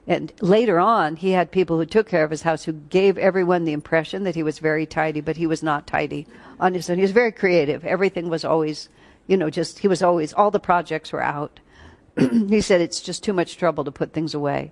And 0.05 0.31
later 0.41 0.79
on, 0.79 1.15
he 1.15 1.31
had 1.31 1.51
people 1.51 1.77
who 1.77 1.85
took 1.85 2.07
care 2.07 2.23
of 2.23 2.31
his 2.31 2.43
house 2.43 2.63
who 2.63 2.73
gave 2.73 3.17
everyone 3.17 3.65
the 3.65 3.73
impression 3.73 4.23
that 4.23 4.35
he 4.35 4.43
was 4.43 4.59
very 4.59 4.85
tidy, 4.85 5.19
but 5.19 5.37
he 5.37 5.47
was 5.47 5.63
not 5.63 5.87
tidy 5.87 6.27
on 6.59 6.73
his 6.73 6.89
own. 6.89 6.97
He 6.97 7.01
was 7.01 7.11
very 7.11 7.31
creative. 7.31 7.83
Everything 7.85 8.29
was 8.29 8.45
always, 8.45 8.89
you 9.27 9.35
know, 9.35 9.49
just, 9.49 9.79
he 9.79 9.87
was 9.87 10.03
always, 10.03 10.33
all 10.33 10.51
the 10.51 10.59
projects 10.59 11.11
were 11.11 11.23
out. 11.23 11.59
he 12.17 12.61
said 12.61 12.81
it's 12.81 13.01
just 13.01 13.23
too 13.23 13.33
much 13.33 13.57
trouble 13.57 13.83
to 13.85 13.91
put 13.91 14.13
things 14.13 14.33
away. 14.33 14.71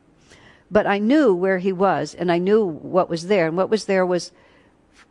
But 0.70 0.86
I 0.86 1.00
knew 1.00 1.34
where 1.34 1.58
he 1.58 1.74
was, 1.74 2.14
and 2.14 2.32
I 2.32 2.38
knew 2.38 2.64
what 2.64 3.10
was 3.10 3.28
there. 3.28 3.48
And 3.48 3.58
what 3.58 3.70
was 3.70 3.86
there 3.86 4.06
was 4.06 4.32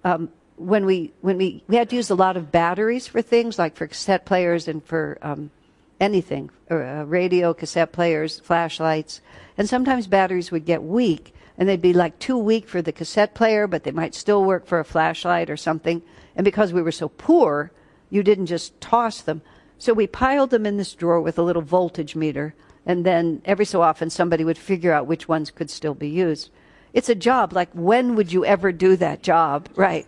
um, 0.04 0.30
when 0.60 0.84
we 0.84 1.12
when 1.22 1.38
we 1.38 1.64
we 1.68 1.76
had 1.76 1.88
to 1.90 1.96
use 1.96 2.10
a 2.10 2.14
lot 2.14 2.36
of 2.36 2.52
batteries 2.52 3.06
for 3.06 3.22
things 3.22 3.58
like 3.58 3.76
for 3.76 3.86
cassette 3.86 4.26
players 4.26 4.68
and 4.68 4.84
for 4.84 5.18
um, 5.22 5.50
anything, 5.98 6.50
or, 6.68 6.82
uh, 6.82 7.04
radio, 7.04 7.54
cassette 7.54 7.92
players, 7.92 8.40
flashlights, 8.40 9.20
and 9.56 9.68
sometimes 9.68 10.06
batteries 10.06 10.50
would 10.50 10.66
get 10.66 10.82
weak, 10.82 11.34
and 11.56 11.68
they'd 11.68 11.82
be 11.82 11.92
like 11.92 12.18
too 12.18 12.36
weak 12.36 12.68
for 12.68 12.82
the 12.82 12.92
cassette 12.92 13.34
player, 13.34 13.66
but 13.66 13.84
they 13.84 13.90
might 13.90 14.14
still 14.14 14.44
work 14.44 14.66
for 14.66 14.80
a 14.80 14.84
flashlight 14.84 15.48
or 15.50 15.56
something. 15.56 16.02
And 16.36 16.44
because 16.44 16.72
we 16.72 16.82
were 16.82 16.92
so 16.92 17.08
poor, 17.08 17.70
you 18.08 18.22
didn't 18.22 18.46
just 18.46 18.78
toss 18.80 19.20
them. 19.20 19.42
So 19.78 19.92
we 19.94 20.06
piled 20.06 20.50
them 20.50 20.66
in 20.66 20.76
this 20.76 20.94
drawer 20.94 21.20
with 21.20 21.38
a 21.38 21.42
little 21.42 21.62
voltage 21.62 22.14
meter, 22.14 22.54
and 22.84 23.04
then 23.04 23.40
every 23.44 23.64
so 23.64 23.80
often 23.82 24.10
somebody 24.10 24.44
would 24.44 24.58
figure 24.58 24.92
out 24.92 25.06
which 25.06 25.28
ones 25.28 25.50
could 25.50 25.70
still 25.70 25.94
be 25.94 26.08
used. 26.08 26.50
It's 26.92 27.08
a 27.08 27.14
job. 27.14 27.52
Like, 27.52 27.70
when 27.72 28.14
would 28.16 28.32
you 28.32 28.44
ever 28.44 28.72
do 28.72 28.96
that 28.96 29.22
job? 29.22 29.68
Right. 29.74 30.06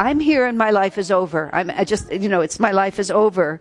I'm 0.00 0.18
here 0.18 0.46
and 0.46 0.56
my 0.56 0.70
life 0.70 0.96
is 0.96 1.10
over. 1.10 1.50
I'm 1.52 1.70
I 1.70 1.84
just, 1.84 2.10
you 2.10 2.30
know, 2.30 2.40
it's 2.40 2.58
my 2.58 2.72
life 2.72 2.98
is 2.98 3.10
over. 3.10 3.60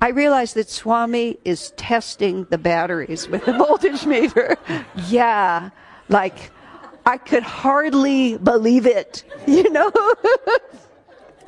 I 0.00 0.10
realize 0.10 0.54
that 0.54 0.70
Swami 0.70 1.36
is 1.44 1.72
testing 1.72 2.44
the 2.44 2.58
batteries 2.58 3.28
with 3.28 3.44
the 3.44 3.52
voltage 3.64 4.06
meter. 4.06 4.56
yeah. 5.08 5.70
Like, 6.08 6.52
I 7.04 7.18
could 7.18 7.42
hardly 7.42 8.38
believe 8.38 8.86
it, 8.86 9.24
you 9.48 9.68
know? 9.68 9.90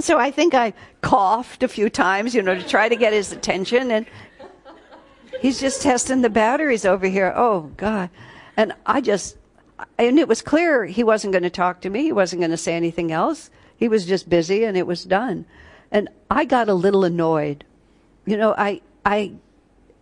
so 0.01 0.19
I 0.19 0.33
think 0.33 0.55
I 0.55 0.75
coughed 1.03 1.63
a 1.63 1.69
few 1.69 1.89
times, 1.89 2.35
you 2.35 2.43
know, 2.43 2.57
to 2.57 2.67
try 2.67 2.89
to 2.89 2.97
get 2.97 3.13
his 3.13 3.31
attention. 3.31 3.93
And 3.93 4.07
he's 5.41 5.61
just 5.61 5.83
testing 5.83 6.23
the 6.23 6.31
batteries 6.31 6.85
over 6.85 7.07
here. 7.07 7.33
Oh, 7.37 7.71
God. 7.77 8.11
And 8.57 8.73
I 8.87 9.03
just, 9.03 9.37
and 9.99 10.19
it 10.19 10.27
was 10.27 10.43
clear 10.43 10.85
he 10.85 11.05
wasn't 11.05 11.33
going 11.33 11.45
to 11.45 11.51
talk 11.51 11.83
to 11.83 11.91
me. 11.91 12.03
He 12.03 12.13
wasn't 12.13 12.41
going 12.41 12.51
to 12.51 12.57
say 12.57 12.75
anything 12.75 13.13
else. 13.13 13.49
He 13.83 13.89
was 13.89 14.07
just 14.07 14.29
busy 14.29 14.63
and 14.63 14.77
it 14.77 14.87
was 14.87 15.03
done. 15.03 15.45
And 15.91 16.09
I 16.31 16.45
got 16.45 16.69
a 16.69 16.73
little 16.73 17.03
annoyed. 17.03 17.65
You 18.27 18.37
know, 18.37 18.55
I, 18.57 18.81
I, 19.05 19.33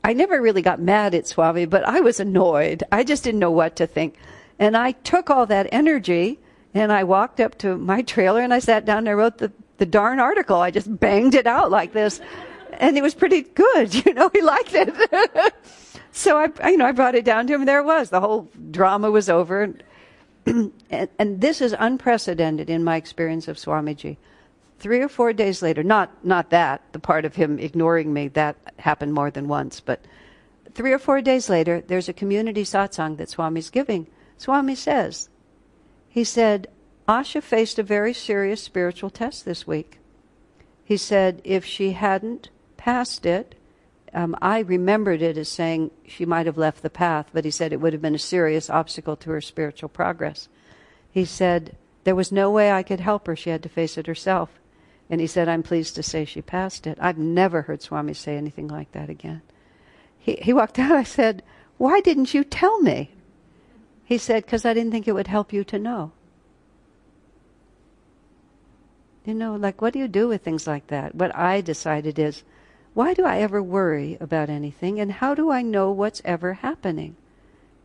I 0.05 0.13
never 0.13 0.39
really 0.39 0.61
got 0.61 0.83
mad 0.83 1.15
at 1.15 1.27
Swami, 1.27 1.65
but 1.65 1.89
I 1.89 2.01
was 2.01 2.21
annoyed. 2.21 2.83
I 2.93 3.05
just 3.05 3.25
didn't 3.25 3.41
know 3.41 3.51
what 3.51 3.77
to 3.77 3.87
think. 3.87 4.17
And 4.59 4.77
I 4.77 4.93
took 4.93 5.31
all 5.31 5.47
that 5.47 5.67
energy 5.73 6.39
and 6.75 6.93
I 6.93 7.05
walked 7.05 7.41
up 7.41 7.57
to 7.61 7.79
my 7.79 8.03
trailer 8.03 8.43
and 8.43 8.53
I 8.53 8.59
sat 8.59 8.85
down 8.85 8.99
and 8.99 9.09
I 9.09 9.15
wrote 9.15 9.39
the, 9.39 9.51
the 9.79 9.87
darn 9.87 10.21
article. 10.21 10.59
I 10.59 10.71
just 10.71 11.01
banged 11.01 11.35
it 11.35 11.47
out 11.47 11.71
like 11.71 11.95
this. 11.95 12.21
And 12.75 12.99
it 12.99 13.03
was 13.03 13.15
pretty 13.15 13.41
good. 13.41 13.95
You 14.05 14.13
know, 14.13 14.29
he 14.31 14.43
liked 14.43 14.75
it. 14.75 15.55
so 16.13 16.37
I, 16.37 16.69
you 16.69 16.77
know, 16.77 16.85
I 16.85 16.93
brought 16.93 17.15
it 17.15 17.25
down 17.25 17.47
to 17.47 17.55
him 17.55 17.63
and 17.63 17.69
there 17.69 17.81
it 17.81 17.87
was. 17.87 18.11
The 18.11 18.21
whole 18.21 18.47
drama 18.71 19.11
was 19.11 19.31
over. 19.31 19.63
and, 19.63 19.83
and 20.91 21.41
this 21.41 21.61
is 21.61 21.75
unprecedented 21.79 22.71
in 22.71 22.85
my 22.85 22.97
experience 22.97 23.49
of 23.49 23.57
Swamiji. 23.57 24.17
Three 24.79 25.03
or 25.03 25.09
four 25.09 25.33
days 25.33 25.61
later, 25.61 25.83
not, 25.83 26.25
not 26.25 26.51
that, 26.51 26.83
the 26.93 26.99
part 26.99 27.25
of 27.25 27.37
him 27.37 27.59
ignoring 27.59 28.13
me, 28.13 28.29
that 28.29 28.57
happened 28.79 29.13
more 29.13 29.31
than 29.31 29.47
once, 29.47 29.81
but 29.81 30.05
three 30.73 30.93
or 30.93 30.99
four 30.99 31.21
days 31.21 31.51
later, 31.51 31.83
there's 31.87 32.09
a 32.09 32.15
community 32.15 32.65
satsang 32.65 33.19
that 33.19 33.29
Swami's 33.29 33.71
giving. 33.71 34.07
Swami 34.39 34.75
says, 34.75 35.29
he 36.09 36.25
said, 36.25 36.69
Asha 37.07 37.43
faced 37.43 37.79
a 37.79 37.83
very 37.83 38.15
serious 38.15 38.63
spiritual 38.63 39.11
test 39.11 39.45
this 39.45 39.67
week. 39.67 39.99
He 40.85 40.97
said 40.97 41.41
if 41.45 41.65
she 41.65 41.93
hadn't 41.93 42.51
passed 42.77 43.27
it, 43.27 43.55
um, 44.13 44.37
I 44.43 44.61
remembered 44.61 45.23
it 45.23 45.39
as 45.39 45.49
saying 45.49 45.91
she 46.07 46.25
might 46.25 46.47
have 46.47 46.59
left 46.59 46.83
the 46.83 46.91
path, 46.91 47.31
but 47.33 47.45
he 47.45 47.51
said 47.51 47.73
it 47.73 47.81
would 47.81 47.93
have 47.93 48.03
been 48.03 48.15
a 48.15 48.19
serious 48.19 48.69
obstacle 48.69 49.17
to 49.17 49.31
her 49.31 49.41
spiritual 49.41 49.89
progress. 49.89 50.49
He 51.11 51.25
said 51.25 51.77
there 52.05 52.17
was 52.17 52.33
no 52.33 52.51
way 52.51 52.73
I 52.73 52.83
could 52.83 53.01
help 53.01 53.27
her. 53.27 53.37
She 53.37 53.51
had 53.51 53.63
to 53.63 53.69
face 53.69 53.97
it 53.99 54.07
herself. 54.07 54.51
And 55.09 55.21
he 55.21 55.27
said, 55.27 55.49
I'm 55.49 55.63
pleased 55.63 55.97
to 55.97 56.03
say 56.03 56.25
she 56.25 56.41
passed 56.41 56.87
it. 56.87 56.99
I've 57.01 57.19
never 57.19 57.63
heard 57.63 57.83
Swami 57.83 58.15
say 58.15 58.37
anything 58.37 58.69
like 58.69 58.93
that 58.93 59.11
again. 59.11 59.43
He, 60.19 60.37
he 60.37 60.53
walked 60.53 60.79
out. 60.79 60.93
I 60.93 61.03
said, 61.03 61.43
Why 61.79 62.01
didn't 62.01 62.33
you 62.33 62.45
tell 62.45 62.81
me? 62.81 63.11
He 64.05 64.19
said, 64.19 64.45
Because 64.45 64.65
I 64.65 64.75
didn't 64.75 64.93
think 64.93 65.09
it 65.09 65.15
would 65.15 65.27
help 65.27 65.53
you 65.53 65.65
to 65.65 65.79
know. 65.79 66.13
You 69.25 69.35
know, 69.35 69.57
like, 69.57 69.83
what 69.83 69.93
do 69.93 69.99
you 69.99 70.09
do 70.09 70.29
with 70.29 70.43
things 70.43 70.67
like 70.67 70.87
that? 70.89 71.15
What 71.15 71.35
I 71.37 71.61
decided 71.61 72.19
is, 72.19 72.43
why 72.95 73.15
do 73.15 73.25
I 73.25 73.39
ever 73.39 73.63
worry 73.63 74.17
about 74.21 74.51
anything? 74.51 75.01
And 75.01 75.13
how 75.13 75.35
do 75.35 75.51
I 75.51 75.63
know 75.63 75.91
what's 75.91 76.23
ever 76.25 76.55
happening? 76.55 77.17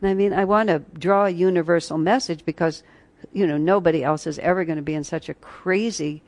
And 0.02 0.10
I 0.10 0.14
mean, 0.14 0.34
I 0.34 0.46
want 0.46 0.70
to 0.70 0.80
draw 0.98 1.26
a 1.26 1.30
universal 1.30 1.98
message 1.98 2.44
because, 2.46 2.84
you 3.32 3.46
know, 3.46 3.58
nobody 3.58 4.04
else 4.04 4.26
is 4.28 4.40
ever 4.40 4.66
going 4.66 4.78
to 4.78 4.82
be 4.82 4.96
in 4.96 5.04
such 5.04 5.30
a 5.30 5.36
crazy, 5.36 6.22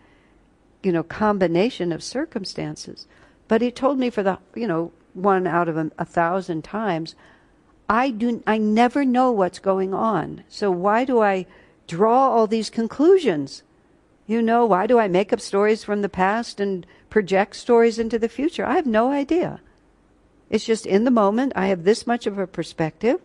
you 0.84 0.92
know, 0.92 1.04
combination 1.04 1.92
of 1.92 2.04
circumstances. 2.04 3.08
But 3.48 3.62
he 3.62 3.72
told 3.72 3.98
me 3.98 4.10
for 4.10 4.24
the, 4.24 4.40
you 4.56 4.68
know, 4.68 4.92
one 5.14 5.48
out 5.48 5.68
of 5.68 5.78
a, 5.78 5.92
a 5.98 6.06
thousand 6.06 6.64
times, 6.64 7.16
I 7.90 8.12
do, 8.12 8.44
I 8.46 8.58
never 8.58 9.06
know 9.06 9.32
what's 9.32 9.60
going 9.60 9.94
on. 9.94 10.44
So 10.50 10.70
why 10.70 11.06
do 11.06 11.22
I 11.22 11.46
draw 11.88 12.30
all 12.30 12.48
these 12.48 12.70
conclusions? 12.70 13.64
You 14.28 14.42
know, 14.42 14.66
why 14.66 14.88
do 14.88 15.00
I 15.00 15.08
make 15.08 15.32
up 15.32 15.40
stories 15.40 15.86
from 15.86 16.02
the 16.02 16.10
past 16.10 16.60
and 16.60 16.86
project 17.10 17.56
stories 17.56 17.98
into 17.98 18.20
the 18.20 18.28
future? 18.28 18.66
I 18.66 18.76
have 18.76 18.86
no 18.86 19.10
idea. 19.10 19.62
It's 20.50 20.66
just 20.66 20.86
in 20.86 21.06
the 21.06 21.12
moment, 21.12 21.54
I 21.56 21.68
have 21.68 21.86
this 21.86 22.06
much 22.06 22.28
of 22.28 22.38
a 22.38 22.46
perspective. 22.46 23.22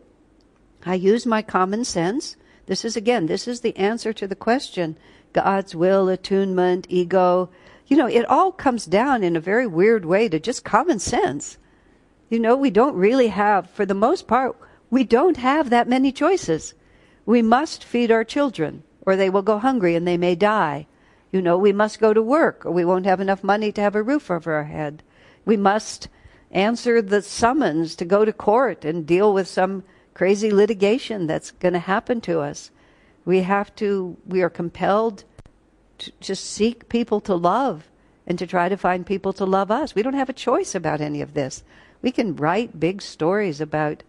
I 0.87 0.95
use 0.95 1.27
my 1.27 1.43
common 1.43 1.85
sense. 1.85 2.37
This 2.67 2.85
is 2.85 2.97
again, 2.97 3.27
this 3.27 3.49
is 3.49 3.61
the 3.61 3.77
answer 3.77 4.13
to 4.13 4.29
the 4.29 4.37
question 4.37 4.97
God's 5.33 5.75
will, 5.75 6.09
attunement, 6.09 6.87
ego. 6.89 7.51
You 7.89 7.97
know, 7.97 8.07
it 8.07 8.25
all 8.27 8.53
comes 8.53 8.87
down 8.87 9.25
in 9.25 9.35
a 9.35 9.41
very 9.41 9.67
weird 9.67 10.05
way 10.05 10.29
to 10.29 10.39
just 10.39 10.65
common 10.65 11.01
sense. 11.01 11.59
You 12.31 12.39
know, 12.39 12.57
we 12.57 12.71
don't 12.71 12.95
really 12.95 13.29
have, 13.29 13.69
for 13.71 13.85
the 13.85 13.95
most 13.95 14.29
part, 14.29 14.57
we 14.89 15.03
don't 15.03 15.37
have 15.37 15.71
that 15.71 15.89
many 15.89 16.13
choices. 16.13 16.75
We 17.27 17.43
must 17.43 17.83
feed 17.83 18.13
our 18.13 18.25
children, 18.25 18.85
or 19.05 19.17
they 19.17 19.31
will 19.31 19.43
go 19.43 19.59
hungry 19.59 19.97
and 19.97 20.07
they 20.07 20.17
may 20.17 20.37
die. 20.37 20.87
You 21.33 21.41
know, 21.41 21.57
we 21.57 21.73
must 21.73 21.99
go 21.99 22.13
to 22.13 22.23
work 22.23 22.65
or 22.67 22.71
we 22.71 22.85
won't 22.85 23.07
have 23.07 23.21
enough 23.21 23.43
money 23.43 23.73
to 23.73 23.81
have 23.81 23.97
a 23.97 24.03
roof 24.03 24.31
over 24.31 24.53
our 24.53 24.65
head. 24.65 25.03
We 25.47 25.57
must 25.57 26.09
answer 26.51 27.01
the 27.01 27.23
summons 27.23 27.97
to 27.97 28.05
go 28.05 28.27
to 28.27 28.33
court 28.33 28.85
and 28.85 29.07
deal 29.07 29.33
with 29.33 29.49
some 29.49 29.83
crazy 30.13 30.51
litigation 30.51 31.27
that's 31.27 31.51
going 31.51 31.73
to 31.73 31.81
happen 31.81 32.21
to 32.21 32.41
us. 32.41 32.71
We 33.25 33.41
have 33.41 33.75
to, 33.77 34.19
we 34.27 34.43
are 34.43 34.51
compelled 34.51 35.25
to 35.99 36.13
just 36.21 36.45
seek 36.45 36.91
people 36.91 37.21
to 37.23 37.35
love 37.35 37.89
and 38.27 38.39
to 38.39 38.47
try 38.47 38.69
to 38.69 38.77
find 38.77 39.07
people 39.07 39.33
to 39.33 39.47
love 39.47 39.71
us. 39.71 39.95
We 39.95 40.03
don't 40.03 40.13
have 40.13 40.29
a 40.29 40.35
choice 40.35 40.75
about 40.75 41.01
any 41.01 41.23
of 41.23 41.33
this. 41.33 41.65
We 42.03 42.13
can 42.13 42.37
write 42.37 42.79
big 42.79 43.01
stories 43.01 43.61
about, 43.61 44.03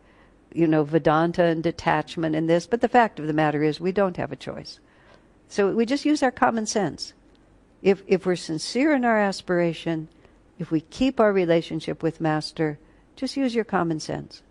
you 0.53 0.67
know, 0.67 0.83
Vedanta 0.83 1.43
and 1.43 1.63
detachment 1.63 2.35
and 2.35 2.49
this, 2.49 2.67
but 2.67 2.81
the 2.81 2.89
fact 2.89 3.19
of 3.19 3.27
the 3.27 3.33
matter 3.33 3.63
is 3.63 3.79
we 3.79 3.93
don't 3.93 4.17
have 4.17 4.31
a 4.31 4.35
choice. 4.35 4.79
So 5.53 5.71
we 5.71 5.85
just 5.85 6.03
use 6.03 6.23
our 6.23 6.31
common 6.31 6.65
sense. 6.65 7.13
If, 7.83 8.01
if 8.07 8.25
we're 8.25 8.35
sincere 8.35 8.91
in 8.95 9.05
our 9.05 9.19
aspiration, 9.19 10.07
if 10.57 10.71
we 10.71 10.81
keep 10.81 11.19
our 11.19 11.31
relationship 11.31 12.01
with 12.01 12.19
Master, 12.19 12.79
just 13.15 13.37
use 13.37 13.53
your 13.53 13.63
common 13.63 13.99
sense 13.99 14.41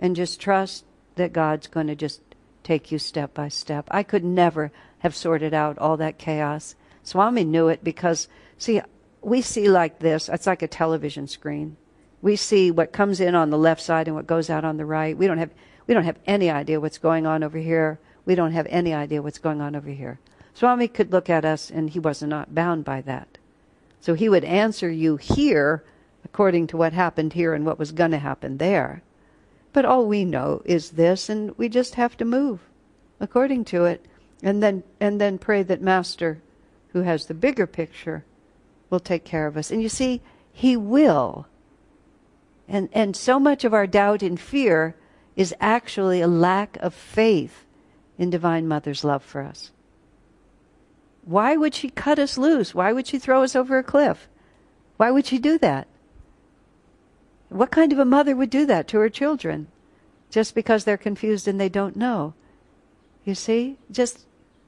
and 0.00 0.16
just 0.16 0.40
trust 0.40 0.86
that 1.16 1.34
God's 1.34 1.66
going 1.66 1.88
to 1.88 1.94
just 1.94 2.22
take 2.62 2.90
you 2.90 2.98
step 2.98 3.34
by 3.34 3.48
step. 3.48 3.86
I 3.90 4.02
could 4.02 4.24
never 4.24 4.72
have 5.00 5.14
sorted 5.14 5.52
out 5.52 5.76
all 5.76 5.98
that 5.98 6.16
chaos. 6.16 6.76
Swami 7.02 7.44
knew 7.44 7.68
it 7.68 7.84
because, 7.84 8.26
see, 8.56 8.80
we 9.20 9.42
see 9.42 9.68
like 9.68 9.98
this. 9.98 10.30
It's 10.30 10.46
like 10.46 10.62
a 10.62 10.66
television 10.66 11.26
screen. 11.26 11.76
We 12.22 12.36
see 12.36 12.70
what 12.70 12.94
comes 12.94 13.20
in 13.20 13.34
on 13.34 13.50
the 13.50 13.58
left 13.58 13.82
side 13.82 14.08
and 14.08 14.16
what 14.16 14.26
goes 14.26 14.48
out 14.48 14.64
on 14.64 14.78
the 14.78 14.86
right. 14.86 15.14
We 15.14 15.26
don't 15.26 15.36
have, 15.36 15.50
we 15.86 15.92
don't 15.92 16.04
have 16.04 16.20
any 16.24 16.48
idea 16.48 16.80
what's 16.80 16.96
going 16.96 17.26
on 17.26 17.44
over 17.44 17.58
here 17.58 18.00
we 18.24 18.34
don't 18.34 18.52
have 18.52 18.66
any 18.68 18.94
idea 18.94 19.22
what's 19.22 19.38
going 19.38 19.60
on 19.60 19.74
over 19.74 19.90
here. 19.90 20.18
Swami 20.54 20.88
could 20.88 21.12
look 21.12 21.30
at 21.30 21.44
us 21.44 21.70
and 21.70 21.90
he 21.90 21.98
was 21.98 22.22
not 22.22 22.54
bound 22.54 22.84
by 22.84 23.00
that. 23.02 23.38
So 24.00 24.14
he 24.14 24.28
would 24.28 24.44
answer 24.44 24.90
you 24.90 25.16
here 25.16 25.84
according 26.24 26.66
to 26.68 26.76
what 26.76 26.92
happened 26.92 27.32
here 27.32 27.54
and 27.54 27.64
what 27.64 27.78
was 27.78 27.92
going 27.92 28.10
to 28.10 28.18
happen 28.18 28.58
there. 28.58 29.02
But 29.72 29.84
all 29.84 30.06
we 30.06 30.24
know 30.24 30.62
is 30.64 30.90
this 30.90 31.28
and 31.28 31.56
we 31.56 31.68
just 31.68 31.94
have 31.94 32.16
to 32.18 32.24
move 32.24 32.60
according 33.20 33.64
to 33.64 33.84
it 33.84 34.04
and 34.42 34.62
then 34.62 34.82
and 35.00 35.20
then 35.20 35.38
pray 35.38 35.62
that 35.62 35.80
master 35.80 36.42
who 36.92 37.02
has 37.02 37.26
the 37.26 37.34
bigger 37.34 37.66
picture 37.66 38.24
will 38.90 39.00
take 39.00 39.24
care 39.24 39.46
of 39.46 39.56
us. 39.56 39.70
And 39.70 39.82
you 39.82 39.88
see, 39.88 40.20
he 40.52 40.76
will. 40.76 41.46
And 42.68 42.88
and 42.92 43.16
so 43.16 43.40
much 43.40 43.64
of 43.64 43.72
our 43.72 43.86
doubt 43.86 44.22
and 44.22 44.38
fear 44.38 44.94
is 45.34 45.54
actually 45.60 46.20
a 46.20 46.28
lack 46.28 46.76
of 46.78 46.92
faith 46.92 47.64
in 48.22 48.30
Divine 48.30 48.68
Mother's 48.68 49.02
love 49.02 49.24
for 49.24 49.42
us. 49.42 49.72
Why 51.24 51.56
would 51.56 51.74
she 51.74 51.90
cut 51.90 52.20
us 52.20 52.38
loose? 52.38 52.72
Why 52.72 52.92
would 52.92 53.08
she 53.08 53.18
throw 53.18 53.42
us 53.42 53.56
over 53.56 53.78
a 53.78 53.82
cliff? 53.82 54.28
Why 54.96 55.10
would 55.10 55.26
she 55.26 55.40
do 55.40 55.58
that? 55.58 55.88
What 57.48 57.72
kind 57.72 57.92
of 57.92 57.98
a 57.98 58.04
mother 58.04 58.36
would 58.36 58.48
do 58.48 58.64
that 58.66 58.86
to 58.88 58.98
her 58.98 59.08
children 59.08 59.66
just 60.30 60.54
because 60.54 60.84
they're 60.84 60.96
confused 60.96 61.48
and 61.48 61.60
they 61.60 61.68
don't 61.68 61.96
know? 61.96 62.34
You 63.24 63.34
see? 63.34 63.76
Just 63.90 64.20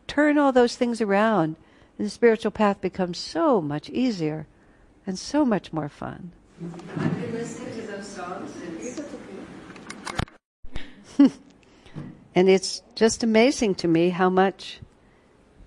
turn 0.09 0.37
all 0.37 0.51
those 0.51 0.75
things 0.75 1.01
around, 1.01 1.55
and 1.97 2.09
the 2.09 2.11
spiritual 2.11 2.51
path 2.51 2.81
becomes 2.81 3.19
so 3.19 3.61
much 3.61 3.89
easier 3.89 4.49
and 5.07 5.17
so 5.17 5.45
much 5.45 5.73
more 5.73 5.89
fun. 5.89 6.33
I've 6.97 7.21
been 7.21 7.33
listening 7.33 7.77
to 7.77 7.87
those 7.87 8.09
songs. 8.09 8.51
and 12.35 12.49
it's 12.49 12.83
just 12.95 13.23
amazing 13.23 13.75
to 13.77 13.89
me 13.89 14.11
how 14.11 14.31
much 14.31 14.81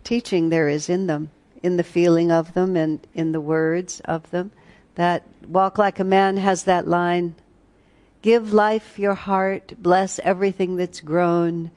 teaching 0.03 0.49
there 0.49 0.67
is 0.67 0.89
in 0.89 1.07
them, 1.07 1.31
in 1.63 1.77
the 1.77 1.83
feeling 1.83 2.31
of 2.31 2.53
them 2.53 2.75
and 2.75 3.05
in 3.13 3.31
the 3.31 3.41
words 3.41 3.99
of 4.01 4.29
them. 4.31 4.51
That 4.95 5.23
Walk 5.47 5.77
Like 5.77 5.99
a 5.99 6.03
Man 6.03 6.37
has 6.37 6.63
that 6.63 6.87
line 6.87 7.35
Give 8.21 8.51
life 8.51 8.97
your 8.97 9.13
heart, 9.13 9.73
bless 9.77 10.19
everything 10.19 10.75
that's 10.75 11.01
grown. 11.01 11.71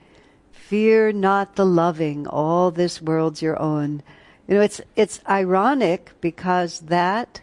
Fear 0.51 1.13
not 1.13 1.57
the 1.57 1.67
loving, 1.67 2.27
all 2.27 2.71
this 2.71 3.03
world's 3.03 3.43
your 3.43 3.61
own. 3.61 4.03
You 4.49 4.57
know, 4.57 4.61
it's, 4.63 4.81
it's 4.97 5.21
ironic 5.29 6.13
because 6.21 6.81
that 6.81 7.41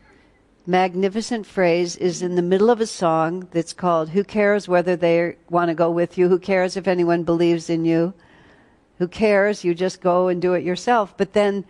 magnificent 0.68 1.45
phrase 1.45 1.95
is 1.95 2.22
in 2.22 2.35
the 2.35 2.41
middle 2.41 2.69
of 2.69 2.81
a 2.81 2.85
song 2.85 3.48
that's 3.52 3.72
called 3.72 4.10
Who 4.10 4.23
Cares 4.23 4.68
Whether 4.68 4.98
They 4.98 5.38
Want 5.49 5.69
to 5.69 5.76
Go 5.76 5.89
With 5.89 6.18
You? 6.18 6.27
Who 6.27 6.38
Cares 6.38 6.76
If 6.76 6.88
Anyone 6.88 7.23
Believes 7.23 7.69
in 7.69 7.85
You? 7.85 8.14
Who 8.98 9.07
cares? 9.07 9.64
You 9.64 9.73
just 9.73 10.02
go 10.02 10.27
and 10.27 10.41
do 10.41 10.53
it 10.53 10.65
yourself. 10.65 11.15
But 11.15 11.34
then 11.34 11.64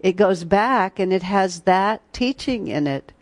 it 0.00 0.16
goes 0.16 0.44
back 0.44 0.98
and 0.98 1.12
it 1.12 1.22
has 1.22 1.60
that 1.62 2.02
teaching 2.12 2.68
in 2.68 2.86
it 2.86 3.12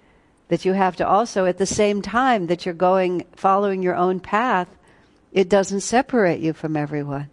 that 0.49 0.65
you 0.65 0.73
have 0.73 0.97
to 0.97 1.07
also, 1.07 1.47
at 1.47 1.59
the 1.59 1.67
same 1.67 2.03
time 2.03 2.49
that 2.49 2.67
you're 2.67 2.75
going, 2.75 3.25
following 3.37 3.85
your 3.85 3.95
own 3.95 4.19
path, 4.19 4.69
it 5.33 5.49
doesn't 5.49 5.83
separate 5.83 6.41
you 6.41 6.53
from 6.53 6.77
everyone. 6.77 7.31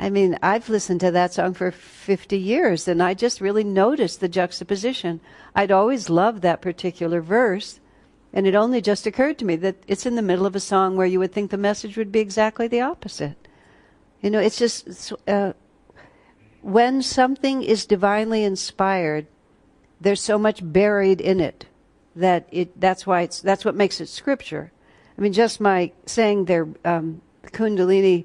I 0.00 0.08
mean, 0.08 0.38
I've 0.42 0.70
listened 0.70 1.00
to 1.00 1.10
that 1.10 1.34
song 1.34 1.52
for 1.52 1.70
50 1.70 2.38
years 2.38 2.88
and 2.88 3.02
I 3.02 3.12
just 3.12 3.38
really 3.38 3.64
noticed 3.64 4.20
the 4.20 4.30
juxtaposition. 4.30 5.20
I'd 5.54 5.70
always 5.70 6.08
loved 6.08 6.40
that 6.40 6.62
particular 6.62 7.20
verse 7.20 7.80
and 8.32 8.46
it 8.46 8.54
only 8.54 8.80
just 8.80 9.06
occurred 9.06 9.38
to 9.38 9.44
me 9.44 9.56
that 9.56 9.76
it's 9.86 10.06
in 10.06 10.14
the 10.14 10.22
middle 10.22 10.46
of 10.46 10.56
a 10.56 10.60
song 10.60 10.96
where 10.96 11.06
you 11.06 11.18
would 11.18 11.32
think 11.32 11.50
the 11.50 11.58
message 11.58 11.98
would 11.98 12.10
be 12.10 12.20
exactly 12.20 12.66
the 12.66 12.80
opposite. 12.80 13.46
You 14.22 14.30
know, 14.30 14.38
it's 14.38 14.58
just, 14.58 15.12
uh, 15.28 15.52
when 16.62 17.02
something 17.02 17.62
is 17.62 17.84
divinely 17.84 18.42
inspired, 18.42 19.26
there's 20.00 20.22
so 20.22 20.38
much 20.38 20.60
buried 20.62 21.20
in 21.20 21.40
it 21.40 21.66
that 22.16 22.48
it 22.50 22.80
that's 22.80 23.06
why 23.06 23.20
it's 23.22 23.40
that's 23.40 23.64
what 23.64 23.74
makes 23.74 24.00
it 24.00 24.08
scripture. 24.08 24.72
I 25.16 25.20
mean, 25.20 25.32
just 25.32 25.60
my 25.60 25.92
saying 26.06 26.46
there, 26.46 26.68
um, 26.84 27.20
Kundalini, 27.46 28.24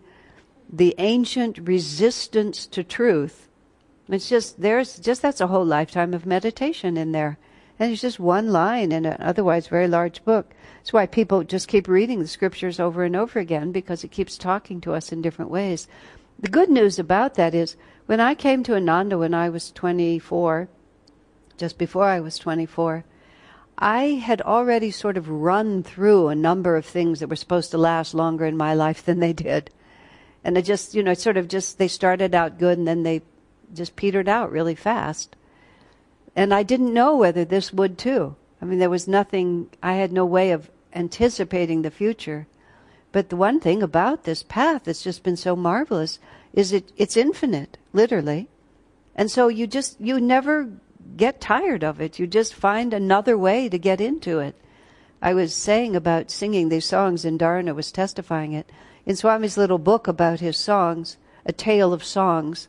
the 0.77 0.95
ancient 0.97 1.57
resistance 1.59 2.65
to 2.67 2.83
truth. 2.83 3.47
It's 4.09 4.29
just 4.29 4.61
there's 4.61 4.99
just 4.99 5.21
that's 5.21 5.41
a 5.41 5.47
whole 5.47 5.65
lifetime 5.65 6.13
of 6.13 6.25
meditation 6.25 6.97
in 6.97 7.11
there, 7.11 7.37
and 7.79 7.91
it's 7.91 8.01
just 8.01 8.19
one 8.19 8.51
line 8.51 8.91
in 8.91 9.05
an 9.05 9.17
otherwise 9.19 9.67
very 9.67 9.87
large 9.87 10.23
book. 10.25 10.53
That's 10.77 10.93
why 10.93 11.05
people 11.05 11.43
just 11.43 11.67
keep 11.67 11.87
reading 11.87 12.19
the 12.19 12.27
scriptures 12.27 12.79
over 12.79 13.03
and 13.03 13.15
over 13.15 13.39
again 13.39 13.71
because 13.71 14.03
it 14.03 14.11
keeps 14.11 14.37
talking 14.37 14.81
to 14.81 14.93
us 14.93 15.11
in 15.11 15.21
different 15.21 15.49
ways. 15.49 15.87
The 16.39 16.49
good 16.49 16.69
news 16.69 16.99
about 16.99 17.35
that 17.35 17.55
is 17.55 17.75
when 18.05 18.19
I 18.19 18.35
came 18.35 18.61
to 18.63 18.75
Ananda 18.75 19.17
when 19.17 19.33
I 19.33 19.49
was 19.49 19.71
24, 19.71 20.67
just 21.57 21.77
before 21.77 22.05
I 22.05 22.19
was 22.19 22.37
24 22.37 23.05
I 23.77 24.03
had 24.23 24.41
already 24.41 24.89
sort 24.89 25.17
of 25.17 25.27
run 25.27 25.83
through 25.83 26.29
a 26.29 26.35
number 26.35 26.77
of 26.77 26.85
things 26.85 27.19
that 27.19 27.27
were 27.27 27.35
supposed 27.35 27.71
to 27.71 27.77
last 27.77 28.13
longer 28.13 28.45
in 28.45 28.55
my 28.55 28.73
life 28.73 29.03
than 29.03 29.19
they 29.19 29.33
did. 29.33 29.69
And 30.45 30.59
it 30.59 30.61
just, 30.61 30.93
you 30.93 31.01
know, 31.01 31.15
sort 31.15 31.37
of 31.37 31.47
just, 31.47 31.79
they 31.79 31.87
started 31.87 32.35
out 32.35 32.59
good 32.59 32.77
and 32.77 32.87
then 32.87 33.01
they 33.01 33.23
just 33.73 33.95
petered 33.95 34.29
out 34.29 34.51
really 34.51 34.75
fast. 34.75 35.35
And 36.35 36.53
I 36.53 36.61
didn't 36.61 36.93
know 36.93 37.15
whether 37.17 37.43
this 37.43 37.73
would 37.73 37.97
too. 37.97 38.35
I 38.61 38.65
mean, 38.65 38.77
there 38.77 38.89
was 38.89 39.07
nothing, 39.07 39.71
I 39.81 39.93
had 39.93 40.11
no 40.11 40.23
way 40.23 40.51
of 40.51 40.69
anticipating 40.93 41.81
the 41.81 41.89
future. 41.89 42.45
But 43.11 43.29
the 43.29 43.35
one 43.35 43.59
thing 43.59 43.81
about 43.81 44.23
this 44.23 44.43
path 44.43 44.83
that's 44.83 45.03
just 45.03 45.23
been 45.23 45.35
so 45.35 45.55
marvelous 45.55 46.19
is 46.53 46.71
it, 46.71 46.91
it's 46.95 47.17
infinite, 47.17 47.79
literally. 47.91 48.47
And 49.15 49.31
so 49.31 49.47
you 49.47 49.65
just, 49.65 49.99
you 49.99 50.19
never 50.19 50.69
get 51.17 51.41
tired 51.41 51.83
of 51.83 51.99
it. 51.99 52.19
You 52.19 52.27
just 52.27 52.53
find 52.53 52.93
another 52.93 53.35
way 53.35 53.67
to 53.67 53.79
get 53.79 53.99
into 53.99 54.39
it. 54.39 54.55
I 55.23 55.33
was 55.33 55.55
saying 55.55 55.95
about 55.95 56.29
singing 56.29 56.69
these 56.69 56.85
songs, 56.85 57.25
and 57.25 57.39
Dharna 57.39 57.73
was 57.73 57.91
testifying 57.91 58.53
it. 58.53 58.71
In 59.05 59.15
Swami's 59.15 59.57
little 59.57 59.77
book 59.77 60.07
about 60.07 60.39
his 60.39 60.57
songs, 60.57 61.17
A 61.45 61.51
Tale 61.51 61.93
of 61.93 62.03
Songs, 62.03 62.67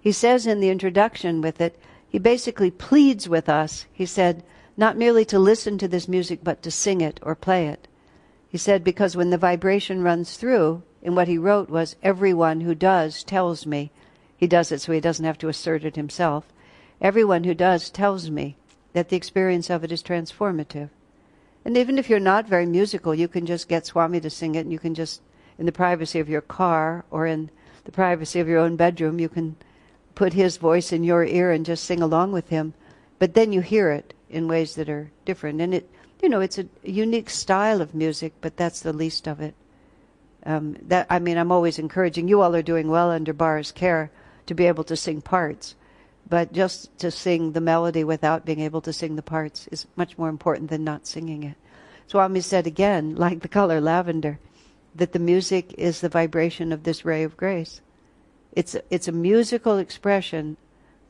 he 0.00 0.10
says 0.10 0.46
in 0.46 0.58
the 0.58 0.70
introduction 0.70 1.40
with 1.40 1.60
it, 1.60 1.78
he 2.08 2.18
basically 2.18 2.70
pleads 2.70 3.28
with 3.28 3.48
us, 3.48 3.86
he 3.92 4.04
said, 4.04 4.42
not 4.76 4.96
merely 4.96 5.24
to 5.26 5.38
listen 5.38 5.78
to 5.78 5.86
this 5.86 6.08
music, 6.08 6.40
but 6.42 6.62
to 6.62 6.70
sing 6.70 7.00
it 7.00 7.20
or 7.22 7.36
play 7.36 7.68
it. 7.68 7.86
He 8.48 8.58
said, 8.58 8.82
because 8.82 9.16
when 9.16 9.30
the 9.30 9.38
vibration 9.38 10.02
runs 10.02 10.36
through, 10.36 10.82
and 11.02 11.14
what 11.14 11.28
he 11.28 11.38
wrote 11.38 11.70
was, 11.70 11.94
everyone 12.02 12.62
who 12.62 12.74
does 12.74 13.22
tells 13.22 13.64
me. 13.64 13.90
He 14.36 14.46
does 14.48 14.72
it 14.72 14.80
so 14.80 14.92
he 14.92 15.00
doesn't 15.00 15.24
have 15.24 15.38
to 15.38 15.48
assert 15.48 15.84
it 15.84 15.94
himself. 15.96 16.44
Everyone 17.00 17.44
who 17.44 17.54
does 17.54 17.88
tells 17.88 18.30
me 18.30 18.56
that 18.92 19.08
the 19.08 19.16
experience 19.16 19.70
of 19.70 19.84
it 19.84 19.92
is 19.92 20.02
transformative. 20.02 20.90
And 21.64 21.76
even 21.76 21.98
if 21.98 22.10
you're 22.10 22.20
not 22.20 22.48
very 22.48 22.66
musical, 22.66 23.14
you 23.14 23.28
can 23.28 23.46
just 23.46 23.68
get 23.68 23.86
Swami 23.86 24.20
to 24.20 24.30
sing 24.30 24.56
it, 24.56 24.60
and 24.60 24.72
you 24.72 24.80
can 24.80 24.94
just, 24.94 25.20
in 25.58 25.66
the 25.66 25.72
privacy 25.72 26.18
of 26.18 26.28
your 26.28 26.40
car 26.40 27.04
or 27.10 27.26
in 27.26 27.50
the 27.84 27.92
privacy 27.92 28.40
of 28.40 28.48
your 28.48 28.58
own 28.58 28.76
bedroom, 28.76 29.18
you 29.18 29.28
can 29.28 29.56
put 30.14 30.32
his 30.32 30.56
voice 30.56 30.92
in 30.92 31.04
your 31.04 31.24
ear 31.24 31.50
and 31.52 31.66
just 31.66 31.84
sing 31.84 32.02
along 32.02 32.32
with 32.32 32.48
him. 32.48 32.74
But 33.18 33.34
then 33.34 33.52
you 33.52 33.60
hear 33.60 33.90
it 33.90 34.14
in 34.30 34.48
ways 34.48 34.74
that 34.74 34.88
are 34.88 35.10
different. 35.24 35.60
And 35.60 35.74
it, 35.74 35.90
you 36.22 36.28
know, 36.28 36.40
it's 36.40 36.58
a 36.58 36.66
unique 36.82 37.30
style 37.30 37.80
of 37.80 37.94
music, 37.94 38.32
but 38.40 38.56
that's 38.56 38.80
the 38.80 38.92
least 38.92 39.26
of 39.26 39.40
it. 39.40 39.54
Um, 40.44 40.76
that 40.82 41.06
I 41.08 41.18
mean, 41.18 41.38
I'm 41.38 41.52
always 41.52 41.78
encouraging 41.78 42.28
you 42.28 42.40
all 42.40 42.54
are 42.56 42.62
doing 42.62 42.88
well 42.88 43.10
under 43.10 43.32
Bara's 43.32 43.72
care 43.72 44.10
to 44.46 44.54
be 44.54 44.66
able 44.66 44.84
to 44.84 44.96
sing 44.96 45.20
parts. 45.20 45.76
But 46.28 46.52
just 46.52 46.96
to 46.98 47.10
sing 47.10 47.52
the 47.52 47.60
melody 47.60 48.04
without 48.04 48.44
being 48.44 48.60
able 48.60 48.80
to 48.82 48.92
sing 48.92 49.16
the 49.16 49.22
parts 49.22 49.68
is 49.68 49.86
much 49.96 50.16
more 50.16 50.28
important 50.28 50.70
than 50.70 50.84
not 50.84 51.06
singing 51.06 51.42
it. 51.42 51.56
Swami 52.06 52.40
said 52.40 52.66
again, 52.66 53.14
like 53.16 53.40
the 53.40 53.48
color 53.48 53.80
lavender, 53.80 54.38
that 54.94 55.12
the 55.12 55.18
music 55.18 55.74
is 55.78 56.00
the 56.00 56.08
vibration 56.08 56.72
of 56.72 56.82
this 56.82 57.04
ray 57.04 57.22
of 57.22 57.36
grace. 57.36 57.80
It's 58.52 58.76
it's 58.90 59.08
a 59.08 59.12
musical 59.12 59.78
expression 59.78 60.56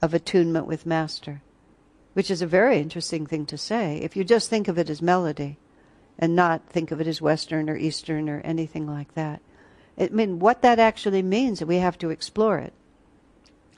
of 0.01 0.15
attunement 0.15 0.67
with 0.67 0.87
Master, 0.87 1.43
which 2.15 2.31
is 2.31 2.43
a 2.43 2.47
very 2.47 2.79
interesting 2.79 3.27
thing 3.27 3.47
to 3.47 3.59
say. 3.59 3.99
If 3.99 4.17
you 4.17 4.25
just 4.25 4.49
think 4.49 4.69
of 4.69 4.79
it 4.79 4.91
as 4.91 5.03
melody 5.03 5.59
and 6.19 6.37
not 6.37 6.69
think 6.69 6.91
of 6.91 7.01
it 7.01 7.07
as 7.07 7.23
Western 7.23 7.69
or 7.69 7.77
Eastern 7.77 8.29
or 8.29 8.41
anything 8.41 8.87
like 8.87 9.15
that. 9.15 9.41
I 9.99 10.09
mean, 10.09 10.39
what 10.39 10.63
that 10.63 10.79
actually 10.79 11.23
means, 11.23 11.65
we 11.65 11.77
have 11.77 11.99
to 11.99 12.11
explore 12.11 12.59
it. 12.59 12.73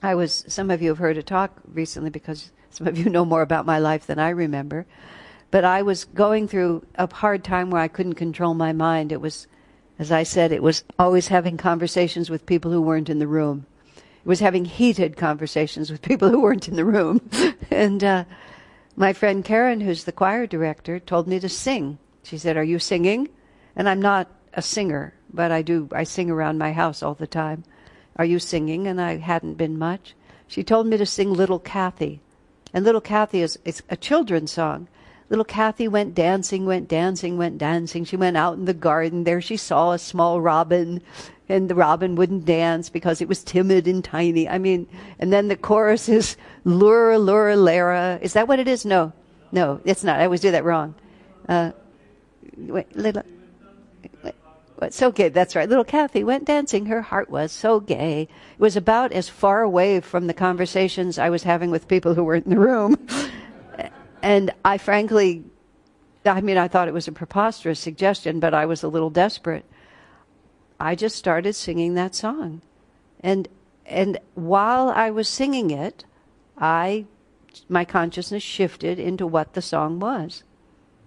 I 0.03 0.15
was, 0.15 0.45
some 0.49 0.71
of 0.71 0.83
you 0.83 0.91
have 0.91 0.99
heard 0.99 1.17
a 1.17 1.23
talk 1.23 1.61
recently 1.67 2.11
because 2.11 2.53
some 2.71 2.87
of 2.87 2.99
you 2.99 3.09
know 3.09 3.25
more 3.25 3.43
about 3.43 3.67
my 3.67 3.79
life 3.79 4.07
than 4.07 4.19
I 4.19 4.31
remember. 4.31 4.87
But 5.51 5.65
I 5.65 5.83
was 5.83 6.05
going 6.05 6.49
through 6.49 6.85
a 6.97 7.13
hard 7.13 7.45
time 7.45 7.71
where 7.71 7.81
I 7.81 7.89
couldn't 7.89 8.15
control 8.15 8.55
my 8.55 8.73
mind. 8.73 9.13
It 9.13 9.21
was, 9.21 9.47
as 9.99 10.11
I 10.11 10.25
said, 10.25 10.51
it 10.51 10.63
was 10.63 10.85
always 10.99 11.29
having 11.29 11.57
conversations 11.57 12.29
with 12.29 12.47
people 12.47 12.71
who 12.73 12.83
weren't 12.83 13.09
in 13.09 13.21
the 13.21 13.27
room. 13.27 13.67
It 13.97 14.29
was 14.29 14.41
having 14.41 14.65
heated 14.65 15.17
conversations 15.17 15.91
with 15.91 16.03
people 16.03 16.31
who 16.31 16.41
weren't 16.41 16.69
in 16.69 16.77
the 16.77 16.85
room. 16.85 17.21
and 17.71 18.03
uh, 18.03 18.25
my 18.97 19.13
friend 19.13 19.45
Karen, 19.45 19.81
who's 19.81 20.05
the 20.05 20.13
choir 20.13 20.47
director, 20.47 20.99
told 20.99 21.29
me 21.29 21.39
to 21.41 21.49
sing. 21.49 21.99
She 22.23 22.39
said, 22.39 22.57
Are 22.57 22.65
you 22.65 22.79
singing? 22.79 23.29
And 23.77 23.89
I'm 23.89 24.01
not 24.01 24.31
a 24.55 24.63
singer, 24.63 25.15
but 25.33 25.53
I 25.53 25.63
do, 25.63 25.89
I 25.93 26.05
sing 26.05 26.31
around 26.31 26.59
my 26.59 26.73
house 26.73 27.03
all 27.03 27.15
the 27.15 27.27
time. 27.27 27.65
Are 28.17 28.25
you 28.25 28.39
singing? 28.39 28.87
And 28.87 29.01
I 29.01 29.19
hadn't 29.19 29.55
been 29.55 29.79
much. 29.79 30.15
She 30.47 30.63
told 30.63 30.87
me 30.87 30.97
to 30.97 31.07
sing 31.07 31.33
Little 31.33 31.59
Kathy. 31.59 32.21
And 32.73 32.85
Little 32.85 33.01
Kathy 33.01 33.43
is 33.43 33.59
it's 33.65 33.83
a 33.89 33.97
children's 33.97 34.53
song. 34.53 34.89
Little 35.35 35.45
Kathy 35.45 35.89
went 35.89 36.15
dancing, 36.15 36.65
went 36.65 36.87
dancing, 36.87 37.37
went 37.37 37.59
dancing. 37.59 38.05
She 38.05 38.15
went 38.15 38.37
out 38.37 38.57
in 38.57 38.67
the 38.67 38.73
garden. 38.73 39.25
There 39.25 39.41
she 39.41 39.57
saw 39.57 39.91
a 39.91 39.99
small 39.99 40.41
robin, 40.41 41.03
and 41.49 41.69
the 41.69 41.75
robin 41.75 42.15
wouldn't 42.15 42.45
dance 42.45 42.89
because 42.89 43.21
it 43.21 43.27
was 43.27 43.43
timid 43.43 43.89
and 43.89 44.05
tiny. 44.05 44.49
I 44.49 44.59
mean, 44.59 44.87
and 45.19 45.33
then 45.33 45.49
the 45.49 45.57
chorus 45.57 46.09
is 46.09 46.37
lure, 46.63 47.19
lure, 47.19 47.57
Lara. 47.57 48.21
Is 48.23 48.35
that 48.35 48.47
what 48.47 48.61
it 48.61 48.69
is? 48.69 48.85
No, 48.85 49.13
no, 49.51 49.81
it's 49.85 50.05
not. 50.05 50.21
I 50.21 50.27
always 50.27 50.41
do 50.41 50.53
that 50.53 50.63
wrong. 50.63 50.95
Uh, 51.49 51.73
wait, 52.57 52.95
little. 52.95 53.25
So 54.91 55.11
gay. 55.11 55.31
That's 55.31 55.57
right. 55.57 55.69
Little 55.69 55.83
Kathy 55.83 56.23
went 56.23 56.45
dancing. 56.45 56.87
Her 56.87 57.03
heart 57.03 57.29
was 57.29 57.51
so 57.51 57.81
gay. 57.81 58.29
It 58.53 58.61
was 58.61 58.77
about 58.77 59.11
as 59.11 59.29
far 59.29 59.63
away 59.63 59.99
from 59.99 60.29
the 60.29 60.35
conversations 60.35 61.19
I 61.19 61.29
was 61.29 61.43
having 61.43 61.73
with 61.73 61.89
people 61.89 62.15
who 62.15 62.23
were 62.23 62.37
in 62.37 62.49
the 62.49 62.61
room. 62.61 63.05
and 64.25 64.53
I 64.65 64.79
frankly, 64.79 65.45
I 66.25 66.41
mean, 66.41 66.57
I 66.57 66.67
thought 66.67 66.89
it 66.89 66.95
was 66.95 67.07
a 67.07 67.13
preposterous 67.13 67.79
suggestion, 67.79 68.41
but 68.41 68.55
I 68.55 68.65
was 68.65 68.83
a 68.83 68.89
little 68.89 69.11
desperate. 69.11 69.67
I 70.81 70.95
just 70.95 71.17
started 71.17 71.53
singing 71.55 71.93
that 71.95 72.15
song. 72.15 72.63
And 73.21 73.49
and 73.85 74.19
while 74.35 74.89
I 74.89 75.11
was 75.11 75.29
singing 75.29 75.71
it, 75.71 76.07
I 76.57 77.05
my 77.69 77.85
consciousness 77.85 78.43
shifted 78.43 78.99
into 78.99 79.27
what 79.27 79.53
the 79.53 79.61
song 79.61 80.01
was. 80.01 80.43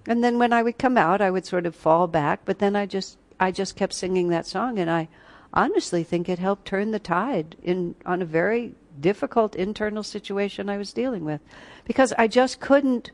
And 0.06 0.24
then 0.24 0.38
when 0.38 0.54
I 0.54 0.62
would 0.62 0.78
come 0.78 0.96
out, 0.96 1.20
I 1.20 1.32
would 1.32 1.48
sort 1.48 1.66
of 1.66 1.76
fall 1.76 2.06
back, 2.06 2.42
but 2.46 2.60
then 2.60 2.76
I 2.76 2.86
just 2.86 3.18
I 3.40 3.50
just 3.50 3.76
kept 3.76 3.94
singing 3.94 4.30
that 4.30 4.46
song 4.46 4.78
and 4.78 4.92
I 4.92 5.08
honestly 5.52 6.04
think 6.04 6.30
it 6.30 6.38
helped 6.38 6.68
turn 6.68 6.92
the 6.92 7.00
tide 7.00 7.56
in 7.64 7.96
on 8.06 8.22
a 8.22 8.26
very 8.26 8.76
difficult 9.02 9.56
internal 9.56 10.04
situation 10.04 10.70
I 10.70 10.78
was 10.78 10.94
dealing 10.94 11.26
with 11.26 11.42
because 11.86 12.14
I 12.18 12.28
just 12.28 12.60
couldn't 12.60 13.12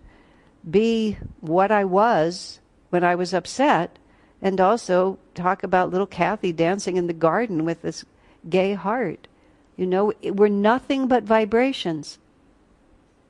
be 0.69 1.17
what 1.41 1.71
I 1.71 1.83
was 1.85 2.59
when 2.89 3.03
I 3.03 3.15
was 3.15 3.33
upset 3.33 3.97
and 4.41 4.59
also 4.59 5.19
talk 5.33 5.63
about 5.63 5.89
little 5.89 6.07
Kathy 6.07 6.51
dancing 6.51 6.97
in 6.97 7.07
the 7.07 7.13
garden 7.13 7.65
with 7.65 7.81
this 7.81 8.05
gay 8.49 8.73
heart. 8.73 9.27
You 9.75 9.87
know, 9.87 10.13
we're 10.23 10.49
nothing 10.49 11.07
but 11.07 11.23
vibrations. 11.23 12.19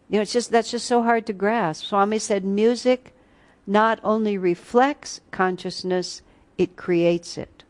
You 0.10 0.18
know, 0.18 0.22
it's 0.24 0.34
just 0.34 0.52
that's 0.52 0.72
just 0.72 0.86
so 0.86 1.04
hard 1.04 1.26
to 1.28 1.34
grasp. 1.34 1.86
Swami 1.86 2.20
said 2.20 2.44
music 2.44 3.14
not 3.66 4.00
only 4.04 4.38
reflects 4.38 5.22
consciousness, 5.32 6.22
it 6.58 6.76
creates 6.76 7.38
it. 7.38 7.64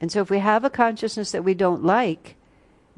And 0.00 0.12
so 0.12 0.20
if 0.20 0.30
we 0.30 0.38
have 0.38 0.64
a 0.64 0.70
consciousness 0.70 1.32
that 1.32 1.44
we 1.44 1.54
don't 1.54 1.82
like, 1.82 2.36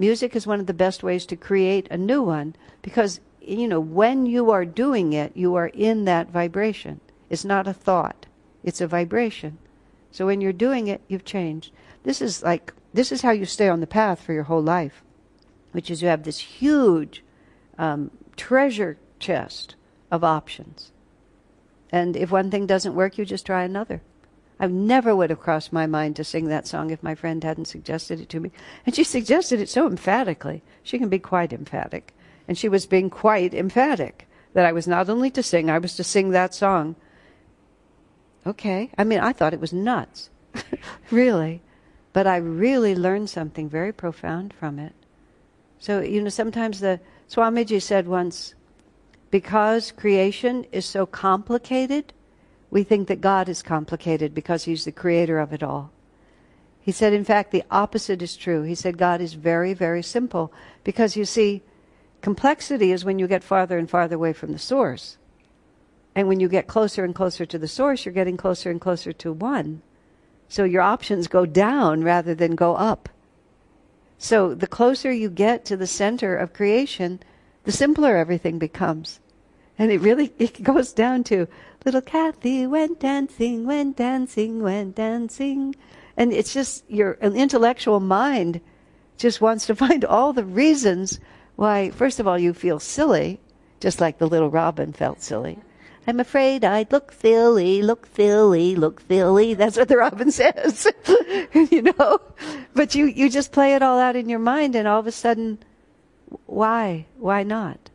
music 0.00 0.34
is 0.34 0.46
one 0.46 0.58
of 0.58 0.66
the 0.66 0.74
best 0.74 1.02
ways 1.02 1.26
to 1.26 1.36
create 1.36 1.86
a 1.90 1.98
new 1.98 2.22
one 2.22 2.56
because 2.82 3.20
you 3.40 3.68
know, 3.68 3.80
when 3.80 4.26
you 4.26 4.50
are 4.50 4.64
doing 4.64 5.12
it, 5.12 5.36
you 5.36 5.54
are 5.54 5.68
in 5.68 6.04
that 6.04 6.30
vibration. 6.30 7.00
It's 7.28 7.44
not 7.44 7.66
a 7.66 7.72
thought. 7.72 8.26
It's 8.62 8.80
a 8.80 8.86
vibration. 8.86 9.58
So 10.12 10.26
when 10.26 10.40
you're 10.40 10.52
doing 10.52 10.88
it, 10.88 11.00
you've 11.08 11.24
changed. 11.24 11.72
This 12.02 12.20
is 12.20 12.42
like 12.42 12.72
this 12.92 13.12
is 13.12 13.22
how 13.22 13.30
you 13.30 13.44
stay 13.44 13.68
on 13.68 13.80
the 13.80 13.86
path 13.86 14.20
for 14.20 14.32
your 14.32 14.44
whole 14.44 14.62
life, 14.62 15.02
which 15.72 15.90
is 15.90 16.02
you 16.02 16.08
have 16.08 16.24
this 16.24 16.38
huge 16.38 17.22
um, 17.78 18.10
treasure 18.36 18.98
chest 19.18 19.76
of 20.10 20.24
options. 20.24 20.92
And 21.92 22.16
if 22.16 22.30
one 22.30 22.50
thing 22.50 22.66
doesn't 22.66 22.94
work, 22.94 23.18
you 23.18 23.24
just 23.24 23.46
try 23.46 23.62
another. 23.62 24.02
I 24.60 24.66
never 24.66 25.16
would 25.16 25.30
have 25.30 25.40
crossed 25.40 25.72
my 25.72 25.86
mind 25.86 26.16
to 26.16 26.24
sing 26.24 26.44
that 26.48 26.66
song 26.66 26.90
if 26.90 27.02
my 27.02 27.14
friend 27.14 27.42
hadn't 27.42 27.64
suggested 27.64 28.20
it 28.20 28.28
to 28.28 28.40
me. 28.40 28.52
And 28.84 28.94
she 28.94 29.04
suggested 29.04 29.58
it 29.58 29.70
so 29.70 29.86
emphatically. 29.86 30.62
She 30.82 30.98
can 30.98 31.08
be 31.08 31.18
quite 31.18 31.54
emphatic. 31.54 32.14
And 32.46 32.58
she 32.58 32.68
was 32.68 32.84
being 32.84 33.08
quite 33.08 33.54
emphatic 33.54 34.28
that 34.52 34.66
I 34.66 34.72
was 34.72 34.86
not 34.86 35.08
only 35.08 35.30
to 35.30 35.42
sing, 35.42 35.70
I 35.70 35.78
was 35.78 35.96
to 35.96 36.04
sing 36.04 36.30
that 36.30 36.54
song. 36.54 36.94
Okay. 38.46 38.90
I 38.98 39.04
mean, 39.04 39.20
I 39.20 39.32
thought 39.32 39.54
it 39.54 39.60
was 39.60 39.72
nuts. 39.72 40.28
really. 41.10 41.62
But 42.12 42.26
I 42.26 42.36
really 42.36 42.94
learned 42.94 43.30
something 43.30 43.66
very 43.68 43.92
profound 43.92 44.52
from 44.52 44.78
it. 44.78 44.92
So, 45.78 46.00
you 46.00 46.20
know, 46.22 46.28
sometimes 46.28 46.80
the 46.80 47.00
Swamiji 47.30 47.80
said 47.80 48.06
once, 48.06 48.54
because 49.30 49.92
creation 49.92 50.66
is 50.70 50.84
so 50.84 51.06
complicated, 51.06 52.12
we 52.70 52.82
think 52.82 53.08
that 53.08 53.20
God 53.20 53.48
is 53.48 53.62
complicated 53.62 54.34
because 54.34 54.64
He's 54.64 54.84
the 54.84 54.92
creator 54.92 55.38
of 55.38 55.52
it 55.52 55.62
all. 55.62 55.90
He 56.80 56.92
said, 56.92 57.12
in 57.12 57.24
fact, 57.24 57.50
the 57.50 57.64
opposite 57.70 58.22
is 58.22 58.36
true. 58.36 58.62
He 58.62 58.74
said, 58.74 58.96
God 58.96 59.20
is 59.20 59.34
very, 59.34 59.74
very 59.74 60.02
simple 60.02 60.52
because 60.82 61.16
you 61.16 61.24
see, 61.24 61.62
complexity 62.22 62.90
is 62.90 63.04
when 63.04 63.18
you 63.18 63.28
get 63.28 63.44
farther 63.44 63.76
and 63.76 63.88
farther 63.88 64.16
away 64.16 64.32
from 64.32 64.52
the 64.52 64.58
source. 64.58 65.18
And 66.14 66.26
when 66.26 66.40
you 66.40 66.48
get 66.48 66.66
closer 66.66 67.04
and 67.04 67.14
closer 67.14 67.44
to 67.46 67.58
the 67.58 67.68
source, 67.68 68.04
you're 68.04 68.14
getting 68.14 68.36
closer 68.36 68.70
and 68.70 68.80
closer 68.80 69.12
to 69.12 69.32
one. 69.32 69.82
So 70.48 70.64
your 70.64 70.82
options 70.82 71.28
go 71.28 71.46
down 71.46 72.02
rather 72.02 72.34
than 72.34 72.56
go 72.56 72.74
up. 72.74 73.08
So 74.18 74.54
the 74.54 74.66
closer 74.66 75.12
you 75.12 75.30
get 75.30 75.64
to 75.66 75.76
the 75.76 75.86
center 75.86 76.36
of 76.36 76.52
creation, 76.52 77.20
the 77.64 77.72
simpler 77.72 78.16
everything 78.16 78.58
becomes. 78.58 79.20
And 79.78 79.92
it 79.92 80.00
really 80.00 80.32
it 80.38 80.62
goes 80.62 80.92
down 80.92 81.24
to 81.24 81.46
little 81.84 82.00
Kathy 82.00 82.66
went 82.66 83.00
dancing, 83.00 83.66
went 83.66 83.96
dancing, 83.96 84.62
went 84.62 84.94
dancing. 84.94 85.74
And 86.16 86.32
it's 86.32 86.52
just 86.52 86.84
your 86.88 87.14
intellectual 87.20 88.00
mind 88.00 88.60
just 89.16 89.40
wants 89.40 89.66
to 89.66 89.74
find 89.84 90.04
all 90.04 90.32
the 90.32 90.44
reasons 90.44 91.20
why, 91.56 91.90
first 91.90 92.20
of 92.20 92.26
all, 92.26 92.38
you 92.38 92.54
feel 92.54 92.80
silly, 92.80 93.40
just 93.80 94.00
like 94.00 94.18
the 94.18 94.28
little 94.28 94.50
robin 94.50 94.92
felt 94.92 95.22
silly. 95.22 95.58
I'm 96.06 96.18
afraid 96.18 96.64
I'd 96.64 96.90
look 96.90 97.12
silly, 97.12 97.82
look 97.82 98.08
silly, 98.16 98.74
look 98.74 99.02
silly. 99.06 99.54
That's 99.54 99.76
what 99.76 99.88
the 99.88 99.98
robin 99.98 100.30
says. 100.32 100.86
you 101.54 101.82
know? 101.82 102.20
But 102.74 102.94
you, 102.94 103.06
you 103.06 103.28
just 103.28 103.52
play 103.52 103.74
it 103.74 103.82
all 103.82 103.98
out 103.98 104.16
in 104.16 104.28
your 104.28 104.38
mind 104.38 104.74
and 104.74 104.88
all 104.88 105.00
of 105.00 105.06
a 105.06 105.12
sudden, 105.12 105.58
why? 106.46 107.06
Why 107.18 107.42
not? 107.42 107.89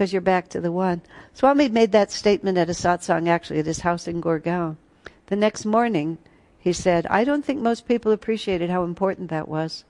Because 0.00 0.14
you're 0.14 0.22
back 0.22 0.48
to 0.48 0.62
the 0.62 0.72
one. 0.72 1.02
Swami 1.34 1.68
made 1.68 1.92
that 1.92 2.10
statement 2.10 2.56
at 2.56 2.70
a 2.70 2.72
satsang 2.72 3.28
actually 3.28 3.58
at 3.58 3.66
his 3.66 3.80
house 3.80 4.08
in 4.08 4.22
Gurgaon. 4.22 4.78
The 5.26 5.36
next 5.36 5.66
morning, 5.66 6.16
he 6.58 6.72
said, 6.72 7.06
I 7.08 7.22
don't 7.22 7.44
think 7.44 7.60
most 7.60 7.86
people 7.86 8.10
appreciated 8.10 8.70
how 8.70 8.84
important 8.84 9.28
that 9.28 9.46
was. 9.46 9.84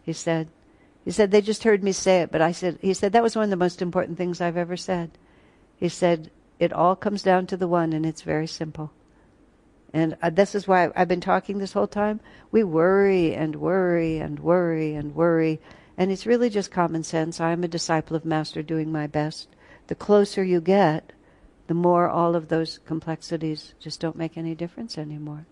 He 0.00 0.12
said, 0.12 0.46
he 1.04 1.10
said, 1.10 1.32
they 1.32 1.40
just 1.40 1.64
heard 1.64 1.82
me 1.82 1.90
say 1.90 2.20
it, 2.20 2.30
but 2.30 2.40
I 2.40 2.52
said, 2.52 2.78
he 2.80 2.94
said, 2.94 3.10
that 3.14 3.22
was 3.24 3.34
one 3.34 3.42
of 3.42 3.50
the 3.50 3.56
most 3.56 3.82
important 3.82 4.16
things 4.16 4.40
I've 4.40 4.56
ever 4.56 4.76
said. 4.76 5.10
He 5.74 5.88
said, 5.88 6.30
it 6.60 6.72
all 6.72 6.94
comes 6.94 7.24
down 7.24 7.48
to 7.48 7.56
the 7.56 7.66
one, 7.66 7.92
and 7.92 8.06
it's 8.06 8.22
very 8.22 8.46
simple. 8.46 8.92
And 9.92 10.16
uh, 10.22 10.30
this 10.30 10.54
is 10.54 10.68
why 10.68 10.92
I've 10.94 11.08
been 11.08 11.20
talking 11.20 11.58
this 11.58 11.72
whole 11.72 11.88
time. 11.88 12.20
We 12.52 12.62
worry 12.62 13.34
and 13.34 13.56
worry 13.56 14.18
and 14.18 14.38
worry 14.38 14.94
and 14.94 15.16
worry. 15.16 15.60
And 15.98 16.12
it's 16.12 16.26
really 16.26 16.48
just 16.48 16.70
common 16.70 17.02
sense. 17.02 17.40
I'm 17.40 17.64
a 17.64 17.68
disciple 17.68 18.16
of 18.16 18.24
Master 18.24 18.62
doing 18.62 18.92
my 18.92 19.08
best. 19.08 19.48
The 19.88 19.96
closer 19.96 20.44
you 20.44 20.60
get, 20.60 21.12
the 21.66 21.74
more 21.74 22.08
all 22.08 22.36
of 22.36 22.48
those 22.48 22.78
complexities 22.86 23.74
just 23.80 23.98
don't 23.98 24.16
make 24.16 24.38
any 24.38 24.54
difference 24.54 24.96
anymore. 24.96 25.44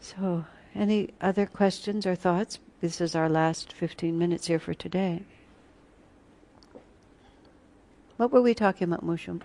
So, 0.00 0.46
any 0.74 1.10
other 1.20 1.46
questions 1.46 2.06
or 2.06 2.16
thoughts? 2.16 2.58
This 2.80 3.00
is 3.00 3.14
our 3.14 3.28
last 3.28 3.72
15 3.72 4.18
minutes 4.18 4.48
here 4.48 4.58
for 4.58 4.74
today. 4.74 5.22
What 8.16 8.32
were 8.32 8.42
we 8.42 8.52
talking 8.52 8.88
about, 8.88 9.06
Mushum? 9.06 9.42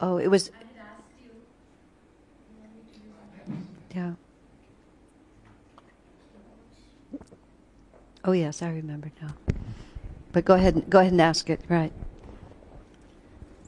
Oh, 0.00 0.16
it 0.16 0.28
was. 0.28 0.50
Yeah. 3.94 4.12
Oh 8.26 8.32
yes, 8.32 8.60
I 8.60 8.70
remember 8.70 9.10
now. 9.22 9.34
But 10.32 10.44
go 10.44 10.54
ahead, 10.54 10.90
go 10.90 10.98
ahead 10.98 11.12
and 11.12 11.20
ask 11.20 11.48
it. 11.48 11.60
Right. 11.68 11.92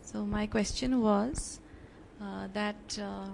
So 0.03 0.25
my 0.25 0.49
question 0.49 1.01
was 1.01 1.61
uh, 2.21 2.49
that 2.53 2.99
uh, 3.01 3.29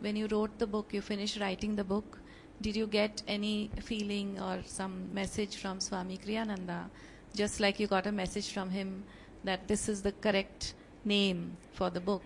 when 0.00 0.16
you 0.16 0.26
wrote 0.28 0.58
the 0.58 0.66
book, 0.66 0.94
you 0.94 1.02
finished 1.02 1.38
writing 1.38 1.76
the 1.76 1.84
book. 1.84 2.18
Did 2.62 2.74
you 2.74 2.86
get 2.86 3.22
any 3.28 3.70
feeling 3.82 4.40
or 4.40 4.62
some 4.64 5.12
message 5.12 5.56
from 5.56 5.78
Swami 5.78 6.16
Kriyananda, 6.16 6.88
just 7.34 7.60
like 7.60 7.78
you 7.78 7.86
got 7.86 8.06
a 8.06 8.12
message 8.12 8.50
from 8.52 8.70
him 8.70 9.04
that 9.44 9.68
this 9.68 9.88
is 9.90 10.00
the 10.00 10.12
correct 10.12 10.74
name 11.04 11.56
for 11.72 11.90
the 11.90 12.00
book. 12.00 12.22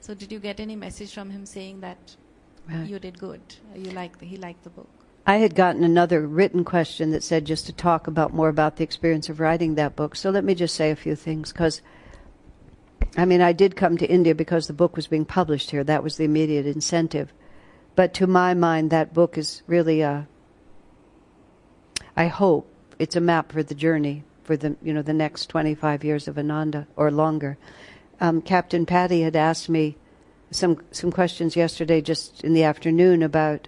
So 0.00 0.12
did 0.12 0.30
you 0.30 0.38
get 0.38 0.60
any 0.60 0.76
message 0.76 1.14
from 1.14 1.30
him 1.30 1.46
saying 1.46 1.80
that 1.80 2.16
right. 2.68 2.86
you 2.86 2.98
did 2.98 3.18
good? 3.18 3.40
You 3.74 3.92
liked 3.92 4.20
he 4.20 4.36
liked 4.36 4.64
the 4.64 4.70
book. 4.70 4.95
I 5.28 5.38
had 5.38 5.56
gotten 5.56 5.82
another 5.82 6.24
written 6.24 6.64
question 6.64 7.10
that 7.10 7.24
said 7.24 7.46
just 7.46 7.66
to 7.66 7.72
talk 7.72 8.06
about 8.06 8.32
more 8.32 8.48
about 8.48 8.76
the 8.76 8.84
experience 8.84 9.28
of 9.28 9.40
writing 9.40 9.74
that 9.74 9.96
book. 9.96 10.14
So 10.14 10.30
let 10.30 10.44
me 10.44 10.54
just 10.54 10.76
say 10.76 10.92
a 10.92 10.96
few 10.96 11.16
things 11.16 11.52
because 11.52 11.82
I 13.16 13.24
mean 13.24 13.40
I 13.40 13.52
did 13.52 13.74
come 13.74 13.98
to 13.98 14.08
India 14.08 14.36
because 14.36 14.68
the 14.68 14.72
book 14.72 14.94
was 14.94 15.08
being 15.08 15.24
published 15.24 15.72
here. 15.72 15.82
That 15.82 16.04
was 16.04 16.16
the 16.16 16.24
immediate 16.24 16.64
incentive. 16.64 17.32
But 17.96 18.14
to 18.14 18.28
my 18.28 18.54
mind 18.54 18.90
that 18.90 19.12
book 19.12 19.36
is 19.36 19.62
really 19.66 20.00
a 20.00 20.28
I 22.16 22.28
hope 22.28 22.70
it's 22.98 23.16
a 23.16 23.20
map 23.20 23.50
for 23.50 23.64
the 23.64 23.74
journey 23.74 24.22
for 24.44 24.56
the 24.56 24.76
you 24.80 24.94
know 24.94 25.02
the 25.02 25.12
next 25.12 25.46
25 25.48 26.04
years 26.04 26.28
of 26.28 26.38
Ananda 26.38 26.86
or 26.94 27.10
longer. 27.10 27.58
Um, 28.20 28.40
Captain 28.40 28.86
Patty 28.86 29.22
had 29.22 29.34
asked 29.34 29.68
me 29.68 29.96
some 30.52 30.78
some 30.92 31.10
questions 31.10 31.56
yesterday, 31.56 32.00
just 32.00 32.44
in 32.44 32.54
the 32.54 32.62
afternoon, 32.62 33.24
about 33.24 33.66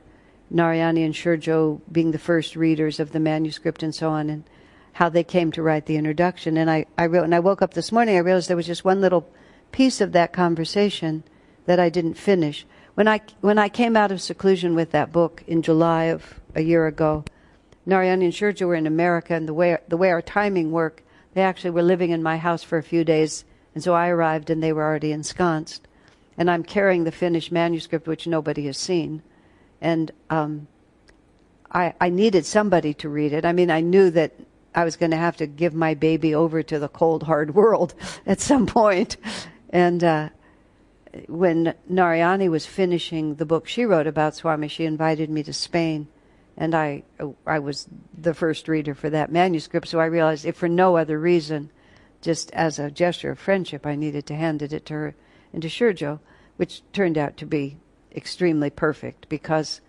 Narayani 0.52 1.04
and 1.04 1.14
Shurjo 1.14 1.80
being 1.90 2.12
the 2.12 2.18
first 2.18 2.56
readers 2.56 3.00
of 3.00 3.12
the 3.12 3.20
manuscript 3.20 3.82
and 3.82 3.94
so 3.94 4.10
on, 4.10 4.30
and 4.30 4.44
how 4.94 5.08
they 5.08 5.24
came 5.24 5.52
to 5.52 5.62
write 5.62 5.86
the 5.86 5.96
introduction. 5.96 6.56
And 6.56 6.70
I, 6.70 6.86
I 6.96 7.06
wrote, 7.06 7.24
and 7.24 7.34
I 7.34 7.40
woke 7.40 7.62
up 7.62 7.74
this 7.74 7.92
morning, 7.92 8.16
I 8.16 8.20
realized 8.20 8.48
there 8.48 8.56
was 8.56 8.66
just 8.66 8.84
one 8.84 9.00
little 9.00 9.28
piece 9.72 10.00
of 10.00 10.12
that 10.12 10.32
conversation 10.32 11.22
that 11.66 11.78
I 11.78 11.90
didn't 11.90 12.14
finish, 12.14 12.64
When 12.98 13.06
I, 13.06 13.20
when 13.42 13.58
I 13.58 13.68
came 13.68 13.96
out 13.96 14.10
of 14.10 14.20
seclusion 14.20 14.74
with 14.74 14.90
that 14.90 15.12
book 15.12 15.44
in 15.46 15.62
July 15.62 16.06
of 16.06 16.40
a 16.56 16.62
year 16.62 16.88
ago, 16.88 17.22
Narayani 17.86 18.24
and 18.24 18.32
Shurjo 18.32 18.66
were 18.66 18.74
in 18.74 18.88
America, 18.88 19.34
and 19.34 19.46
the 19.46 19.54
way, 19.54 19.78
the 19.86 19.96
way 19.96 20.10
our 20.10 20.20
timing 20.20 20.72
worked, 20.72 21.04
they 21.34 21.42
actually 21.42 21.70
were 21.70 21.84
living 21.84 22.10
in 22.10 22.24
my 22.24 22.38
house 22.38 22.64
for 22.64 22.76
a 22.76 22.82
few 22.82 23.04
days, 23.04 23.44
and 23.72 23.84
so 23.84 23.94
I 23.94 24.08
arrived 24.08 24.50
and 24.50 24.60
they 24.60 24.72
were 24.72 24.82
already 24.82 25.12
ensconced. 25.12 25.86
And 26.36 26.50
I'm 26.50 26.64
carrying 26.64 27.04
the 27.04 27.12
finished 27.12 27.52
manuscript, 27.52 28.08
which 28.08 28.26
nobody 28.26 28.66
has 28.66 28.76
seen. 28.76 29.22
And 29.80 30.10
um, 30.30 30.66
I, 31.70 31.94
I 32.00 32.08
needed 32.08 32.46
somebody 32.46 32.94
to 32.94 33.08
read 33.08 33.32
it. 33.32 33.44
I 33.44 33.52
mean, 33.52 33.70
I 33.70 33.80
knew 33.80 34.10
that 34.10 34.32
I 34.74 34.84
was 34.84 34.96
going 34.96 35.10
to 35.10 35.16
have 35.16 35.36
to 35.38 35.46
give 35.46 35.74
my 35.74 35.94
baby 35.94 36.34
over 36.34 36.62
to 36.62 36.78
the 36.78 36.88
cold, 36.88 37.24
hard 37.24 37.54
world 37.54 37.94
at 38.26 38.40
some 38.40 38.66
point. 38.66 39.16
And 39.70 40.02
uh, 40.02 40.28
when 41.26 41.74
Narayani 41.90 42.48
was 42.48 42.66
finishing 42.66 43.36
the 43.36 43.46
book 43.46 43.66
she 43.66 43.84
wrote 43.84 44.06
about 44.06 44.34
Swami, 44.34 44.68
she 44.68 44.84
invited 44.84 45.30
me 45.30 45.42
to 45.42 45.52
Spain. 45.52 46.08
And 46.56 46.74
I, 46.74 47.04
I 47.46 47.60
was 47.60 47.86
the 48.16 48.34
first 48.34 48.66
reader 48.66 48.94
for 48.94 49.10
that 49.10 49.30
manuscript, 49.30 49.86
so 49.86 50.00
I 50.00 50.06
realized 50.06 50.44
if 50.44 50.56
for 50.56 50.68
no 50.68 50.96
other 50.96 51.18
reason, 51.18 51.70
just 52.20 52.50
as 52.50 52.80
a 52.80 52.90
gesture 52.90 53.30
of 53.30 53.38
friendship, 53.38 53.86
I 53.86 53.94
needed 53.94 54.26
to 54.26 54.34
hand 54.34 54.62
it 54.62 54.86
to 54.86 54.94
her 54.94 55.14
and 55.52 55.62
to 55.62 55.68
Shurjo, 55.68 56.18
which 56.56 56.82
turned 56.92 57.16
out 57.16 57.36
to 57.36 57.46
be 57.46 57.76
extremely 58.14 58.70
perfect 58.70 59.28
because 59.28 59.80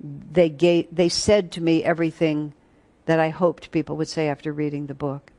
they 0.00 0.48
gave, 0.48 0.86
they 0.92 1.08
said 1.08 1.50
to 1.52 1.60
me 1.60 1.82
everything 1.84 2.54
that 3.06 3.18
I 3.18 3.30
hoped 3.30 3.70
people 3.70 3.96
would 3.96 4.08
say 4.08 4.28
after 4.28 4.52
reading 4.52 4.86
the 4.86 4.94
book. 4.94 5.32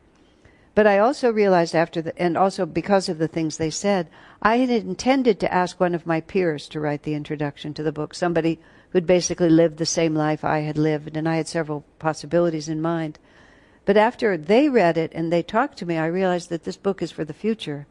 But 0.76 0.88
I 0.88 1.00
also 1.00 1.32
realized 1.32 1.76
after 1.76 2.02
the, 2.02 2.18
and 2.22 2.38
also 2.38 2.66
because 2.66 3.10
of 3.10 3.18
the 3.18 3.28
things 3.28 3.58
they 3.58 3.70
said, 3.70 4.10
I 4.42 4.58
had 4.58 4.70
intended 4.70 5.40
to 5.40 5.54
ask 5.54 5.80
one 5.80 5.94
of 5.94 6.08
my 6.08 6.22
peers 6.22 6.68
to 6.70 6.80
write 6.80 7.04
the 7.04 7.16
introduction 7.16 7.74
to 7.74 7.84
the 7.84 7.92
book, 7.92 8.14
somebody 8.14 8.60
who'd 8.92 9.06
basically 9.06 9.50
lived 9.50 9.78
the 9.78 9.86
same 9.86 10.16
life 10.16 10.44
I 10.44 10.60
had 10.60 10.78
lived, 10.78 11.18
and 11.18 11.28
I 11.28 11.36
had 11.36 11.48
several 11.48 11.84
possibilities 12.00 12.70
in 12.70 12.82
mind. 12.82 13.20
But 13.86 13.98
after 13.98 14.38
they 14.38 14.70
read 14.70 14.98
it 14.98 15.12
and 15.14 15.32
they 15.32 15.44
talked 15.44 15.78
to 15.80 15.86
me, 15.86 15.98
I 15.98 16.06
realized 16.06 16.50
that 16.50 16.64
this 16.64 16.78
book 16.78 17.02
is 17.02 17.12
for 17.12 17.26
the 17.26 17.34
future. 17.34 17.88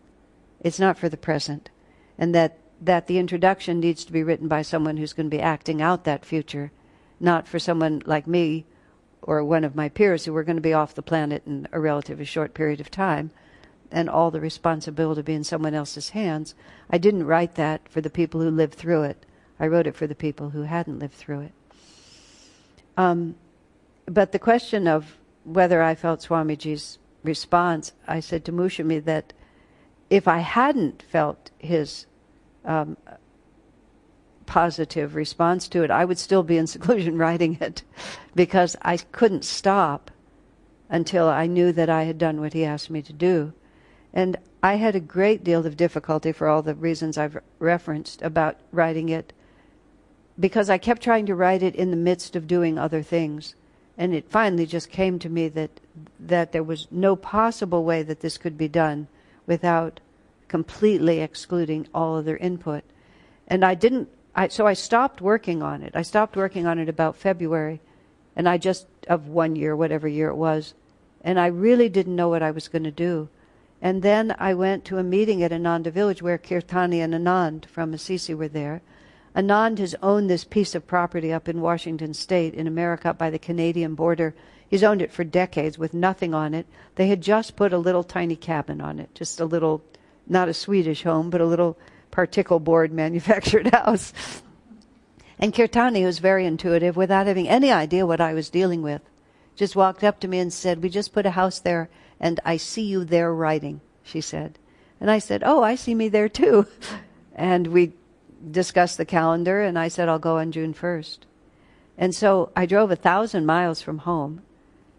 It's 0.60 0.78
not 0.78 0.98
for 0.98 1.08
the 1.08 1.16
present. 1.16 1.70
And 2.16 2.34
that 2.34 2.58
that 2.80 3.06
the 3.06 3.18
introduction 3.18 3.80
needs 3.80 4.04
to 4.04 4.12
be 4.12 4.22
written 4.22 4.48
by 4.48 4.62
someone 4.62 4.96
who's 4.96 5.12
going 5.12 5.28
to 5.28 5.36
be 5.36 5.42
acting 5.42 5.82
out 5.82 6.04
that 6.04 6.24
future, 6.24 6.70
not 7.18 7.48
for 7.48 7.58
someone 7.58 8.02
like 8.06 8.26
me 8.26 8.64
or 9.22 9.42
one 9.42 9.64
of 9.64 9.74
my 9.74 9.88
peers 9.88 10.24
who 10.24 10.32
were 10.32 10.44
going 10.44 10.56
to 10.56 10.62
be 10.62 10.72
off 10.72 10.94
the 10.94 11.02
planet 11.02 11.42
in 11.46 11.66
a 11.72 11.80
relatively 11.80 12.24
short 12.24 12.54
period 12.54 12.80
of 12.80 12.90
time 12.90 13.30
and 13.90 14.08
all 14.08 14.30
the 14.30 14.40
responsibility 14.40 15.22
be 15.22 15.34
in 15.34 15.44
someone 15.44 15.74
else's 15.74 16.10
hands. 16.10 16.54
I 16.90 16.98
didn't 16.98 17.26
write 17.26 17.54
that 17.54 17.88
for 17.88 18.00
the 18.00 18.10
people 18.10 18.40
who 18.40 18.50
lived 18.50 18.74
through 18.74 19.04
it. 19.04 19.24
I 19.58 19.66
wrote 19.66 19.86
it 19.86 19.96
for 19.96 20.06
the 20.06 20.14
people 20.14 20.50
who 20.50 20.62
hadn't 20.62 20.98
lived 20.98 21.14
through 21.14 21.40
it. 21.40 21.52
Um, 22.96 23.36
but 24.06 24.32
the 24.32 24.38
question 24.38 24.86
of 24.86 25.16
whether 25.44 25.82
I 25.82 25.94
felt 25.94 26.20
Swamiji's 26.20 26.98
response, 27.22 27.92
I 28.06 28.20
said 28.20 28.44
to 28.44 28.52
Mushami 28.52 29.04
that 29.04 29.32
if 30.10 30.28
I 30.28 30.38
hadn't 30.38 31.02
felt 31.02 31.50
his 31.58 32.06
um, 32.68 32.96
positive 34.46 35.14
response 35.14 35.66
to 35.68 35.82
it, 35.82 35.90
I 35.90 36.04
would 36.04 36.18
still 36.18 36.42
be 36.42 36.58
in 36.58 36.66
seclusion 36.66 37.18
writing 37.24 37.58
it 37.60 37.82
because 38.34 38.76
I 38.82 38.98
couldn't 38.98 39.44
stop 39.44 40.10
until 40.88 41.28
I 41.28 41.46
knew 41.46 41.72
that 41.72 41.90
I 41.90 42.04
had 42.04 42.18
done 42.18 42.40
what 42.40 42.52
he 42.52 42.64
asked 42.64 42.90
me 42.90 43.02
to 43.02 43.12
do. 43.12 43.52
And 44.12 44.36
I 44.62 44.76
had 44.76 44.96
a 44.96 45.00
great 45.00 45.44
deal 45.44 45.66
of 45.66 45.76
difficulty 45.76 46.32
for 46.32 46.48
all 46.48 46.62
the 46.62 46.74
reasons 46.74 47.18
I've 47.18 47.38
referenced 47.58 48.22
about 48.22 48.56
writing 48.72 49.08
it 49.08 49.32
because 50.40 50.70
I 50.70 50.78
kept 50.78 51.02
trying 51.02 51.26
to 51.26 51.34
write 51.34 51.62
it 51.62 51.74
in 51.74 51.90
the 51.90 51.96
midst 51.96 52.36
of 52.36 52.46
doing 52.46 52.78
other 52.78 53.02
things. 53.02 53.54
And 53.96 54.14
it 54.14 54.30
finally 54.30 54.66
just 54.66 54.90
came 54.90 55.18
to 55.18 55.28
me 55.28 55.48
that 55.48 55.80
that 56.20 56.52
there 56.52 56.62
was 56.62 56.86
no 56.90 57.16
possible 57.16 57.84
way 57.84 58.02
that 58.04 58.20
this 58.20 58.38
could 58.38 58.56
be 58.56 58.68
done 58.68 59.08
without 59.46 60.00
completely 60.48 61.20
excluding 61.20 61.86
all 61.94 62.16
other 62.16 62.36
input. 62.36 62.82
And 63.46 63.64
I 63.64 63.74
didn't, 63.74 64.08
I, 64.34 64.48
so 64.48 64.66
I 64.66 64.74
stopped 64.74 65.20
working 65.20 65.62
on 65.62 65.82
it. 65.82 65.92
I 65.94 66.02
stopped 66.02 66.36
working 66.36 66.66
on 66.66 66.78
it 66.78 66.88
about 66.88 67.16
February, 67.16 67.80
and 68.34 68.48
I 68.48 68.58
just, 68.58 68.86
of 69.08 69.28
one 69.28 69.56
year, 69.56 69.76
whatever 69.76 70.08
year 70.08 70.28
it 70.28 70.36
was, 70.36 70.74
and 71.22 71.38
I 71.38 71.46
really 71.46 71.88
didn't 71.88 72.16
know 72.16 72.28
what 72.28 72.42
I 72.42 72.50
was 72.50 72.68
going 72.68 72.84
to 72.84 72.90
do. 72.90 73.28
And 73.80 74.02
then 74.02 74.34
I 74.38 74.54
went 74.54 74.84
to 74.86 74.98
a 74.98 75.04
meeting 75.04 75.42
at 75.42 75.52
Ananda 75.52 75.90
Village 75.90 76.20
where 76.20 76.38
Kirtani 76.38 76.98
and 76.98 77.14
Anand 77.14 77.66
from 77.66 77.94
Assisi 77.94 78.34
were 78.34 78.48
there. 78.48 78.82
Anand 79.36 79.78
has 79.78 79.94
owned 80.02 80.28
this 80.28 80.42
piece 80.42 80.74
of 80.74 80.86
property 80.86 81.32
up 81.32 81.48
in 81.48 81.60
Washington 81.60 82.12
State 82.12 82.54
in 82.54 82.66
America 82.66 83.14
by 83.14 83.30
the 83.30 83.38
Canadian 83.38 83.94
border. 83.94 84.34
He's 84.68 84.82
owned 84.82 85.00
it 85.00 85.12
for 85.12 85.22
decades 85.22 85.78
with 85.78 85.94
nothing 85.94 86.34
on 86.34 86.54
it. 86.54 86.66
They 86.96 87.06
had 87.06 87.20
just 87.20 87.54
put 87.54 87.72
a 87.72 87.78
little 87.78 88.02
tiny 88.02 88.34
cabin 88.34 88.80
on 88.80 88.98
it, 88.98 89.14
just 89.14 89.38
a 89.38 89.44
little 89.44 89.82
not 90.28 90.48
a 90.48 90.54
Swedish 90.54 91.02
home, 91.02 91.30
but 91.30 91.40
a 91.40 91.46
little 91.46 91.78
particle 92.10 92.60
board 92.60 92.92
manufactured 93.04 93.68
house. 93.68 94.12
And 95.38 95.54
Kirtani, 95.54 96.04
was 96.04 96.18
very 96.18 96.46
intuitive, 96.46 96.96
without 96.96 97.26
having 97.26 97.48
any 97.48 97.70
idea 97.70 98.06
what 98.06 98.20
I 98.20 98.34
was 98.34 98.50
dealing 98.50 98.82
with, 98.82 99.02
just 99.54 99.76
walked 99.76 100.02
up 100.04 100.20
to 100.20 100.28
me 100.28 100.38
and 100.38 100.52
said, 100.52 100.82
We 100.82 100.88
just 100.88 101.12
put 101.12 101.26
a 101.26 101.30
house 101.30 101.60
there, 101.60 101.88
and 102.18 102.40
I 102.44 102.56
see 102.56 102.82
you 102.82 103.04
there 103.04 103.32
writing, 103.32 103.80
she 104.02 104.20
said. 104.20 104.58
And 105.00 105.10
I 105.10 105.18
said, 105.18 105.42
Oh, 105.44 105.62
I 105.62 105.76
see 105.76 105.94
me 105.94 106.08
there 106.08 106.28
too. 106.28 106.66
And 107.34 107.68
we 107.68 107.92
discussed 108.50 108.98
the 108.98 109.04
calendar, 109.04 109.62
and 109.62 109.78
I 109.78 109.86
said, 109.86 110.08
I'll 110.08 110.18
go 110.18 110.38
on 110.38 110.50
June 110.50 110.74
1st. 110.74 111.18
And 111.96 112.12
so 112.12 112.50
I 112.56 112.66
drove 112.66 112.90
a 112.90 112.96
thousand 112.96 113.46
miles 113.46 113.80
from 113.80 113.98
home 113.98 114.42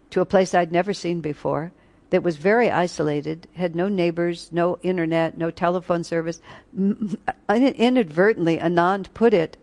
to 0.08 0.22
a 0.22 0.26
place 0.26 0.54
I'd 0.54 0.72
never 0.72 0.94
seen 0.94 1.20
before 1.20 1.72
that 2.10 2.22
was 2.22 2.36
very 2.36 2.70
isolated, 2.70 3.48
had 3.54 3.74
no 3.74 3.88
neighbors, 3.88 4.50
no 4.52 4.78
internet, 4.82 5.38
no 5.38 5.50
telephone 5.50 6.04
service. 6.04 6.40
Inadvertently, 7.48 8.58
Anand 8.58 9.12
put 9.14 9.32
it 9.32 9.56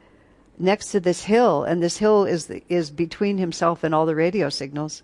next 0.57 0.91
to 0.91 0.99
this 0.99 1.23
hill, 1.23 1.63
and 1.63 1.83
this 1.83 1.97
hill 1.97 2.25
is 2.25 2.49
is 2.69 2.89
between 2.89 3.37
himself 3.37 3.83
and 3.83 3.93
all 3.93 4.05
the 4.05 4.15
radio 4.15 4.49
signals. 4.49 5.03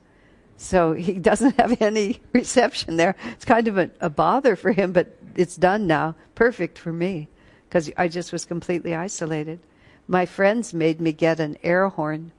So 0.58 0.94
he 0.94 1.14
doesn't 1.30 1.60
have 1.60 1.82
any 1.82 2.22
reception 2.32 2.98
there. 2.98 3.16
It's 3.34 3.46
kind 3.46 3.68
of 3.68 3.78
a, 3.78 3.92
a 4.00 4.10
bother 4.10 4.56
for 4.56 4.72
him, 4.72 4.94
but 4.94 5.16
it's 5.36 5.58
done 5.58 5.86
now. 5.86 6.16
Perfect 6.36 6.78
for 6.78 6.94
me, 6.94 7.28
because 7.68 7.92
I 7.98 8.08
just 8.08 8.32
was 8.32 8.46
completely 8.46 8.96
isolated. 8.96 9.60
My 10.08 10.26
friends 10.26 10.74
made 10.74 11.00
me 11.00 11.12
get 11.12 11.40
an 11.40 11.58
air 11.64 11.90
horn 11.90 12.32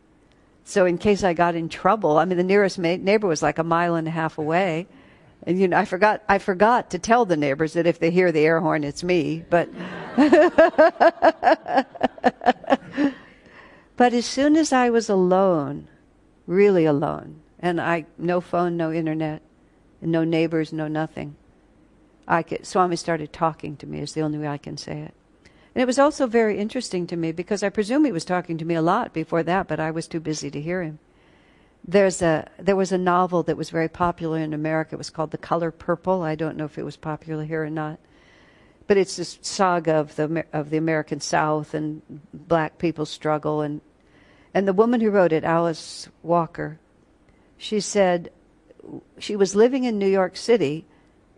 so 0.65 0.87
in 0.87 0.97
case 0.97 1.23
I 1.23 1.35
got 1.35 1.55
in 1.55 1.69
trouble, 1.69 2.19
I 2.19 2.25
mean, 2.25 2.39
the 2.39 2.43
nearest 2.45 2.79
ma- 2.79 2.97
neighbor 2.97 3.29
was 3.29 3.43
like 3.43 3.59
a 3.59 3.65
mile 3.65 3.95
and 3.95 4.09
a 4.09 4.11
half 4.11 4.39
away. 4.39 4.87
And 5.47 5.61
you 5.61 5.69
know, 5.69 5.77
I 5.77 5.85
forgot, 5.85 6.23
I 6.29 6.39
forgot 6.39 6.91
to 6.91 6.99
tell 6.99 7.25
the 7.27 7.37
neighbors 7.37 7.75
that 7.75 7.87
if 7.87 7.99
they 7.99 8.11
hear 8.11 8.33
the 8.33 8.41
air 8.41 8.61
horn, 8.61 8.83
it's 8.83 9.05
me, 9.05 9.45
but. 9.51 9.69
but 13.97 14.15
as 14.15 14.25
soon 14.25 14.57
as 14.57 14.73
I 14.73 14.89
was 14.91 15.11
alone, 15.11 15.89
really 16.47 16.87
alone, 16.87 17.41
and 17.61 17.81
I, 17.81 18.07
no 18.17 18.41
phone, 18.41 18.77
no 18.77 18.91
internet, 18.91 19.43
no 20.01 20.25
neighbors, 20.25 20.73
no 20.73 20.89
nothing, 20.89 21.37
I 22.27 22.43
could, 22.43 22.67
Swami 22.67 22.97
started 22.97 23.33
talking 23.33 23.77
to 23.77 23.87
me 23.87 24.01
is 24.01 24.15
the 24.15 24.23
only 24.23 24.39
way 24.39 24.49
I 24.49 24.59
can 24.59 24.79
say 24.79 25.01
it. 25.01 25.15
And 25.75 25.83
it 25.83 25.87
was 25.87 25.99
also 25.99 26.27
very 26.27 26.59
interesting 26.59 27.07
to 27.09 27.17
me 27.17 27.33
because 27.33 27.63
I 27.63 27.69
presume 27.69 28.05
he 28.05 28.13
was 28.13 28.25
talking 28.25 28.57
to 28.59 28.65
me 28.65 28.77
a 28.77 28.83
lot 28.83 29.13
before 29.13 29.43
that, 29.43 29.69
but 29.69 29.81
I 29.81 29.91
was 29.91 30.07
too 30.07 30.21
busy 30.21 30.51
to 30.51 30.61
hear 30.61 30.83
him. 30.83 31.01
There's 31.87 32.23
a 32.23 32.49
there 32.59 32.77
was 32.77 32.93
a 32.93 32.99
novel 32.99 33.43
that 33.45 33.57
was 33.57 33.71
very 33.71 33.89
popular 33.89 34.39
in 34.39 34.55
America. 34.55 34.95
It 34.95 34.99
was 34.99 35.11
called 35.11 35.31
The 35.31 35.39
Color 35.39 35.71
Purple. 35.71 36.23
I 36.23 36.35
don't 36.35 36.57
know 36.57 36.65
if 36.65 36.79
it 36.79 36.85
was 36.85 36.97
popular 36.97 37.45
here 37.45 37.63
or 37.63 37.71
not, 37.71 37.99
but 38.87 38.97
it's 38.97 39.17
this 39.17 39.39
saga 39.43 39.95
of 39.95 40.17
the 40.17 40.45
of 40.53 40.71
the 40.71 40.79
American 40.79 41.21
South 41.21 41.75
and 41.75 42.03
black 42.33 42.79
people's 42.79 43.11
struggle 43.11 43.61
and 43.61 43.81
and 44.55 44.69
the 44.69 44.73
woman 44.73 45.01
who 45.01 45.11
wrote 45.11 45.33
it, 45.33 45.45
Alice 45.45 46.09
Walker, 46.23 46.79
she 47.59 47.81
said 47.81 48.31
she 49.19 49.35
was 49.35 49.57
living 49.57 49.85
in 49.85 49.99
New 49.99 50.09
York 50.09 50.37
City, 50.37 50.87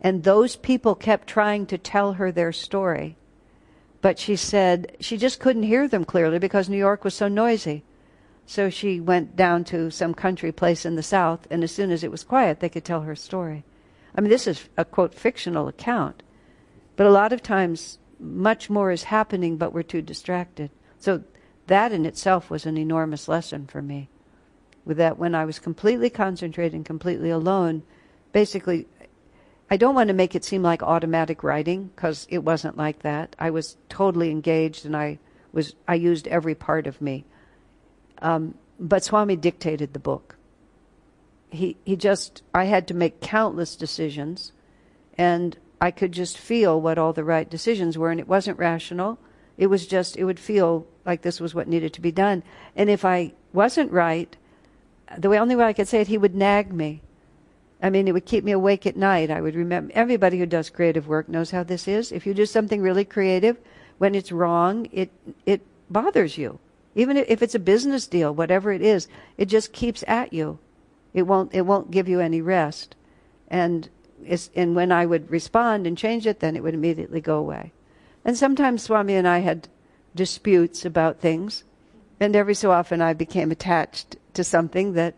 and 0.01 0.23
those 0.23 0.56
people 0.56 0.94
kept 0.94 1.27
trying 1.27 1.66
to 1.66 1.78
tell 1.78 2.14
her 2.14 2.31
their 2.31 2.52
story 2.52 3.16
but 4.06 4.20
she 4.20 4.36
said 4.36 4.97
she 5.01 5.16
just 5.16 5.40
couldn't 5.40 5.64
hear 5.64 5.89
them 5.89 6.05
clearly 6.05 6.39
because 6.39 6.68
New 6.68 6.77
York 6.77 7.02
was 7.02 7.12
so 7.12 7.27
noisy. 7.27 7.82
So 8.47 8.70
she 8.70 9.01
went 9.01 9.35
down 9.35 9.64
to 9.64 9.90
some 9.90 10.14
country 10.14 10.52
place 10.52 10.86
in 10.86 10.94
the 10.94 11.02
South, 11.02 11.47
and 11.51 11.64
as 11.64 11.73
soon 11.73 11.90
as 11.90 12.05
it 12.05 12.10
was 12.10 12.24
quiet, 12.24 12.60
they 12.60 12.68
could 12.68 12.85
tell 12.85 13.02
her 13.02 13.16
story. 13.16 13.64
I 14.14 14.20
mean, 14.20 14.31
this 14.31 14.47
is 14.47 14.68
a 14.77 14.85
quote 14.85 15.14
fictional 15.14 15.68
account, 15.68 16.23
but 16.94 17.06
a 17.06 17.10
lot 17.10 17.32
of 17.32 17.43
times 17.43 17.98
much 18.18 18.70
more 18.70 18.90
is 18.90 19.05
happening, 19.05 19.56
but 19.56 19.73
we're 19.73 19.82
too 19.82 20.01
distracted. 20.01 20.70
So 20.98 21.24
that 21.66 21.93
in 21.93 22.06
itself 22.06 22.48
was 22.48 22.64
an 22.64 22.78
enormous 22.78 23.28
lesson 23.28 23.66
for 23.66 23.82
me. 23.82 24.09
With 24.85 24.97
that, 24.98 25.18
when 25.18 25.35
I 25.35 25.44
was 25.44 25.59
completely 25.59 26.09
concentrated 26.09 26.74
and 26.74 26.85
completely 26.85 27.31
alone, 27.31 27.82
basically 28.32 28.86
I 29.68 29.77
don't 29.77 29.97
want 29.97 30.09
to 30.09 30.14
make 30.14 30.36
it 30.36 30.44
seem 30.44 30.62
like 30.62 30.82
automatic 30.82 31.43
writing 31.43 31.90
because 31.94 32.27
it 32.31 32.44
wasn't 32.44 32.77
like 32.77 33.01
that. 33.01 33.35
I 33.39 33.51
was 33.51 33.77
totally 33.89 34.31
engaged 34.31 34.86
and 34.86 34.97
I 34.97 35.18
was 35.52 35.74
I 35.89 35.97
used 35.97 36.28
every 36.28 36.55
part 36.55 36.86
of 36.86 37.01
me. 37.01 37.24
Um, 38.22 38.55
but 38.78 39.05
Swami 39.05 39.36
dictated 39.36 39.93
the 39.93 39.98
book. 39.98 40.36
He 41.51 41.76
he 41.84 41.97
just 41.97 42.43
I 42.55 42.64
had 42.64 42.88
to 42.88 42.94
make 42.94 43.20
countless 43.20 43.76
decisions, 43.76 44.52
and 45.16 45.56
I 45.80 45.90
could 45.90 46.12
just 46.12 46.38
feel 46.38 46.80
what 46.80 46.98
all 46.98 47.12
the 47.12 47.24
right 47.24 47.48
decisions 47.48 47.97
were, 47.97 48.10
and 48.10 48.20
it 48.20 48.28
wasn't 48.28 48.59
rational. 48.59 49.18
It 49.56 49.68
was 49.68 49.86
just 49.86 50.16
it 50.16 50.24
would 50.24 50.40
feel 50.40 50.86
like 51.05 51.22
this 51.22 51.40
was 51.40 51.55
what 51.55 51.68
needed 51.68 51.93
to 51.94 52.01
be 52.01 52.12
done, 52.12 52.43
and 52.74 52.90
if 52.90 53.05
I 53.05 53.32
wasn't 53.52 53.93
right, 53.93 54.36
the 55.16 55.34
only 55.36 55.56
way 55.56 55.64
I 55.64 55.72
could 55.72 55.88
say 55.88 56.01
it, 56.01 56.09
he 56.09 56.18
would 56.18 56.34
nag 56.34 56.72
me. 56.72 57.02
I 57.82 57.90
mean, 57.90 58.09
it 58.09 58.12
would 58.12 58.26
keep 58.26 58.43
me 58.43 58.52
awake 58.52 58.86
at 58.86 58.97
night. 58.97 59.30
I 59.30 59.40
would 59.40 59.55
remember 59.55 59.93
everybody 59.94 60.38
who 60.38 60.47
does 60.47 60.70
creative 60.70 61.06
work 61.09 61.28
knows 61.28 61.51
how 61.51 61.62
this 61.62 61.86
is. 61.86 62.10
If 62.10 62.26
you 62.26 62.34
do 62.34 62.47
something 62.47 62.80
really 62.80 63.05
creative, 63.05 63.59
when 63.98 64.14
it's 64.14 64.32
wrong, 64.32 64.88
it 64.93 65.10
it 65.44 65.62
bothers 65.90 66.36
you. 66.36 66.59
Even 66.97 67.18
if 67.18 67.43
it's 67.43 67.55
a 67.55 67.60
business 67.60 68.06
deal, 68.06 68.35
whatever 68.35 68.73
it 68.73 68.81
is, 68.81 69.06
it 69.36 69.47
just 69.47 69.74
keeps 69.74 70.02
at 70.09 70.32
you. 70.32 70.59
It 71.12 71.23
won't 71.23 71.55
it 71.55 71.62
won't 71.62 71.90
give 71.90 72.09
you 72.09 72.20
any 72.20 72.40
rest. 72.40 72.97
And 73.48 73.89
and 74.56 74.74
when 74.74 74.90
I 74.90 75.05
would 75.05 75.31
respond 75.31 75.86
and 75.86 75.97
change 75.97 76.27
it, 76.27 76.40
then 76.40 76.56
it 76.56 76.62
would 76.62 76.74
immediately 76.74 77.20
go 77.20 77.36
away. 77.36 77.73
And 78.24 78.36
sometimes 78.36 78.82
Swami 78.82 79.14
and 79.14 79.28
I 79.28 79.39
had 79.39 79.68
disputes 80.14 80.86
about 80.86 81.20
things, 81.20 81.64
and 82.18 82.35
every 82.35 82.55
so 82.55 82.70
often 82.70 83.02
I 83.02 83.12
became 83.12 83.52
attached 83.52 84.16
to 84.32 84.43
something 84.43 84.94
that 84.94 85.14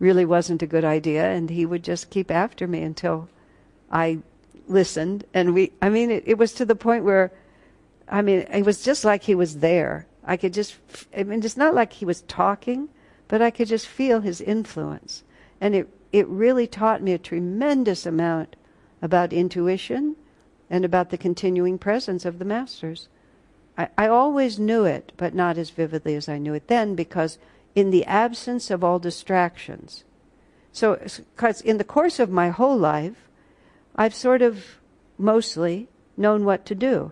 really 0.00 0.24
wasn't 0.24 0.62
a 0.62 0.66
good 0.66 0.84
idea, 0.84 1.30
and 1.30 1.48
he 1.48 1.64
would 1.64 1.84
just 1.84 2.10
keep 2.10 2.30
after 2.30 2.66
me 2.66 2.82
until 2.82 3.28
I 3.90 4.18
listened. 4.66 5.24
And 5.32 5.54
we, 5.54 5.72
I 5.80 5.90
mean, 5.90 6.10
it, 6.10 6.24
it 6.26 6.38
was 6.38 6.52
to 6.54 6.64
the 6.64 6.74
point 6.74 7.04
where, 7.04 7.30
I 8.08 8.20
mean, 8.20 8.40
it 8.52 8.64
was 8.64 8.82
just 8.82 9.04
like 9.04 9.22
he 9.22 9.36
was 9.36 9.58
there. 9.58 10.06
I 10.30 10.36
could 10.36 10.54
just, 10.54 10.76
I 11.14 11.24
mean, 11.24 11.42
it's 11.42 11.56
not 11.56 11.74
like 11.74 11.94
he 11.94 12.04
was 12.04 12.22
talking, 12.22 12.88
but 13.26 13.42
I 13.42 13.50
could 13.50 13.66
just 13.66 13.88
feel 13.88 14.20
his 14.20 14.40
influence. 14.40 15.24
And 15.60 15.74
it, 15.74 15.88
it 16.12 16.28
really 16.28 16.68
taught 16.68 17.02
me 17.02 17.12
a 17.12 17.18
tremendous 17.18 18.06
amount 18.06 18.54
about 19.02 19.32
intuition 19.32 20.14
and 20.70 20.84
about 20.84 21.10
the 21.10 21.18
continuing 21.18 21.78
presence 21.78 22.24
of 22.24 22.38
the 22.38 22.44
masters. 22.44 23.08
I, 23.76 23.88
I 23.98 24.06
always 24.06 24.56
knew 24.56 24.84
it, 24.84 25.10
but 25.16 25.34
not 25.34 25.58
as 25.58 25.70
vividly 25.70 26.14
as 26.14 26.28
I 26.28 26.38
knew 26.38 26.54
it 26.54 26.68
then, 26.68 26.94
because 26.94 27.36
in 27.74 27.90
the 27.90 28.04
absence 28.04 28.70
of 28.70 28.84
all 28.84 29.00
distractions. 29.00 30.04
So, 30.70 30.94
because 31.34 31.60
in 31.60 31.78
the 31.78 31.82
course 31.82 32.20
of 32.20 32.30
my 32.30 32.50
whole 32.50 32.78
life, 32.78 33.28
I've 33.96 34.14
sort 34.14 34.42
of 34.42 34.78
mostly 35.18 35.88
known 36.16 36.44
what 36.44 36.64
to 36.66 36.76
do. 36.76 37.10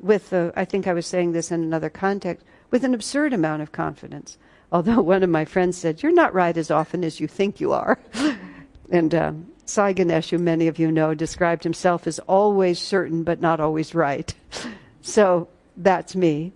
With, 0.00 0.30
the, 0.30 0.52
I 0.56 0.64
think 0.64 0.86
I 0.86 0.92
was 0.92 1.06
saying 1.06 1.32
this 1.32 1.52
in 1.52 1.62
another 1.62 1.90
context, 1.90 2.44
with 2.70 2.84
an 2.84 2.94
absurd 2.94 3.32
amount 3.32 3.62
of 3.62 3.72
confidence. 3.72 4.38
Although 4.72 5.02
one 5.02 5.22
of 5.22 5.30
my 5.30 5.44
friends 5.44 5.76
said, 5.76 6.02
You're 6.02 6.12
not 6.12 6.34
right 6.34 6.56
as 6.56 6.70
often 6.70 7.04
as 7.04 7.20
you 7.20 7.26
think 7.26 7.60
you 7.60 7.72
are. 7.72 7.98
and 8.90 9.14
um, 9.14 9.46
Sai 9.64 9.92
Ganesh, 9.92 10.30
who 10.30 10.38
many 10.38 10.68
of 10.68 10.78
you 10.78 10.90
know, 10.90 11.14
described 11.14 11.64
himself 11.64 12.06
as 12.06 12.18
always 12.20 12.78
certain 12.78 13.24
but 13.24 13.40
not 13.40 13.60
always 13.60 13.94
right. 13.94 14.34
so 15.02 15.48
that's 15.76 16.16
me. 16.16 16.52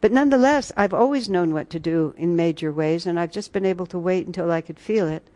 But 0.00 0.12
nonetheless, 0.12 0.72
I've 0.76 0.94
always 0.94 1.28
known 1.28 1.52
what 1.52 1.68
to 1.70 1.78
do 1.78 2.14
in 2.16 2.36
major 2.36 2.72
ways, 2.72 3.06
and 3.06 3.20
I've 3.20 3.32
just 3.32 3.52
been 3.52 3.66
able 3.66 3.86
to 3.86 3.98
wait 3.98 4.26
until 4.26 4.50
I 4.50 4.62
could 4.62 4.78
feel 4.78 5.06
it. 5.06 5.28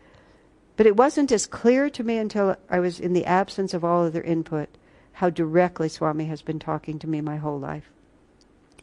But 0.75 0.87
it 0.87 0.97
wasn't 0.97 1.31
as 1.31 1.45
clear 1.45 1.89
to 1.91 2.03
me 2.03 2.17
until 2.17 2.55
I 2.69 2.79
was 2.79 2.99
in 2.99 3.13
the 3.13 3.25
absence 3.25 3.73
of 3.73 3.85
all 3.85 4.05
other 4.05 4.21
input 4.21 4.69
how 5.15 5.29
directly 5.29 5.87
Swami 5.87 6.25
has 6.25 6.41
been 6.41 6.59
talking 6.59 6.99
to 6.99 7.07
me 7.07 7.21
my 7.21 7.37
whole 7.37 7.59
life. 7.59 7.89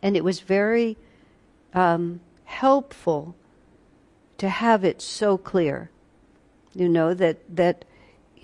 And 0.03 0.17
it 0.17 0.25
was 0.25 0.41
very 0.41 0.97
um, 1.75 2.21
helpful 2.45 3.37
to 4.39 4.49
have 4.49 4.83
it 4.83 5.03
so 5.03 5.37
clear. 5.37 5.91
You 6.75 6.89
know, 6.89 7.13
that, 7.13 7.39
that 7.55 7.85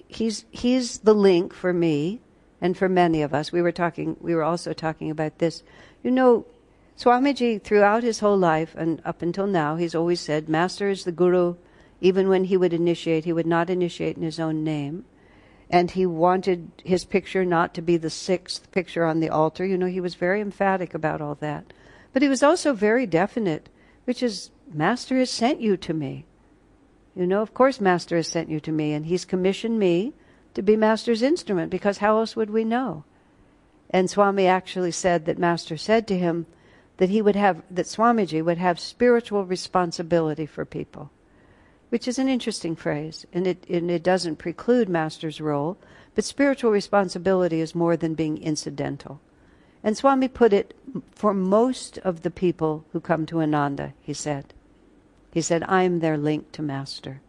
he's, 0.06 0.44
he's 0.50 0.98
the 0.98 1.14
link 1.14 1.54
for 1.54 1.72
me 1.72 2.20
and 2.60 2.76
for 2.76 2.90
many 2.90 3.22
of 3.22 3.32
us. 3.32 3.52
We 3.52 3.62
were 3.62 3.72
talking, 3.72 4.18
we 4.20 4.34
were 4.34 4.44
also 4.44 4.74
talking 4.74 5.10
about 5.10 5.38
this. 5.38 5.62
You 6.02 6.10
know, 6.10 6.44
Swamiji, 6.98 7.62
throughout 7.62 8.02
his 8.02 8.18
whole 8.20 8.36
life 8.36 8.74
and 8.76 9.00
up 9.06 9.22
until 9.22 9.46
now, 9.46 9.76
he's 9.76 9.94
always 9.94 10.20
said, 10.20 10.48
Master 10.48 10.90
is 10.90 11.04
the 11.04 11.12
Guru. 11.12 11.56
Even 12.02 12.28
when 12.28 12.44
he 12.44 12.56
would 12.58 12.74
initiate, 12.74 13.24
he 13.24 13.32
would 13.32 13.46
not 13.46 13.70
initiate 13.70 14.18
in 14.18 14.22
his 14.22 14.38
own 14.38 14.62
name. 14.62 15.06
And 15.70 15.90
he 15.90 16.06
wanted 16.06 16.70
his 16.82 17.04
picture 17.04 17.44
not 17.44 17.74
to 17.74 17.82
be 17.82 17.96
the 17.96 18.10
sixth 18.10 18.70
picture 18.72 19.04
on 19.04 19.20
the 19.20 19.28
altar. 19.28 19.66
You 19.66 19.76
know, 19.76 19.86
he 19.86 20.00
was 20.00 20.14
very 20.14 20.40
emphatic 20.40 20.94
about 20.94 21.20
all 21.20 21.34
that. 21.36 21.72
But 22.12 22.22
he 22.22 22.28
was 22.28 22.42
also 22.42 22.72
very 22.72 23.06
definite, 23.06 23.68
which 24.04 24.22
is, 24.22 24.50
Master 24.72 25.18
has 25.18 25.30
sent 25.30 25.60
you 25.60 25.76
to 25.76 25.92
me. 25.92 26.24
You 27.14 27.26
know, 27.26 27.42
of 27.42 27.52
course, 27.52 27.80
Master 27.80 28.16
has 28.16 28.28
sent 28.28 28.48
you 28.48 28.60
to 28.60 28.72
me, 28.72 28.92
and 28.92 29.06
he's 29.06 29.24
commissioned 29.24 29.78
me 29.78 30.14
to 30.54 30.62
be 30.62 30.76
Master's 30.76 31.22
instrument, 31.22 31.70
because 31.70 31.98
how 31.98 32.18
else 32.18 32.34
would 32.34 32.50
we 32.50 32.64
know? 32.64 33.04
And 33.90 34.08
Swami 34.08 34.46
actually 34.46 34.92
said 34.92 35.26
that 35.26 35.38
Master 35.38 35.76
said 35.76 36.06
to 36.08 36.18
him, 36.18 36.46
that 36.98 37.10
he 37.10 37.22
would 37.22 37.36
have, 37.36 37.62
that 37.70 37.86
Swamiji 37.86 38.44
would 38.44 38.58
have 38.58 38.78
spiritual 38.80 39.44
responsibility 39.44 40.46
for 40.46 40.64
people, 40.64 41.10
which 41.90 42.06
is 42.06 42.18
an 42.18 42.28
interesting 42.28 42.76
phrase, 42.76 43.26
and 43.32 43.46
it, 43.46 43.64
and 43.68 43.90
it 43.90 44.02
doesn't 44.02 44.36
preclude 44.36 44.88
Master's 44.88 45.40
role, 45.40 45.78
but 46.14 46.24
spiritual 46.24 46.70
responsibility 46.70 47.60
is 47.60 47.74
more 47.74 47.96
than 47.96 48.14
being 48.14 48.38
incidental. 48.38 49.20
And 49.82 49.96
Swami 49.96 50.28
put 50.28 50.52
it 50.52 50.74
for 51.12 51.32
most 51.32 51.98
of 51.98 52.22
the 52.22 52.30
people 52.30 52.84
who 52.92 53.00
come 53.00 53.24
to 53.26 53.40
Ananda, 53.40 53.94
he 54.02 54.12
said. 54.12 54.52
He 55.32 55.40
said, 55.40 55.62
I'm 55.64 56.00
their 56.00 56.18
link 56.18 56.52
to 56.52 56.62
Master. 56.62 57.20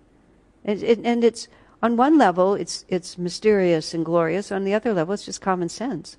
And, 0.65 0.81
it, 0.81 0.99
and 1.03 1.23
it's, 1.23 1.47
on 1.81 1.95
one 1.95 2.17
level, 2.17 2.55
it's, 2.55 2.85
it's 2.89 3.17
mysterious 3.17 3.93
and 3.93 4.03
glorious. 4.03 4.51
On 4.51 4.63
the 4.63 4.73
other 4.73 4.93
level, 4.93 5.13
it's 5.13 5.25
just 5.25 5.41
common 5.41 5.69
sense. 5.69 6.17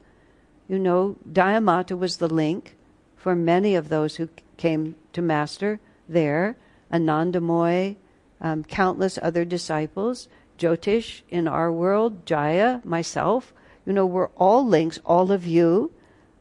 You 0.68 0.78
know, 0.78 1.16
Dayamata 1.30 1.98
was 1.98 2.18
the 2.18 2.28
link 2.28 2.76
for 3.16 3.34
many 3.34 3.74
of 3.74 3.88
those 3.88 4.16
who 4.16 4.28
came 4.56 4.94
to 5.12 5.20
Master 5.20 5.80
there, 6.08 6.56
Anandamoy, 6.92 7.96
um, 8.40 8.64
countless 8.64 9.18
other 9.22 9.44
disciples, 9.44 10.28
Jyotish 10.58 11.22
in 11.28 11.48
our 11.48 11.72
world, 11.72 12.26
Jaya, 12.26 12.80
myself. 12.84 13.52
You 13.86 13.92
know, 13.92 14.06
we're 14.06 14.28
all 14.36 14.66
links, 14.66 14.98
all 15.04 15.32
of 15.32 15.46
you. 15.46 15.90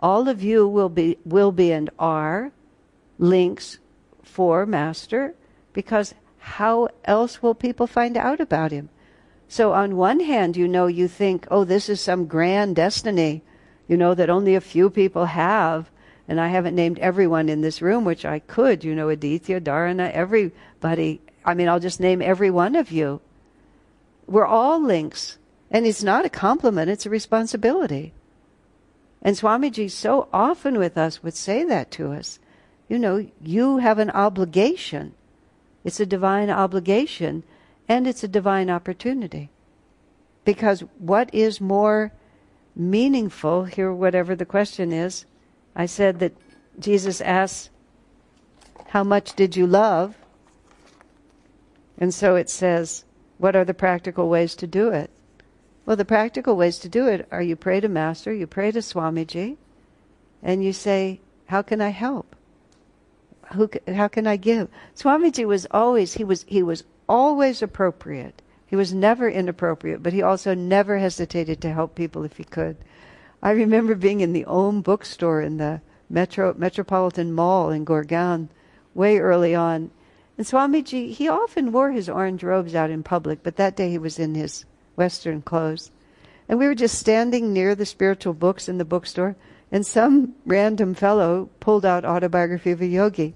All 0.01 0.29
of 0.29 0.41
you 0.41 0.67
will 0.67 0.89
be, 0.89 1.17
will 1.25 1.51
be 1.51 1.71
and 1.71 1.89
are 1.99 2.51
links 3.17 3.79
for 4.23 4.65
Master 4.65 5.35
because 5.73 6.13
how 6.37 6.89
else 7.05 7.43
will 7.43 7.55
people 7.55 7.87
find 7.87 8.17
out 8.17 8.39
about 8.39 8.71
him? 8.71 8.89
So, 9.47 9.73
on 9.73 9.97
one 9.97 10.19
hand, 10.19 10.55
you 10.55 10.67
know, 10.67 10.87
you 10.87 11.07
think, 11.07 11.47
oh, 11.49 11.63
this 11.63 11.89
is 11.89 11.99
some 11.99 12.27
grand 12.27 12.75
destiny, 12.75 13.41
you 13.87 13.97
know, 13.97 14.13
that 14.13 14.29
only 14.29 14.55
a 14.55 14.61
few 14.61 14.89
people 14.89 15.25
have. 15.25 15.89
And 16.27 16.39
I 16.39 16.49
haven't 16.49 16.75
named 16.75 16.99
everyone 16.99 17.49
in 17.49 17.61
this 17.61 17.81
room, 17.81 18.05
which 18.05 18.23
I 18.23 18.37
could, 18.39 18.83
you 18.83 18.93
know, 18.93 19.09
Aditya, 19.09 19.61
Dharana, 19.61 20.11
everybody. 20.11 21.21
I 21.49 21.55
mean, 21.55 21.67
I'll 21.67 21.79
just 21.79 21.99
name 21.99 22.21
every 22.21 22.51
one 22.51 22.75
of 22.75 22.91
you. 22.91 23.21
We're 24.27 24.45
all 24.45 24.79
links. 24.79 25.39
And 25.71 25.85
it's 25.85 26.03
not 26.03 26.25
a 26.25 26.29
compliment, 26.29 26.89
it's 26.89 27.05
a 27.05 27.09
responsibility. 27.09 28.13
And 29.21 29.35
Swamiji 29.35 29.89
so 29.89 30.29
often 30.31 30.77
with 30.77 30.97
us 30.97 31.23
would 31.23 31.33
say 31.33 31.63
that 31.63 31.91
to 31.91 32.11
us. 32.11 32.39
You 32.87 32.99
know, 32.99 33.27
you 33.41 33.77
have 33.77 33.99
an 33.99 34.11
obligation. 34.11 35.13
It's 35.83 35.99
a 35.99 36.05
divine 36.05 36.49
obligation 36.49 37.43
and 37.87 38.07
it's 38.07 38.23
a 38.23 38.27
divine 38.27 38.69
opportunity. 38.69 39.49
Because 40.45 40.83
what 40.99 41.33
is 41.33 41.59
more 41.59 42.11
meaningful, 42.75 43.65
here, 43.65 43.91
whatever 43.91 44.35
the 44.35 44.45
question 44.45 44.91
is, 44.91 45.25
I 45.75 45.87
said 45.87 46.19
that 46.19 46.33
Jesus 46.79 47.21
asks, 47.21 47.69
How 48.89 49.03
much 49.03 49.33
did 49.33 49.55
you 49.55 49.65
love? 49.65 50.15
And 51.99 52.13
so 52.13 52.35
it 52.35 52.49
says, 52.49 53.03
What 53.37 53.55
are 53.55 53.65
the 53.65 53.73
practical 53.73 54.29
ways 54.29 54.55
to 54.55 54.65
do 54.67 54.89
it? 54.89 55.11
Well, 55.85 55.97
the 55.97 56.05
practical 56.05 56.55
ways 56.55 56.79
to 56.79 56.89
do 56.89 57.07
it 57.07 57.27
are 57.31 57.41
you 57.41 57.55
pray 57.55 57.81
to 57.81 57.89
Master, 57.89 58.33
you 58.33 58.47
pray 58.47 58.71
to 58.71 58.79
Swamiji, 58.79 59.57
and 60.41 60.63
you 60.63 60.71
say, 60.71 61.19
How 61.47 61.61
can 61.61 61.81
I 61.81 61.89
help? 61.89 62.35
Who, 63.53 63.69
how 63.87 64.07
can 64.07 64.25
I 64.25 64.37
give? 64.37 64.69
Swamiji 64.95 65.45
was 65.45 65.67
always, 65.71 66.13
he 66.13 66.23
was, 66.23 66.45
he 66.47 66.63
was 66.63 66.83
always 67.09 67.61
appropriate. 67.61 68.41
He 68.65 68.75
was 68.75 68.93
never 68.93 69.27
inappropriate, 69.27 70.03
but 70.03 70.13
he 70.13 70.21
also 70.21 70.53
never 70.53 70.99
hesitated 70.99 71.59
to 71.61 71.73
help 71.73 71.95
people 71.95 72.23
if 72.23 72.37
he 72.37 72.43
could. 72.43 72.77
I 73.41 73.51
remember 73.51 73.95
being 73.95 74.21
in 74.21 74.31
the 74.31 74.45
Om 74.45 74.81
bookstore 74.81 75.41
in 75.41 75.57
the 75.57 75.81
Metro 76.09 76.53
Metropolitan 76.55 77.33
Mall 77.33 77.71
in 77.71 77.83
Gurgaon 77.85 78.49
way 78.93 79.17
early 79.17 79.55
on. 79.55 79.89
And 80.39 80.47
Swamiji, 80.47 81.11
he 81.11 81.27
often 81.27 81.73
wore 81.73 81.91
his 81.91 82.07
orange 82.07 82.45
robes 82.45 82.73
out 82.73 82.89
in 82.89 83.03
public, 83.03 83.43
but 83.43 83.57
that 83.57 83.75
day 83.75 83.89
he 83.89 83.97
was 83.97 84.17
in 84.17 84.35
his 84.35 84.63
Western 84.95 85.41
clothes. 85.41 85.91
And 86.47 86.57
we 86.57 86.65
were 86.65 86.75
just 86.75 86.97
standing 86.97 87.51
near 87.51 87.75
the 87.75 87.85
spiritual 87.85 88.33
books 88.33 88.69
in 88.69 88.77
the 88.77 88.85
bookstore, 88.85 89.35
and 89.69 89.85
some 89.85 90.35
random 90.45 90.93
fellow 90.93 91.49
pulled 91.59 91.85
out 91.85 92.05
Autobiography 92.05 92.71
of 92.71 92.79
a 92.79 92.85
Yogi. 92.85 93.35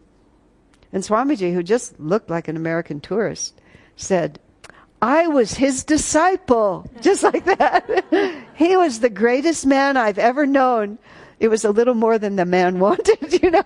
And 0.94 1.04
Swamiji, 1.04 1.54
who 1.54 1.62
just 1.62 2.00
looked 2.00 2.30
like 2.30 2.48
an 2.48 2.56
American 2.56 3.02
tourist, 3.02 3.60
said, 3.98 4.40
I 5.02 5.28
was 5.28 5.56
his 5.56 5.84
disciple, 5.84 6.90
just 7.02 7.22
like 7.22 7.44
that. 7.44 8.46
he 8.56 8.78
was 8.78 9.02
the 9.02 9.10
greatest 9.10 9.66
man 9.66 9.98
I've 9.98 10.20
ever 10.20 10.46
known. 10.46 11.00
It 11.44 11.50
was 11.50 11.66
a 11.66 11.72
little 11.72 11.94
more 11.94 12.18
than 12.18 12.38
the 12.38 12.46
man 12.46 12.80
wanted, 12.86 13.44
you 13.44 13.52
know. 13.52 13.64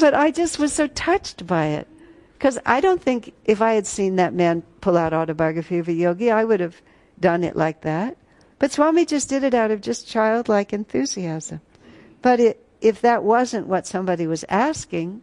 but 0.00 0.14
I 0.14 0.30
just 0.30 0.58
was 0.58 0.72
so 0.72 0.86
touched 0.86 1.46
by 1.46 1.66
it. 1.66 1.86
Because 2.32 2.58
I 2.64 2.80
don't 2.80 3.02
think 3.02 3.34
if 3.44 3.60
I 3.60 3.74
had 3.74 3.86
seen 3.86 4.16
that 4.16 4.32
man 4.32 4.62
pull 4.80 4.96
out 4.96 5.12
Autobiography 5.12 5.76
of 5.76 5.86
a 5.88 5.92
Yogi, 5.92 6.30
I 6.30 6.44
would 6.44 6.60
have 6.60 6.80
done 7.20 7.44
it 7.44 7.56
like 7.56 7.82
that. 7.82 8.16
But 8.58 8.72
Swami 8.72 9.04
just 9.04 9.28
did 9.28 9.44
it 9.44 9.52
out 9.52 9.70
of 9.70 9.82
just 9.82 10.08
childlike 10.08 10.72
enthusiasm. 10.72 11.60
But 12.22 12.40
it, 12.40 12.66
if 12.80 13.02
that 13.02 13.22
wasn't 13.22 13.66
what 13.66 13.86
somebody 13.86 14.26
was 14.26 14.46
asking, 14.48 15.20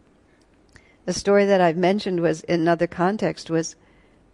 the 1.04 1.14
story 1.14 1.46
that 1.46 1.60
I've 1.60 1.76
mentioned 1.76 2.20
was 2.20 2.42
in 2.42 2.60
another 2.60 2.86
context 2.86 3.50
was 3.50 3.74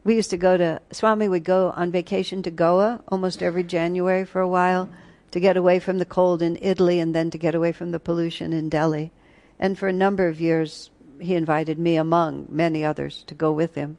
we 0.04 0.16
used 0.16 0.28
to 0.28 0.36
go 0.36 0.58
to 0.58 0.82
Swami 0.92 1.28
would 1.28 1.44
go 1.44 1.72
on 1.74 1.90
vacation 1.90 2.42
to 2.42 2.50
Goa 2.50 3.02
almost 3.08 3.42
every 3.42 3.64
January 3.64 4.26
for 4.26 4.42
a 4.42 4.48
while 4.48 4.90
to 5.34 5.40
get 5.40 5.56
away 5.56 5.80
from 5.80 5.98
the 5.98 6.04
cold 6.04 6.40
in 6.42 6.56
Italy 6.62 7.00
and 7.00 7.12
then 7.12 7.28
to 7.28 7.36
get 7.36 7.56
away 7.56 7.72
from 7.72 7.90
the 7.90 7.98
pollution 7.98 8.52
in 8.52 8.68
Delhi. 8.68 9.10
And 9.58 9.76
for 9.76 9.88
a 9.88 9.92
number 9.92 10.28
of 10.28 10.40
years 10.40 10.92
he 11.18 11.34
invited 11.34 11.76
me 11.76 11.96
among 11.96 12.46
many 12.48 12.84
others 12.84 13.24
to 13.26 13.34
go 13.34 13.50
with 13.50 13.74
him. 13.74 13.98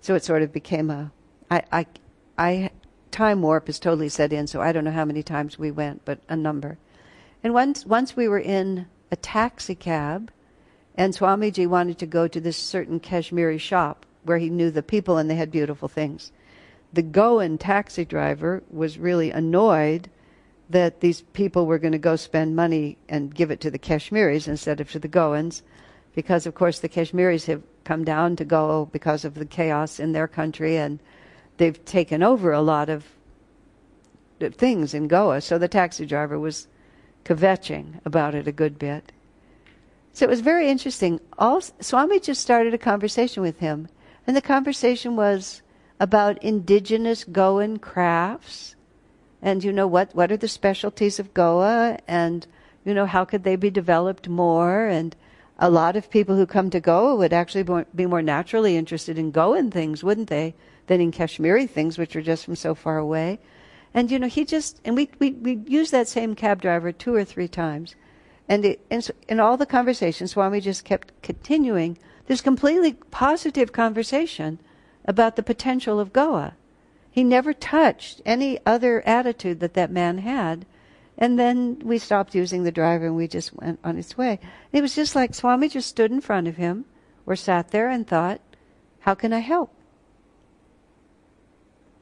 So 0.00 0.14
it 0.14 0.22
sort 0.22 0.40
of 0.40 0.52
became 0.52 0.88
a 0.88 1.10
I 1.50 1.64
I 1.72 1.86
I 2.38 2.70
time 3.10 3.42
warp 3.42 3.68
is 3.68 3.80
totally 3.80 4.08
set 4.08 4.32
in, 4.32 4.46
so 4.46 4.60
I 4.60 4.70
don't 4.70 4.84
know 4.84 4.92
how 4.92 5.04
many 5.04 5.24
times 5.24 5.58
we 5.58 5.72
went, 5.72 6.04
but 6.04 6.20
a 6.28 6.36
number. 6.36 6.78
And 7.42 7.52
once 7.52 7.84
once 7.84 8.14
we 8.14 8.28
were 8.28 8.38
in 8.38 8.86
a 9.10 9.16
taxi 9.16 9.74
cab 9.74 10.30
and 10.94 11.12
Swamiji 11.12 11.66
wanted 11.66 11.98
to 11.98 12.06
go 12.06 12.28
to 12.28 12.40
this 12.40 12.56
certain 12.56 13.00
Kashmiri 13.00 13.58
shop 13.58 14.06
where 14.22 14.38
he 14.38 14.48
knew 14.48 14.70
the 14.70 14.84
people 14.84 15.18
and 15.18 15.28
they 15.28 15.34
had 15.34 15.50
beautiful 15.50 15.88
things. 15.88 16.30
The 16.92 17.02
Goan 17.02 17.58
taxi 17.58 18.04
driver 18.04 18.62
was 18.70 18.96
really 18.96 19.32
annoyed 19.32 20.08
that 20.70 21.00
these 21.00 21.20
people 21.20 21.66
were 21.66 21.78
going 21.78 21.92
to 21.92 21.98
go 21.98 22.16
spend 22.16 22.56
money 22.56 22.96
and 23.08 23.34
give 23.34 23.50
it 23.50 23.60
to 23.60 23.70
the 23.70 23.78
Kashmiris 23.78 24.48
instead 24.48 24.80
of 24.80 24.90
to 24.92 24.98
the 24.98 25.08
Goans, 25.08 25.62
because 26.14 26.46
of 26.46 26.54
course 26.54 26.80
the 26.80 26.88
Kashmiris 26.88 27.46
have 27.46 27.62
come 27.84 28.04
down 28.04 28.36
to 28.36 28.44
Goa 28.44 28.86
because 28.86 29.24
of 29.24 29.34
the 29.34 29.46
chaos 29.46 29.98
in 29.98 30.12
their 30.12 30.28
country 30.28 30.76
and 30.76 30.98
they've 31.56 31.84
taken 31.84 32.22
over 32.22 32.52
a 32.52 32.62
lot 32.62 32.88
of 32.88 33.04
things 34.52 34.94
in 34.94 35.08
Goa. 35.08 35.40
So 35.40 35.58
the 35.58 35.68
taxi 35.68 36.06
driver 36.06 36.38
was 36.38 36.68
kvetching 37.24 38.00
about 38.04 38.34
it 38.34 38.48
a 38.48 38.52
good 38.52 38.78
bit. 38.78 39.12
So 40.12 40.26
it 40.26 40.30
was 40.30 40.40
very 40.40 40.68
interesting. 40.68 41.20
All, 41.38 41.60
Swami 41.60 42.20
just 42.20 42.42
started 42.42 42.74
a 42.74 42.78
conversation 42.78 43.42
with 43.42 43.58
him 43.58 43.88
and 44.26 44.36
the 44.36 44.42
conversation 44.42 45.16
was 45.16 45.62
about 45.98 46.42
indigenous 46.42 47.24
Goan 47.24 47.78
crafts 47.78 48.74
and 49.42 49.64
you 49.64 49.72
know 49.72 49.86
what 49.86 50.14
what 50.14 50.30
are 50.30 50.36
the 50.36 50.48
specialties 50.48 51.18
of 51.18 51.34
Goa 51.34 51.98
and 52.06 52.46
you 52.84 52.94
know 52.94 53.06
how 53.06 53.24
could 53.24 53.44
they 53.44 53.56
be 53.56 53.70
developed 53.70 54.28
more 54.28 54.86
and 54.86 55.14
a 55.58 55.70
lot 55.70 55.96
of 55.96 56.10
people 56.10 56.36
who 56.36 56.46
come 56.46 56.70
to 56.70 56.80
Goa 56.80 57.14
would 57.14 57.32
actually 57.32 57.84
be 57.94 58.06
more 58.06 58.22
naturally 58.22 58.76
interested 58.76 59.16
in 59.18 59.30
Goan 59.30 59.70
things, 59.70 60.02
wouldn't 60.02 60.28
they, 60.28 60.54
than 60.88 61.00
in 61.00 61.12
Kashmiri 61.12 61.68
things, 61.68 61.98
which 61.98 62.16
are 62.16 62.22
just 62.22 62.44
from 62.44 62.56
so 62.56 62.74
far 62.74 62.98
away. 62.98 63.38
And 63.94 64.10
you 64.10 64.18
know, 64.18 64.26
he 64.26 64.44
just 64.44 64.80
and 64.84 64.96
we 64.96 65.10
we 65.18 65.32
we 65.32 65.62
used 65.66 65.92
that 65.92 66.08
same 66.08 66.34
cab 66.34 66.62
driver 66.62 66.90
two 66.90 67.14
or 67.14 67.24
three 67.24 67.48
times, 67.48 67.94
and 68.48 68.64
it, 68.64 68.80
in, 68.90 69.02
in 69.28 69.38
all 69.38 69.56
the 69.56 69.66
conversations, 69.66 70.32
Swami 70.32 70.60
just 70.60 70.84
kept 70.84 71.12
continuing 71.22 71.98
this 72.26 72.40
completely 72.40 72.94
positive 73.10 73.72
conversation 73.72 74.58
about 75.04 75.36
the 75.36 75.42
potential 75.42 76.00
of 76.00 76.12
Goa. 76.12 76.54
He 77.12 77.22
never 77.22 77.52
touched 77.52 78.22
any 78.24 78.58
other 78.64 79.06
attitude 79.06 79.60
that 79.60 79.74
that 79.74 79.90
man 79.90 80.18
had. 80.18 80.64
And 81.18 81.38
then 81.38 81.78
we 81.84 81.98
stopped 81.98 82.34
using 82.34 82.64
the 82.64 82.72
driver 82.72 83.06
and 83.06 83.14
we 83.14 83.28
just 83.28 83.54
went 83.54 83.78
on 83.84 83.98
its 83.98 84.16
way. 84.16 84.40
It 84.72 84.80
was 84.80 84.94
just 84.94 85.14
like 85.14 85.34
Swami 85.34 85.68
just 85.68 85.90
stood 85.90 86.10
in 86.10 86.22
front 86.22 86.48
of 86.48 86.56
him 86.56 86.86
or 87.26 87.36
sat 87.36 87.70
there 87.70 87.90
and 87.90 88.06
thought, 88.06 88.40
how 89.00 89.14
can 89.14 89.34
I 89.34 89.40
help? 89.40 89.70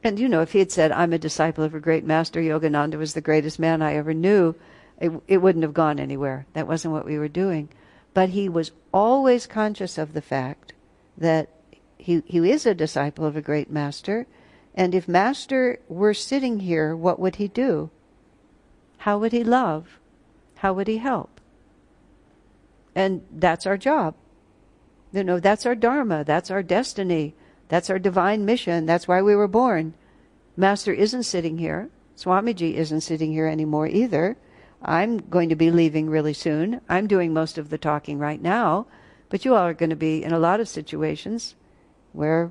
And 0.04 0.18
you 0.18 0.28
know, 0.28 0.42
if 0.42 0.52
he 0.52 0.60
had 0.60 0.70
said, 0.70 0.92
I'm 0.92 1.12
a 1.12 1.18
disciple 1.18 1.64
of 1.64 1.74
a 1.74 1.80
great 1.80 2.04
master, 2.04 2.40
Yogananda 2.40 2.94
was 2.94 3.12
the 3.12 3.20
greatest 3.20 3.58
man 3.58 3.82
I 3.82 3.96
ever 3.96 4.14
knew, 4.14 4.54
it, 4.98 5.10
it 5.26 5.38
wouldn't 5.38 5.64
have 5.64 5.74
gone 5.74 5.98
anywhere. 5.98 6.46
That 6.52 6.68
wasn't 6.68 6.94
what 6.94 7.04
we 7.04 7.18
were 7.18 7.28
doing. 7.28 7.68
But 8.14 8.30
he 8.30 8.48
was 8.48 8.70
always 8.94 9.46
conscious 9.46 9.98
of 9.98 10.12
the 10.12 10.22
fact 10.22 10.72
that 11.18 11.48
he, 11.98 12.22
he 12.26 12.38
is 12.50 12.64
a 12.64 12.74
disciple 12.74 13.24
of 13.26 13.36
a 13.36 13.42
great 13.42 13.70
master. 13.70 14.26
And 14.74 14.94
if 14.94 15.08
master 15.08 15.80
were 15.88 16.14
sitting 16.14 16.60
here, 16.60 16.94
what 16.96 17.18
would 17.18 17.36
he 17.36 17.48
do? 17.48 17.90
How 18.98 19.18
would 19.18 19.32
he 19.32 19.44
love? 19.44 19.98
How 20.56 20.72
would 20.72 20.88
he 20.88 20.98
help? 20.98 21.40
And 22.94 23.22
that's 23.30 23.66
our 23.66 23.76
job. 23.76 24.14
You 25.12 25.24
know, 25.24 25.40
that's 25.40 25.66
our 25.66 25.74
dharma. 25.74 26.24
That's 26.24 26.50
our 26.50 26.62
destiny. 26.62 27.34
That's 27.68 27.90
our 27.90 27.98
divine 27.98 28.44
mission. 28.44 28.86
That's 28.86 29.08
why 29.08 29.22
we 29.22 29.34
were 29.34 29.48
born. 29.48 29.94
Master 30.56 30.92
isn't 30.92 31.22
sitting 31.24 31.58
here. 31.58 31.88
Swamiji 32.16 32.74
isn't 32.74 33.00
sitting 33.00 33.32
here 33.32 33.46
anymore 33.46 33.86
either. 33.86 34.36
I'm 34.82 35.18
going 35.18 35.48
to 35.48 35.56
be 35.56 35.70
leaving 35.70 36.10
really 36.10 36.34
soon. 36.34 36.80
I'm 36.88 37.06
doing 37.06 37.32
most 37.32 37.58
of 37.58 37.70
the 37.70 37.78
talking 37.78 38.18
right 38.18 38.40
now, 38.40 38.86
but 39.28 39.44
you 39.44 39.54
all 39.54 39.66
are 39.66 39.74
going 39.74 39.90
to 39.90 39.96
be 39.96 40.22
in 40.22 40.32
a 40.32 40.38
lot 40.38 40.60
of 40.60 40.68
situations 40.68 41.54
where 42.12 42.50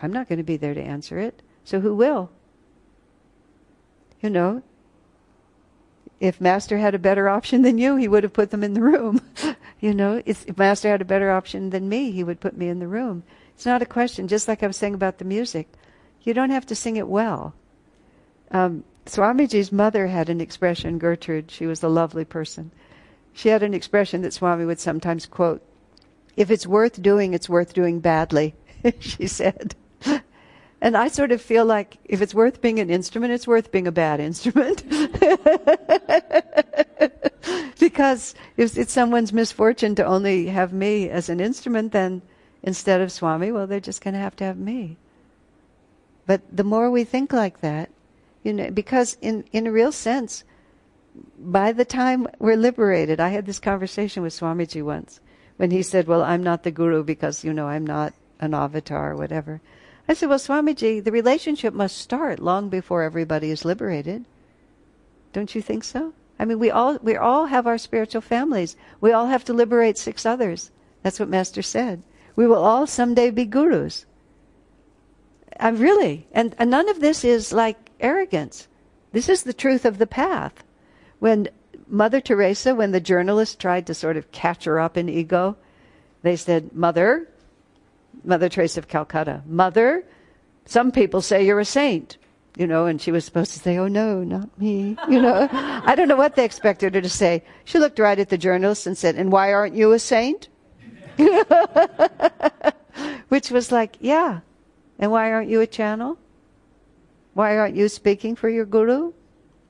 I'm 0.00 0.12
not 0.12 0.28
going 0.28 0.38
to 0.38 0.44
be 0.44 0.56
there 0.56 0.74
to 0.74 0.82
answer 0.82 1.18
it. 1.18 1.42
So 1.68 1.80
who 1.80 1.94
will? 1.94 2.30
You 4.22 4.30
know, 4.30 4.62
if 6.18 6.40
Master 6.40 6.78
had 6.78 6.94
a 6.94 6.98
better 6.98 7.28
option 7.28 7.60
than 7.60 7.76
you, 7.76 7.96
he 7.96 8.08
would 8.08 8.22
have 8.22 8.32
put 8.32 8.50
them 8.50 8.64
in 8.64 8.72
the 8.72 8.80
room. 8.80 9.20
you 9.78 9.92
know, 9.92 10.22
if 10.24 10.56
Master 10.56 10.88
had 10.88 11.02
a 11.02 11.04
better 11.04 11.30
option 11.30 11.68
than 11.68 11.86
me, 11.86 12.10
he 12.10 12.24
would 12.24 12.40
put 12.40 12.56
me 12.56 12.70
in 12.70 12.78
the 12.78 12.88
room. 12.88 13.22
It's 13.54 13.66
not 13.66 13.82
a 13.82 13.86
question, 13.86 14.28
just 14.28 14.48
like 14.48 14.62
I 14.62 14.66
was 14.66 14.78
saying 14.78 14.94
about 14.94 15.18
the 15.18 15.26
music. 15.26 15.68
You 16.22 16.32
don't 16.32 16.48
have 16.48 16.64
to 16.68 16.74
sing 16.74 16.96
it 16.96 17.06
well. 17.06 17.52
Um, 18.50 18.82
Swamiji's 19.04 19.70
mother 19.70 20.06
had 20.06 20.30
an 20.30 20.40
expression, 20.40 20.98
Gertrude, 20.98 21.50
she 21.50 21.66
was 21.66 21.82
a 21.82 21.88
lovely 21.90 22.24
person. 22.24 22.72
She 23.34 23.50
had 23.50 23.62
an 23.62 23.74
expression 23.74 24.22
that 24.22 24.32
Swami 24.32 24.64
would 24.64 24.80
sometimes 24.80 25.26
quote 25.26 25.60
If 26.34 26.50
it's 26.50 26.66
worth 26.66 27.02
doing, 27.02 27.34
it's 27.34 27.46
worth 27.46 27.74
doing 27.74 28.00
badly, 28.00 28.54
she 29.00 29.26
said. 29.26 29.74
And 30.80 30.96
I 30.96 31.08
sort 31.08 31.32
of 31.32 31.42
feel 31.42 31.64
like 31.64 31.98
if 32.04 32.22
it's 32.22 32.34
worth 32.34 32.60
being 32.60 32.78
an 32.78 32.88
instrument, 32.88 33.32
it's 33.32 33.48
worth 33.48 33.72
being 33.72 33.88
a 33.88 33.92
bad 33.92 34.20
instrument. 34.20 34.84
because 37.80 38.34
if 38.56 38.78
it's 38.78 38.92
someone's 38.92 39.32
misfortune 39.32 39.94
to 39.96 40.04
only 40.04 40.46
have 40.46 40.72
me 40.72 41.08
as 41.08 41.28
an 41.28 41.40
instrument, 41.40 41.92
then 41.92 42.22
instead 42.62 43.00
of 43.00 43.10
Swami, 43.10 43.50
well, 43.50 43.66
they're 43.66 43.80
just 43.80 44.02
going 44.02 44.14
to 44.14 44.20
have 44.20 44.36
to 44.36 44.44
have 44.44 44.56
me. 44.56 44.96
But 46.26 46.42
the 46.52 46.64
more 46.64 46.90
we 46.90 47.04
think 47.04 47.32
like 47.32 47.60
that, 47.60 47.90
you 48.44 48.52
know, 48.52 48.70
because 48.70 49.16
in, 49.20 49.44
in 49.52 49.66
a 49.66 49.72
real 49.72 49.90
sense, 49.90 50.44
by 51.38 51.72
the 51.72 51.84
time 51.84 52.28
we're 52.38 52.56
liberated, 52.56 53.18
I 53.18 53.30
had 53.30 53.46
this 53.46 53.58
conversation 53.58 54.22
with 54.22 54.38
Swamiji 54.38 54.82
once 54.82 55.20
when 55.56 55.70
he 55.70 55.82
said, 55.82 56.06
Well, 56.06 56.22
I'm 56.22 56.42
not 56.42 56.62
the 56.62 56.70
guru 56.70 57.02
because, 57.02 57.44
you 57.44 57.52
know, 57.52 57.66
I'm 57.66 57.86
not 57.86 58.14
an 58.40 58.54
avatar 58.54 59.12
or 59.12 59.16
whatever. 59.16 59.60
I 60.08 60.14
said, 60.14 60.28
Well, 60.28 60.38
Swamiji, 60.38 61.04
the 61.04 61.12
relationship 61.12 61.74
must 61.74 61.98
start 61.98 62.40
long 62.40 62.68
before 62.68 63.02
everybody 63.02 63.50
is 63.50 63.64
liberated. 63.64 64.24
Don't 65.32 65.54
you 65.54 65.60
think 65.60 65.84
so? 65.84 66.14
I 66.38 66.44
mean, 66.44 66.58
we 66.58 66.70
all 66.70 66.98
we 67.02 67.16
all 67.16 67.46
have 67.46 67.66
our 67.66 67.78
spiritual 67.78 68.22
families. 68.22 68.76
We 69.00 69.12
all 69.12 69.26
have 69.26 69.44
to 69.44 69.52
liberate 69.52 69.98
six 69.98 70.24
others. 70.24 70.70
That's 71.02 71.20
what 71.20 71.28
Master 71.28 71.62
said. 71.62 72.02
We 72.36 72.46
will 72.46 72.64
all 72.64 72.86
someday 72.86 73.30
be 73.30 73.44
gurus. 73.44 74.06
I'm 75.60 75.76
really, 75.76 76.26
and, 76.32 76.54
and 76.58 76.70
none 76.70 76.88
of 76.88 77.00
this 77.00 77.24
is 77.24 77.52
like 77.52 77.90
arrogance. 78.00 78.68
This 79.12 79.28
is 79.28 79.42
the 79.42 79.52
truth 79.52 79.84
of 79.84 79.98
the 79.98 80.06
path. 80.06 80.62
When 81.18 81.48
Mother 81.88 82.20
Teresa, 82.20 82.74
when 82.74 82.92
the 82.92 83.00
journalist 83.00 83.58
tried 83.58 83.86
to 83.86 83.94
sort 83.94 84.16
of 84.16 84.30
catch 84.30 84.64
her 84.64 84.78
up 84.78 84.96
in 84.96 85.08
ego, 85.08 85.56
they 86.22 86.36
said, 86.36 86.72
Mother, 86.72 87.28
Mother 88.24 88.48
Teresa 88.48 88.80
of 88.80 88.88
Calcutta, 88.88 89.42
Mother, 89.46 90.04
some 90.64 90.90
people 90.92 91.22
say 91.22 91.46
you're 91.46 91.60
a 91.60 91.64
saint. 91.64 92.16
You 92.56 92.66
know, 92.66 92.86
and 92.86 93.00
she 93.00 93.12
was 93.12 93.24
supposed 93.24 93.52
to 93.52 93.60
say, 93.60 93.78
Oh 93.78 93.86
no, 93.86 94.24
not 94.24 94.58
me. 94.58 94.96
You 95.08 95.22
know, 95.22 95.48
I 95.52 95.94
don't 95.94 96.08
know 96.08 96.16
what 96.16 96.34
they 96.34 96.44
expected 96.44 96.96
her 96.96 97.00
to 97.00 97.08
say. 97.08 97.44
She 97.64 97.78
looked 97.78 98.00
right 98.00 98.18
at 98.18 98.30
the 98.30 98.38
journalist 98.38 98.84
and 98.86 98.98
said, 98.98 99.14
And 99.14 99.30
why 99.30 99.52
aren't 99.52 99.76
you 99.76 99.92
a 99.92 100.00
saint? 100.00 100.48
Which 103.28 103.52
was 103.52 103.70
like, 103.70 103.96
Yeah. 104.00 104.40
And 104.98 105.12
why 105.12 105.30
aren't 105.30 105.50
you 105.50 105.60
a 105.60 105.68
channel? 105.68 106.18
Why 107.34 107.56
aren't 107.56 107.76
you 107.76 107.88
speaking 107.88 108.34
for 108.34 108.48
your 108.48 108.66
guru? 108.66 109.12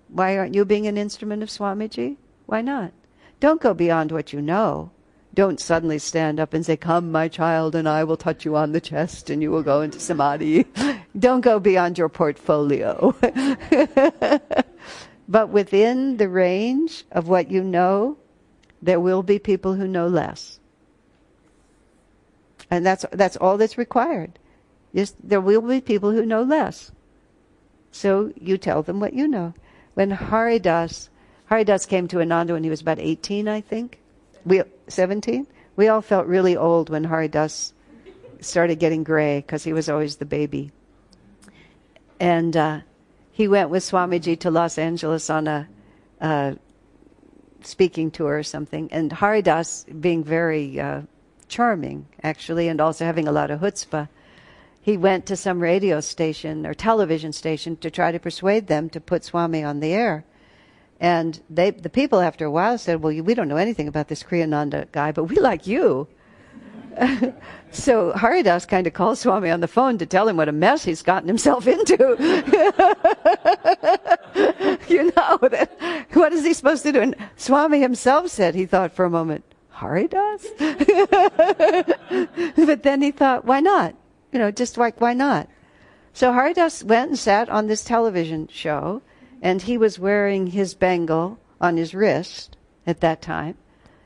Why 0.09 0.39
aren't 0.39 0.55
you 0.55 0.65
being 0.65 0.87
an 0.87 0.97
instrument 0.97 1.43
of 1.43 1.51
Swamiji? 1.51 2.17
Why 2.47 2.63
not? 2.63 2.93
Don't 3.41 3.61
go 3.61 3.75
beyond 3.75 4.11
what 4.11 4.33
you 4.33 4.41
know. 4.41 4.91
Don't 5.39 5.61
suddenly 5.61 6.01
stand 6.01 6.41
up 6.41 6.53
and 6.53 6.67
say, 6.67 6.77
Come, 6.77 7.13
my 7.13 7.29
child, 7.29 7.77
and 7.77 7.89
I 7.89 8.03
will 8.03 8.17
touch 8.17 8.45
you 8.45 8.57
on 8.57 8.73
the 8.73 8.81
chest 8.81 9.31
and 9.31 9.41
you 9.41 9.53
will 9.53 9.63
go 9.63 9.83
into 9.83 10.01
samadhi. 10.01 10.67
Don't 11.17 11.43
go 11.43 11.61
beyond 11.61 11.97
your 11.97 12.09
portfolio. 12.09 13.15
but 15.29 15.51
within 15.51 16.17
the 16.17 16.29
range 16.29 17.05
of 17.13 17.29
what 17.29 17.53
you 17.53 17.63
know, 17.63 18.17
there 18.83 18.99
will 18.99 19.23
be 19.23 19.39
people 19.39 19.75
who 19.75 19.87
know 19.87 20.09
less. 20.09 20.59
And 22.69 22.85
that's, 22.85 23.05
that's 23.13 23.37
all 23.37 23.59
that's 23.59 23.79
required. 23.79 24.41
Yes, 24.93 25.15
there 25.23 25.41
will 25.41 25.63
be 25.63 25.81
people 25.81 26.11
who 26.11 26.27
know 26.27 26.43
less. 26.43 26.91
So 27.93 28.33
you 28.35 28.59
tell 28.59 28.83
them 28.83 28.99
what 28.99 29.15
you 29.15 29.29
know. 29.29 29.55
When 29.95 30.11
Haridas, 30.11 31.11
Haridas 31.45 31.87
came 31.87 32.09
to 32.09 32.21
Ananda 32.21 32.55
when 32.55 32.65
he 32.65 32.71
was 32.71 32.81
about 32.81 32.99
18, 32.99 33.47
I 33.47 33.61
think. 33.61 34.01
We, 34.45 34.63
17? 34.89 35.47
We 35.77 35.89
all 35.89 36.03
felt 36.03 36.27
really 36.27 36.57
old 36.57 36.91
when 36.91 37.05
Haridas 37.05 37.73
started 38.41 38.79
getting 38.79 39.05
gray 39.05 39.41
because 39.41 39.65
he 39.65 39.73
was 39.73 39.89
always 39.89 40.17
the 40.17 40.27
baby. 40.27 40.71
And 42.21 42.57
uh, 42.57 42.81
he 43.33 43.49
went 43.49 43.71
with 43.71 43.85
Swamiji 43.85 44.39
to 44.41 44.51
Los 44.51 44.79
Angeles 44.79 45.31
on 45.31 45.47
a, 45.47 45.69
a 46.21 46.57
speaking 47.63 48.11
tour 48.11 48.39
or 48.39 48.43
something. 48.43 48.89
And 48.93 49.13
Haridas, 49.13 49.87
being 50.01 50.25
very 50.25 50.81
uh, 50.81 51.03
charming, 51.49 52.07
actually, 52.23 52.69
and 52.69 52.81
also 52.81 53.05
having 53.05 53.29
a 53.29 53.33
lot 53.33 53.51
of 53.51 53.61
chutzpah, 53.61 54.09
he 54.81 54.97
went 54.97 55.27
to 55.27 55.37
some 55.37 55.61
radio 55.61 56.01
station 56.01 56.67
or 56.67 56.75
television 56.75 57.33
station 57.33 57.77
to 57.77 57.91
try 57.91 58.11
to 58.11 58.19
persuade 58.19 58.69
them 58.69 58.89
to 58.91 59.01
put 59.01 59.25
Swami 59.25 59.63
on 59.63 59.81
the 59.81 59.93
air. 59.93 60.25
And 61.01 61.41
they, 61.49 61.71
the 61.71 61.91
people 61.91 62.21
after 62.21 62.45
a 62.45 62.51
while 62.51 62.77
said, 62.77 63.03
well, 63.03 63.15
we 63.23 63.35
don't 63.35 63.49
know 63.49 63.57
anything 63.57 63.89
about 63.89 64.09
this 64.09 64.23
Kriyananda 64.23 64.91
guy, 64.91 65.13
but 65.13 65.25
we 65.25 65.37
like 65.37 65.67
you. 65.67 66.09
so 67.71 68.13
Haridas 68.13 68.67
kind 68.67 68.87
of 68.87 68.93
calls 68.93 69.21
Swami 69.21 69.51
on 69.51 69.61
the 69.61 69.69
phone 69.69 69.99
to 69.99 70.07
tell 70.07 70.29
him 70.29 70.37
what 70.37 70.49
a 70.49 70.53
mess 70.53 70.85
he's 70.85 71.03
gotten 71.03 71.29
himself 71.29 71.67
into. 71.67 71.97
you 74.89 75.05
know, 75.05 75.39
that, 75.43 76.07
what 76.13 76.33
is 76.33 76.45
he 76.45 76.53
supposed 76.53 76.83
to 76.85 76.93
do? 76.93 77.01
And 77.01 77.17
Swami 77.37 77.81
himself 77.81 78.29
said, 78.29 78.55
he 78.55 78.67
thought 78.67 78.93
for 78.93 79.05
a 79.05 79.11
moment, 79.11 79.45
Haridas? 79.71 80.47
but 82.57 82.83
then 82.83 83.03
he 83.03 83.13
thought, 83.13 83.45
why 83.45 83.61
not? 83.61 83.95
You 84.33 84.39
know, 84.39 84.51
just 84.51 84.77
like, 84.77 85.01
why 85.01 85.15
not? 85.15 85.49
So 86.13 86.33
Haridas 86.33 86.83
went 86.83 87.11
and 87.11 87.19
sat 87.19 87.49
on 87.49 87.69
this 87.69 87.85
television 87.85 88.49
show, 88.51 89.03
and 89.43 89.63
he 89.63 89.79
was 89.79 89.99
wearing 89.99 90.49
his 90.49 90.75
bangle 90.75 91.39
on 91.61 91.77
his 91.77 91.95
wrist 91.95 92.57
at 92.87 93.01
that 93.01 93.23
time. 93.23 93.57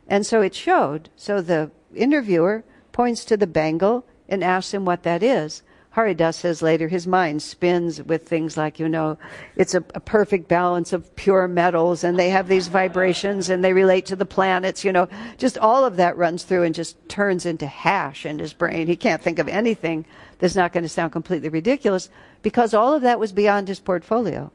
And 0.09 0.27
so 0.27 0.43
it 0.43 0.55
showed. 0.55 1.09
So 1.17 1.41
the 1.41 1.71
interviewer 1.95 2.65
points 2.93 3.25
to 3.27 3.37
the 3.37 3.47
bangle 3.47 4.05
and 4.29 4.43
asks 4.43 4.75
him 4.75 4.85
what 4.85 5.03
that 5.05 5.23
is. 5.23 5.63
Haridas 5.91 6.37
says 6.37 6.63
later 6.63 6.89
his 6.89 7.07
mind 7.07 7.43
spins 7.43 8.03
with 8.03 8.27
things 8.27 8.57
like, 8.57 8.79
you 8.79 8.89
know, 8.89 9.19
it's 9.57 9.75
a, 9.75 9.85
a, 9.95 10.01
perfect 10.01 10.49
balance 10.49 10.95
of 10.95 11.15
pure 11.17 11.47
metals 11.47 12.03
and 12.03 12.19
they 12.19 12.31
have 12.31 12.49
these 12.49 12.69
vibrations 12.69 13.51
and 13.51 13.63
they 13.63 13.75
relate 13.75 14.07
to 14.07 14.17
the 14.17 14.25
planets, 14.25 14.87
you 14.87 14.93
know. 14.93 15.07
Just 15.37 15.59
all 15.59 15.85
of 15.85 15.97
that 15.97 16.17
runs 16.17 16.45
through 16.45 16.63
and 16.63 16.75
just 16.75 16.97
turns 17.11 17.45
into 17.45 17.67
hash 17.67 18.25
in 18.25 18.39
his 18.39 18.55
brain. 18.55 18.87
He 18.87 18.97
can't 18.97 19.21
think 19.21 19.39
of 19.39 19.49
anything 19.49 20.07
that's 20.39 20.57
not 20.57 20.73
going 20.73 20.85
to 20.85 20.89
sound 20.89 21.13
completely 21.13 21.51
ridiculous 21.51 22.09
because 22.41 22.73
all 22.73 22.95
of 22.95 23.03
that 23.03 23.21
was 23.21 23.33
beyond 23.33 23.69
his 23.69 23.81
portfolio. 23.81 24.51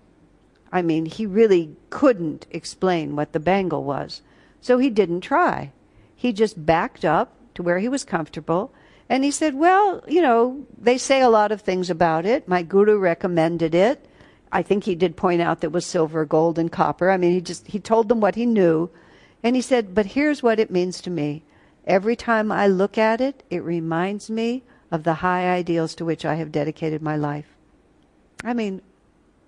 I 0.71 0.81
mean, 0.81 1.05
he 1.05 1.25
really 1.25 1.75
couldn't 1.89 2.45
explain 2.51 3.15
what 3.15 3.33
the 3.33 3.39
bangle 3.39 3.83
was. 3.83 4.21
So 4.61 4.77
he 4.77 4.89
didn't 4.89 5.21
try. 5.21 5.71
He 6.15 6.33
just 6.33 6.65
backed 6.65 7.05
up 7.05 7.33
to 7.55 7.63
where 7.63 7.79
he 7.79 7.87
was 7.87 8.03
comfortable 8.03 8.73
and 9.09 9.23
he 9.23 9.31
said, 9.31 9.55
Well, 9.55 10.03
you 10.07 10.21
know, 10.21 10.65
they 10.77 10.97
say 10.97 11.21
a 11.21 11.29
lot 11.29 11.51
of 11.51 11.61
things 11.61 11.89
about 11.89 12.25
it. 12.25 12.47
My 12.47 12.61
guru 12.61 12.97
recommended 12.97 13.73
it. 13.73 14.05
I 14.51 14.61
think 14.61 14.83
he 14.83 14.95
did 14.95 15.17
point 15.17 15.41
out 15.41 15.61
that 15.61 15.71
was 15.71 15.85
silver, 15.85 16.25
gold, 16.25 16.57
and 16.57 16.71
copper. 16.71 17.09
I 17.09 17.17
mean, 17.17 17.33
he 17.33 17.41
just 17.41 17.67
he 17.67 17.79
told 17.79 18.09
them 18.09 18.19
what 18.19 18.35
he 18.35 18.45
knew. 18.45 18.89
And 19.43 19.55
he 19.55 19.61
said, 19.61 19.95
But 19.95 20.07
here's 20.07 20.43
what 20.43 20.59
it 20.59 20.71
means 20.71 21.01
to 21.01 21.09
me. 21.09 21.43
Every 21.85 22.15
time 22.15 22.51
I 22.51 22.67
look 22.67 22.97
at 22.97 23.21
it, 23.21 23.43
it 23.49 23.63
reminds 23.63 24.29
me 24.29 24.63
of 24.91 25.03
the 25.03 25.15
high 25.15 25.49
ideals 25.49 25.95
to 25.95 26.05
which 26.05 26.25
I 26.25 26.35
have 26.35 26.51
dedicated 26.51 27.01
my 27.01 27.15
life. 27.15 27.55
I 28.43 28.53
mean, 28.53 28.81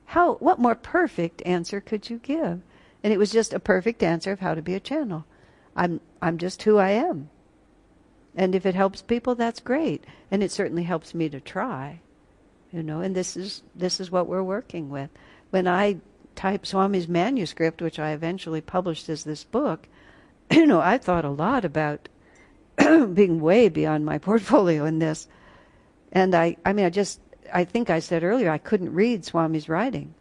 how 0.10 0.34
what 0.36 0.57
more 0.57 0.73
perfect 0.73 1.40
answer 1.45 1.80
could 1.80 2.10
you 2.10 2.18
give? 2.18 2.61
And 3.03 3.14
it 3.14 3.19
was 3.19 3.31
just 3.31 3.53
a 3.53 3.60
perfect 3.60 4.02
answer 4.02 4.31
of 4.31 4.40
how 4.40 4.56
to 4.56 4.61
be 4.61 4.73
a 4.73 4.80
channel. 4.80 5.26
I'm 5.76 6.02
I'm 6.19 6.40
just 6.40 6.64
who 6.64 6.77
I 6.77 6.90
am. 6.91 7.30
And 8.36 8.56
if 8.56 8.65
it 8.65 8.73
helps 8.73 9.03
people, 9.03 9.36
that's 9.36 9.60
great. 9.60 10.03
And 10.31 10.41
it 10.41 10.52
certainly 10.52 10.81
helps 10.81 11.14
me 11.14 11.30
to 11.30 11.40
try. 11.40 11.99
You 12.72 12.81
know, 12.81 13.02
and 13.02 13.15
this 13.15 13.38
is 13.38 13.61
this 13.76 13.99
is 13.99 14.10
what 14.10 14.26
we're 14.26 14.41
working 14.41 14.90
with. 14.90 15.11
When 15.52 15.68
I 15.68 15.98
typed 16.36 16.65
Swami's 16.65 17.07
manuscript, 17.07 17.80
which 17.80 17.99
I 17.99 18.10
eventually 18.11 18.61
published 18.61 19.10
as 19.10 19.23
this 19.23 19.44
book, 19.44 19.88
you 20.52 20.65
know, 20.65 20.81
I 20.81 20.98
thought 20.98 21.23
a 21.23 21.30
lot 21.30 21.65
about 21.65 22.10
being 23.14 23.40
way 23.40 23.69
beyond 23.69 24.06
my 24.06 24.18
portfolio 24.30 24.86
in 24.86 24.98
this. 24.98 25.27
And 26.11 26.34
I 26.34 26.57
I 26.65 26.73
mean 26.73 26.86
I 26.86 26.90
just 26.90 27.22
I 27.53 27.63
think 27.63 27.89
I 27.89 27.99
said 27.99 28.23
earlier 28.23 28.49
I 28.49 28.57
couldn't 28.57 28.93
read 28.93 29.26
Swami's 29.26 29.69
writing 29.69 30.13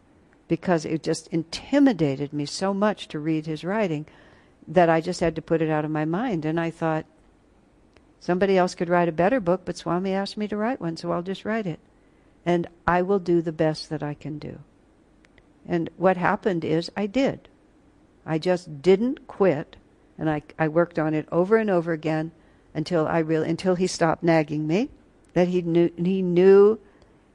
because 0.47 0.85
it 0.85 1.03
just 1.03 1.27
intimidated 1.27 2.33
me 2.33 2.45
so 2.45 2.73
much 2.73 3.07
to 3.09 3.19
read 3.19 3.45
his 3.45 3.63
writing 3.63 4.05
that 4.67 4.89
I 4.89 5.01
just 5.01 5.19
had 5.19 5.35
to 5.35 5.41
put 5.41 5.61
it 5.61 5.69
out 5.69 5.85
of 5.85 5.91
my 5.91 6.05
mind. 6.05 6.45
And 6.45 6.59
I 6.59 6.71
thought, 6.71 7.05
Somebody 8.19 8.57
else 8.57 8.75
could 8.75 8.89
write 8.89 9.07
a 9.07 9.13
better 9.13 9.39
book, 9.39 9.61
but 9.63 9.77
Swami 9.77 10.13
asked 10.13 10.37
me 10.37 10.47
to 10.49 10.57
write 10.57 10.81
one, 10.81 10.97
so 10.97 11.11
I'll 11.11 11.21
just 11.21 11.45
write 11.45 11.65
it. 11.65 11.79
And 12.45 12.67
I 12.85 13.01
will 13.01 13.19
do 13.19 13.41
the 13.41 13.51
best 13.51 13.89
that 13.89 14.03
I 14.03 14.13
can 14.13 14.39
do. 14.39 14.59
And 15.67 15.89
what 15.97 16.17
happened 16.17 16.65
is 16.65 16.91
I 16.97 17.05
did. 17.05 17.47
I 18.25 18.37
just 18.37 18.81
didn't 18.81 19.27
quit, 19.27 19.77
and 20.17 20.29
I, 20.29 20.41
I 20.57 20.67
worked 20.67 20.99
on 20.99 21.13
it 21.13 21.27
over 21.31 21.55
and 21.57 21.69
over 21.69 21.93
again 21.93 22.31
until 22.73 23.07
I 23.07 23.19
really 23.19 23.49
until 23.49 23.75
he 23.75 23.87
stopped 23.87 24.23
nagging 24.23 24.67
me, 24.67 24.89
that 25.33 25.47
he 25.47 25.61
knew 25.61 25.91
he 25.97 26.21
knew 26.21 26.79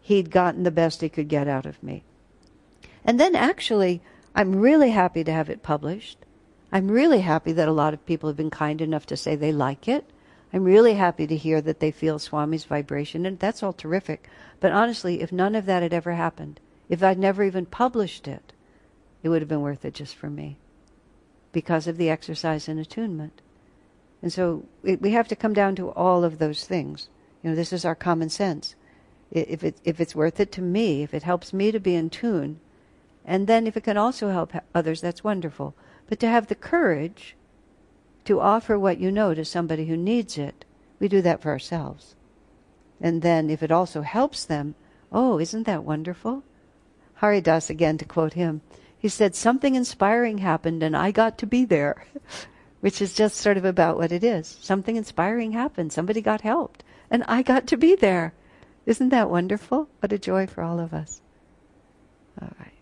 he'd 0.05 0.31
gotten 0.31 0.65
the 0.65 0.71
best 0.71 1.01
he 1.01 1.09
could 1.09 1.29
get 1.29 1.49
out 1.49 1.65
of 1.65 1.83
me. 1.83 2.05
And 3.07 3.19
then 3.19 3.35
actually, 3.35 4.03
I'm 4.35 4.57
really 4.57 4.91
happy 4.91 5.25
to 5.25 5.33
have 5.33 5.49
it 5.49 5.63
published. 5.63 6.19
I'm 6.71 6.91
really 6.91 7.21
happy 7.21 7.53
that 7.53 7.69
a 7.69 7.73
lot 7.73 7.95
of 7.95 8.05
people 8.05 8.29
have 8.29 8.37
been 8.37 8.51
kind 8.51 8.83
enough 8.83 9.07
to 9.07 9.17
say 9.17 9.35
they 9.35 9.51
like 9.51 9.89
it. 9.89 10.05
I'm 10.53 10.63
really 10.63 10.93
happy 10.93 11.27
to 11.27 11.37
hear 11.37 11.63
that 11.63 11.81
they 11.81 11.91
feel 11.91 12.19
Swami's 12.19 12.65
vibration, 12.65 13.25
and 13.25 13.39
that's 13.39 13.63
all 13.63 13.73
terrific. 13.73 14.29
But 14.61 14.73
honestly, 14.73 15.23
if 15.23 15.33
none 15.33 15.55
of 15.55 15.65
that 15.65 15.83
had 15.83 15.95
ever 15.95 16.13
happened, 16.13 16.61
if 16.91 17.03
I'd 17.03 17.19
never 17.19 17.43
even 17.43 17.65
published 17.65 18.29
it, 18.29 18.53
it 19.23 19.31
would 19.31 19.41
have 19.41 19.49
been 19.49 19.63
worth 19.63 19.87
it 19.87 19.95
just 19.95 20.17
for 20.17 20.29
me 20.29 20.59
because 21.51 21.87
of 21.87 21.97
the 21.97 22.11
exercise 22.11 22.69
in 22.69 22.79
attunement. 22.79 23.41
And 24.21 24.31
so 24.31 24.67
we 24.83 25.13
have 25.13 25.29
to 25.29 25.37
come 25.37 25.55
down 25.55 25.77
to 25.77 25.89
all 25.93 26.25
of 26.25 26.39
those 26.39 26.67
things. 26.67 27.09
You 27.43 27.51
know, 27.51 27.57
this 27.57 27.73
is 27.73 27.87
our 27.87 27.95
common 27.95 28.29
sense. 28.29 28.75
If, 29.35 29.65
it, 29.65 29.77
if 29.85 30.01
it's 30.01 30.15
worth 30.15 30.39
it 30.39 30.53
to 30.53 30.63
me, 30.63 31.03
if 31.03 31.13
it 31.13 31.25
helps 31.25 31.53
me 31.53 31.73
to 31.73 31.81
be 31.81 31.97
in 31.97 32.09
tune, 32.09 32.61
and 33.25 33.47
then 33.47 33.67
if 33.67 33.77
it 33.77 33.85
can 33.85 33.97
also 33.97 34.31
help 34.31 34.53
others, 34.75 35.01
that's 35.01 35.25
wonderful. 35.25 35.75
But 36.09 36.21
to 36.21 36.29
have 36.29 36.47
the 36.47 36.55
courage 36.55 37.37
to 38.25 38.41
offer 38.41 38.79
what 38.79 38.99
you 38.99 39.11
know 39.11 39.35
to 39.35 39.45
somebody 39.45 39.87
who 39.87 39.97
needs 39.97 40.39
it, 40.39 40.65
we 41.01 41.09
do 41.09 41.21
that 41.23 41.43
for 41.43 41.51
ourselves. 41.51 42.15
And 43.01 43.23
then 43.23 43.51
if 43.51 43.63
it 43.63 43.73
also 43.73 44.03
helps 44.03 44.45
them, 44.45 44.75
oh, 45.11 45.39
isn't 45.39 45.65
that 45.65 45.85
wonderful? 45.85 46.43
Haridas, 47.15 47.71
again 47.71 47.99
to 47.99 48.05
quote 48.05 48.35
him, 48.35 48.61
he 48.99 49.09
said, 49.09 49.35
Something 49.35 49.75
inspiring 49.75 50.39
happened 50.39 50.83
and 50.83 50.97
I 50.97 51.11
got 51.11 51.39
to 51.39 51.47
be 51.47 51.65
there, 51.65 52.07
which 52.81 53.03
is 53.03 53.15
just 53.15 53.37
sort 53.37 53.57
of 53.57 53.65
about 53.65 53.99
what 53.99 54.13
it 54.13 54.25
is. 54.25 54.59
Something 54.61 54.97
inspiring 54.97 55.53
happened. 55.53 55.93
Somebody 55.93 56.21
got 56.21 56.41
helped 56.41 56.85
and 57.11 57.25
I 57.29 57.43
got 57.43 57.67
to 57.69 57.77
be 57.77 57.95
there. 57.95 58.33
Isn't 58.87 59.11
that 59.11 59.31
wonderful? 59.31 59.89
What 60.01 60.13
a 60.13 60.19
joy 60.19 60.47
for 60.47 60.63
all 60.63 60.81
of 60.81 60.93
us. 60.95 61.23
All 62.41 62.53
right. 62.61 62.74